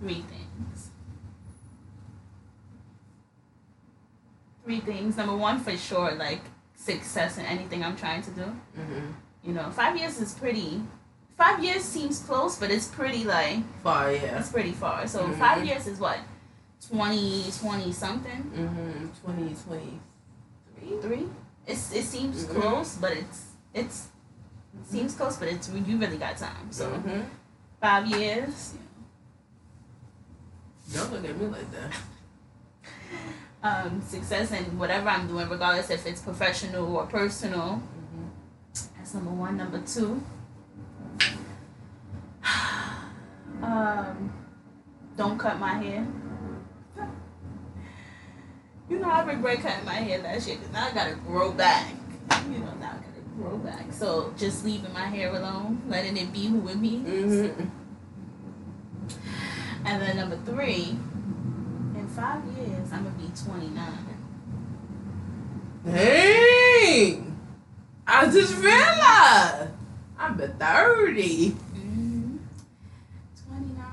Three 0.00 0.22
things. 0.22 0.43
Three 4.64 4.80
things. 4.80 5.16
Number 5.16 5.36
one, 5.36 5.60
for 5.60 5.76
sure, 5.76 6.12
like 6.14 6.40
success 6.74 7.38
in 7.38 7.44
anything 7.44 7.84
I'm 7.84 7.96
trying 7.96 8.22
to 8.22 8.30
do. 8.30 8.42
Mm-hmm. 8.78 9.06
You 9.44 9.52
know, 9.52 9.70
five 9.70 9.96
years 9.96 10.18
is 10.20 10.34
pretty. 10.34 10.80
Five 11.36 11.62
years 11.62 11.82
seems 11.82 12.20
close, 12.20 12.56
but 12.58 12.70
it's 12.70 12.86
pretty 12.88 13.24
like 13.24 13.58
Far, 13.82 14.12
yeah. 14.12 14.38
it's 14.38 14.50
pretty 14.50 14.72
far. 14.72 15.06
So 15.06 15.26
Mhm. 15.26 15.38
five 15.38 15.64
years 15.66 15.86
is 15.86 15.98
what, 15.98 16.18
20, 16.88 17.50
20 17.60 17.92
something, 17.92 18.42
Mm-hmm. 18.54 19.08
Twenty 19.22 19.54
twenty 19.54 20.00
three. 20.78 21.00
three. 21.02 21.28
It's 21.66 21.92
it 21.92 22.04
seems 22.04 22.44
Mhm. 22.44 22.54
close, 22.60 22.96
but 22.96 23.12
it's 23.12 23.40
it's 23.74 24.08
it 24.80 24.86
seems 24.86 25.14
close, 25.14 25.36
but 25.36 25.48
it's 25.48 25.68
you 25.68 25.96
really 25.98 26.18
got 26.18 26.36
time. 26.36 26.70
So 26.70 26.88
mm-hmm. 26.90 27.22
five 27.80 28.06
years. 28.06 28.74
Don't 30.92 31.12
look 31.12 31.24
at 31.24 31.36
me 31.36 31.46
like 31.46 31.70
that. 31.72 31.92
Um, 33.64 34.02
success 34.02 34.52
in 34.52 34.78
whatever 34.78 35.08
I'm 35.08 35.26
doing, 35.26 35.48
regardless 35.48 35.88
if 35.88 36.06
it's 36.06 36.20
professional 36.20 36.96
or 36.96 37.06
personal. 37.06 37.80
Mm-hmm. 37.80 38.26
That's 38.98 39.14
number 39.14 39.30
one. 39.30 39.56
Number 39.56 39.80
two. 39.80 40.22
um, 43.62 44.34
don't 45.16 45.38
cut 45.38 45.58
my 45.58 45.72
hair. 45.78 46.06
You 48.90 48.98
know, 48.98 49.08
I 49.08 49.24
regret 49.24 49.60
cutting 49.60 49.86
my 49.86 49.94
hair 49.94 50.18
last 50.18 50.46
year 50.46 50.58
because 50.58 50.70
now 50.74 50.86
I 50.86 50.92
gotta 50.92 51.14
grow 51.14 51.50
back. 51.50 51.94
You 52.50 52.58
know, 52.58 52.74
now 52.74 52.90
I 52.90 52.96
gotta 52.96 53.22
grow 53.38 53.56
back. 53.56 53.90
So 53.94 54.34
just 54.36 54.62
leaving 54.66 54.92
my 54.92 55.06
hair 55.06 55.34
alone, 55.34 55.80
letting 55.88 56.18
it 56.18 56.34
be 56.34 56.48
who 56.48 56.68
it 56.68 56.82
be. 56.82 56.98
Mm-hmm. 56.98 57.64
And 59.86 60.02
then 60.02 60.16
number 60.16 60.38
three, 60.44 60.98
five 62.14 62.44
years, 62.56 62.92
I'm 62.92 63.04
gonna 63.04 63.16
be 63.16 63.28
29. 63.44 64.06
Dang! 65.84 67.36
I 68.06 68.26
just 68.26 68.56
realized 68.56 69.70
I'm 70.18 70.40
a 70.40 70.48
thirty. 70.48 71.50
Mm-hmm. 71.50 72.36
29. 73.48 73.84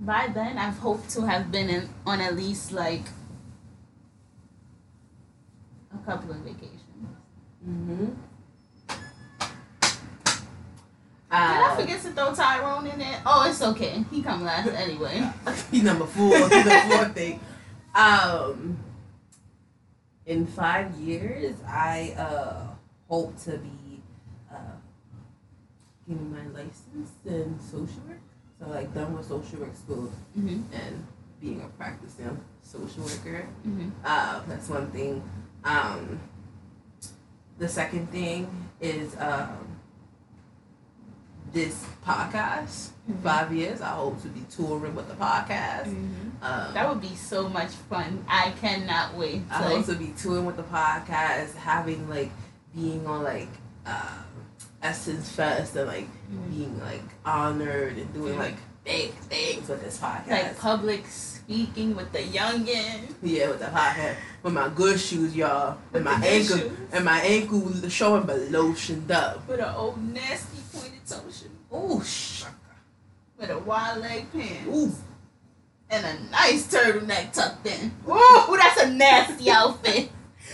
By 0.00 0.28
then, 0.32 0.58
I've 0.58 0.78
hoped 0.78 1.10
to 1.10 1.22
have 1.22 1.50
been 1.50 1.70
in, 1.70 1.88
on 2.04 2.20
at 2.20 2.36
least 2.36 2.72
like 2.72 3.04
a 5.94 5.98
couple 6.04 6.30
of 6.30 6.38
vacations. 6.38 6.80
Mm-hmm. 7.66 8.06
Did 11.30 11.36
I 11.38 11.72
Uh, 11.72 11.76
forget 11.76 12.00
to 12.02 12.10
throw 12.12 12.34
Tyrone 12.34 12.86
in 12.86 12.98
there? 12.98 13.20
Oh, 13.26 13.48
it's 13.48 13.60
okay. 13.60 14.04
He 14.10 14.22
come 14.22 14.44
last 14.44 14.68
anyway. 14.84 15.28
he 15.72 15.80
number 15.82 16.06
four. 16.06 16.48
He 16.48 16.62
the 16.62 16.70
fourth 16.88 17.14
thing. 17.14 17.40
Um, 17.94 18.78
in 20.26 20.46
five 20.46 20.94
years, 20.96 21.56
I 21.66 22.14
uh 22.18 22.66
hope 23.08 23.36
to 23.44 23.58
be 23.58 24.00
uh 24.52 24.76
getting 26.06 26.30
my 26.30 26.46
license 26.48 27.10
in 27.24 27.58
social 27.60 28.02
work. 28.08 28.20
So 28.60 28.68
like 28.70 28.92
done 28.94 29.16
with 29.16 29.26
social 29.26 29.58
work 29.60 29.74
school 29.74 30.10
hmm 30.34 30.62
and 30.72 31.06
being 31.40 31.60
a 31.60 31.68
practicing 31.76 32.38
social 32.62 33.02
worker. 33.02 33.46
hmm 33.64 33.90
Uh, 34.04 34.42
that's 34.48 34.68
one 34.68 34.90
thing. 34.92 35.22
Um, 35.64 36.20
the 37.58 37.68
second 37.68 38.10
thing 38.12 38.46
is 38.80 39.16
um, 39.18 39.65
this 41.56 41.86
podcast. 42.06 42.90
Mhm. 43.08 43.22
Five 43.22 43.52
years, 43.52 43.80
I 43.80 43.88
hope 44.02 44.20
to 44.22 44.28
be 44.28 44.42
touring 44.54 44.94
with 44.94 45.08
the 45.08 45.14
podcast. 45.14 45.86
Um, 46.42 46.74
That 46.74 46.86
would 46.88 47.00
be 47.00 47.14
so 47.16 47.48
much 47.48 47.70
fun. 47.88 48.24
I 48.28 48.52
cannot 48.60 49.14
wait. 49.16 49.42
I 49.50 49.62
to- 49.62 49.68
hope 49.76 49.86
to 49.86 49.94
be 49.94 50.12
touring 50.20 50.44
with 50.44 50.56
the 50.58 50.64
podcast, 50.64 51.54
having 51.54 52.08
like 52.10 52.30
being 52.74 53.06
on 53.06 53.22
like 53.24 53.48
uh, 53.86 54.18
Essence 54.82 55.30
Fest 55.30 55.76
and 55.76 55.86
like 55.88 56.08
Mhm. 56.30 56.50
being 56.50 56.80
like 56.80 57.04
honored 57.24 57.96
and 57.96 58.12
doing 58.12 58.36
like 58.38 58.56
big 58.84 59.12
things 59.30 59.68
with 59.68 59.82
this 59.82 59.96
podcast. 59.98 60.28
like 60.30 60.58
public 60.58 61.04
speaking 61.08 61.94
with 61.96 62.10
the 62.12 62.18
youngin. 62.38 63.14
Yeah, 63.22 63.48
with 63.48 63.60
the 63.60 63.68
hat, 63.70 64.16
with 64.42 64.52
my 64.52 64.68
good 64.68 64.98
shoes, 65.00 65.34
y'all, 65.34 65.76
With 65.92 66.04
and 66.04 66.04
my 66.04 66.26
ankle, 66.26 66.58
shoes. 66.58 66.72
and 66.92 67.04
my 67.04 67.20
ankle 67.20 67.72
showing 67.88 68.24
but 68.24 68.38
lotioned 68.50 69.10
up. 69.10 69.46
With 69.48 69.60
an 69.60 69.74
old 69.74 69.96
nasty 70.12 70.55
pointed. 71.14 71.50
Ooh. 71.72 72.02
With 73.38 73.50
a 73.50 73.58
wide 73.58 73.98
leg 73.98 74.32
pants. 74.32 74.66
Ooh, 74.68 74.92
And 75.90 76.04
a 76.06 76.30
nice 76.30 76.66
turtleneck 76.72 77.32
tucked 77.32 77.66
in. 77.66 77.92
ooh. 78.08 78.12
Ooh, 78.12 78.56
that's 78.56 78.82
a 78.82 78.90
nasty 78.90 79.50
outfit. 79.50 80.10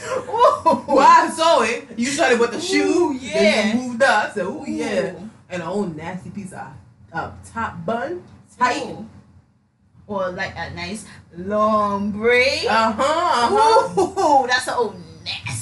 Ooh. 0.06 0.84
Well, 0.88 0.98
I 1.00 1.28
saw 1.34 1.62
it. 1.62 1.96
You 1.98 2.06
started 2.06 2.40
with 2.40 2.52
the 2.52 2.60
shoe, 2.60 3.12
Ooh, 3.14 3.18
then 3.18 3.30
yeah. 3.44 3.74
you 3.76 3.88
moved 3.88 4.02
up. 4.02 4.30
I 4.30 4.34
said, 4.34 4.46
ooh, 4.46 4.64
yeah, 4.66 5.14
and 5.50 5.62
an 5.62 5.68
old 5.68 5.94
nasty 5.96 6.30
piece 6.30 6.52
of 6.52 6.66
uh, 7.12 7.30
top 7.52 7.84
bun, 7.84 8.22
tight. 8.58 8.82
Ooh. 8.84 9.08
Or 10.08 10.30
like 10.30 10.52
a 10.56 10.70
nice 10.74 11.06
long 11.36 12.10
braid. 12.10 12.66
Uh 12.66 12.92
huh. 12.92 13.02
Uh 13.02 13.48
huh. 13.94 14.42
Ooh, 14.42 14.46
that's 14.48 14.66
an 14.66 14.74
old 14.76 14.96
nasty 15.24 15.42
outfit. 15.44 15.46
Yes, 15.46 15.61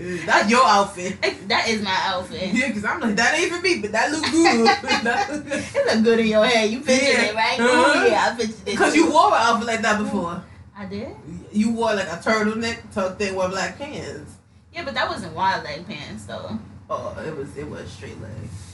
That's 0.26 0.48
your 0.50 0.64
outfit. 0.66 1.20
That 1.48 1.68
is 1.68 1.82
my 1.82 1.96
outfit. 2.04 2.54
Yeah, 2.54 2.68
because 2.68 2.84
I'm 2.84 3.00
like, 3.00 3.16
that 3.16 3.38
ain't 3.38 3.52
for 3.52 3.60
me, 3.60 3.80
but 3.80 3.92
that 3.92 4.10
look 4.10 4.22
good. 4.30 4.66
that 5.04 5.28
look 5.30 5.44
good. 5.44 5.62
It 5.74 5.86
look 5.94 6.04
good 6.04 6.18
in 6.20 6.26
your 6.26 6.44
head. 6.44 6.70
You 6.70 6.80
pictured 6.80 7.08
Yeah. 7.08 7.22
it, 7.22 7.34
right? 7.34 7.60
Uh-huh. 7.60 8.06
Yeah, 8.06 8.30
I 8.32 8.36
pictured 8.36 8.58
it. 8.60 8.64
Because 8.64 8.94
you 8.96 9.10
wore 9.10 9.28
an 9.28 9.34
outfit 9.36 9.66
like 9.66 9.82
that 9.82 9.98
before. 9.98 10.42
I 10.76 10.86
did. 10.86 11.14
You 11.52 11.72
wore 11.72 11.94
like 11.94 12.06
a 12.08 12.16
turtleneck 12.16 12.78
tucked 12.94 13.20
in 13.20 13.34
with 13.34 13.50
black 13.50 13.78
pants. 13.78 14.36
Yeah, 14.72 14.84
but 14.84 14.94
that 14.94 15.08
wasn't 15.08 15.34
wide 15.34 15.62
leg 15.64 15.86
pants 15.86 16.24
though. 16.24 16.58
Oh, 16.88 17.14
it 17.26 17.36
was 17.36 17.56
it 17.56 17.68
was 17.68 17.90
straight 17.90 18.20
leg. 18.22 18.30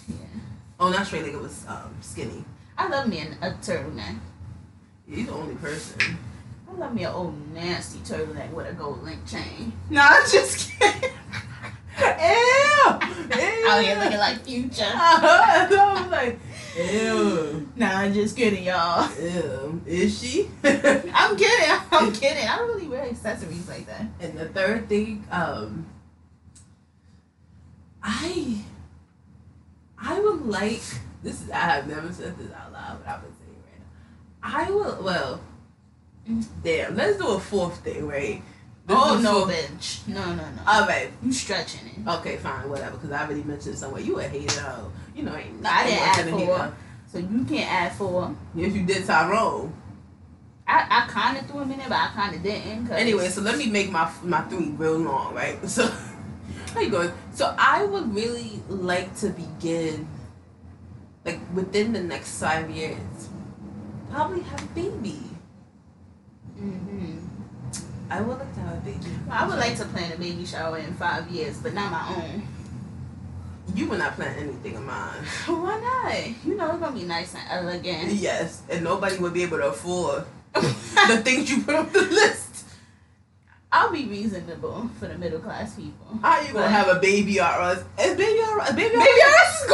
Yeah. 0.09 0.15
Oh, 0.79 0.91
not 0.91 1.07
straight 1.07 1.25
leg. 1.25 1.35
It 1.35 1.41
was 1.41 1.65
um, 1.67 1.95
skinny. 2.01 2.45
I 2.79 2.89
love 2.89 3.09
me 3.09 3.19
an, 3.21 3.37
a 3.43 3.51
turtleneck. 3.53 4.19
You're 5.09 5.27
the 5.27 5.33
only 5.33 5.55
person. 5.57 6.17
I 6.69 6.73
love 6.79 6.95
me 6.95 7.05
an 7.05 7.13
old 7.13 7.55
nasty 7.55 7.99
turtleneck 8.01 8.53
with 8.53 8.67
a 8.69 8.73
gold 8.73 9.03
link 9.03 9.25
chain. 9.27 9.73
No, 9.91 10.01
I'm 10.03 10.29
just 10.29 10.71
kidding. 10.79 11.11
Ew! 11.99 12.05
Ew! 12.89 13.69
Out 13.69 13.83
here 13.85 13.99
looking 13.99 14.19
like 14.19 14.45
future. 14.45 14.85
I 14.85 15.67
was 16.03 16.11
like, 16.11 16.39
ew, 16.77 17.69
Nah, 17.77 17.87
I'm 18.01 18.13
just 18.13 18.37
kidding, 18.37 18.65
y'all. 18.65 19.09
ew. 19.19 19.81
Is 19.87 20.19
she? 20.21 20.49
I'm 20.65 21.37
kidding. 21.37 21.77
I'm 21.91 22.13
kidding. 22.13 22.47
I 22.47 22.57
don't 22.59 22.69
really 22.69 22.89
wear 22.89 23.03
accessories 23.03 23.67
like 23.69 23.87
that. 23.87 24.05
and 24.21 24.37
the 24.39 24.49
third 24.51 24.89
thing, 24.89 25.25
um, 25.31 25.87
I, 28.03 28.59
I 29.99 30.21
would 30.21 30.47
like. 30.47 30.83
This 31.23 31.43
is 31.43 31.51
I 31.51 31.57
have 31.59 31.89
never 31.89 32.13
said 32.13 32.37
this 32.39 32.53
out 32.53 32.73
loud, 32.73 32.99
but 33.05 33.11
I 33.11 33.15
would 33.17 33.33
say 33.39 33.47
it 33.51 33.65
right 33.73 33.81
now. 33.81 34.67
I 34.67 34.71
will. 34.71 35.03
Well, 35.03 35.41
damn. 36.63 36.97
Let's 36.97 37.19
do 37.19 37.29
a 37.29 37.41
fourth 37.41 37.79
thing, 37.79 38.07
right? 38.07 38.43
Oh 38.89 39.19
no, 39.21 39.47
bench. 39.47 40.01
No, 40.07 40.25
no, 40.27 40.37
no. 40.37 40.63
All 40.67 40.87
right. 40.87 41.11
you 41.23 41.33
stretching 41.33 41.81
it. 41.89 42.09
Okay, 42.09 42.37
fine, 42.37 42.69
whatever. 42.69 42.93
Because 42.97 43.11
I 43.11 43.25
already 43.25 43.43
mentioned 43.43 43.77
somewhere 43.77 44.01
you 44.01 44.21
a 44.21 44.23
hater. 44.23 44.61
hoe. 44.61 44.93
You 45.15 45.25
know, 45.25 45.35
ain't 45.35 45.65
I 45.67 45.85
didn't 45.87 46.03
add 46.03 46.31
four. 46.31 46.39
hater. 46.39 46.75
So 47.13 47.19
you 47.19 47.45
can't 47.45 47.71
add 47.73 47.93
four. 47.97 48.37
Yes, 48.55 48.73
you 48.75 48.85
did 48.85 49.05
Tyrone. 49.07 49.73
I, 50.69 50.87
I 50.91 51.11
kind 51.11 51.37
of 51.39 51.47
threw 51.47 51.61
him 51.61 51.71
in 51.73 51.79
there, 51.79 51.89
but 51.89 51.99
I 51.99 52.09
kind 52.15 52.35
of 52.35 52.43
didn't. 52.43 52.87
'cause- 52.89 52.97
Anyway, 52.99 53.29
so 53.29 53.41
let 53.41 53.57
me 53.57 53.69
make 53.69 53.91
my 53.91 54.11
my 54.23 54.41
three 54.43 54.71
real 54.71 54.99
long, 54.99 55.35
right? 55.35 55.59
So, 55.69 55.91
how 56.75 56.81
you 56.81 56.91
going? 56.91 57.13
So 57.35 57.55
I 57.59 57.85
would 57.85 58.15
really 58.15 58.61
like 58.69 59.17
to 59.19 59.31
begin, 59.31 60.07
like 61.25 61.41
within 61.55 61.93
the 61.93 62.03
next 62.03 62.39
five 62.41 62.69
years, 62.71 62.99
probably 64.11 64.43
have 64.43 64.63
a 64.63 64.67
baby. 64.75 65.23
Mhm. 66.59 67.21
I 68.11 68.21
would 68.21 68.39
like 68.39 68.55
to 68.55 68.61
have 68.61 68.75
a 68.79 68.81
baby. 68.81 69.11
I 69.31 69.47
would 69.49 69.59
like 69.59 69.77
to 69.79 69.85
plan 69.87 70.13
a 70.13 70.17
baby 70.17 70.47
shower 70.47 70.79
in 70.79 70.95
five 70.95 71.29
years, 71.29 71.57
but 71.59 71.75
not 71.75 71.91
my 71.91 72.15
own. 72.15 72.49
You 73.75 73.89
would 73.89 73.99
not 73.99 74.15
plan 74.15 74.37
anything 74.39 74.77
of 74.77 74.85
mine. 74.85 75.25
Why 75.47 75.81
not? 75.81 76.47
You 76.47 76.55
know 76.57 76.71
it's 76.71 76.79
gonna 76.79 76.97
be 76.97 77.05
nice 77.05 77.35
and 77.35 77.43
elegant. 77.51 78.13
Yes, 78.13 78.63
and 78.71 78.85
nobody 78.85 79.19
would 79.19 79.35
be 79.35 79.43
able 79.43 79.59
to 79.59 79.69
afford 79.69 80.25
the 80.55 81.21
things 81.25 81.51
you 81.51 81.63
put 81.63 81.75
on 81.75 81.93
the 81.93 82.03
list. 82.03 82.65
I'll 83.73 83.91
be 83.91 84.07
reasonable 84.07 84.89
for 84.99 85.09
the 85.09 85.19
middle 85.19 85.41
class 85.41 85.75
people. 85.75 86.19
How 86.23 86.41
you 86.41 86.53
gonna 86.53 86.69
have 86.69 86.89
a 86.89 87.01
baby 87.01 87.41
or 87.41 87.45
us? 87.45 87.81
Is 88.01 88.17
baby 88.17 88.39
on 88.41 88.61
us? 88.61 88.73
Baby 88.73 88.95
on 88.95 89.01
Baby 89.05 89.21
us 89.23 89.63
is 89.63 89.71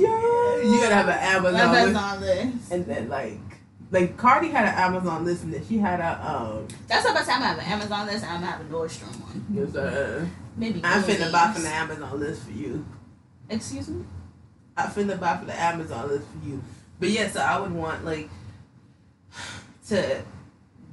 Yo. 0.00 0.08
You 0.62 0.80
gotta 0.80 0.86
have 0.98 1.08
an 1.08 1.54
Amazon 1.54 2.20
list. 2.20 2.44
list. 2.44 2.72
And 2.72 2.86
then 2.86 3.08
like 3.08 3.40
like 3.90 4.16
Cardi 4.16 4.48
had 4.48 4.68
an 4.68 4.74
Amazon 4.74 5.24
list 5.24 5.44
and 5.44 5.54
then 5.54 5.66
she 5.66 5.78
had 5.78 6.00
a 6.00 6.30
um 6.30 6.68
That's 6.86 7.08
about 7.08 7.24
time 7.24 7.42
I 7.42 7.46
have 7.46 7.58
an 7.58 7.64
Amazon 7.64 8.06
list. 8.06 8.24
I'm 8.24 8.40
gonna 8.40 8.52
have 8.52 8.60
a 8.60 8.64
Nordstrom 8.64 9.20
one. 9.20 9.46
there's 9.48 9.74
a 9.76 10.28
Maybe. 10.56 10.80
I'm 10.82 11.02
finna 11.02 11.30
buy 11.30 11.52
from 11.52 11.62
the 11.62 11.68
Amazon 11.68 12.18
list 12.18 12.42
for 12.42 12.52
you. 12.52 12.84
Excuse 13.48 13.88
me. 13.88 14.04
I 14.76 14.86
finna 14.86 15.18
buy 15.18 15.36
for 15.36 15.46
the 15.46 15.58
Amazon 15.58 16.08
list 16.08 16.24
for 16.26 16.48
you. 16.48 16.62
But 17.00 17.10
yeah, 17.10 17.30
so 17.30 17.40
I 17.40 17.60
would 17.60 17.72
want 17.72 18.04
like 18.04 18.28
to 19.88 20.22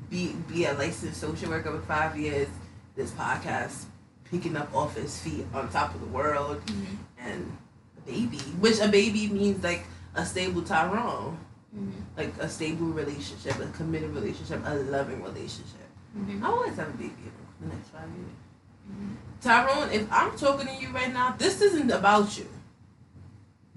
be 0.09 0.33
be 0.47 0.65
a 0.65 0.73
licensed 0.73 1.19
social 1.19 1.49
worker 1.49 1.71
with 1.71 1.85
five 1.85 2.17
years, 2.17 2.47
this 2.95 3.11
podcast 3.11 3.85
picking 4.29 4.55
up 4.55 4.73
off 4.75 4.95
his 4.95 5.19
feet 5.19 5.45
on 5.53 5.69
top 5.69 5.93
of 5.93 6.01
the 6.01 6.07
world 6.07 6.61
and 7.19 7.57
a 7.97 8.11
baby. 8.11 8.37
Which 8.59 8.79
a 8.79 8.87
baby 8.87 9.27
means 9.27 9.63
like 9.63 9.85
a 10.15 10.25
stable 10.25 10.61
Tyrone. 10.61 11.37
Mhm. 11.75 11.91
Like 12.17 12.33
a 12.39 12.47
stable 12.49 12.87
relationship, 12.87 13.59
a 13.59 13.67
committed 13.67 14.11
relationship, 14.15 14.61
a 14.65 14.75
loving 14.75 15.21
relationship. 15.21 15.89
Mhm. 16.17 16.43
I 16.43 16.47
always 16.47 16.75
have 16.77 16.87
a 16.89 16.91
baby 16.91 17.13
in 17.61 17.69
the 17.69 17.75
next 17.75 17.89
five 17.89 18.09
years. 18.09 18.31
Tyrone, 19.41 19.91
if 19.91 20.11
I'm 20.11 20.37
talking 20.37 20.67
to 20.67 20.73
you 20.73 20.89
right 20.89 21.11
now, 21.11 21.35
this 21.37 21.61
isn't 21.61 21.91
about 21.91 22.37
you. 22.37 22.47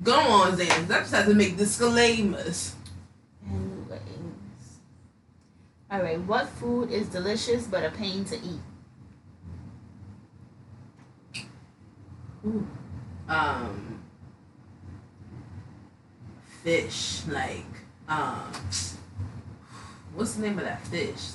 Go 0.02 0.14
on, 0.14 0.56
Zan. 0.56 0.90
I 0.90 1.00
just 1.00 1.12
have 1.12 1.26
to 1.26 1.34
make 1.34 1.56
disclaimers. 1.56 2.74
Anyways. 3.44 4.00
All 5.90 6.02
right. 6.02 6.20
What 6.20 6.48
food 6.48 6.90
is 6.90 7.08
delicious 7.08 7.66
but 7.66 7.84
a 7.84 7.90
pain 7.90 8.24
to 8.26 8.36
eat? 8.36 8.60
Um, 13.28 13.87
fish, 16.68 17.22
like, 17.28 17.64
um, 18.08 18.52
what's 20.14 20.34
the 20.34 20.42
name 20.42 20.58
of 20.58 20.66
that 20.66 20.86
fish? 20.86 21.30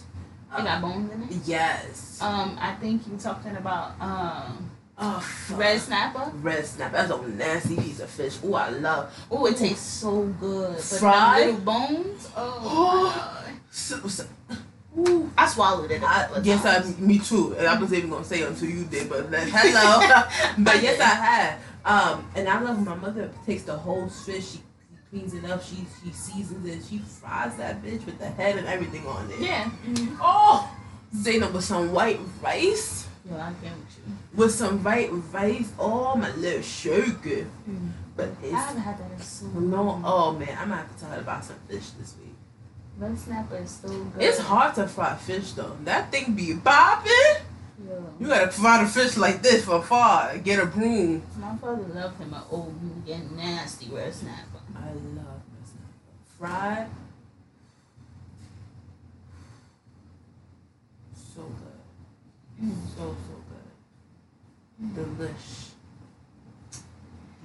It 0.56 0.64
got 0.64 0.80
bones 0.80 1.12
in 1.12 1.24
it. 1.24 1.30
Yes. 1.44 2.20
Um, 2.22 2.56
I 2.62 2.76
think 2.76 3.02
you're 3.08 3.18
talking 3.18 3.56
about 3.56 4.00
um 4.00 4.70
oh, 5.00 5.20
fuck. 5.20 5.58
red 5.58 5.82
snapper. 5.82 6.32
Red 6.36 6.64
snapper. 6.64 6.98
That's 6.98 7.12
a 7.12 7.28
nasty 7.30 7.76
piece 7.78 8.00
of 8.00 8.12
fish. 8.12 8.38
Oh, 8.44 8.54
I 8.54 8.70
love. 8.70 9.12
Oh, 9.32 9.48
it 9.48 9.58
tastes 9.58 10.02
so 10.02 10.28
good. 10.40 10.76
But 10.76 10.84
Fried? 10.84 11.46
little 11.48 11.62
bones. 11.62 12.30
Oh. 12.38 13.40
So, 13.76 13.98
so, 14.08 14.24
Ooh, 15.00 15.32
I 15.36 15.48
swallowed 15.48 15.90
it. 15.90 16.04
I, 16.04 16.30
yes, 16.44 16.64
I, 16.64 16.88
me 17.02 17.18
too. 17.18 17.56
And 17.58 17.66
I 17.66 17.76
was 17.80 17.92
even 17.92 18.12
gonna 18.12 18.24
say 18.24 18.44
until 18.44 18.70
you 18.70 18.84
did, 18.84 19.10
but 19.10 19.32
like, 19.32 19.48
hello. 19.48 20.28
but 20.60 20.84
yes, 20.84 21.02
I 21.02 21.06
had. 21.06 21.58
Um, 21.84 22.30
and 22.36 22.48
I 22.48 22.62
love 22.62 22.76
when 22.76 22.86
my 22.86 22.94
mother 22.94 23.32
takes 23.48 23.64
the 23.64 23.76
whole 23.76 24.08
fish. 24.08 24.52
She 24.52 24.60
cleans 25.14 25.34
it 25.36 25.46
up. 25.46 25.64
She 25.64 25.86
she 26.04 26.12
seasons 26.12 26.66
it. 26.68 26.84
She 26.90 26.98
fries 26.98 27.56
that 27.58 27.84
bitch 27.84 28.06
with 28.06 28.18
the 28.18 28.28
head 28.28 28.58
and 28.58 28.68
everything 28.68 29.06
on 29.06 29.30
it. 29.30 29.40
Yeah. 29.40 29.70
Mhm. 29.86 30.18
Oh, 30.20 30.70
Zainab 31.16 31.54
with 31.54 31.64
some 31.64 31.92
white 31.92 32.20
rice. 32.42 33.08
Yo, 33.30 33.36
I 33.38 33.54
get 33.62 33.72
with 33.78 33.98
you. 34.08 34.14
With 34.36 34.52
some 34.54 34.84
white 34.84 35.10
rice. 35.32 35.70
Oh 35.78 36.16
my 36.16 36.34
little 36.36 36.62
sugar. 36.64 37.46
Mm. 37.70 37.92
But 38.16 38.30
it's, 38.44 38.54
I 38.54 38.58
haven't 38.60 38.82
had 38.82 38.98
that 39.00 39.12
in 39.12 39.22
so 39.22 39.46
long. 39.46 39.70
no. 39.70 40.02
Oh 40.04 40.32
man, 40.34 40.50
I'm 40.60 40.70
gonna 40.70 40.82
have 40.82 40.94
to 40.96 41.00
tell 41.00 41.12
her 41.12 41.20
about 41.20 41.46
some 41.46 41.56
fish 41.70 41.92
this 42.00 42.16
week. 42.20 42.30
Red 42.98 43.18
snapper 43.18 43.58
is 43.58 43.72
so 43.72 43.88
good. 43.90 44.22
It's 44.22 44.40
hard 44.40 44.76
to 44.76 44.88
fry 44.88 45.16
fish 45.16 45.52
though. 45.54 45.78
That 45.84 46.12
thing 46.12 46.34
be 46.34 46.56
popping. 46.56 47.46
Yo. 47.88 48.14
You 48.20 48.28
gotta 48.28 48.52
fry 48.52 48.84
the 48.84 48.90
fish 48.90 49.18
like 49.18 49.42
this 49.42 49.66
from 49.66 49.82
far. 49.84 50.38
Get 50.38 50.60
a 50.60 50.66
broom. 50.66 51.24
My 51.38 51.56
father 51.58 51.82
loved 51.94 52.20
him 52.20 52.34
an 52.34 52.42
old 52.52 53.06
getting 53.06 53.36
nasty 53.36 53.90
red 53.90 54.14
snapper. 54.14 54.53
I 54.84 54.92
love 54.92 55.42
snapper. 55.64 56.14
Fried. 56.38 56.88
So 61.16 61.42
good. 61.42 62.76
So 62.96 63.16
so 63.26 63.36
good. 63.50 64.96
Delish. 64.96 65.70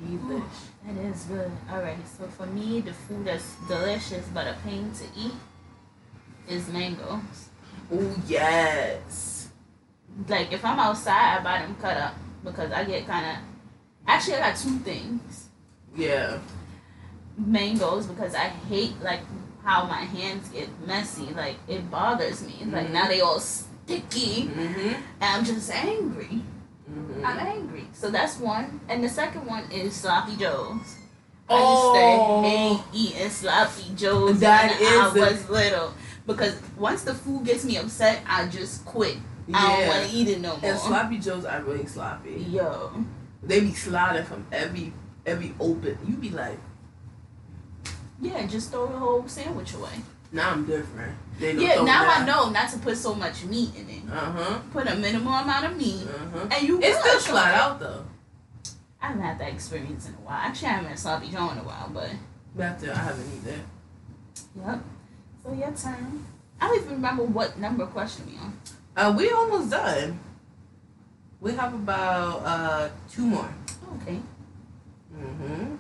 Delish. 0.03 0.43
That 0.87 0.97
is 1.05 1.23
good. 1.25 1.51
Alright, 1.71 1.99
so 2.07 2.27
for 2.27 2.47
me, 2.47 2.81
the 2.81 2.93
food 2.93 3.25
that's 3.25 3.55
delicious 3.69 4.27
but 4.35 4.47
a 4.47 4.57
pain 4.65 4.91
to 4.93 5.05
eat 5.17 5.35
is 6.49 6.69
mangoes. 6.69 7.51
Oh 7.93 8.15
yes. 8.27 9.49
Like 10.27 10.53
if 10.53 10.65
I'm 10.65 10.79
outside, 10.79 11.39
I 11.39 11.43
buy 11.43 11.63
them 11.63 11.77
cut 11.81 11.97
up 11.97 12.15
because 12.43 12.73
I 12.73 12.85
get 12.85 13.07
kind 13.07 13.27
of. 13.27 13.43
Actually, 14.07 14.37
I 14.37 14.51
got 14.51 14.57
two 14.57 14.79
things: 14.79 15.49
Yeah. 15.95 16.39
Mangoes 17.39 18.07
because 18.07 18.35
I 18.35 18.49
hate 18.69 19.01
like 19.03 19.21
how 19.65 19.85
my 19.87 20.03
hands 20.03 20.49
get 20.49 20.69
messy. 20.87 21.27
Like 21.35 21.57
it 21.69 21.91
bothers 21.91 22.43
me. 22.47 22.55
Like 22.67 22.89
Mhm. 22.89 22.93
now 22.93 23.07
they 23.09 23.21
all 23.21 23.41
sticky, 23.41 24.45
Mm-hmm. 24.49 24.89
and 24.89 25.03
I'm 25.21 25.45
just 25.45 25.71
angry. 25.71 26.43
mm-hmm. 26.91 27.25
I'm 27.25 27.39
angry. 27.39 27.87
So 27.93 28.11
that's 28.11 28.39
one. 28.39 28.81
And 28.89 29.03
the 29.05 29.09
second 29.09 29.47
one 29.47 29.65
is 29.71 29.95
sloppy 29.95 30.37
joes. 30.37 30.97
Oh. 31.51 31.95
I 31.95 32.71
used 32.71 32.83
to 32.93 32.99
hate 33.09 33.15
eating 33.17 33.31
sloppy 33.31 33.95
joes 33.97 34.41
That 34.41 34.79
when 34.79 34.89
I 34.93 35.31
was 35.31 35.49
little. 35.49 35.95
Because 36.27 36.61
once 36.77 37.03
the 37.05 37.15
food 37.15 37.45
gets 37.47 37.65
me 37.65 37.79
upset, 37.79 38.21
I 38.29 38.49
just 38.49 38.85
quit. 38.85 39.17
I 39.55 39.79
don't 39.79 39.89
want 39.89 40.11
to 40.11 40.15
eat 40.17 40.29
it 40.29 40.41
no 40.43 40.57
more. 40.59 40.71
And 40.71 40.79
sloppy 40.79 41.19
joes 41.19 41.47
are 41.47 41.63
really 41.63 41.87
sloppy. 41.87 42.45
Yo. 42.51 42.93
They 43.43 43.61
be 43.61 43.73
sliding 43.73 44.25
from 44.27 44.45
every 44.53 44.93
every 45.25 45.55
open. 45.59 45.97
You 46.07 46.17
be 46.17 46.29
like, 46.31 46.59
Yeah, 48.21 48.47
just 48.47 48.71
throw 48.71 48.87
the 48.89 48.99
whole 48.99 49.27
sandwich 49.29 49.75
away. 49.75 49.93
Now 50.33 50.51
I'm 50.51 50.67
different. 50.67 51.17
Yeah, 51.41 51.83
now 51.85 52.09
I 52.09 52.25
know 52.27 52.51
not 52.51 52.69
to 52.71 52.79
put 52.79 52.97
so 52.97 53.15
much 53.15 53.45
meat 53.45 53.71
in 53.77 53.89
it. 53.89 54.03
Uh 54.11 54.33
huh. 54.33 54.59
Put 54.73 54.87
a 54.89 54.95
minimal 54.97 55.33
amount 55.33 55.67
of 55.67 55.77
meat, 55.77 56.07
Uh 56.07 56.39
huh. 56.39 56.47
and 56.51 56.69
you. 56.69 56.79
It 56.81 56.93
will 56.95 57.01
still 57.01 57.21
slide 57.21 57.55
out 57.55 57.81
though. 57.81 58.05
I 59.01 59.07
haven't 59.09 59.23
had 59.23 59.39
that 59.39 59.53
experience 59.53 60.09
in 60.09 60.15
a 60.15 60.19
while. 60.19 60.35
Actually, 60.37 60.69
I 60.69 60.73
haven't 60.73 60.91
had 60.91 60.99
sloppy 60.99 61.29
joe 61.31 61.51
in 61.53 61.59
a 61.59 61.63
while, 61.63 61.89
but 61.95 62.11
Back 62.57 62.79
to 62.81 62.93
I 62.93 62.97
haven't 62.99 63.31
either. 63.37 63.59
yep. 64.67 64.81
So 65.45 65.53
your 65.53 65.71
turn. 65.73 66.27
I 66.61 66.67
don't 66.67 66.77
even 66.77 66.91
remember 66.95 67.23
what 67.23 67.57
number 67.59 67.87
question 67.87 68.27
we 68.27 68.37
on. 68.39 68.59
Uh, 68.97 69.15
we 69.17 69.31
almost 69.31 69.71
done. 69.71 70.19
We 71.41 71.53
have 71.55 71.73
about 71.73 72.43
uh 72.45 72.89
two 73.09 73.23
more. 73.23 73.49
Okay. 74.03 74.19
Mm-hmm. 75.17 75.77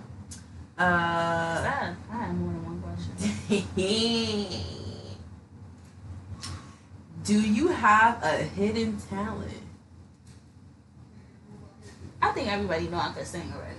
Uh. 0.78 0.84
I 0.84 1.94
had 2.10 2.38
more 2.38 2.52
than 2.52 2.64
one 2.64 2.80
question. 2.82 3.12
Do 7.24 7.40
you 7.40 7.68
have 7.68 8.22
a 8.22 8.36
hidden 8.38 8.96
talent? 9.10 9.50
I 12.22 12.30
think 12.32 12.48
everybody 12.48 12.88
know 12.88 12.98
I 12.98 13.12
could 13.12 13.26
sing 13.26 13.52
already. 13.54 13.76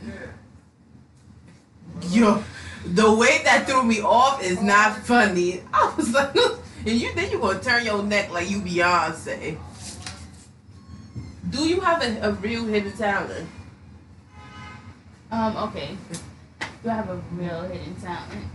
Yo, 2.14 2.44
the 2.86 3.14
way 3.14 3.42
that 3.44 3.68
threw 3.68 3.84
me 3.84 4.02
off 4.02 4.44
is 4.44 4.62
not 4.62 4.98
funny. 5.00 5.62
I 5.74 5.94
was 5.98 6.14
like, 6.14 6.36
and 6.86 7.00
you 7.00 7.14
then 7.16 7.32
you 7.32 7.40
gonna 7.40 7.60
turn 7.60 7.86
your 7.86 8.04
neck 8.04 8.32
like 8.32 8.50
you 8.50 8.62
Beyonce. 8.62 9.58
Do 11.50 11.68
you 11.68 11.80
have 11.82 12.04
a, 12.04 12.30
a 12.30 12.32
real 12.34 12.66
hidden 12.66 12.92
talent? 12.94 13.50
Um. 15.32 15.58
Okay. 15.58 15.98
Do 16.84 16.90
I 16.90 16.94
have 16.94 17.10
a 17.10 17.16
real 17.34 17.62
hidden 17.64 17.96
talent? 17.96 18.46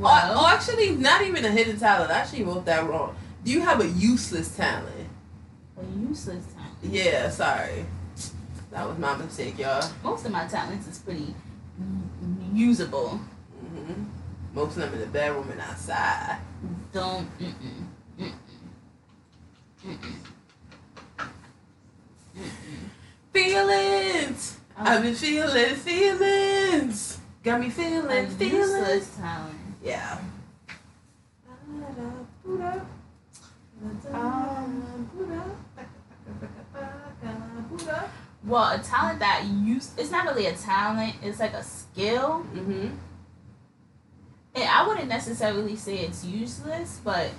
Or, 0.00 0.08
or 0.08 0.48
actually, 0.48 0.90
not 0.92 1.22
even 1.22 1.44
a 1.44 1.50
hidden 1.50 1.78
talent. 1.78 2.10
I 2.10 2.14
actually 2.20 2.44
wrote 2.44 2.64
that 2.64 2.88
wrong. 2.88 3.14
Do 3.44 3.52
you 3.52 3.60
have 3.60 3.80
a 3.80 3.88
useless 3.88 4.56
talent? 4.56 5.08
a 5.76 5.98
useless 6.08 6.44
talent. 6.54 6.76
Yeah, 6.82 7.28
sorry. 7.30 7.84
That 8.70 8.88
was 8.88 8.98
my 8.98 9.16
mistake, 9.16 9.58
y'all. 9.58 9.84
Most 10.02 10.24
of 10.24 10.32
my 10.32 10.46
talents 10.46 10.86
is 10.88 10.98
pretty 10.98 11.34
usable. 12.54 13.20
hmm 13.60 14.04
Most 14.54 14.76
of 14.76 14.82
them 14.82 14.94
in 14.94 15.00
the 15.00 15.06
bedroom 15.06 15.50
and 15.50 15.60
outside. 15.60 16.38
Don't. 16.92 17.28
Mm-mm, 17.38 17.86
mm-mm, 18.18 18.32
mm-mm. 19.86 20.14
Feelings. 23.32 24.58
I've 24.76 25.02
been 25.02 25.14
feeling 25.14 25.74
feelings. 25.76 27.18
Got 27.42 27.60
me 27.60 27.70
feeling 27.70 28.28
feelings. 28.28 28.52
useless 28.70 29.16
talent. 29.16 29.58
Yeah. 29.82 30.18
Well, 38.44 38.74
a 38.74 38.82
talent 38.82 39.20
that 39.20 39.44
use 39.44 39.90
it's 39.96 40.10
not 40.10 40.26
really 40.26 40.46
a 40.46 40.54
talent. 40.54 41.14
It's 41.22 41.38
like 41.38 41.52
a 41.52 41.62
skill. 41.62 42.44
Mm-hmm. 42.54 42.88
And 44.54 44.64
I 44.64 44.86
wouldn't 44.86 45.08
necessarily 45.08 45.76
say 45.76 45.98
it's 45.98 46.24
useless, 46.24 47.00
but 47.04 47.30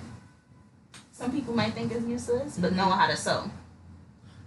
some 1.12 1.30
people 1.30 1.54
might 1.54 1.74
think 1.74 1.92
it's 1.92 2.06
useless. 2.06 2.56
But 2.58 2.72
Mhm. 2.72 2.76
knowing 2.76 2.98
how 2.98 3.06
to 3.06 3.16
sew. 3.16 3.50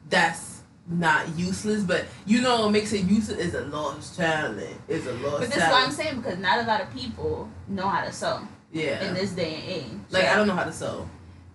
That's 0.09 0.56
not 0.89 1.27
useless, 1.37 1.83
but 1.83 2.05
you 2.25 2.41
know 2.41 2.61
what 2.61 2.71
makes 2.71 2.93
it 2.93 3.05
useless 3.05 3.37
is 3.39 3.53
a 3.53 3.61
lost 3.65 4.15
talent. 4.17 4.77
It's 4.87 5.05
a 5.05 5.13
lost 5.13 5.39
But 5.41 5.49
this 5.49 5.57
is 5.57 5.63
what 5.63 5.83
I'm 5.85 5.91
saying 5.91 6.17
because 6.17 6.37
not 6.39 6.59
a 6.59 6.63
lot 6.67 6.81
of 6.81 6.93
people 6.93 7.49
know 7.67 7.87
how 7.87 8.05
to 8.05 8.11
sew 8.11 8.41
yeah. 8.71 9.05
in 9.07 9.13
this 9.13 9.31
day 9.31 9.55
and 9.55 9.63
age. 9.69 9.99
like 10.11 10.25
I 10.25 10.35
don't 10.35 10.47
know 10.47 10.55
how 10.55 10.63
to 10.63 10.71
sew. 10.71 11.09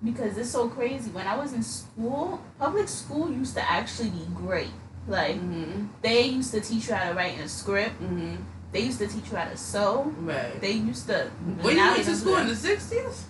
because 0.05 0.37
it's 0.37 0.51
so 0.51 0.69
crazy. 0.69 1.11
When 1.11 1.27
I 1.27 1.37
was 1.37 1.53
in 1.55 1.63
school, 1.63 2.43
public 2.59 2.89
school 2.89 3.31
used 3.33 3.55
to 3.55 3.63
actually 3.71 4.11
be 4.11 4.27
great. 4.35 4.71
Like 5.09 5.37
Mm-hmm. 5.37 5.87
they 6.03 6.23
used 6.27 6.53
to 6.53 6.61
teach 6.61 6.89
you 6.89 6.95
how 6.95 7.09
to 7.09 7.15
write 7.17 7.35
in 7.35 7.41
a 7.41 7.49
script. 7.49 8.01
Mm-hmm. 8.03 8.37
They 8.73 8.81
used 8.81 8.99
to 9.01 9.07
teach 9.09 9.31
you 9.31 9.37
how 9.37 9.49
to 9.49 9.57
sew. 9.57 10.13
Right. 10.19 10.61
They 10.61 10.73
used 10.73 11.07
to. 11.09 11.31
When 11.61 11.77
you 11.77 11.83
went 11.83 12.05
to 12.05 12.15
school 12.17 12.37
in 12.37 12.49
the 12.49 12.57
sixties? 12.57 13.25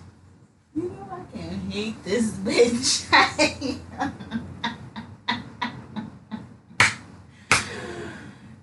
You 0.75 0.89
know 0.89 1.07
I 1.11 1.37
can 1.37 1.71
hate 1.71 2.03
this 2.03 2.31
bitch. 2.45 3.07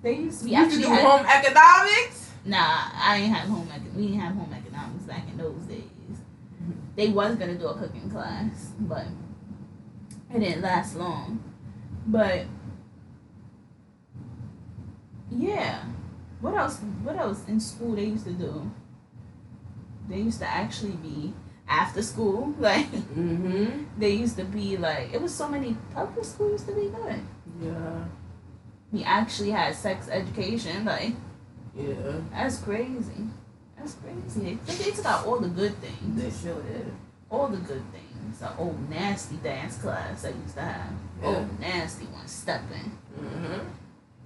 they 0.03 0.15
used 0.17 0.39
to 0.41 0.45
be 0.47 0.51
You 0.53 0.59
used 0.59 0.77
to 0.77 0.83
do 0.83 0.89
had, 0.89 1.05
home 1.05 1.27
economics? 1.27 2.31
Nah, 2.45 2.91
I 2.95 3.19
ain't 3.23 3.35
have 3.35 3.49
home 3.49 3.69
we 3.95 4.07
didn't 4.09 4.21
have 4.21 4.35
home 4.35 4.53
economics 4.53 5.05
back 5.05 5.25
in 5.31 5.37
those 5.39 5.63
days. 5.63 5.85
They 6.97 7.09
was 7.09 7.37
gonna 7.37 7.55
do 7.57 7.67
a 7.67 7.75
cooking 7.79 8.11
class, 8.11 8.73
but 8.81 9.07
it 10.35 10.41
didn't 10.41 10.63
last 10.63 10.97
long. 10.97 11.43
But 12.07 12.47
yeah. 15.31 15.85
What 16.41 16.55
else 16.55 16.79
what 17.03 17.17
else 17.17 17.45
in 17.49 17.61
school 17.61 17.95
they 17.95 18.05
used 18.05 18.25
to 18.25 18.33
do? 18.33 18.71
They 20.09 20.19
used 20.19 20.41
to 20.41 20.47
actually 20.47 20.97
be 20.97 21.33
after 21.69 22.03
school. 22.03 22.55
Like 22.59 22.87
Mm-hmm. 22.91 23.85
they 23.99 24.11
used 24.13 24.37
to 24.39 24.45
be 24.45 24.77
like 24.77 25.13
it 25.13 25.21
was 25.21 25.35
so 25.35 25.49
many 25.49 25.77
public 25.95 26.25
schools 26.25 26.53
used 26.53 26.69
to 26.69 26.75
be 26.75 26.89
good. 26.89 27.21
Yeah. 27.63 28.05
We 28.93 29.05
actually 29.05 29.51
had 29.51 29.75
sex 29.75 30.09
education, 30.09 30.85
like 30.85 31.13
Yeah. 31.77 31.95
That's 32.33 32.59
crazy. 32.59 33.29
That's 33.79 33.95
crazy. 33.95 34.59
They, 34.67 34.75
they 34.75 34.91
took 34.91 35.07
out 35.07 35.27
all 35.27 35.39
the 35.39 35.49
good 35.49 35.75
things. 35.77 36.23
They 36.23 36.49
sure 36.49 36.61
did. 36.63 36.93
All 37.31 37.49
the 37.49 37.59
good 37.59 37.83
things. 37.93 38.39
The 38.41 38.57
old 38.57 38.91
nasty 38.91 39.37
dance 39.37 39.79
class 39.79 40.25
I 40.25 40.31
used 40.31 40.55
to 40.55 40.63
have. 40.63 40.93
Yeah. 41.23 41.29
Old 41.29 41.61
nasty 41.61 42.07
one 42.07 42.27
stepping. 42.27 42.99
Mm-hmm. 43.19 43.69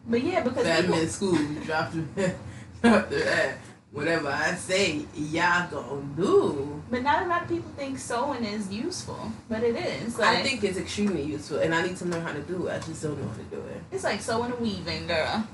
But 0.08 0.22
yeah, 0.22 0.42
because 0.42 0.64
Fat 0.64 0.80
people, 0.82 0.96
men 0.96 1.08
school 1.08 1.36
dropped 1.64 1.96
after 1.96 2.36
that. 2.82 3.58
Whatever 3.94 4.28
I 4.28 4.54
say, 4.56 5.06
y'all 5.14 5.70
gonna 5.70 6.02
do. 6.16 6.82
but 6.90 7.04
not 7.04 7.22
a 7.22 7.28
lot 7.28 7.42
of 7.42 7.48
people 7.48 7.70
think 7.76 7.96
sewing 7.96 8.42
is 8.44 8.72
useful, 8.72 9.30
but 9.48 9.62
it 9.62 9.76
is. 9.76 10.18
Like, 10.18 10.38
I 10.38 10.42
think 10.42 10.64
it's 10.64 10.76
extremely 10.76 11.22
useful, 11.22 11.58
and 11.60 11.72
I 11.72 11.86
need 11.86 11.96
to 11.98 12.04
learn 12.06 12.20
how 12.22 12.32
to 12.32 12.40
do 12.40 12.66
it. 12.66 12.72
I 12.72 12.78
just 12.80 13.00
don't 13.04 13.16
know 13.22 13.28
how 13.28 13.36
to 13.36 13.42
do 13.44 13.58
it. 13.68 13.80
it's 13.92 14.02
like 14.02 14.20
sewing 14.20 14.50
and 14.50 14.60
weaving, 14.60 15.06
girl. 15.06 15.46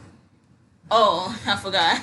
Oh, 0.90 1.38
I 1.46 1.56
forgot. 1.56 2.00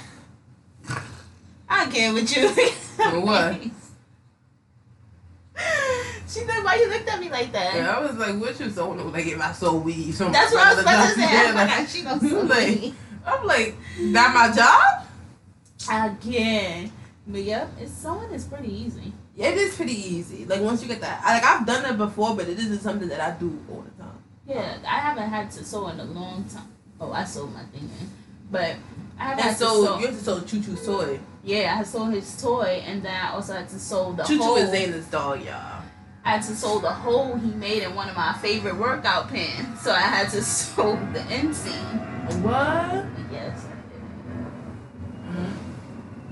I 1.68 1.85
can't 1.88 2.14
with 2.14 2.38
you. 2.38 2.49
For 2.49 3.19
what? 3.19 3.59
she 6.27 6.39
said, 6.41 6.64
"Why 6.64 6.76
you 6.76 6.88
looked 6.88 7.09
at 7.09 7.19
me 7.19 7.30
like 7.31 7.51
that?" 7.51 7.73
Yeah, 7.76 7.97
I 7.97 7.99
was 7.99 8.15
like, 8.15 8.39
what 8.39 8.59
you 8.59 8.69
so 8.69 8.93
know? 8.93 9.07
Like 9.07 9.26
if 9.26 9.41
I 9.41 9.51
so 9.53 9.76
weave, 9.77 10.14
some 10.14 10.31
That's 10.31 10.53
what 10.53 10.68
I 10.68 10.73
was 10.76 10.84
about 10.84 11.09
to 11.09 11.15
say. 11.15 11.22
Yeah, 11.34 11.49
I'm 11.49 11.68
like- 11.68 11.89
she 11.89 12.03
knows 12.03 12.22
like, 12.47 12.68
something. 12.77 12.95
I'm 13.26 13.45
like, 13.47 13.76
that 14.14 14.34
my 14.35 14.55
job? 14.55 15.06
Again. 15.91 16.91
But 17.27 17.41
yep, 17.43 17.69
it's 17.80 17.91
sewing 17.93 18.31
is 18.31 18.45
pretty 18.45 18.73
easy. 18.73 19.11
Yeah, 19.35 19.49
it 19.49 19.57
is 19.57 19.76
pretty 19.76 19.93
easy. 19.93 20.45
Like 20.45 20.61
once 20.61 20.81
you 20.81 20.88
get 20.88 21.01
that, 21.01 21.22
I, 21.23 21.34
like 21.35 21.43
I've 21.43 21.65
done 21.65 21.85
it 21.93 21.97
before, 21.97 22.35
but 22.35 22.47
it 22.47 22.57
isn't 22.57 22.80
something 22.80 23.07
that 23.09 23.19
I 23.19 23.38
do 23.38 23.59
all 23.69 23.81
the 23.81 24.03
time. 24.03 24.18
Yeah, 24.47 24.77
I 24.88 24.99
haven't 24.99 25.30
had 25.30 25.51
to 25.51 25.64
sew 25.65 25.89
in 25.89 25.99
a 25.99 26.05
long 26.05 26.45
time. 26.45 26.68
Oh, 27.01 27.11
I 27.11 27.26
sewed 27.26 27.53
my 27.53 27.64
thing 27.65 27.81
in. 27.99 28.09
But 28.49 28.76
I 29.19 29.23
haven't 29.23 29.39
And 29.45 29.49
had 29.49 29.57
so 29.57 29.65
to 29.81 29.85
sew. 29.88 29.99
you 29.99 30.05
have 30.07 30.18
to 30.18 30.23
sew 30.23 30.39
Choo 30.41 30.61
Choo's 30.64 30.85
toy. 30.85 31.19
Yeah, 31.43 31.73
I 31.73 31.76
had 31.77 31.85
to 31.85 31.91
sew 31.91 32.05
his 32.05 32.41
toy 32.41 32.81
and 32.85 33.03
then 33.03 33.14
I 33.14 33.34
also 33.34 33.53
had 33.53 33.68
to 33.69 33.80
sew 33.80 34.14
the 34.14 34.23
Choo 34.23 34.38
Choo 34.38 34.55
is 34.55 35.05
dog, 35.07 35.43
y'all. 35.43 35.84
I 36.23 36.31
had 36.31 36.41
to 36.43 36.55
sew 36.55 36.80
the 36.80 36.91
hole 36.91 37.35
he 37.35 37.51
made 37.51 37.84
in 37.84 37.93
one 37.95 38.09
of 38.09 38.15
my 38.15 38.34
favorite 38.41 38.76
workout 38.77 39.30
pants. 39.30 39.84
So 39.84 39.91
I 39.91 39.99
had 39.99 40.30
to 40.31 40.41
sew 40.43 40.95
the 41.14 41.19
inseam. 41.19 42.41
What? 42.41 43.05
Yes, 43.31 43.65
I 43.65 43.73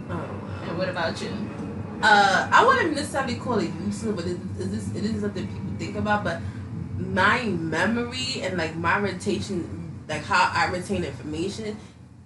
Oh. 0.07 0.13
did. 0.13 0.15
And 0.17 0.61
what 0.77 0.89
about 0.89 1.21
you? 1.21 1.29
Uh, 2.01 2.49
I 2.51 2.65
wouldn't 2.65 2.95
necessarily 2.95 3.35
call 3.35 3.59
it 3.59 3.71
useless, 3.85 4.15
but 4.15 4.25
it, 4.25 4.37
it 4.59 4.73
is 4.73 4.95
it 4.95 5.05
is 5.05 5.21
something 5.21 5.47
people 5.47 5.71
think 5.77 5.95
about. 5.95 6.23
But 6.23 6.41
my 6.97 7.43
memory 7.43 8.41
and 8.41 8.57
like 8.57 8.75
my 8.75 8.97
retention, 8.97 10.03
like 10.07 10.23
how 10.23 10.51
I 10.53 10.69
retain 10.71 11.03
information, 11.03 11.77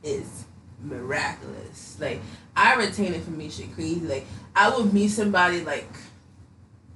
is 0.03 0.45
miraculous. 0.81 1.97
Like 1.99 2.19
I 2.55 2.75
retain 2.75 3.13
information 3.13 3.71
crazy. 3.73 4.01
Like 4.01 4.25
I 4.55 4.75
would 4.75 4.93
meet 4.93 5.09
somebody 5.09 5.61
like 5.61 5.89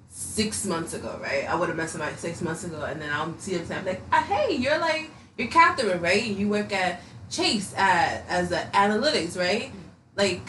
six 0.09 0.65
months 0.65 0.93
ago, 0.93 1.19
right? 1.21 1.45
I 1.49 1.55
would 1.55 1.69
have 1.69 1.77
met 1.77 1.89
somebody 1.89 2.15
six 2.15 2.41
months 2.41 2.63
ago, 2.63 2.83
and 2.83 3.01
then 3.01 3.09
I'll 3.11 3.37
see 3.37 3.55
them 3.55 3.79
I'm 3.79 3.85
like, 3.85 4.01
uh, 4.11 4.21
"Hey, 4.23 4.55
you're 4.55 4.79
like 4.79 5.09
you're 5.37 5.47
Catherine, 5.47 6.01
right? 6.01 6.23
You 6.23 6.49
work 6.49 6.73
at 6.73 7.01
Chase 7.29 7.73
at 7.77 8.25
as 8.27 8.51
a 8.51 8.61
analytics, 8.73 9.37
right? 9.37 9.71
Like." 10.15 10.41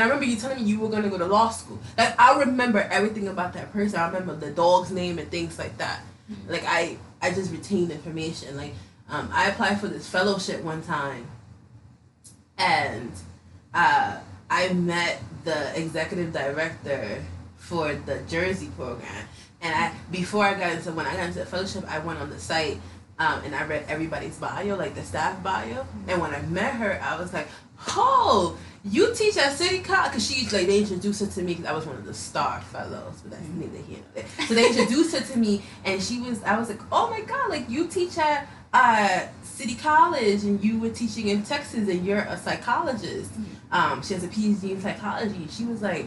And 0.00 0.06
I 0.06 0.14
remember 0.14 0.32
you 0.32 0.40
telling 0.40 0.64
me 0.64 0.70
you 0.70 0.80
were 0.80 0.88
gonna 0.88 1.10
go 1.10 1.18
to 1.18 1.26
law 1.26 1.50
school. 1.50 1.78
Like 1.98 2.18
I 2.18 2.38
remember 2.38 2.78
everything 2.78 3.28
about 3.28 3.52
that 3.52 3.70
person. 3.70 4.00
I 4.00 4.06
remember 4.06 4.34
the 4.34 4.50
dog's 4.50 4.90
name 4.90 5.18
and 5.18 5.30
things 5.30 5.58
like 5.58 5.76
that. 5.76 6.00
Like 6.48 6.64
I, 6.66 6.96
I 7.20 7.32
just 7.32 7.52
retain 7.52 7.90
information. 7.90 8.56
Like 8.56 8.72
um, 9.10 9.28
I 9.30 9.50
applied 9.50 9.78
for 9.78 9.88
this 9.88 10.08
fellowship 10.08 10.62
one 10.62 10.80
time, 10.80 11.26
and 12.56 13.12
uh, 13.74 14.20
I 14.48 14.72
met 14.72 15.22
the 15.44 15.78
executive 15.78 16.32
director 16.32 17.22
for 17.58 17.92
the 17.92 18.22
Jersey 18.26 18.70
program. 18.78 19.26
And 19.60 19.74
I 19.74 19.92
before 20.10 20.46
I 20.46 20.54
got 20.54 20.72
into 20.72 20.92
when 20.92 21.04
I 21.04 21.14
got 21.14 21.26
into 21.26 21.40
the 21.40 21.46
fellowship, 21.46 21.84
I 21.86 21.98
went 21.98 22.20
on 22.20 22.30
the 22.30 22.40
site 22.40 22.80
um, 23.20 23.42
and 23.44 23.54
I 23.54 23.66
read 23.66 23.84
everybody's 23.86 24.38
bio, 24.38 24.76
like 24.76 24.94
the 24.94 25.02
staff 25.02 25.42
bio. 25.42 25.84
And 26.08 26.22
when 26.22 26.34
I 26.34 26.40
met 26.40 26.76
her, 26.76 26.98
I 27.02 27.20
was 27.20 27.34
like, 27.34 27.48
"Oh, 27.88 28.56
you 28.84 29.14
teach 29.14 29.36
at 29.36 29.52
City 29.52 29.80
College?" 29.80 30.12
Because 30.12 30.26
she 30.26 30.44
like 30.56 30.66
they 30.66 30.78
introduced 30.80 31.20
her 31.20 31.26
to 31.26 31.42
me 31.42 31.54
because 31.54 31.66
I 31.66 31.72
was 31.72 31.86
one 31.86 31.96
of 31.96 32.04
the 32.04 32.14
star 32.14 32.60
fellows, 32.60 33.20
but 33.22 33.32
that's 33.32 33.48
neither 33.48 33.78
here 33.78 33.98
nor 33.98 34.22
there. 34.22 34.46
So 34.46 34.54
they 34.54 34.68
introduced 34.68 35.16
her 35.16 35.32
to 35.32 35.38
me, 35.38 35.62
and 35.84 36.02
she 36.02 36.20
was. 36.20 36.42
I 36.44 36.58
was 36.58 36.68
like, 36.68 36.80
"Oh 36.90 37.10
my 37.10 37.20
god! 37.22 37.50
Like 37.50 37.68
you 37.68 37.88
teach 37.88 38.18
at 38.18 38.48
uh, 38.72 39.26
City 39.42 39.74
College, 39.74 40.44
and 40.44 40.62
you 40.62 40.78
were 40.78 40.90
teaching 40.90 41.28
in 41.28 41.42
Texas, 41.42 41.88
and 41.88 42.04
you're 42.04 42.18
a 42.18 42.36
psychologist." 42.36 43.30
Um, 43.72 44.02
she 44.02 44.14
has 44.14 44.24
a 44.24 44.28
PhD 44.28 44.70
in 44.70 44.80
psychology. 44.80 45.46
She 45.50 45.64
was 45.64 45.82
like, 45.82 46.06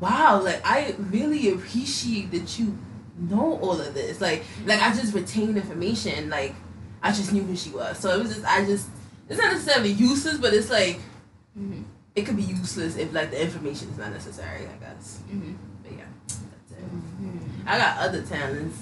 "Wow! 0.00 0.40
Like 0.42 0.60
I 0.64 0.94
really 0.98 1.50
appreciate 1.50 2.30
that 2.32 2.58
you." 2.58 2.76
know 3.18 3.58
all 3.60 3.80
of 3.80 3.94
this. 3.94 4.20
Like 4.20 4.44
like 4.64 4.80
I 4.80 4.94
just 4.94 5.14
retained 5.14 5.56
information. 5.56 6.30
Like 6.30 6.54
I 7.02 7.10
just 7.10 7.32
knew 7.32 7.42
who 7.42 7.56
she 7.56 7.70
was. 7.70 7.98
So 7.98 8.10
it 8.10 8.18
was 8.18 8.34
just 8.34 8.46
I 8.46 8.64
just 8.64 8.88
it's 9.28 9.38
not 9.40 9.52
necessarily 9.52 9.90
useless, 9.92 10.38
but 10.38 10.52
it's 10.54 10.70
like 10.70 11.00
Mhm. 11.58 11.84
it 12.14 12.22
could 12.26 12.36
be 12.36 12.42
useless 12.42 12.96
if 12.96 13.12
like 13.12 13.30
the 13.30 13.40
information 13.42 13.88
is 13.90 13.98
not 13.98 14.12
necessary. 14.12 14.66
I 14.66 14.76
guess. 14.84 15.18
Mhm. 15.30 15.54
But 15.82 15.92
yeah, 15.92 16.04
that's 16.26 16.72
it. 16.72 16.84
I 17.66 17.78
got 17.78 17.98
other 17.98 18.22
talents. 18.22 18.78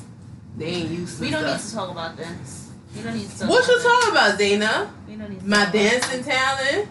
They 0.57 0.67
ain't 0.67 0.91
useless. 0.91 1.21
We 1.21 1.31
don't 1.31 1.45
need 1.45 1.59
to 1.59 1.73
talk 1.75 1.91
about 1.91 2.17
this. 2.17 2.71
We 2.95 3.03
don't 3.03 3.15
need 3.15 3.29
to 3.31 3.39
talk 3.39 3.49
What 3.51 3.65
about 3.65 3.77
you 3.77 3.83
talking 3.83 4.11
about, 4.11 4.39
Dana? 4.39 4.91
We 5.09 5.17
don't 5.17 5.31
need 5.31 5.41
to 5.41 5.47
My 5.47 5.57
talk 5.57 5.65
about 5.69 5.73
dancing 5.73 6.25
talent? 6.25 6.89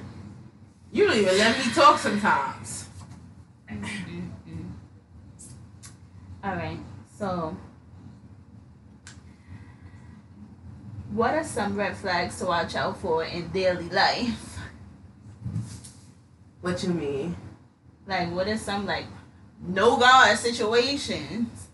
You 0.91 1.07
don't 1.07 1.17
even 1.17 1.37
let 1.37 1.57
me 1.57 1.73
talk 1.73 1.99
sometimes. 1.99 2.85
Mm, 3.69 3.81
mm. 4.47 4.71
All 6.43 6.55
right. 6.55 6.79
So, 7.17 7.57
what 11.15 11.33
are 11.33 11.43
some 11.45 11.77
red 11.77 11.95
flags 11.95 12.37
to 12.39 12.45
watch 12.45 12.75
out 12.75 12.97
for 12.97 13.23
in 13.23 13.47
daily 13.49 13.89
life? 13.89 14.59
What 16.61 16.83
you 16.83 16.89
mean? 16.89 17.37
Like, 18.05 18.31
what 18.31 18.47
are 18.47 18.57
some 18.57 18.85
like 18.85 19.05
no 19.65 19.97
God 19.97 20.37
situations? 20.37 21.67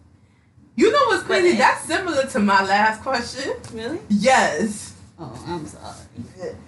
You 0.76 0.91
know 0.91 1.05
what's 1.07 1.23
crazy? 1.23 1.51
But- 1.53 1.57
That's 1.57 1.85
similar 1.85 2.26
to 2.27 2.39
my 2.39 2.63
last 2.63 3.01
question. 3.01 3.53
Really? 3.73 3.99
Yes. 4.09 4.95
Oh, 5.19 5.43
I'm 5.47 5.65
sorry. 5.65 5.95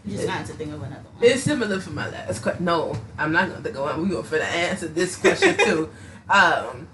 You 0.05 0.15
Just 0.15 0.27
trying 0.27 0.45
to 0.45 0.53
think 0.53 0.73
of 0.73 0.81
another 0.81 1.01
one. 1.15 1.23
It's 1.23 1.43
similar 1.43 1.79
for 1.79 1.89
my 1.91 2.09
last 2.09 2.41
question. 2.41 2.65
No, 2.65 2.95
I'm 3.17 3.31
not 3.31 3.49
going 3.49 3.63
to 3.63 3.71
go 3.71 3.85
on. 3.85 4.01
We're 4.01 4.21
going 4.21 4.25
to 4.25 4.43
answer 4.43 4.87
this 4.87 5.15
question 5.15 5.57
too. 5.57 5.89
um, 6.29 6.87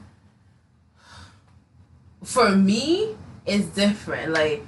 for 2.24 2.50
me, 2.50 3.16
it's 3.46 3.66
different. 3.68 4.32
Like, 4.32 4.64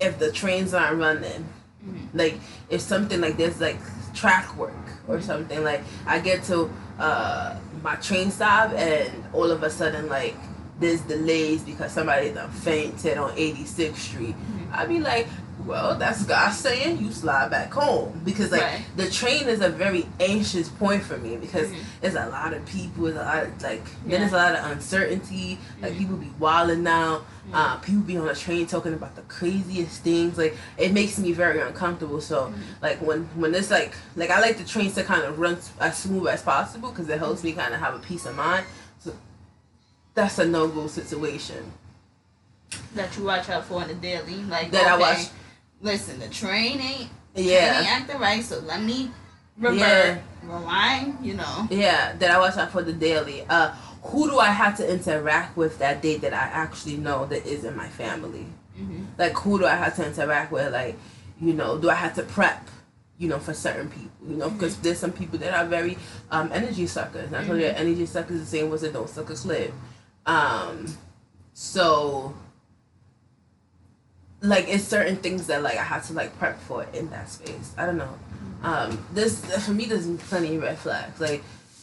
if 0.00 0.18
the 0.18 0.30
trains 0.32 0.74
aren't 0.74 0.98
running, 0.98 1.46
Mhm. 1.86 2.08
like, 2.14 2.38
if 2.68 2.80
something 2.80 3.20
like 3.20 3.36
this, 3.36 3.60
like 3.60 3.78
track 4.14 4.56
work 4.56 4.72
or 5.08 5.20
something, 5.20 5.62
like, 5.64 5.82
I 6.06 6.18
get 6.20 6.42
to 6.44 6.70
uh, 6.98 7.54
my 7.82 7.94
train 7.96 8.30
stop 8.30 8.72
and 8.72 9.12
all 9.34 9.50
of 9.50 9.62
a 9.62 9.68
sudden, 9.68 10.08
like, 10.08 10.34
there's 10.80 11.00
delays 11.02 11.60
because 11.62 11.92
somebody 11.92 12.30
done 12.32 12.50
fainted 12.50 13.18
on 13.18 13.32
86th 13.36 13.98
Street. 14.00 14.34
Mhm. 14.34 14.72
I'd 14.78 14.88
be 14.88 14.98
like, 15.00 15.28
well, 15.64 15.96
that's 15.96 16.24
God 16.24 16.50
saying 16.52 16.98
you 17.02 17.10
slide 17.10 17.50
back 17.50 17.72
home 17.72 18.20
because 18.24 18.52
like 18.52 18.60
Right. 18.62 18.84
the 18.96 19.10
train 19.10 19.48
is 19.48 19.60
a 19.62 19.68
very 19.70 20.06
anxious 20.20 20.68
point 20.68 21.02
for 21.02 21.16
me 21.16 21.36
because 21.36 21.68
Mhm. 21.68 21.76
there's 22.02 22.14
a 22.14 22.26
lot 22.26 22.52
of 22.52 22.64
people, 22.66 23.04
there's 23.04 23.16
a 23.16 23.20
lot 23.20 23.42
of, 23.44 23.62
like 23.62 23.82
Yeah. 24.04 24.10
then 24.10 24.20
there's 24.20 24.32
a 24.32 24.36
lot 24.36 24.54
of 24.54 24.70
uncertainty. 24.70 25.58
Like 25.80 25.94
Mhm. 25.94 25.98
people 25.98 26.16
be 26.18 26.30
wilding 26.38 26.82
now. 26.82 27.22
Mhm. 27.50 27.54
Uh, 27.54 27.76
people 27.76 28.02
be 28.02 28.16
on 28.18 28.26
the 28.26 28.34
train 28.34 28.66
talking 28.66 28.92
about 28.92 29.16
the 29.16 29.22
craziest 29.22 30.02
things. 30.02 30.36
Like 30.36 30.56
it 30.76 30.92
makes 30.92 31.16
me 31.18 31.32
very 31.32 31.60
uncomfortable. 31.60 32.20
So 32.20 32.52
Mhm. 32.52 32.82
like 32.82 32.98
when 33.00 33.28
when 33.34 33.54
it's 33.54 33.70
like 33.70 33.94
like 34.14 34.30
I 34.30 34.40
like 34.40 34.58
the 34.58 34.64
trains 34.64 34.94
to 34.96 35.04
kind 35.04 35.22
of 35.22 35.38
run 35.38 35.56
as 35.80 35.96
smooth 35.96 36.28
as 36.28 36.42
possible 36.42 36.90
because 36.90 37.08
it 37.08 37.18
helps 37.18 37.42
me 37.42 37.52
kind 37.52 37.72
of 37.74 37.80
have 37.80 37.94
a 37.94 37.98
peace 37.98 38.26
of 38.26 38.36
mind. 38.36 38.66
So 39.02 39.14
that's 40.14 40.38
a 40.38 40.44
no 40.44 40.68
go 40.68 40.86
situation. 40.86 41.72
that 42.96 43.16
you 43.16 43.24
watch 43.24 43.48
out 43.48 43.64
for 43.64 43.80
in 43.82 43.88
the 43.88 43.94
daily. 43.94 44.42
Like 44.44 44.70
That 44.72 44.86
I 44.86 44.96
watch- 44.96 45.28
Listen, 45.80 46.18
the 46.20 46.28
train 46.28 46.80
ain't 46.80 47.10
Yeah. 47.34 47.78
ain't 47.80 47.88
acting 47.88 48.18
right, 48.18 48.42
so 48.42 48.58
let 48.60 48.82
me 48.82 49.10
revert, 49.58 49.78
Yeah. 49.78 50.18
rewind. 50.42 51.18
You 51.24 51.34
know. 51.34 51.68
Yeah, 51.70 52.14
that 52.18 52.30
I 52.30 52.38
watch 52.38 52.56
out 52.56 52.70
for 52.72 52.82
the 52.82 52.92
daily. 52.92 53.44
Uh, 53.48 53.72
who 54.02 54.30
do 54.30 54.38
I 54.38 54.50
have 54.50 54.76
to 54.78 54.88
interact 54.90 55.56
with 55.56 55.78
that 55.78 56.00
day 56.00 56.16
that 56.18 56.32
I 56.32 56.46
actually 56.52 56.96
know 56.96 57.26
that 57.26 57.44
is 57.46 57.64
in 57.64 57.76
my 57.76 57.88
family? 57.88 58.46
Mm-hmm. 58.78 59.04
Like, 59.18 59.32
who 59.34 59.58
do 59.58 59.66
I 59.66 59.74
have 59.74 59.96
to 59.96 60.06
interact 60.06 60.52
with? 60.52 60.72
Like, 60.72 60.96
you 61.40 61.52
know, 61.52 61.78
do 61.78 61.90
I 61.90 61.94
have 61.94 62.14
to 62.14 62.22
prep? 62.22 62.68
You 63.18 63.30
know, 63.30 63.38
for 63.38 63.54
certain 63.54 63.88
people, 63.88 64.28
you 64.28 64.36
know, 64.36 64.50
because 64.50 64.76
there's 64.76 64.98
some 64.98 65.10
people 65.10 65.38
that 65.38 65.54
are 65.54 65.64
very 65.64 65.96
um, 66.30 66.52
energy 66.52 66.86
suckers. 66.86 67.28
And 67.28 67.36
I 67.36 67.44
told 67.46 67.58
you, 67.58 67.64
energy 67.66 68.04
suckers 68.04 68.40
the 68.40 68.44
same 68.46 68.68
was 68.68 68.82
a 68.82 68.92
don't 68.92 69.08
suck 69.08 69.30
a 69.30 69.36
slip. 69.36 69.72
Um, 70.26 70.86
so, 71.54 72.34
like, 74.42 74.68
it's 74.68 74.84
certain 74.84 75.16
things 75.16 75.46
that 75.48 75.62
like 75.62 75.78
I 75.78 75.82
have 75.82 76.06
to 76.08 76.12
like 76.12 76.36
prep 76.38 76.58
for 76.60 76.84
in 76.92 77.10
that 77.10 77.28
space. 77.28 77.72
I 77.76 77.86
don't 77.86 77.96
know. 77.98 78.18
Um, 78.62 79.04
this 79.12 79.44
for 79.64 79.72
me, 79.72 79.84
there's 79.86 80.06
plenty 80.28 80.56
of 80.56 80.62
red 80.62 80.78
flags. 80.78 81.20
Like, 81.20 81.42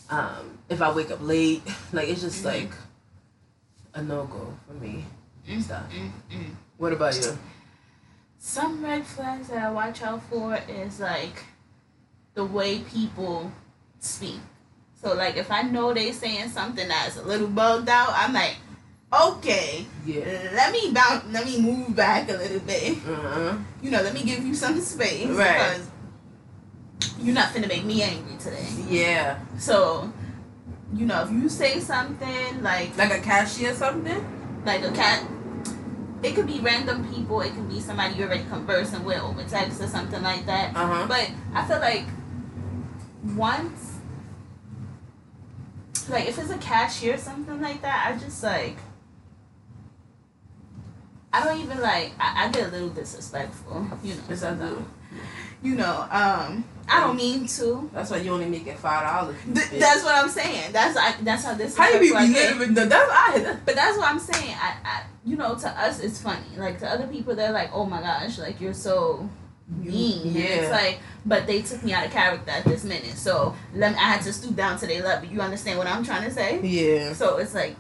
um, 0.10 0.58
if 0.70 0.82
I 0.82 0.92
wake 0.94 1.12
up 1.12 1.20
late, 1.22 1.62
like 1.94 2.10
it's 2.10 2.22
just 2.22 2.42
Mhm. 2.44 2.46
like 2.46 2.72
a 3.94 4.02
no 4.02 4.26
go 4.26 4.54
for 4.68 4.74
me. 4.74 5.06
Mm, 5.48 5.62
Stuff. 5.62 5.84
mm, 5.92 6.12
mm. 6.32 6.50
What 6.78 6.94
about 6.94 7.16
you? 7.16 7.38
Some 8.40 8.84
red 8.84 9.06
flags 9.06 9.48
that 9.50 9.64
I 9.64 9.72
watch 9.72 10.02
out 10.02 10.22
for 10.30 10.56
is 10.68 11.00
like 11.00 11.44
the 12.34 12.44
way 12.44 12.80
people 12.80 13.52
speak. 14.00 14.40
So 15.02 15.14
like 15.14 15.38
if 15.38 15.52
I 15.52 15.62
know 15.64 15.94
they 15.94 16.12
saying 16.12 16.50
something 16.50 16.88
that's 16.88 17.18
a 17.18 17.22
little 17.24 17.48
bugged 17.48 17.90
out, 17.90 18.10
I'm 18.14 18.34
like, 18.34 18.56
okay, 19.14 19.86
Yeah. 20.06 20.50
let 20.56 20.72
me 20.72 20.92
bounce, 20.92 21.24
let 21.32 21.46
me 21.46 21.62
move 21.62 21.96
back 21.96 22.30
a 22.30 22.34
little 22.34 22.60
bit. 22.60 22.98
Uh-huh. 23.08 23.58
You 23.82 23.92
know, 23.92 24.02
let 24.02 24.14
me 24.14 24.24
give 24.24 24.44
you 24.44 24.56
some 24.56 24.80
space 24.82 25.28
Right. 25.28 25.78
because 25.78 25.90
you're 27.22 27.36
not 27.36 27.50
finna 27.54 27.68
make 27.68 27.86
me 27.86 28.02
angry 28.02 28.36
today. 28.38 28.68
Yeah. 28.90 29.40
So, 29.58 30.12
you 30.94 31.06
know, 31.06 31.24
if 31.24 31.32
you 31.32 31.48
say 31.50 31.80
something 31.80 32.62
like 32.64 32.98
Like 32.98 33.12
a 33.14 33.20
cashier 33.20 33.72
or 33.72 33.76
something? 33.76 34.26
like 34.66 34.84
a 34.84 34.92
cat, 34.92 35.24
it 36.24 36.36
could 36.36 36.48
be 36.48 36.60
random 36.62 37.04
people. 37.14 37.42
It 37.42 37.54
could 37.54 37.68
be 37.70 37.80
somebody 37.82 38.16
you're 38.16 38.28
already 38.30 38.46
conversing 38.50 39.04
with 39.04 39.22
over 39.22 39.44
text 39.44 39.82
or 39.82 39.88
something 39.88 40.22
like 40.24 40.46
that. 40.46 40.76
Uh-huh. 40.76 41.06
But 41.08 41.30
I 41.54 41.66
feel 41.66 41.80
like 41.80 42.06
once, 43.36 43.98
like 46.10 46.28
if 46.28 46.38
it's 46.40 46.50
a 46.50 46.58
cashier 46.58 47.16
or 47.16 47.18
something 47.18 47.62
like 47.62 47.82
that, 47.82 48.12
I 48.14 48.18
just 48.18 48.42
like. 48.44 48.78
I 51.34 51.44
don't 51.44 51.60
even 51.60 51.82
like. 51.82 52.14
I, 52.20 52.46
I 52.46 52.52
get 52.52 52.68
a 52.68 52.72
little 52.72 52.90
disrespectful, 52.90 53.88
you 54.04 54.14
know. 54.14 54.22
Yes, 54.30 54.44
I 54.44 54.54
do. 54.54 54.86
You 55.64 55.76
know, 55.76 56.08
um, 56.12 56.64
I 56.90 57.00
don't 57.00 57.16
mean 57.16 57.48
to. 57.48 57.90
That's 57.94 58.12
why 58.12 58.18
you 58.18 58.32
only 58.32 58.46
make 58.48 58.68
it 58.68 58.78
five 58.78 59.04
dollars. 59.04 59.38
Th- 59.46 59.82
that's 59.82 60.04
what 60.04 60.14
I'm 60.16 60.30
saying. 60.30 60.74
That's 60.74 60.98
I, 60.98 61.16
that's 61.22 61.44
how 61.46 61.54
this. 61.54 61.76
how 61.76 61.90
you 61.90 62.00
be 62.00 62.12
like 62.12 62.30
it. 62.30 62.54
believing 62.54 62.76
that? 62.76 62.90
That's 62.90 63.12
I. 63.12 63.58
But 63.66 63.76
that's 63.76 63.98
what 63.98 64.10
I'm 64.10 64.20
saying. 64.20 64.56
I, 64.60 64.76
I, 64.84 65.04
you 65.26 65.38
know, 65.38 65.56
to 65.56 65.70
us 65.70 66.02
it's 66.02 66.22
funny. 66.22 66.46
Like 66.58 66.80
to 66.80 66.88
other 66.90 67.08
people, 67.08 67.36
they're 67.36 67.52
like, 67.52 67.72
"Oh 67.74 67.86
my 67.86 68.02
gosh, 68.02 68.38
like 68.38 68.60
you're 68.62 68.74
so 68.74 69.28
mean." 69.68 70.28
And 70.28 70.36
Yeah. 70.36 70.44
It's 70.44 70.72
like, 70.72 71.00
but 71.26 71.48
they 71.48 71.62
took 71.62 71.82
me 71.84 71.94
out 71.94 72.06
of 72.06 72.12
character 72.12 72.52
at 72.52 72.66
this 72.66 72.84
minute, 72.84 73.18
so 73.18 73.56
let 73.74 73.94
me, 73.94 73.98
I 73.98 74.02
had 74.02 74.22
to 74.24 74.34
stoop 74.34 74.56
down 74.56 74.78
to 74.80 74.88
their 74.88 75.02
level. 75.02 75.30
You 75.30 75.42
understand 75.42 75.78
what 75.78 75.88
I'm 75.88 76.04
trying 76.04 76.26
to 76.26 76.32
say? 76.32 76.62
Yeah. 76.62 77.14
So 77.14 77.38
it's 77.38 77.54
like, 77.56 77.76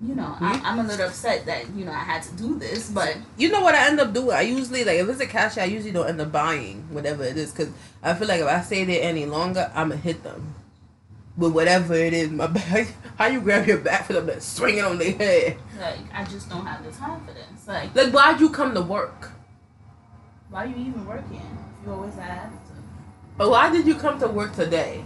you 0.00 0.14
know, 0.14 0.36
I'm, 0.40 0.58
hmm? 0.60 0.66
I'm 0.66 0.78
a 0.80 0.82
little 0.82 1.06
upset 1.06 1.46
that 1.46 1.70
you 1.74 1.84
know 1.84 1.92
I 1.92 2.04
had 2.04 2.22
to 2.24 2.34
do 2.36 2.58
this, 2.58 2.90
but 2.90 3.16
You 3.38 3.50
know 3.50 3.62
what 3.62 3.74
I 3.74 3.86
end 3.88 3.98
up 4.00 4.12
doing? 4.12 4.30
I 4.36 4.42
usually 4.42 4.84
like 4.84 4.98
if 4.98 5.08
it's 5.08 5.20
a 5.20 5.26
cashier, 5.26 5.62
I 5.62 5.66
usually 5.66 5.92
don't 5.92 6.06
end 6.08 6.20
up 6.20 6.30
buying 6.32 6.84
whatever 6.90 7.24
it 7.24 7.36
is 7.36 7.50
because 7.52 7.72
I 8.02 8.14
feel 8.14 8.28
like 8.28 8.40
if 8.40 8.46
I 8.46 8.60
stay 8.60 8.84
there 8.84 9.02
any 9.02 9.24
longer, 9.26 9.70
I'ma 9.74 9.96
hit 9.96 10.22
them 10.22 10.54
with 11.36 11.52
whatever 11.52 11.94
it 11.94 12.12
is. 12.12 12.30
My 12.30 12.46
bag. 12.58 12.88
How 13.16 13.28
you 13.28 13.40
grab 13.40 13.66
your 13.66 13.78
back 13.78 14.04
for 14.06 14.12
them 14.12 14.28
and 14.28 14.42
swing 14.42 14.76
it 14.76 14.84
on 14.84 14.98
their 14.98 15.12
head? 15.12 15.56
like 15.80 16.00
I 16.12 16.24
just 16.24 16.50
don't 16.50 16.66
have 16.66 16.84
the 16.84 16.90
time 16.92 17.24
for 17.24 17.32
this. 17.32 17.66
Like, 17.66 17.94
Like 17.94 18.12
why'd 18.12 18.40
you 18.40 18.50
come 18.50 18.74
to 18.74 18.82
work? 18.82 19.30
why 20.50 20.64
are 20.64 20.66
you 20.68 20.76
even 20.76 21.06
working 21.06 21.36
if 21.80 21.86
you 21.86 21.92
always 21.92 22.14
have 22.16 22.50
to? 22.50 22.72
But 23.38 23.50
why 23.50 23.70
did 23.70 23.86
you 23.86 23.94
come 23.94 24.18
to 24.20 24.28
work 24.28 24.54
today? 24.54 25.04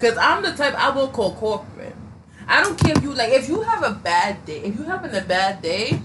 Cause 0.00 0.16
I'm 0.18 0.42
the 0.42 0.52
type 0.52 0.74
I 0.74 0.90
will 0.90 1.08
call 1.08 1.34
corporate. 1.36 1.94
I 2.48 2.62
don't 2.62 2.78
care 2.78 2.96
if 2.96 3.02
you 3.02 3.12
like 3.14 3.32
if 3.32 3.48
you 3.48 3.60
have 3.62 3.82
a 3.82 3.92
bad 3.92 4.44
day. 4.46 4.60
If 4.60 4.76
you 4.76 4.84
having 4.84 5.14
a 5.14 5.20
bad 5.22 5.62
day, 5.62 6.00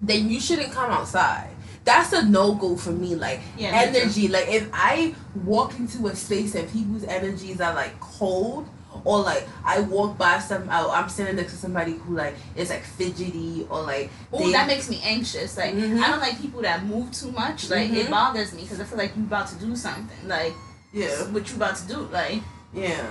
then 0.00 0.28
you 0.30 0.40
shouldn't 0.40 0.72
come 0.72 0.90
outside. 0.90 1.50
that's 1.84 2.12
a 2.14 2.24
no 2.24 2.54
go 2.54 2.76
for 2.76 2.92
me. 2.92 3.14
Like 3.14 3.40
Yeah, 3.58 3.70
energy. 3.74 4.28
Like 4.28 4.48
if 4.48 4.68
I 4.72 5.14
walk 5.44 5.78
into 5.78 6.06
a 6.06 6.16
space 6.16 6.54
and 6.54 6.70
people's 6.72 7.04
energies 7.04 7.60
are 7.60 7.74
like 7.74 7.98
cold, 8.00 8.66
or 9.04 9.20
like 9.20 9.46
I 9.64 9.80
walk 9.80 10.16
by 10.16 10.38
some, 10.38 10.68
oh, 10.70 10.90
I'm 10.90 11.08
standing 11.10 11.36
next 11.36 11.52
to 11.52 11.58
somebody 11.58 11.92
who 11.92 12.14
like 12.16 12.34
is 12.56 12.70
like 12.70 12.82
fidgety 12.84 13.66
or 13.68 13.82
like 13.82 14.10
Oh, 14.32 14.50
that 14.50 14.66
makes 14.66 14.88
me 14.88 15.00
anxious. 15.04 15.56
Like 15.58 15.74
Mhm. 15.74 16.00
I 16.02 16.10
don't 16.10 16.20
like 16.20 16.40
people 16.40 16.62
that 16.62 16.84
move 16.86 17.12
too 17.12 17.30
much. 17.32 17.68
Like 17.70 17.90
it 17.90 18.06
Mhm. 18.06 18.10
bothers 18.10 18.52
me 18.54 18.62
because 18.62 18.80
I 18.80 18.84
feel 18.84 18.98
like 18.98 19.12
you're 19.14 19.26
about 19.26 19.48
to 19.48 19.56
do 19.56 19.76
something. 19.76 20.26
Like 20.28 20.54
yeah, 20.92 21.10
what 21.32 21.48
you 21.50 21.56
about 21.56 21.76
to 21.76 21.86
do. 21.86 22.08
Like 22.10 22.40
yeah, 22.72 23.04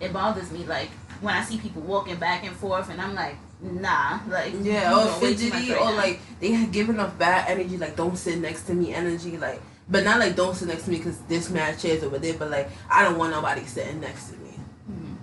it 0.00 0.12
bothers 0.12 0.50
me. 0.50 0.64
Like 0.64 0.90
when 1.20 1.34
I 1.34 1.42
see 1.44 1.58
people 1.58 1.82
walking 1.82 2.16
back 2.16 2.44
and 2.44 2.54
forth, 2.56 2.88
and 2.90 3.00
I'm 3.00 3.14
like, 3.14 3.36
nah. 3.62 4.20
Like 4.28 4.52
yeah, 4.62 4.92
or 4.96 5.04
doing 5.04 5.20
way 5.20 5.34
too 5.36 5.50
much 5.50 5.58
fidgety 5.60 5.72
right 5.72 5.80
or 5.80 5.90
now. 5.90 5.96
like 5.96 6.20
they 6.40 6.52
have 6.52 6.72
given 6.72 6.98
off 7.00 7.18
bad 7.18 7.48
energy. 7.50 7.76
Like 7.76 7.96
don't 7.96 8.16
sit 8.16 8.38
next 8.38 8.64
to 8.64 8.74
me 8.74 8.94
energy. 8.94 9.36
Like 9.36 9.60
but 9.88 10.04
not 10.04 10.18
like 10.18 10.36
don't 10.36 10.54
sit 10.54 10.68
next 10.68 10.84
to 10.84 10.90
me 10.90 10.98
because 10.98 11.18
this 11.22 11.50
man 11.50 11.76
chairs 11.78 12.02
over 12.02 12.18
there. 12.18 12.34
But 12.34 12.50
like 12.50 12.70
I 12.90 13.04
don't 13.04 13.18
want 13.18 13.32
nobody 13.32 13.64
sitting 13.64 14.00
next 14.00 14.30
to 14.30 14.36
me. 14.38 14.54
Mhm. 14.90 15.16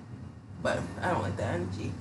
But 0.61 0.80
I 1.02 1.11
don't 1.11 1.24
like 1.24 1.38
that 1.38 1.53
energy. 1.56 1.91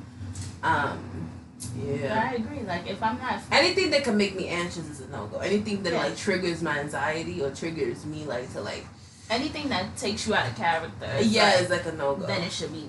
Um, 0.62 1.30
But 1.76 1.86
yeah. 1.86 2.28
I 2.30 2.34
agree. 2.34 2.60
Like 2.60 2.86
if 2.88 3.02
I'm 3.02 3.18
not 3.18 3.40
Anything 3.52 3.90
that 3.90 4.04
can 4.04 4.16
make 4.16 4.36
me 4.36 4.48
anxious 4.48 4.88
is 4.90 5.00
a 5.00 5.08
no 5.08 5.26
go. 5.26 5.38
Anything 5.38 5.82
that 5.84 5.92
Yeah. 5.92 6.04
like 6.04 6.16
triggers 6.16 6.60
my 6.62 6.78
anxiety 6.80 7.42
or 7.42 7.50
triggers 7.50 8.04
me 8.04 8.24
like 8.24 8.52
to 8.52 8.60
like 8.60 8.84
anything 9.30 9.68
that 9.70 9.96
takes 9.96 10.26
you 10.26 10.34
out 10.34 10.48
of 10.48 10.56
character, 10.56 11.08
yeah, 11.22 11.44
like, 11.50 11.60
it's 11.62 11.70
like 11.70 11.86
a 11.86 11.92
no 11.92 12.14
go. 12.14 12.26
then 12.26 12.42
it 12.42 12.52
should 12.52 12.72
be 12.72 12.88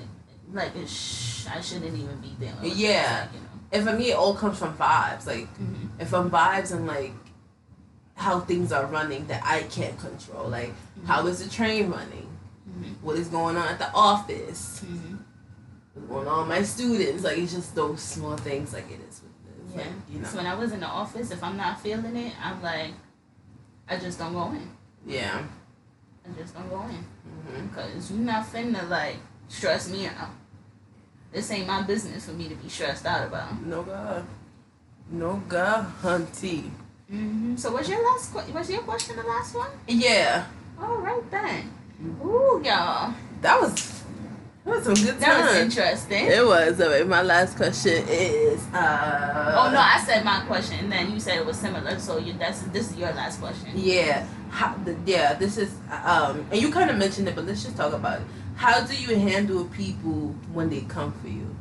like 0.53 0.71
sh- 0.87 1.45
I 1.47 1.61
shouldn't 1.61 1.95
even 1.97 2.17
be 2.21 2.35
dealing 2.39 2.61
with. 2.61 2.75
Yeah. 2.75 3.21
like, 3.21 3.33
you 3.33 3.39
know. 3.39 3.45
And 3.73 3.87
for 3.87 3.93
me, 3.93 4.11
it 4.11 4.15
all 4.15 4.33
comes 4.33 4.57
from 4.59 4.75
vibes. 4.77 5.25
Like 5.27 5.47
Mhm. 5.59 5.89
if 5.99 6.13
I'm 6.13 6.29
vibes 6.29 6.71
and 6.71 6.87
like 6.87 7.13
how 8.15 8.39
things 8.39 8.71
are 8.71 8.85
running 8.85 9.27
that 9.27 9.41
I 9.45 9.63
can't 9.63 9.97
control. 9.99 10.47
Like 10.49 10.73
how 11.05 11.25
is 11.27 11.43
the 11.43 11.49
train 11.49 11.89
running? 11.91 12.27
Mhm. 12.69 12.95
What 13.01 13.17
is 13.17 13.27
going 13.27 13.57
on 13.57 13.67
at 13.67 13.79
the 13.79 13.91
office? 13.93 14.81
Mhm. 14.85 15.19
What's 15.93 16.07
going 16.07 16.27
on 16.27 16.47
with 16.47 16.57
my 16.57 16.63
students? 16.63 17.23
Like 17.23 17.37
it's 17.37 17.53
just 17.53 17.75
those 17.75 18.01
small 18.01 18.37
things. 18.37 18.73
Like 18.73 18.89
it 18.91 18.99
is. 19.09 19.21
What 19.21 19.31
it 19.57 19.65
is. 19.69 19.75
Yeah. 19.75 19.81
Like, 19.81 19.91
you 20.09 20.19
know. 20.19 20.27
So 20.27 20.37
when 20.37 20.47
I 20.47 20.55
was 20.55 20.71
in 20.71 20.79
the 20.79 20.87
office, 20.87 21.31
if 21.31 21.43
I'm 21.43 21.57
not 21.57 21.81
feeling 21.81 22.15
it, 22.15 22.33
I'm 22.43 22.61
like, 22.61 22.91
I 23.89 23.97
just 23.97 24.17
don't 24.19 24.33
go 24.33 24.51
in. 24.51 24.69
Yeah. 25.05 25.41
I 26.25 26.41
just 26.41 26.53
don't 26.53 26.69
go 26.69 26.81
in. 26.83 27.05
hmm 27.59 27.67
Because 27.67 28.11
you're 28.11 28.19
not 28.19 28.45
finna, 28.51 28.87
like, 28.89 29.15
stress 29.47 29.89
me 29.89 30.07
out. 30.07 30.29
This 31.31 31.51
ain't 31.51 31.67
my 31.67 31.81
business 31.83 32.25
for 32.25 32.31
me 32.31 32.47
to 32.49 32.55
be 32.55 32.69
stressed 32.69 33.05
out 33.05 33.27
about. 33.27 33.61
No 33.65 33.83
God. 33.83 34.25
No 35.11 35.41
God, 35.47 35.91
hunty. 36.01 36.69
hmm 37.09 37.55
So 37.55 37.71
was 37.71 37.87
your 37.89 38.03
last 38.03 38.33
que- 38.33 38.53
was 38.53 38.69
your 38.69 38.81
question 38.81 39.15
the 39.15 39.23
last 39.23 39.55
one? 39.55 39.69
Yeah. 39.87 40.45
All 40.81 40.97
right 40.97 41.23
then. 41.31 41.71
Ooh, 42.23 42.61
y'all. 42.63 43.13
That 43.41 43.61
was 43.61 44.03
that 44.65 44.75
was 44.75 44.83
some 44.83 44.93
good 44.95 45.19
That 45.19 45.45
was 45.45 45.55
interesting. 45.57 46.25
It 46.25 46.45
was. 46.45 46.81
Alright, 46.81 47.07
my 47.07 47.21
last 47.21 47.55
question 47.55 48.03
is 48.09 48.61
uh 48.73 49.55
Oh 49.57 49.71
no, 49.71 49.79
I 49.79 50.01
said 50.05 50.25
my 50.25 50.41
question, 50.41 50.79
and 50.79 50.91
then 50.91 51.11
you 51.11 51.19
said 51.19 51.37
it 51.37 51.45
was 51.45 51.57
similar. 51.57 51.97
So 51.99 52.17
you 52.17 52.33
that's 52.33 52.61
this 52.75 52.91
is 52.91 52.97
your 52.97 53.11
last 53.13 53.39
question. 53.39 53.71
Yeah. 53.75 54.25
How, 54.49 54.75
the, 54.83 54.95
yeah, 55.05 55.33
this 55.35 55.57
is 55.57 55.73
um 56.03 56.45
and 56.51 56.61
you 56.61 56.71
kind 56.71 56.89
of 56.89 56.97
mentioned 56.97 57.27
it, 57.29 57.35
but 57.35 57.45
let's 57.45 57.63
just 57.63 57.77
talk 57.77 57.93
about 57.93 58.19
it. 58.21 58.27
How 58.57 58.81
do 58.81 58.95
you 58.95 59.15
handle 59.17 59.65
people 59.65 60.35
when 60.51 60.69
they 60.69 60.81
come 60.81 61.11
for 61.21 61.27
you? 61.27 61.55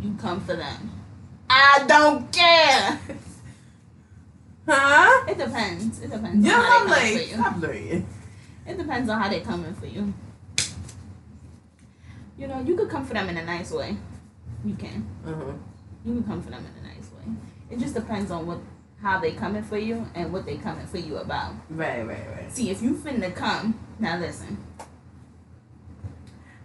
You 0.00 0.14
come 0.20 0.40
for 0.40 0.54
them. 0.54 0.92
I 1.50 1.84
don't 1.88 2.32
care. 2.32 2.98
Huh? 4.68 5.24
It 5.28 5.38
depends. 5.38 6.00
It 6.00 6.10
depends 6.10 6.44
Yeah, 6.46 6.54
on 6.58 6.64
how 6.64 6.82
I'm 6.84 6.88
like, 6.90 7.12
for 7.12 7.18
you. 7.18 7.34
stop 7.34 7.62
lying. 7.62 8.06
It 8.66 8.78
depends 8.78 9.08
on 9.10 9.20
how 9.20 9.28
they 9.28 9.40
coming 9.40 9.74
for 9.74 9.86
you. 9.86 10.12
You 12.38 12.48
know, 12.48 12.60
you 12.60 12.76
could 12.76 12.88
come 12.90 13.04
for 13.06 13.14
them 13.14 13.28
in 13.28 13.36
a 13.36 13.44
nice 13.44 13.70
way. 13.70 13.96
You 14.64 14.74
can. 14.74 15.06
Uh-huh. 15.26 15.52
You 16.04 16.14
can 16.14 16.24
come 16.24 16.42
for 16.42 16.50
them 16.50 16.64
in 16.64 16.84
a 16.84 16.94
nice 16.94 17.10
way. 17.12 17.32
It 17.70 17.78
just 17.78 17.94
depends 17.94 18.30
on 18.30 18.46
what 18.46 18.58
how 19.02 19.20
they 19.20 19.32
coming 19.32 19.62
for 19.62 19.78
you 19.78 20.06
and 20.14 20.32
what 20.32 20.46
they 20.46 20.56
coming 20.56 20.86
for 20.86 20.98
you 20.98 21.18
about. 21.18 21.52
Right, 21.70 22.06
right, 22.06 22.26
right. 22.34 22.52
See, 22.52 22.70
if 22.70 22.82
you 22.82 22.94
finna 22.94 23.34
come, 23.34 23.78
now 23.98 24.18
listen. 24.18 24.56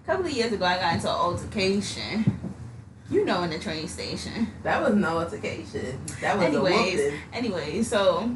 A 0.04 0.06
couple 0.06 0.26
of 0.26 0.32
years 0.32 0.52
ago, 0.52 0.66
I 0.66 0.78
got 0.78 0.96
into 0.96 1.08
an 1.10 1.16
altercation. 1.16 2.40
You 3.10 3.26
know, 3.26 3.44
in 3.44 3.50
the 3.50 3.60
train 3.60 3.88
station. 3.90 4.48
That 4.64 4.82
was 4.82 4.96
no 4.96 5.20
altercation. 5.20 6.00
That 6.22 6.38
was 6.38 6.46
Anyways, 6.46 7.00
a 7.00 7.04
whooping. 7.04 7.20
anyway, 7.34 7.84
so 7.84 8.32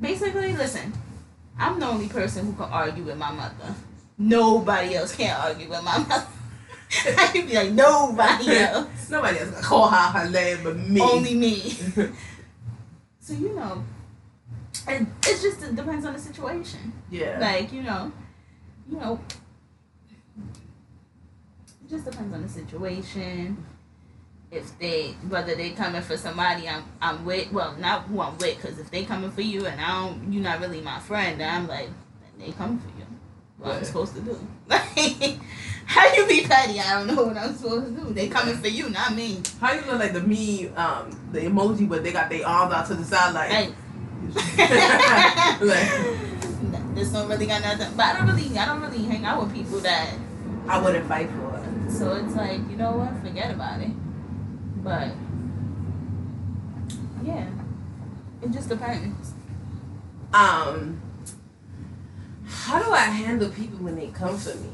basically, 0.00 0.56
listen, 0.56 0.92
I'm 1.58 1.78
the 1.78 1.86
only 1.86 2.08
person 2.08 2.46
who 2.46 2.52
can 2.54 2.64
argue 2.72 3.04
with 3.04 3.16
my 3.16 3.30
mother. 3.30 3.74
Nobody 4.18 4.96
else 4.96 5.14
can 5.14 5.34
argue 5.40 5.68
with 5.68 5.82
my 5.84 5.98
mother. 5.98 6.26
I 7.18 7.26
can 7.28 7.46
be 7.46 7.54
like 7.54 7.70
nobody 7.70 8.50
else, 8.56 9.08
Nobody 9.08 9.38
else 9.38 9.50
gonna 9.50 9.62
call 9.62 9.88
her 9.88 10.18
her 10.18 10.28
name 10.28 10.58
but 10.64 10.76
me. 10.76 11.00
only 11.00 11.34
me. 11.34 11.76
So 13.22 13.34
you 13.34 13.54
know, 13.54 13.84
and 14.88 15.06
it 15.24 15.40
just 15.40 15.62
it 15.62 15.76
depends 15.76 16.04
on 16.04 16.14
the 16.14 16.18
situation. 16.18 16.92
yeah. 17.10 17.38
Like 17.38 17.72
you 17.72 17.82
know, 17.82 18.10
you 18.90 18.98
know, 18.98 19.20
it 21.84 21.90
just 21.90 22.04
depends 22.04 22.34
on 22.34 22.42
the 22.42 22.48
situation. 22.48 23.64
If 24.50 24.76
they 24.80 25.12
whether 25.28 25.54
they 25.54 25.70
coming 25.70 26.02
for 26.02 26.16
somebody 26.16 26.68
I'm 26.68 26.84
I'm 27.00 27.24
with, 27.24 27.52
well 27.52 27.76
not 27.76 28.02
who 28.02 28.20
I'm 28.20 28.36
with, 28.38 28.56
because 28.56 28.78
if 28.78 28.90
they 28.90 29.04
coming 29.04 29.30
for 29.30 29.42
you 29.42 29.66
and 29.66 29.80
I 29.80 30.00
don't, 30.00 30.32
you're 30.32 30.42
not 30.42 30.60
really 30.60 30.80
my 30.80 30.98
friend, 30.98 31.40
then 31.40 31.54
I'm 31.54 31.68
like, 31.68 31.86
then 31.86 32.46
they 32.46 32.52
coming 32.52 32.78
for 32.78 32.88
you. 32.98 33.06
What 33.58 33.76
I'm 33.76 33.84
supposed 33.84 34.14
to 34.14 34.22
do? 34.22 34.38
Like, 34.66 34.82
how 35.84 36.14
you 36.14 36.26
be 36.26 36.42
petty? 36.44 36.80
I 36.80 36.94
don't 36.94 37.14
know 37.14 37.24
what 37.24 37.36
I'm 37.36 37.54
supposed 37.54 37.94
to 37.94 38.02
do. 38.02 38.12
They 38.12 38.28
coming 38.28 38.56
for 38.56 38.68
you, 38.68 38.88
not 38.88 39.14
me. 39.14 39.42
How 39.60 39.72
you 39.72 39.82
look 39.82 39.98
like 39.98 40.14
the 40.14 40.22
me, 40.22 40.68
um, 40.68 41.10
the 41.32 41.40
emoji, 41.40 41.88
but 41.88 42.02
they 42.02 42.12
got 42.12 42.30
their 42.30 42.46
arms 42.46 42.72
out 42.72 42.86
to 42.86 42.94
the 42.94 43.04
side 43.04 43.34
like. 43.34 43.74
Like, 44.32 45.60
like 45.60 45.90
this 46.94 47.10
don't 47.10 47.28
really 47.28 47.46
got 47.46 47.62
nothing. 47.62 47.96
But 47.96 48.06
I 48.06 48.18
don't 48.18 48.28
really, 48.28 48.56
I 48.56 48.66
don't 48.66 48.80
really 48.80 49.02
hang 49.02 49.24
out 49.24 49.42
with 49.42 49.52
people 49.52 49.78
that 49.80 50.14
I 50.70 50.78
wouldn't 50.80 51.06
fight 51.08 51.28
for 51.30 51.56
it. 51.56 51.90
So 51.90 52.12
it's 52.12 52.34
like, 52.36 52.60
you 52.70 52.76
know 52.76 52.92
what? 52.92 53.20
Forget 53.22 53.50
about 53.52 53.80
it. 53.80 53.90
But 54.84 55.08
yeah, 57.24 57.46
it 58.42 58.50
just 58.52 58.68
depends. 58.68 59.32
Um, 60.32 61.02
how 62.46 62.80
do 62.82 62.90
I 62.92 62.98
handle 63.00 63.50
people 63.50 63.78
when 63.80 63.96
they 63.96 64.06
come 64.08 64.38
for 64.38 64.54
me? 64.56 64.70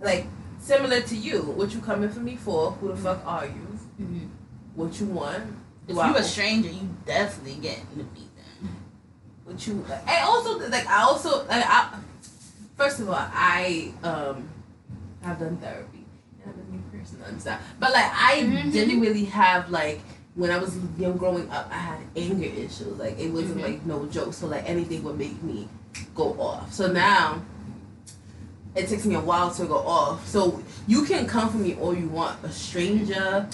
Like 0.00 0.26
similar 0.58 1.00
to 1.00 1.16
you, 1.16 1.40
what 1.42 1.72
you 1.72 1.80
coming 1.80 2.10
for 2.10 2.20
me 2.20 2.36
for? 2.36 2.72
Who 2.72 2.88
the 2.88 2.96
fuck 2.96 3.22
are 3.26 3.46
you? 3.46 3.78
Mm-hmm. 4.00 4.26
What 4.74 5.00
you 5.00 5.06
want? 5.06 5.44
If 5.88 5.96
I- 5.96 6.10
you 6.10 6.16
a 6.16 6.22
stranger, 6.22 6.68
you 6.68 6.88
definitely 7.06 7.54
getting 7.60 7.86
to 7.96 8.04
beat 8.04 8.30
them. 8.36 8.76
what 9.44 9.66
you 9.66 9.84
and 9.90 10.24
also 10.24 10.58
like 10.68 10.86
I 10.86 11.02
also 11.02 11.38
like 11.46 11.64
I 11.66 11.98
first 12.76 13.00
of 13.00 13.08
all 13.08 13.14
I 13.18 13.92
um 14.04 14.48
have 15.22 15.38
done 15.38 15.56
therapy 15.58 16.04
and 16.44 16.52
I'm 16.54 16.60
a 16.68 16.72
new 16.72 16.82
person 17.00 17.18
and 17.26 17.40
stuff 17.40 17.60
but 17.78 17.92
like 17.92 18.10
I 18.12 18.42
Mhm. 18.42 18.72
didn't 18.72 19.00
really 19.00 19.24
have 19.26 19.70
like 19.70 20.00
when 20.34 20.50
I 20.50 20.58
was 20.58 20.76
young 20.98 21.16
growing 21.16 21.50
up 21.50 21.68
I 21.70 21.74
had 21.78 21.98
anger 22.16 22.46
issues 22.46 22.98
like 22.98 23.18
it 23.18 23.30
wasn't 23.32 23.58
Mhm. 23.58 23.62
like 23.62 23.86
no 23.86 24.06
joke 24.06 24.34
so 24.34 24.46
like 24.46 24.68
anything 24.68 25.02
would 25.04 25.18
make 25.18 25.42
me 25.42 25.68
go 26.14 26.32
off 26.40 26.72
so 26.72 26.90
now 26.90 27.42
it 28.74 28.88
takes 28.88 29.04
me 29.04 29.14
a 29.14 29.20
while 29.20 29.50
to 29.52 29.66
go 29.66 29.76
off 29.78 30.26
so 30.26 30.62
you 30.86 31.04
can 31.04 31.26
come 31.26 31.50
for 31.50 31.58
me 31.58 31.74
all 31.74 31.94
you 31.94 32.08
want 32.08 32.42
a 32.44 32.50
stranger 32.50 33.46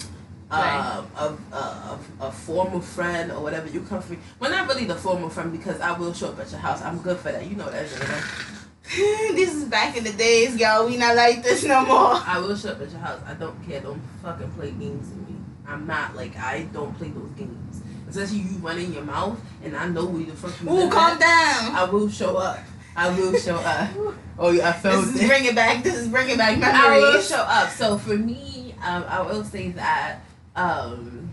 Right. 0.51 0.79
uh, 0.79 1.03
a, 1.51 1.55
a, 1.55 1.59
a, 1.59 1.99
a 2.21 2.31
former 2.31 2.79
friend 2.81 3.31
or 3.31 3.39
whatever 3.43 3.69
you 3.69 3.81
come 3.81 4.01
for 4.01 4.13
me. 4.13 4.19
Well, 4.39 4.49
not 4.49 4.67
really 4.67 4.85
the 4.85 4.95
former 4.95 5.29
friend 5.29 5.51
because 5.51 5.79
I 5.79 5.91
will 5.95 6.11
show 6.11 6.29
up 6.29 6.39
at 6.39 6.49
your 6.49 6.59
house. 6.59 6.81
I'm 6.81 6.97
good 7.03 7.19
for 7.19 7.31
that. 7.31 7.45
You 7.45 7.55
know 7.55 7.69
that. 7.69 7.85
Jada. 7.87 8.58
this 9.35 9.53
is 9.53 9.65
back 9.65 9.95
in 9.95 10.03
the 10.03 10.13
days, 10.13 10.55
y'all. 10.57 10.87
We 10.87 10.97
not 10.97 11.15
like 11.15 11.43
this 11.43 11.63
no 11.63 11.85
more. 11.85 12.13
I 12.25 12.39
will 12.39 12.55
show 12.55 12.69
up 12.71 12.81
at 12.81 12.89
your 12.89 12.99
house. 12.99 13.21
I 13.27 13.35
don't 13.35 13.55
care. 13.67 13.81
Don't 13.81 14.01
fucking 14.23 14.49
play 14.53 14.71
games 14.71 15.07
with 15.09 15.29
me. 15.29 15.35
I'm 15.67 15.85
not 15.85 16.15
like 16.15 16.35
I 16.37 16.63
don't 16.73 16.97
play 16.97 17.09
those 17.09 17.29
games. 17.37 17.81
Especially 18.09 18.39
you 18.39 18.57
running 18.57 18.91
your 18.91 19.03
mouth 19.03 19.39
and 19.63 19.77
I 19.77 19.87
know 19.87 20.05
where 20.05 20.23
the 20.25 20.31
fuck 20.35 20.59
you 20.63 20.67
Ooh, 20.69 20.89
calm 20.89 21.11
at. 21.13 21.19
down. 21.19 21.75
I 21.75 21.87
will 21.91 22.09
show 22.09 22.37
up. 22.37 22.57
I 22.95 23.09
will 23.09 23.37
show 23.37 23.55
up. 23.57 23.89
Oh, 24.41 24.53
I 24.53 24.71
felt 24.71 25.03
This 25.05 25.15
is 25.15 25.21
it. 25.23 25.27
bringing 25.27 25.53
back. 25.53 25.83
This 25.83 25.95
is 25.97 26.07
bringing 26.07 26.37
back 26.37 26.57
memories. 26.57 26.79
I 26.81 26.97
will 26.97 27.21
show 27.21 27.35
up. 27.41 27.69
So 27.71 27.97
for 27.97 28.15
me, 28.17 28.73
um, 28.81 29.03
I 29.09 29.21
will 29.21 29.43
say 29.43 29.71
that. 29.71 30.19
Um, 30.55 31.29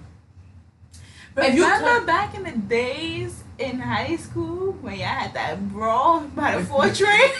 if 1.36 1.54
you 1.54 1.62
Remember 1.62 2.04
back 2.04 2.34
in 2.34 2.42
the 2.42 2.50
days 2.50 3.44
in 3.58 3.78
high 3.80 4.16
school 4.16 4.72
when 4.80 4.94
y'all 4.96 5.06
had 5.06 5.34
that 5.34 5.68
brawl 5.72 6.20
by 6.34 6.56
the 6.58 6.64
four 6.64 6.88
train? 7.00 7.30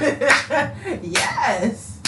yes. 1.02 2.00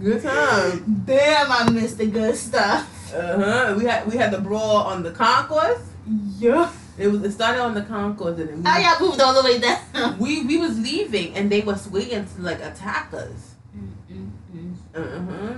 Good 0.00 0.22
time. 0.22 1.02
Damn, 1.04 1.50
I 1.52 1.68
missed 1.70 1.98
the 1.98 2.06
good 2.06 2.36
stuff. 2.36 3.12
Uh 3.14 3.36
huh. 3.38 3.74
We 3.76 3.84
had 3.84 4.06
we 4.06 4.16
had 4.16 4.30
the 4.30 4.38
brawl 4.40 4.76
on 4.78 5.02
the 5.02 5.10
concourse. 5.10 5.82
Yeah. 6.38 6.70
It 6.98 7.08
was. 7.08 7.22
It 7.24 7.32
started 7.32 7.60
on 7.60 7.74
the 7.74 7.82
concourse, 7.82 8.38
and 8.38 8.48
then 8.48 8.56
we, 8.58 8.64
Oh, 8.66 8.78
y'all 8.78 9.00
moved 9.08 9.20
all 9.20 9.34
the 9.34 9.42
way 9.42 9.58
down. 9.58 10.18
we 10.18 10.44
we 10.44 10.56
was 10.58 10.78
leaving, 10.78 11.34
and 11.34 11.50
they 11.50 11.60
was 11.62 11.88
waiting 11.88 12.24
to 12.26 12.40
like 12.42 12.60
attack 12.60 13.12
us. 13.12 13.54
Uh-huh. 14.94 15.54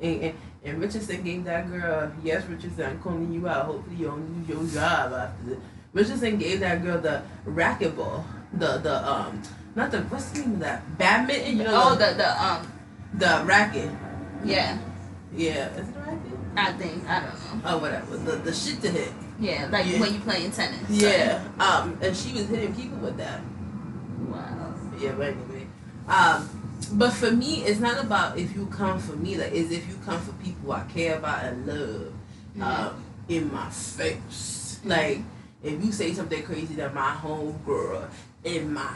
And, 0.00 0.22
and, 0.22 0.34
and 0.64 0.80
Richardson 0.80 1.22
gave 1.22 1.44
that 1.44 1.70
girl, 1.70 2.10
yes, 2.24 2.44
Richardson, 2.46 2.84
I'm 2.84 3.00
calling 3.00 3.32
you 3.32 3.46
out. 3.46 3.66
Hopefully 3.66 3.94
you 3.96 4.06
don't 4.06 4.48
lose 4.48 4.74
your 4.74 4.82
job 4.82 5.12
after 5.12 5.44
this. 5.50 5.58
Richardson 5.92 6.38
gave 6.38 6.60
that 6.60 6.82
girl 6.82 7.00
the 7.00 7.22
racquetball. 7.46 8.24
The, 8.54 8.78
the, 8.78 9.08
um, 9.10 9.42
not 9.74 9.90
the, 9.90 10.00
what's 10.02 10.30
the 10.30 10.40
name 10.40 10.52
of 10.54 10.60
that? 10.60 10.98
Badminton? 10.98 11.58
You 11.58 11.64
know, 11.64 11.82
Oh, 11.84 11.94
the 11.94 12.14
the 12.14 12.42
um, 12.44 12.72
the 13.14 13.42
racket. 13.44 13.90
yeah. 14.44 14.78
Yeah. 15.34 15.68
Is 15.74 15.88
it 15.88 15.94
racket? 15.96 16.18
I 16.56 16.72
think 16.72 17.08
I 17.08 17.20
don't 17.20 17.32
know. 17.62 17.70
Oh, 17.70 17.78
whatever. 17.78 18.16
The, 18.18 18.32
the 18.36 18.52
shit 18.52 18.80
to 18.82 18.90
hit. 18.90 19.12
Yeah, 19.40 19.68
like 19.72 19.86
Yeah. 19.86 20.00
when 20.00 20.12
you 20.14 20.20
playing 20.20 20.50
tennis. 20.52 20.78
Yeah. 20.90 21.42
Um, 21.58 21.98
and 22.02 22.14
she 22.16 22.32
was 22.34 22.48
hitting 22.48 22.74
people 22.74 22.98
with 22.98 23.16
that. 23.16 23.40
Wow. 24.28 24.74
Yeah, 24.98 25.12
but 25.12 25.28
anyway. 25.28 25.66
Um, 26.08 26.48
but 26.92 27.12
for 27.12 27.30
me, 27.30 27.64
it's 27.64 27.80
not 27.80 27.98
about 28.04 28.36
if 28.38 28.54
you 28.54 28.66
come 28.66 28.98
for 28.98 29.16
me. 29.16 29.36
Like, 29.38 29.52
it's 29.52 29.70
if 29.72 29.88
you 29.88 29.94
come 30.04 30.20
for 30.20 30.32
people 30.44 30.72
I 30.72 30.82
care 30.84 31.16
about 31.16 31.44
and 31.44 31.66
love. 31.66 32.12
Um, 32.60 33.02
in 33.28 33.50
my 33.52 33.70
face. 33.70 34.78
Like, 34.84 35.20
if 35.62 35.84
you 35.84 35.92
say 35.92 36.12
something 36.12 36.42
crazy 36.42 36.74
to 36.76 36.90
my 36.90 37.10
home 37.10 37.58
girl 37.64 38.08
in 38.44 38.72
my 38.72 38.92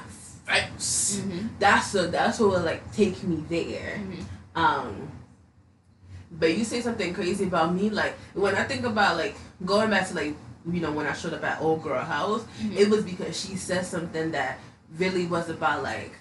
face, 0.46 1.20
Mm-hmm. 1.20 1.48
that's 1.58 1.94
a 1.96 2.06
that's 2.06 2.38
what 2.38 2.50
will 2.50 2.60
like 2.60 2.92
take 2.92 3.20
me 3.24 3.42
there. 3.48 3.98
Mm-hmm. 3.98 4.22
Um, 4.62 5.08
but 6.30 6.56
you 6.56 6.64
say 6.64 6.80
something 6.80 7.14
crazy 7.14 7.44
about 7.44 7.74
me, 7.74 7.90
like 7.90 8.14
when 8.34 8.54
I 8.54 8.64
think 8.64 8.84
about 8.84 9.16
like 9.16 9.34
going 9.64 9.90
back 9.90 10.06
to 10.08 10.14
like 10.14 10.34
you 10.70 10.80
know 10.80 10.92
when 10.92 11.06
I 11.06 11.12
showed 11.14 11.32
up 11.34 11.42
at 11.44 11.60
old 11.60 11.82
girl 11.82 12.00
house, 12.02 12.44
Mhm. 12.62 12.76
it 12.76 12.88
was 12.88 13.02
because 13.04 13.38
she 13.40 13.56
said 13.56 13.84
something 13.86 14.30
that 14.32 14.58
really 14.98 15.26
was 15.26 15.48
about 15.48 15.82
like 15.82 16.12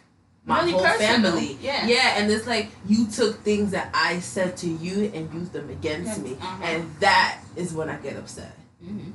my 0.45 0.59
Really 0.59 0.71
whole 0.73 0.81
personal, 0.83 1.31
family. 1.31 1.57
yeah. 1.61 1.85
yeah, 1.87 2.17
and 2.17 2.31
it's 2.31 2.45
like 2.47 2.69
you 2.87 3.07
took 3.07 3.39
things 3.43 3.71
that 3.71 3.89
I 3.93 4.19
said 4.19 4.55
to 4.57 4.67
you 4.67 5.11
and 5.13 5.31
used 5.33 5.53
them 5.53 5.69
against 5.69 6.21
me, 6.21 6.33
Uh-huh. 6.33 6.63
and 6.63 6.89
that 6.99 7.39
is 7.55 7.73
when 7.73 7.89
I 7.89 7.97
get 7.97 8.15
upset. 8.17 8.55
Mm-hmm. 8.83 9.11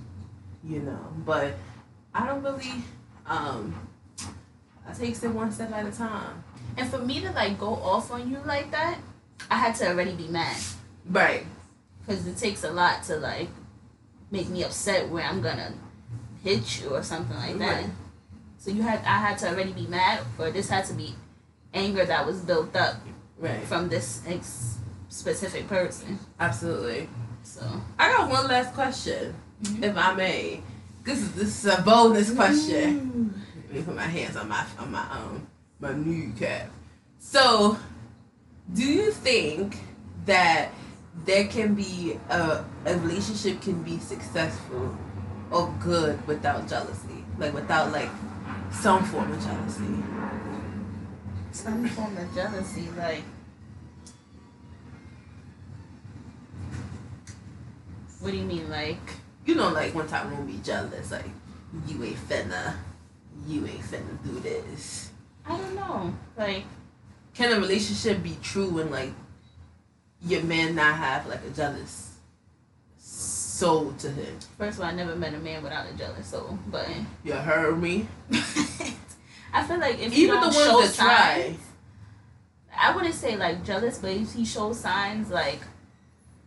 You 0.62 0.81
know, 0.81 0.99
but 1.24 1.55
I 2.15 2.27
don't 2.27 2.43
really. 2.43 2.70
um 3.27 3.74
I 4.89 4.93
take 4.93 5.23
it 5.23 5.28
one 5.28 5.53
step 5.53 5.70
at 5.73 5.87
a 5.87 5.93
time. 5.93 6.43
And 6.77 6.89
for 6.89 6.99
me 6.99 7.20
to 7.20 7.31
like 7.32 7.59
go 7.59 7.74
off 7.74 8.11
on 8.11 8.31
you 8.31 8.39
like 8.45 8.70
that, 8.73 8.99
I 9.51 9.57
had 9.57 9.74
to 9.77 9.89
already 9.89 10.12
be 10.12 10.27
mad 10.28 10.57
Right. 11.09 11.45
because 12.01 12.27
it 12.27 12.37
takes 12.37 12.65
a 12.65 12.70
lot 12.73 13.03
to 13.05 13.16
like 13.16 13.49
make 14.31 14.49
me 14.49 14.62
upset 14.65 15.09
where 15.09 15.24
I'm 15.24 15.41
gonna 15.43 15.73
hit 16.43 16.81
you 16.82 16.91
or 16.91 17.03
something 17.03 17.37
like 17.37 17.59
that. 17.59 17.82
Right. 17.82 17.91
So 18.59 18.70
you 18.70 18.82
had 18.82 18.99
I 19.01 19.19
had 19.19 19.39
to 19.39 19.49
already 19.51 19.73
be 19.73 19.87
mad, 19.87 20.20
or 20.39 20.51
this 20.51 20.69
had 20.69 20.85
to 20.87 20.95
be 20.95 21.15
anger 21.73 22.05
that 22.05 22.27
was 22.27 22.41
built 22.41 22.74
up 22.77 22.97
Right. 23.39 23.62
from 23.65 23.89
this 23.89 24.23
ex- 24.27 24.78
specific 25.09 25.66
person. 25.69 26.19
Absolutely. 26.39 27.09
So 27.43 27.62
I 27.99 28.11
got 28.12 28.28
one 28.31 28.49
last 28.49 28.74
question, 28.74 29.35
Mhm. 29.62 29.82
if 29.85 29.97
I 29.97 30.15
may. 30.15 30.62
This 31.05 31.19
is 31.19 31.32
this 31.32 31.65
is 31.65 31.78
a 31.78 31.82
bonus 31.82 32.32
question. 32.32 33.35
Let 33.69 33.74
me 33.74 33.82
put 33.82 33.97
my 33.97 34.03
hands 34.03 34.37
on 34.37 34.49
my 34.49 34.65
on 34.78 34.93
my 34.93 35.01
um 35.11 35.47
my 35.81 35.93
kneecap. 35.95 36.70
So, 37.19 37.78
do 38.73 38.82
you 38.85 39.11
think 39.11 39.77
that 40.27 40.70
there 41.24 41.47
can 41.49 41.74
be 41.74 42.19
a 42.31 42.65
a 42.87 42.97
relationship 42.99 43.61
can 43.61 43.82
be 43.82 43.99
successful 43.99 44.97
or 45.51 45.74
good 45.81 46.16
without 46.27 46.69
jealousy, 46.69 47.24
like 47.39 47.53
without 47.55 47.93
like 47.93 48.11
some 48.70 49.05
form 49.05 49.32
of 49.32 49.43
jealousy? 49.43 50.05
some 51.53 51.85
form 51.89 52.16
of 52.16 52.32
jealousy, 52.35 52.89
like 52.97 53.24
what 58.20 58.31
do 58.31 58.37
you 58.37 58.45
mean, 58.45 58.70
like? 58.70 59.01
You 59.51 59.56
know, 59.56 59.70
like 59.70 59.93
one 59.97 60.06
time 60.06 60.31
we'll 60.31 60.47
be 60.47 60.60
jealous, 60.62 61.10
like 61.10 61.24
you 61.89 62.05
ain't 62.05 62.28
finna, 62.28 62.77
you 63.48 63.66
ain't 63.66 63.81
finna 63.81 64.22
do 64.22 64.39
this. 64.39 65.10
I 65.44 65.59
don't 65.59 65.74
know, 65.74 66.14
like 66.39 66.62
can 67.35 67.52
a 67.52 67.59
relationship 67.59 68.22
be 68.22 68.36
true 68.44 68.68
when 68.68 68.93
like 68.93 69.10
your 70.22 70.44
man 70.44 70.77
not 70.77 70.94
have 70.94 71.27
like 71.27 71.44
a 71.44 71.51
jealous 71.51 72.14
soul 72.97 73.93
to 73.94 74.09
him? 74.10 74.39
first 74.56 74.78
of 74.78 74.85
all, 74.85 74.90
I 74.90 74.94
never 74.94 75.16
met 75.16 75.35
a 75.35 75.39
man 75.39 75.64
without 75.64 75.93
a 75.93 75.94
jealous 75.94 76.28
soul, 76.28 76.56
but 76.68 76.89
You 77.24 77.32
heard 77.32 77.82
me? 77.82 78.06
I 79.52 79.64
feel 79.66 79.81
like 79.81 79.98
if 79.98 80.12
Even 80.12 80.36
the 80.36 80.43
ones 80.43 80.55
show 80.55 80.81
that 80.81 80.94
try. 80.94 81.56
I 82.72 82.94
wouldn't 82.94 83.16
say 83.16 83.36
like 83.36 83.64
jealous, 83.64 83.98
but 83.98 84.12
if 84.12 84.32
he 84.32 84.44
shows 84.44 84.78
signs 84.78 85.28
like 85.28 85.59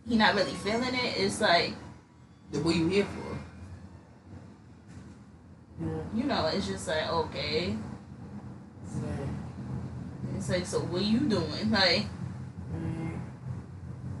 he 0.08 0.16
not 0.16 0.34
really 0.34 0.54
feeling 0.54 0.94
it, 0.94 1.18
it's 1.18 1.42
like 1.42 1.74
Then 2.54 2.62
what 2.62 2.76
you 2.76 2.86
here 2.86 3.04
for? 3.04 3.36
Yeah. 5.84 6.02
you 6.14 6.24
know, 6.24 6.46
it's 6.46 6.68
just 6.68 6.86
like 6.86 7.10
okay, 7.10 7.76
it's 10.36 10.48
like 10.48 10.64
so 10.64 10.78
what 10.78 11.02
are 11.02 11.04
you 11.04 11.18
doing? 11.20 11.70
Like 11.72 12.06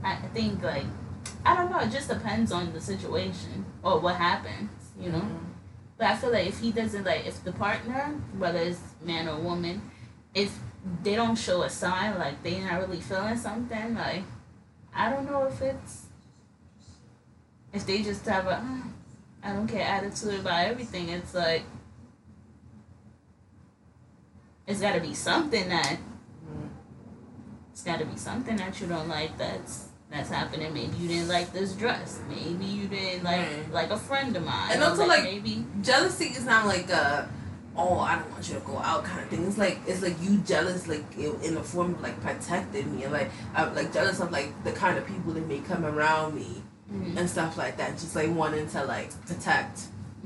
I 0.02 0.16
think 0.34 0.62
like 0.64 0.84
I 1.46 1.54
don't 1.54 1.70
know. 1.70 1.78
It 1.78 1.92
just 1.92 2.08
depends 2.08 2.50
on 2.50 2.72
the 2.72 2.80
situation 2.80 3.66
or 3.84 4.00
what 4.00 4.16
happens, 4.16 4.70
you 4.98 5.10
know. 5.10 5.20
Mm-hmm. 5.20 5.52
But 5.96 6.06
I 6.08 6.16
feel 6.16 6.32
like 6.32 6.48
if 6.48 6.58
he 6.58 6.72
doesn't 6.72 7.04
like 7.04 7.26
if 7.26 7.44
the 7.44 7.52
partner, 7.52 8.20
whether 8.36 8.58
it's 8.58 8.80
man 9.00 9.28
or 9.28 9.38
woman, 9.38 9.80
if 10.34 10.58
they 11.04 11.14
don't 11.14 11.36
show 11.36 11.62
a 11.62 11.70
sign 11.70 12.18
like 12.18 12.42
they're 12.42 12.68
not 12.68 12.80
really 12.80 13.00
feeling 13.00 13.36
something, 13.36 13.94
like 13.94 14.24
I 14.92 15.08
don't 15.10 15.24
know 15.24 15.44
if 15.44 15.62
it's 15.62 16.03
if 17.74 17.84
they 17.86 18.02
just 18.02 18.24
have 18.26 18.46
a 18.46 18.62
"Mm, 18.64 18.82
I 19.42 19.52
don't 19.52 19.66
care 19.66 19.86
attitude 19.86 20.40
about 20.40 20.64
everything. 20.64 21.08
It's 21.10 21.34
like 21.34 21.64
it's 24.66 24.80
got 24.80 24.94
to 24.94 25.00
be 25.00 25.12
something 25.12 25.68
that 25.68 25.98
it's 27.72 27.82
got 27.82 27.98
to 27.98 28.06
be 28.06 28.16
something 28.16 28.56
that 28.56 28.80
you 28.80 28.86
don't 28.86 29.08
like 29.08 29.36
that's 29.36 29.88
that's 30.10 30.30
happening. 30.30 30.72
Maybe 30.72 30.96
you 30.96 31.08
didn't 31.08 31.28
like 31.28 31.52
this 31.52 31.72
dress. 31.72 32.20
Maybe 32.28 32.64
you 32.64 32.86
didn't 32.86 33.24
like 33.24 33.48
like 33.72 33.90
a 33.90 33.98
friend 33.98 34.34
of 34.36 34.44
mine. 34.44 34.70
And 34.72 34.82
also, 34.82 35.06
like, 35.06 35.24
maybe 35.24 35.66
Jealousy 35.82 36.26
is 36.26 36.44
not 36.44 36.66
like 36.66 36.88
a 36.90 37.28
oh 37.76 37.98
I 37.98 38.16
don't 38.16 38.30
want 38.30 38.48
you 38.48 38.54
to 38.54 38.60
go 38.60 38.78
out 38.78 39.04
kind 39.04 39.20
of 39.24 39.28
thing. 39.28 39.44
It's 39.44 39.58
like 39.58 39.80
it's 39.86 40.00
like 40.00 40.14
you 40.22 40.38
jealous 40.38 40.86
like 40.86 41.04
in 41.18 41.34
in 41.42 41.54
the 41.54 41.62
form 41.62 41.94
of 41.94 42.00
like 42.00 42.20
protecting 42.20 42.96
me 42.96 43.02
and 43.02 43.12
like 43.12 43.30
I'm 43.56 43.74
like 43.74 43.92
jealous 43.92 44.20
of 44.20 44.30
like 44.30 44.62
the 44.62 44.72
kind 44.72 44.96
of 44.96 45.04
people 45.06 45.32
that 45.32 45.46
may 45.48 45.58
come 45.58 45.84
around 45.84 46.36
me 46.36 46.62
Mhm. 46.94 47.16
and 47.16 47.28
stuff 47.30 47.56
like 47.56 47.76
that. 47.78 47.92
Just 47.98 48.14
like 48.14 48.30
wanting 48.34 48.68
to 48.68 48.84
like 48.84 49.10
protect 49.26 49.82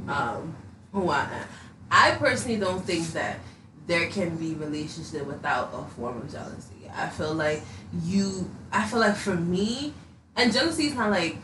um, 0.09 0.55
who 0.93 1.09
I 1.11 1.23
am. 1.23 1.47
I 1.91 2.11
personally 2.13 2.59
don't 2.59 2.85
think 2.85 3.07
that 3.09 3.39
there 3.87 4.09
can 4.09 4.37
be 4.37 4.55
relationship 4.55 5.27
without 5.27 5.71
a 5.73 5.83
form 5.95 6.19
of 6.19 6.31
jealousy. 6.31 6.91
I 6.95 7.09
feel 7.09 7.35
like 7.35 7.63
you. 8.05 8.51
I 8.73 8.87
feel 8.87 9.01
like 9.01 9.17
for 9.17 9.35
me, 9.35 9.93
and 10.37 10.53
jealousy 10.53 10.87
is 10.87 10.95
not 10.95 11.11
like 11.11 11.37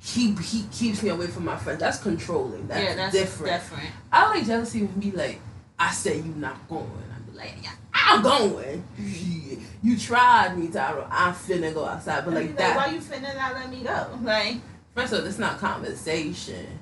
he 0.00 0.34
he 0.34 0.64
keeps 0.72 1.02
me 1.02 1.08
away 1.10 1.26
from 1.26 1.44
my 1.44 1.56
friend. 1.56 1.78
That's 1.78 1.98
controlling. 1.98 2.66
That's, 2.68 2.82
yeah, 2.82 2.94
that's 2.94 3.14
different. 3.14 3.52
different. 3.52 3.88
I 4.12 4.28
like 4.28 4.46
jealousy 4.46 4.84
when 4.84 5.00
be 5.00 5.10
like, 5.16 5.40
I 5.78 5.90
said 5.92 6.16
you 6.16 6.34
not 6.36 6.68
going. 6.68 6.90
I'd 7.14 7.32
be 7.32 7.38
like, 7.38 7.54
yeah, 7.62 7.72
I'm 8.06 8.22
going. 8.22 8.84
Shit, 8.98 9.58
You 9.82 9.98
tried 9.98 10.56
me, 10.58 10.68
Tyra. 10.68 11.06
I'm 11.10 11.34
finna 11.34 11.72
go 11.72 11.84
outside, 11.84 12.24
but 12.24 12.34
And 12.34 12.46
like 12.46 12.56
that. 12.56 12.76
why 12.76 12.86
you 12.94 13.00
finna 13.00 13.34
not 13.34 13.54
let 13.54 13.70
me 13.70 13.82
go? 13.82 14.18
Like, 14.22 14.56
First 14.94 15.12
of 15.12 15.20
all, 15.20 15.26
it's 15.26 15.38
not 15.38 15.58
conversation. 15.58 16.78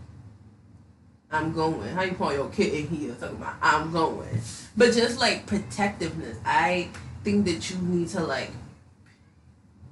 I'm 1.30 1.54
going. 1.54 1.88
How 1.94 2.02
you 2.02 2.12
point 2.12 2.36
your 2.36 2.50
kid 2.50 2.74
in 2.74 2.88
here 2.88 3.14
talking 3.14 3.36
about 3.36 3.54
I'm 3.62 3.90
going? 3.90 4.28
But 4.76 4.92
just 4.92 5.18
like 5.18 5.46
protectiveness, 5.46 6.36
I 6.44 6.90
think 7.24 7.46
that 7.46 7.70
you 7.70 7.78
need 7.78 8.08
to 8.08 8.22
like 8.22 8.50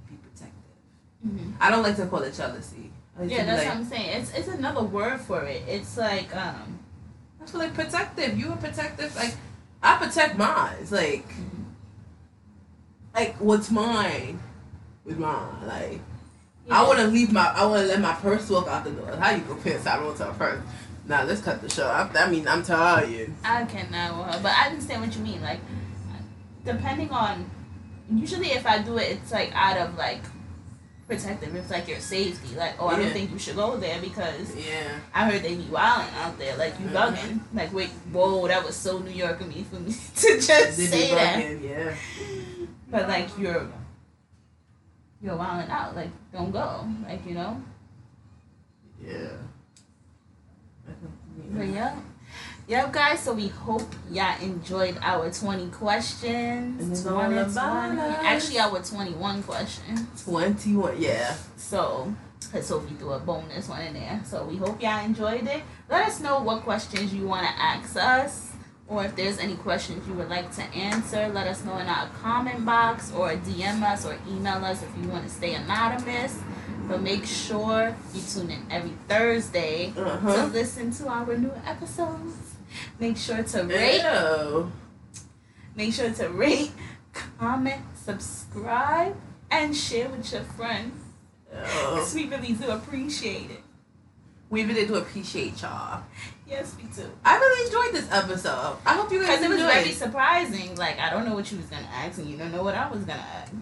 be 0.08 0.16
protective. 0.16 1.54
I 1.58 1.70
don't 1.70 1.82
like 1.82 1.96
to 1.96 2.06
call 2.06 2.22
it 2.22 2.34
jealousy. 2.34 2.90
Like 3.18 3.30
yeah, 3.30 3.44
that's 3.44 3.64
like, 3.64 3.68
what 3.68 3.76
I'm 3.78 3.84
saying. 3.86 4.20
It's 4.20 4.34
it's 4.34 4.48
another 4.48 4.82
word 4.82 5.20
for 5.20 5.42
it. 5.44 5.62
It's 5.66 5.96
like 5.96 6.34
um, 6.36 6.78
I 7.42 7.46
feel 7.46 7.60
like 7.60 7.72
protective. 7.72 8.38
You 8.38 8.50
are 8.50 8.56
protective. 8.56 9.16
Like 9.16 9.34
I 9.82 9.96
protect 9.96 10.36
mine. 10.36 10.76
It's 10.80 10.92
like 10.92 11.26
like 13.14 13.36
what's 13.36 13.70
mine 13.70 14.40
is 15.06 15.16
mine. 15.16 15.66
Like 15.66 16.00
I 16.70 16.82
yeah. 16.82 16.86
want 16.86 16.98
to 16.98 17.06
leave 17.06 17.32
my. 17.32 17.46
I 17.48 17.64
want 17.66 17.82
to 17.82 17.88
let 17.88 18.00
my 18.00 18.12
purse 18.14 18.48
walk 18.48 18.68
out 18.68 18.84
the 18.84 18.90
door. 18.92 19.16
How 19.16 19.30
you 19.34 19.42
compare 19.42 19.78
Saddle 19.78 20.14
to 20.14 20.30
a 20.30 20.34
purse? 20.34 20.62
Now 21.06 21.24
let's 21.24 21.40
cut 21.40 21.60
the 21.62 21.68
show. 21.68 21.88
I, 21.88 22.08
I 22.14 22.30
mean, 22.30 22.46
I'm 22.46 22.62
tired. 22.62 23.32
I 23.42 23.64
cannot 23.64 24.26
with 24.26 24.34
her, 24.34 24.42
but 24.42 24.52
I 24.52 24.68
understand 24.68 25.02
what 25.02 25.16
you 25.16 25.22
mean. 25.22 25.42
Like, 25.42 25.58
depending 26.64 27.10
on, 27.10 27.50
usually 28.12 28.52
if 28.52 28.66
I 28.66 28.82
do 28.82 28.98
it, 28.98 29.10
it's 29.12 29.32
like 29.32 29.50
out 29.54 29.76
of 29.78 29.96
like 29.96 30.22
protective. 31.10 31.54
It's 31.54 31.70
like 31.70 31.88
your 31.88 31.98
safety. 32.00 32.54
Like, 32.56 32.74
oh, 32.78 32.86
I 32.86 32.92
Yeah. 32.92 33.02
don't 33.04 33.12
think 33.12 33.30
you 33.32 33.38
should 33.38 33.56
go 33.56 33.76
there 33.76 34.00
because 34.00 34.54
Yeah. 34.56 34.98
I 35.12 35.28
heard 35.30 35.42
they 35.42 35.56
be 35.56 35.64
wilding 35.64 36.14
out 36.22 36.38
there. 36.38 36.56
Like 36.56 36.74
you 36.80 36.86
bugging. 36.86 37.40
Like 37.52 37.72
wait, 37.72 37.90
whoa, 38.12 38.46
that 38.48 38.64
was 38.64 38.76
so 38.76 38.98
New 39.00 39.10
York 39.24 39.40
of 39.40 39.48
me 39.48 39.64
for 39.68 39.76
me 39.80 39.92
to 40.22 40.28
just 40.40 40.76
They 40.78 40.86
say 40.86 41.14
that. 41.14 41.60
Yeah. 41.60 41.94
But 42.90 43.08
like 43.08 43.28
you're 43.38 43.66
you're 45.22 45.36
wilding 45.36 45.70
out. 45.70 45.96
Like 45.96 46.10
don't 46.32 46.52
go. 46.52 46.86
Like 47.06 47.26
you 47.26 47.34
know. 47.34 47.60
Yeah. 49.02 49.34
But 51.52 51.66
yeah. 51.68 51.94
Yep, 52.70 52.92
guys. 52.92 53.18
So 53.18 53.32
we 53.34 53.48
hope 53.48 53.82
y'all 54.12 54.40
enjoyed 54.40 54.96
our 55.02 55.28
twenty 55.32 55.66
questions. 55.70 57.04
And 57.04 57.14
20, 57.14 57.52
20. 57.52 58.00
Actually, 58.24 58.60
our 58.60 58.80
twenty-one 58.80 59.42
question. 59.42 60.06
Twenty-one. 60.22 60.94
Yeah. 61.02 61.34
So, 61.56 62.14
because 62.38 62.68
Sophie 62.68 62.94
threw 62.94 63.10
a 63.10 63.18
bonus 63.18 63.68
one 63.68 63.82
in 63.82 63.94
there. 63.94 64.20
So 64.24 64.44
we 64.44 64.54
hope 64.56 64.80
y'all 64.80 65.04
enjoyed 65.04 65.48
it. 65.48 65.64
Let 65.88 66.06
us 66.06 66.20
know 66.20 66.40
what 66.42 66.62
questions 66.62 67.12
you 67.12 67.26
want 67.26 67.44
to 67.44 67.52
ask 67.60 67.96
us, 67.96 68.52
or 68.86 69.04
if 69.04 69.16
there's 69.16 69.38
any 69.38 69.56
questions 69.56 70.06
you 70.06 70.14
would 70.14 70.28
like 70.28 70.54
to 70.54 70.62
answer. 70.62 71.26
Let 71.26 71.48
us 71.48 71.64
know 71.64 71.76
in 71.78 71.88
our 71.88 72.06
comment 72.22 72.64
box, 72.64 73.10
or 73.10 73.30
DM 73.32 73.82
us, 73.82 74.06
or 74.06 74.16
email 74.28 74.64
us 74.64 74.80
if 74.84 74.90
you 75.02 75.08
want 75.08 75.24
to 75.24 75.30
stay 75.30 75.54
anonymous. 75.54 76.38
But 76.86 77.02
make 77.02 77.26
sure 77.26 77.96
you 78.14 78.22
tune 78.32 78.50
in 78.50 78.64
every 78.70 78.92
Thursday 79.08 79.92
Uh 79.96 80.20
to 80.20 80.46
listen 80.46 80.92
to 80.92 81.08
our 81.08 81.36
new 81.36 81.52
episodes. 81.66 82.49
Make 82.98 83.16
sure 83.16 83.42
to 83.42 83.62
rate. 83.64 84.02
Ew. 84.02 84.72
Make 85.76 85.94
sure 85.94 86.10
to 86.10 86.28
rate, 86.28 86.72
comment, 87.38 87.80
subscribe, 88.04 89.16
and 89.50 89.74
share 89.76 90.08
with 90.08 90.30
your 90.32 90.42
friends. 90.42 91.00
Ew. 91.52 91.58
'Cause 91.62 92.14
we 92.14 92.26
really 92.28 92.52
do 92.52 92.68
appreciate 92.70 93.50
it. 93.50 93.62
We 94.50 94.64
really 94.64 94.86
do 94.86 94.96
appreciate 94.96 95.62
y'all. 95.62 96.02
Yes, 96.48 96.74
me 96.76 96.88
too. 96.94 97.08
I 97.24 97.38
really 97.38 97.66
enjoyed 97.66 97.94
this 97.94 98.10
episode. 98.10 98.76
I 98.84 98.94
hope 98.94 99.12
you 99.12 99.20
guys 99.20 99.28
Because 99.38 99.44
it 99.44 99.48
was 99.48 99.60
enjoyed. 99.60 99.72
very 99.74 99.92
surprising. 99.92 100.74
Like, 100.74 100.98
I 100.98 101.08
don't 101.10 101.24
know 101.24 101.34
what 101.34 101.50
you 101.52 101.58
was 101.58 101.66
going 101.66 101.84
to 101.84 101.88
ask, 101.90 102.18
and 102.18 102.28
you 102.28 102.36
don't 102.36 102.50
know 102.50 102.64
what 102.64 102.74
I 102.74 102.90
was 102.90 103.04
going 103.04 103.18
to 103.18 103.24
ask. 103.24 103.52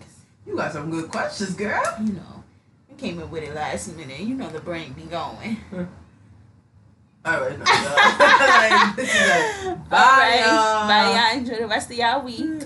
You 0.47 0.56
got 0.56 0.72
some 0.72 0.90
good 0.90 1.10
questions, 1.10 1.55
girl. 1.55 1.82
You 2.02 2.14
know, 2.14 2.43
you 2.89 2.97
came 2.97 3.22
up 3.22 3.28
with 3.28 3.43
it 3.43 3.55
last 3.55 3.94
minute. 3.94 4.20
You 4.20 4.35
know 4.35 4.48
the 4.48 4.60
brain 4.60 4.94
be 4.94 5.02
going. 5.02 5.59
Oh, 7.31 7.35
All 7.35 7.41
right, 7.41 7.59
no, 7.59 7.65
no. 7.65 9.05
like, 9.05 9.91
bye, 9.91 9.99
All 9.99 10.19
right, 10.19 10.47
y'all. 10.47 10.89
bye, 10.89 11.31
y'all. 11.33 11.39
Enjoy 11.39 11.57
the 11.57 11.67
rest 11.69 11.91
of 11.91 11.97
y'all 11.99 12.25
week. 12.25 12.63